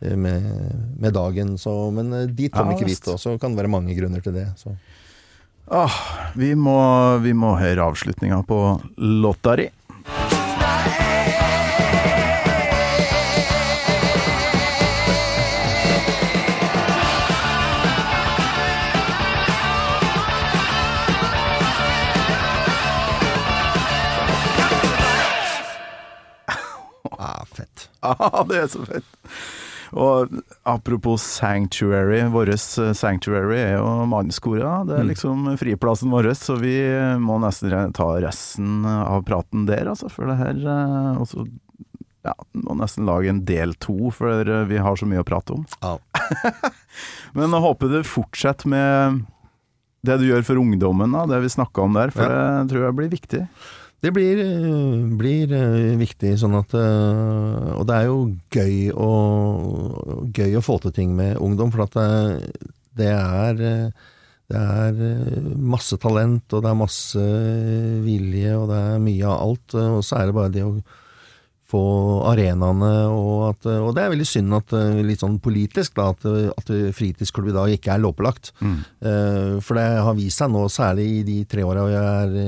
eh, 0.00 0.16
med, 0.16 0.46
med 0.98 1.12
dagen. 1.12 1.56
Så, 1.58 1.90
men 1.92 2.12
eh, 2.12 2.26
dit 2.26 2.52
kom 2.52 2.70
Ja, 2.70 2.76
ikke 2.78 2.86
vi 2.88 2.94
til, 2.94 3.18
så 3.18 3.34
kan 3.40 3.52
det 3.54 3.62
være 3.64 3.74
mange 3.74 3.94
grunner 3.98 4.22
til 4.24 4.32
det. 4.38 4.46
Så. 4.56 4.76
Åh, 5.66 5.92
vi 6.34 6.54
må, 6.54 6.78
vi 7.18 7.32
må 7.32 7.54
høre 7.58 7.84
avslutninga 7.84 8.42
på 8.42 8.80
låta 8.96 9.56
di. 9.56 9.68
Ah, 27.18 27.44
fett. 27.44 27.88
Ah, 28.00 28.44
det 28.48 28.62
er 28.62 28.68
så 28.72 28.84
fett. 28.86 29.04
Og 29.98 30.30
apropos 30.68 31.22
Sanctuary, 31.22 32.22
vårt 32.30 32.54
Sanctuary 32.96 33.58
er 33.58 33.72
jo 33.78 33.88
mannskoret. 34.10 34.86
Det 34.86 34.98
er 35.00 35.08
liksom 35.08 35.48
friplassen 35.58 36.12
vår, 36.14 36.30
så 36.38 36.58
vi 36.60 36.76
må 37.22 37.40
nesten 37.42 37.94
ta 37.96 38.12
resten 38.22 38.84
av 38.86 39.24
praten 39.26 39.66
der, 39.70 39.90
altså. 39.90 40.10
For 40.12 40.30
det 40.30 40.38
her 40.38 40.62
eh, 40.62 41.18
Og 41.18 41.26
så 41.30 41.46
ja, 42.26 42.34
må 42.52 42.76
nesten 42.76 43.08
lage 43.08 43.32
en 43.32 43.42
del 43.48 43.74
to, 43.80 44.12
for 44.14 44.44
eh, 44.44 44.64
vi 44.70 44.80
har 44.82 44.98
så 44.98 45.08
mye 45.08 45.24
å 45.24 45.26
prate 45.26 45.56
om. 45.56 45.66
Ja. 45.82 45.96
Men 47.36 47.50
jeg 47.50 47.64
håper 47.66 47.92
du 47.92 48.00
fortsetter 48.06 48.70
med 48.70 49.22
det 50.06 50.16
du 50.20 50.28
gjør 50.30 50.44
for 50.46 50.60
ungdommen, 50.60 51.12
da, 51.12 51.26
det 51.28 51.42
vi 51.44 51.52
snakka 51.52 51.84
om 51.84 51.96
der, 51.96 52.12
for 52.14 52.30
det 52.30 52.70
tror 52.70 52.86
jeg 52.86 52.96
blir 52.96 53.10
viktig. 53.12 53.42
Det 54.00 54.12
blir, 54.16 54.38
eh, 54.40 55.16
blir 55.20 55.50
eh, 55.52 55.96
viktig, 56.00 56.32
sånn 56.40 56.56
at 56.56 56.72
eh, 56.76 57.72
Og 57.76 57.84
det 57.88 57.96
er 57.98 58.06
jo 58.08 58.20
gøy 58.48 58.76
å, 58.96 59.10
gøy 60.32 60.56
å 60.56 60.64
få 60.64 60.78
til 60.80 60.94
ting 60.96 61.12
med 61.16 61.36
ungdom, 61.36 61.72
for 61.74 61.84
at 61.84 61.98
det, 62.96 63.10
er 63.10 63.60
det 63.60 64.56
er 64.56 64.96
masse 65.54 65.98
talent, 66.00 66.48
og 66.56 66.64
det 66.64 66.70
er 66.70 66.80
masse 66.80 67.26
vilje, 68.06 68.56
og 68.56 68.72
det 68.72 68.80
er 68.80 69.04
mye 69.04 69.28
av 69.28 69.44
alt. 69.44 69.76
Og 69.76 70.00
så 70.06 70.18
er 70.18 70.30
det 70.30 70.36
bare 70.38 70.52
det 70.54 70.64
å 70.64 70.72
få 71.70 71.82
arenaene, 72.26 72.94
og, 73.14 73.34
at, 73.52 73.68
og 73.76 73.92
det 73.94 74.02
er 74.02 74.10
veldig 74.10 74.26
synd 74.26 74.56
at 74.56 74.72
litt 75.06 75.22
sånn 75.22 75.36
politisk 75.44 75.94
da, 76.00 76.08
at, 76.16 76.24
at 76.56 76.72
fritidsklubb 76.96 77.52
i 77.52 77.54
dag 77.54 77.76
ikke 77.76 77.92
er 77.94 78.02
lovpålagt. 78.02 78.50
Mm. 78.58 78.80
For 79.62 79.78
det 79.78 79.86
har 80.02 80.18
vist 80.18 80.42
seg 80.42 80.50
nå, 80.50 80.64
særlig 80.72 81.06
i 81.20 81.22
de 81.28 81.36
tre 81.46 81.62
åra 81.68 81.86
jeg 81.92 82.02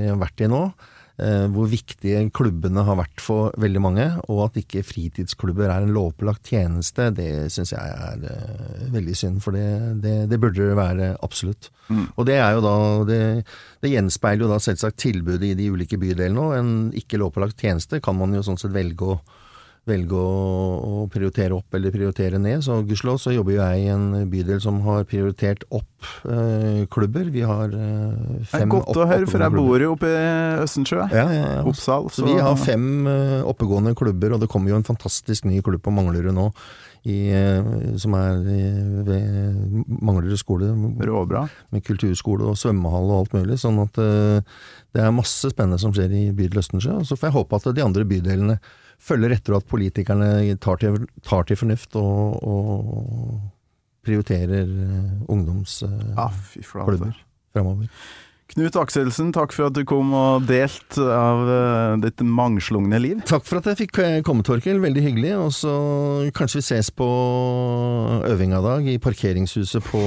har 0.08 0.18
vært 0.24 0.42
i 0.42 0.50
nå, 0.50 0.64
hvor 1.52 1.68
viktige 1.70 2.24
klubbene 2.34 2.84
har 2.86 2.98
vært 2.98 3.22
for 3.22 3.52
veldig 3.60 3.82
mange, 3.82 4.06
og 4.32 4.46
at 4.46 4.58
ikke 4.62 4.84
fritidsklubber 4.86 5.70
er 5.70 5.84
en 5.84 5.94
lovpålagt 5.94 6.52
tjeneste, 6.52 7.10
det 7.16 7.28
syns 7.52 7.74
jeg 7.74 7.98
er 8.08 8.26
eh, 8.30 8.88
veldig 8.94 9.16
synd, 9.18 9.42
for 9.44 9.56
det, 9.56 9.66
det, 10.02 10.16
det 10.30 10.40
burde 10.42 10.70
det 10.70 10.78
være 10.78 11.12
absolutt. 11.22 11.70
Og 12.16 12.24
det 12.24 12.38
er 12.40 12.56
jo 12.56 12.64
da 12.64 12.74
det, 13.04 13.22
det 13.84 13.92
gjenspeiler 13.92 14.46
jo 14.46 14.52
da 14.52 14.58
selvsagt 14.62 15.00
tilbudet 15.02 15.50
i 15.50 15.56
de 15.58 15.68
ulike 15.74 15.98
bydelene, 16.00 16.40
og 16.40 16.56
en 16.56 16.74
ikke 16.96 17.20
lovpålagt 17.20 17.60
tjeneste 17.60 18.00
kan 18.04 18.16
man 18.18 18.34
jo 18.36 18.44
sånn 18.46 18.60
sett 18.60 18.74
velge 18.74 19.14
å 19.14 19.20
velge 19.88 20.14
å, 20.14 20.34
å 20.86 21.06
prioritere 21.10 21.56
opp 21.56 21.74
eller 21.74 21.94
prioritere 21.94 22.38
ned. 22.38 22.62
Så 22.62 22.76
gudskjelov 22.86 23.18
så 23.22 23.32
jobber 23.34 23.56
jo 23.56 23.62
jeg 23.64 23.82
i 23.82 23.88
en 23.90 24.28
bydel 24.30 24.60
som 24.62 24.78
har 24.86 25.02
prioritert 25.10 25.64
opp 25.74 26.06
eh, 26.30 26.84
klubber. 26.92 27.32
Vi 27.34 27.42
har 27.46 27.74
eh, 27.74 28.44
fem 28.52 28.70
godt 28.70 28.94
å 28.94 29.08
høre, 29.10 29.26
for 29.30 29.42
jeg 29.42 29.56
bor 29.56 29.82
jo 29.82 29.96
oppe 29.96 30.12
i 30.12 30.22
Østensjø. 30.62 31.00
Ja, 31.10 31.26
ja, 31.26 31.48
ja. 31.58 31.64
Oppsal. 31.66 32.06
Så 32.14 32.26
vi 32.28 32.36
har 32.38 32.54
fem 32.60 33.08
eh, 33.10 33.40
oppegående 33.48 33.96
klubber, 33.98 34.36
og 34.36 34.44
det 34.44 34.50
kommer 34.52 34.70
jo 34.70 34.78
en 34.78 34.86
fantastisk 34.86 35.48
ny 35.50 35.58
klubb 35.66 35.82
på 35.82 35.94
Manglerud 35.94 36.30
nå, 36.36 36.46
i, 37.02 37.16
eh, 37.34 37.72
som 37.98 38.14
er 38.14 38.38
i, 38.46 38.60
ved 39.08 39.82
Manglerud 39.98 40.38
skole, 40.38 40.70
Råbra. 41.02 41.48
med 41.74 41.82
kulturskole 41.88 42.46
og 42.52 42.60
svømmehall 42.60 43.10
og 43.10 43.24
alt 43.24 43.34
mulig. 43.40 43.58
Sånn 43.58 43.82
at 43.82 43.98
eh, 43.98 44.46
det 44.94 45.02
er 45.02 45.16
masse 45.16 45.50
spennende 45.50 45.82
som 45.82 45.90
skjer 45.96 46.14
i 46.14 46.22
bydel 46.30 46.62
Østensjø. 46.62 47.00
Så 47.08 47.18
får 47.18 47.32
jeg 47.32 47.38
håpe 47.40 47.58
at 47.58 47.68
de 47.74 47.82
andre 47.82 48.06
bydelene 48.06 48.60
følger 49.02 49.34
etter, 49.36 49.56
at 49.58 49.66
politikerne 49.70 50.28
tar 50.62 50.78
til, 50.82 51.00
tar 51.26 51.46
til 51.48 51.58
fornuft 51.58 51.96
og, 51.98 52.42
og 52.42 53.40
prioriterer 54.06 54.66
eh, 54.66 55.14
ungdomsklubber 55.30 57.10
Ja, 57.12 57.22
framover. 57.54 57.88
Knut 58.52 58.74
Akselsen, 58.76 59.30
takk 59.32 59.54
for 59.56 59.70
at 59.70 59.76
du 59.78 59.80
kom 59.88 60.10
og 60.12 60.42
delte 60.44 61.00
av 61.16 61.38
eh, 61.48 61.94
ditt 62.02 62.20
mangslungne 62.20 62.98
liv. 63.00 63.22
Takk 63.24 63.46
for 63.48 63.62
at 63.62 63.70
jeg 63.70 63.78
fikk 63.86 64.00
eh, 64.04 64.16
komme, 64.26 64.44
Torkel. 64.44 64.76
Veldig 64.82 65.04
hyggelig. 65.06 65.30
Og 65.40 65.54
så 65.56 65.72
kanskje 66.36 66.60
vi 66.60 66.66
ses 66.66 66.90
på 66.92 67.06
øvinga 68.28 68.60
i 68.60 68.66
dag 68.66 68.90
i 68.92 68.98
parkeringshuset 69.00 69.86
på 69.88 70.02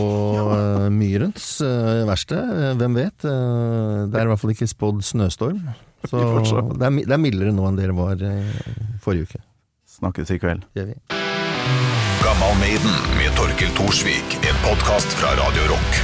eh, 0.46 0.86
Myrens 0.94 1.48
eh, 1.66 2.04
verksted. 2.06 2.54
Eh, 2.54 2.76
Hvem 2.84 3.00
vet? 3.02 3.26
Eh, 3.26 4.06
det 4.14 4.22
er 4.22 4.30
i 4.30 4.34
hvert 4.36 4.44
fall 4.44 4.54
ikke 4.54 4.70
spådd 4.70 5.02
snøstorm. 5.10 5.64
Så 6.50 6.62
det 6.76 6.86
er, 6.88 6.98
det 7.06 7.16
er 7.16 7.22
mildere 7.22 7.54
nå 7.56 7.68
enn 7.70 7.80
dere 7.80 7.96
var 7.98 8.22
eh, 8.22 8.56
forrige 9.04 9.30
uke. 9.30 9.42
Snakkes 9.96 10.34
i 10.36 10.40
kveld. 10.42 10.66
Gjør 10.76 10.92
vi. 10.92 10.98
Gammal 12.26 12.56
Maiden 12.60 12.96
med 13.20 13.36
Torkel 13.38 13.72
Thorsvik. 13.78 14.38
En 14.50 14.58
podkast 14.66 15.14
fra 15.20 15.34
Radio 15.40 15.68
Rock. 15.72 16.00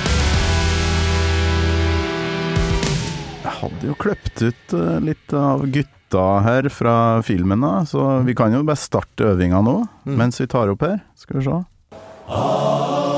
Jeg 3.41 3.53
hadde 3.57 3.89
jo 3.89 3.95
kløpt 3.99 4.43
ut 4.45 4.75
eh, 4.77 4.97
litt 5.11 5.35
av 5.37 5.65
gutta 5.73 6.25
her 6.45 6.67
fra 6.73 6.95
filmen, 7.25 7.63
da, 7.63 7.85
så 7.87 8.19
vi 8.27 8.35
kan 8.37 8.53
jo 8.53 8.63
bare 8.67 8.79
starte 8.79 9.31
øvinga 9.31 9.61
nå, 9.65 9.77
mens 10.11 10.41
vi 10.41 10.49
tar 10.51 10.71
opp 10.73 10.83
her. 10.85 10.99
Skal 11.17 11.39
vi 11.39 11.45
se. 11.47 11.59
Ja, 12.31 13.10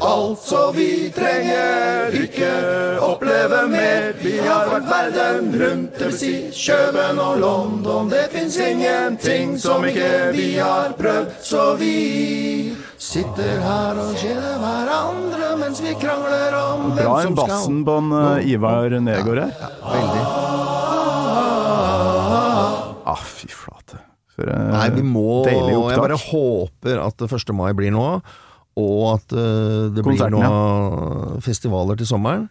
alt, 0.00 0.38
så 0.38 0.70
vi 0.74 1.10
trenger 1.14 2.14
ikke 2.22 2.52
oppleve 3.02 3.66
mer. 3.72 4.12
Vi 4.22 4.36
har 4.38 4.70
vært 4.70 4.88
verden 4.90 5.50
rundt, 5.60 5.98
dvs. 6.00 6.18
si 6.20 6.32
Kjøben 6.56 7.20
og 7.22 7.40
London. 7.42 8.10
Det 8.12 8.28
fins 8.32 8.56
ingenting 8.62 9.58
som 9.60 9.84
ikke 9.88 10.32
vi 10.36 10.54
har 10.58 10.94
prøvd, 10.98 11.34
så 11.42 11.72
vi 11.80 11.96
sitter 13.02 13.58
her 13.64 13.98
og 13.98 14.14
kjeder 14.20 14.60
hverandre 14.62 15.48
mens 15.58 15.82
vi 15.82 15.96
krangler 15.98 16.54
om 16.54 16.92
Bra 16.94 17.02
hvem 17.02 17.10
en 17.10 17.26
som 17.26 17.36
skal 17.36 17.50
bassen 17.50 17.82
på 17.86 17.98
en 17.98 18.14
uh, 18.14 18.46
Ivar 18.46 18.94
Nergård 19.02 19.42
her. 19.42 19.52
Ja, 19.58 19.72
Veldig. 19.92 20.24
Ah, 23.12 23.26
fy 23.26 23.50
flate. 23.50 23.98
For 24.32 24.48
eh, 24.48 24.70
Nei, 24.72 24.86
vi 24.94 25.02
må 25.04 25.42
Jeg 25.50 25.98
bare 26.00 26.16
håper 26.16 27.02
at 27.02 27.26
1. 27.26 27.52
mai 27.56 27.72
blir 27.76 27.92
nå, 27.92 28.06
og 28.80 29.00
at 29.16 29.34
eh, 29.36 29.90
det 29.92 30.04
blir 30.04 30.22
noen 30.32 30.46
noen 30.46 31.42
festivaler 31.44 31.98
til 32.00 32.08
sommeren. 32.08 32.48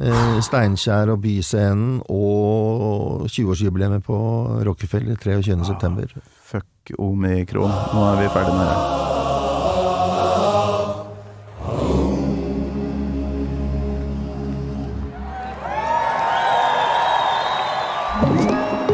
Eh, 0.00 0.38
Steinkjer 0.40 1.12
og 1.12 1.20
Byscenen 1.20 1.98
og 2.08 3.26
20-årsjubileet 3.28 4.00
på 4.06 4.16
Rockefeller 4.64 5.20
23. 5.20 5.60
september. 5.68 6.08
Fuck 6.48 6.94
omikron. 6.98 7.68
Nå 7.68 8.06
er 8.08 8.22
vi 8.22 8.32
ferdig 8.32 8.56
med 8.56 8.66
det. 8.70 8.78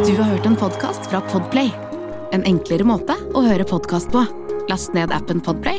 Du 0.06 0.12
har 0.22 0.28
hørt 0.30 0.46
en 0.46 0.56
podkast 0.56 1.06
fra 1.10 1.22
Podplay. 1.30 1.70
En 2.34 2.42
enklere 2.46 2.84
måte 2.86 3.14
å 3.34 3.42
høre 3.46 3.66
podkast 3.66 4.10
på. 4.10 4.26
Last 4.66 4.94
ned 4.94 5.14
appen 5.14 5.38
Podplay, 5.42 5.78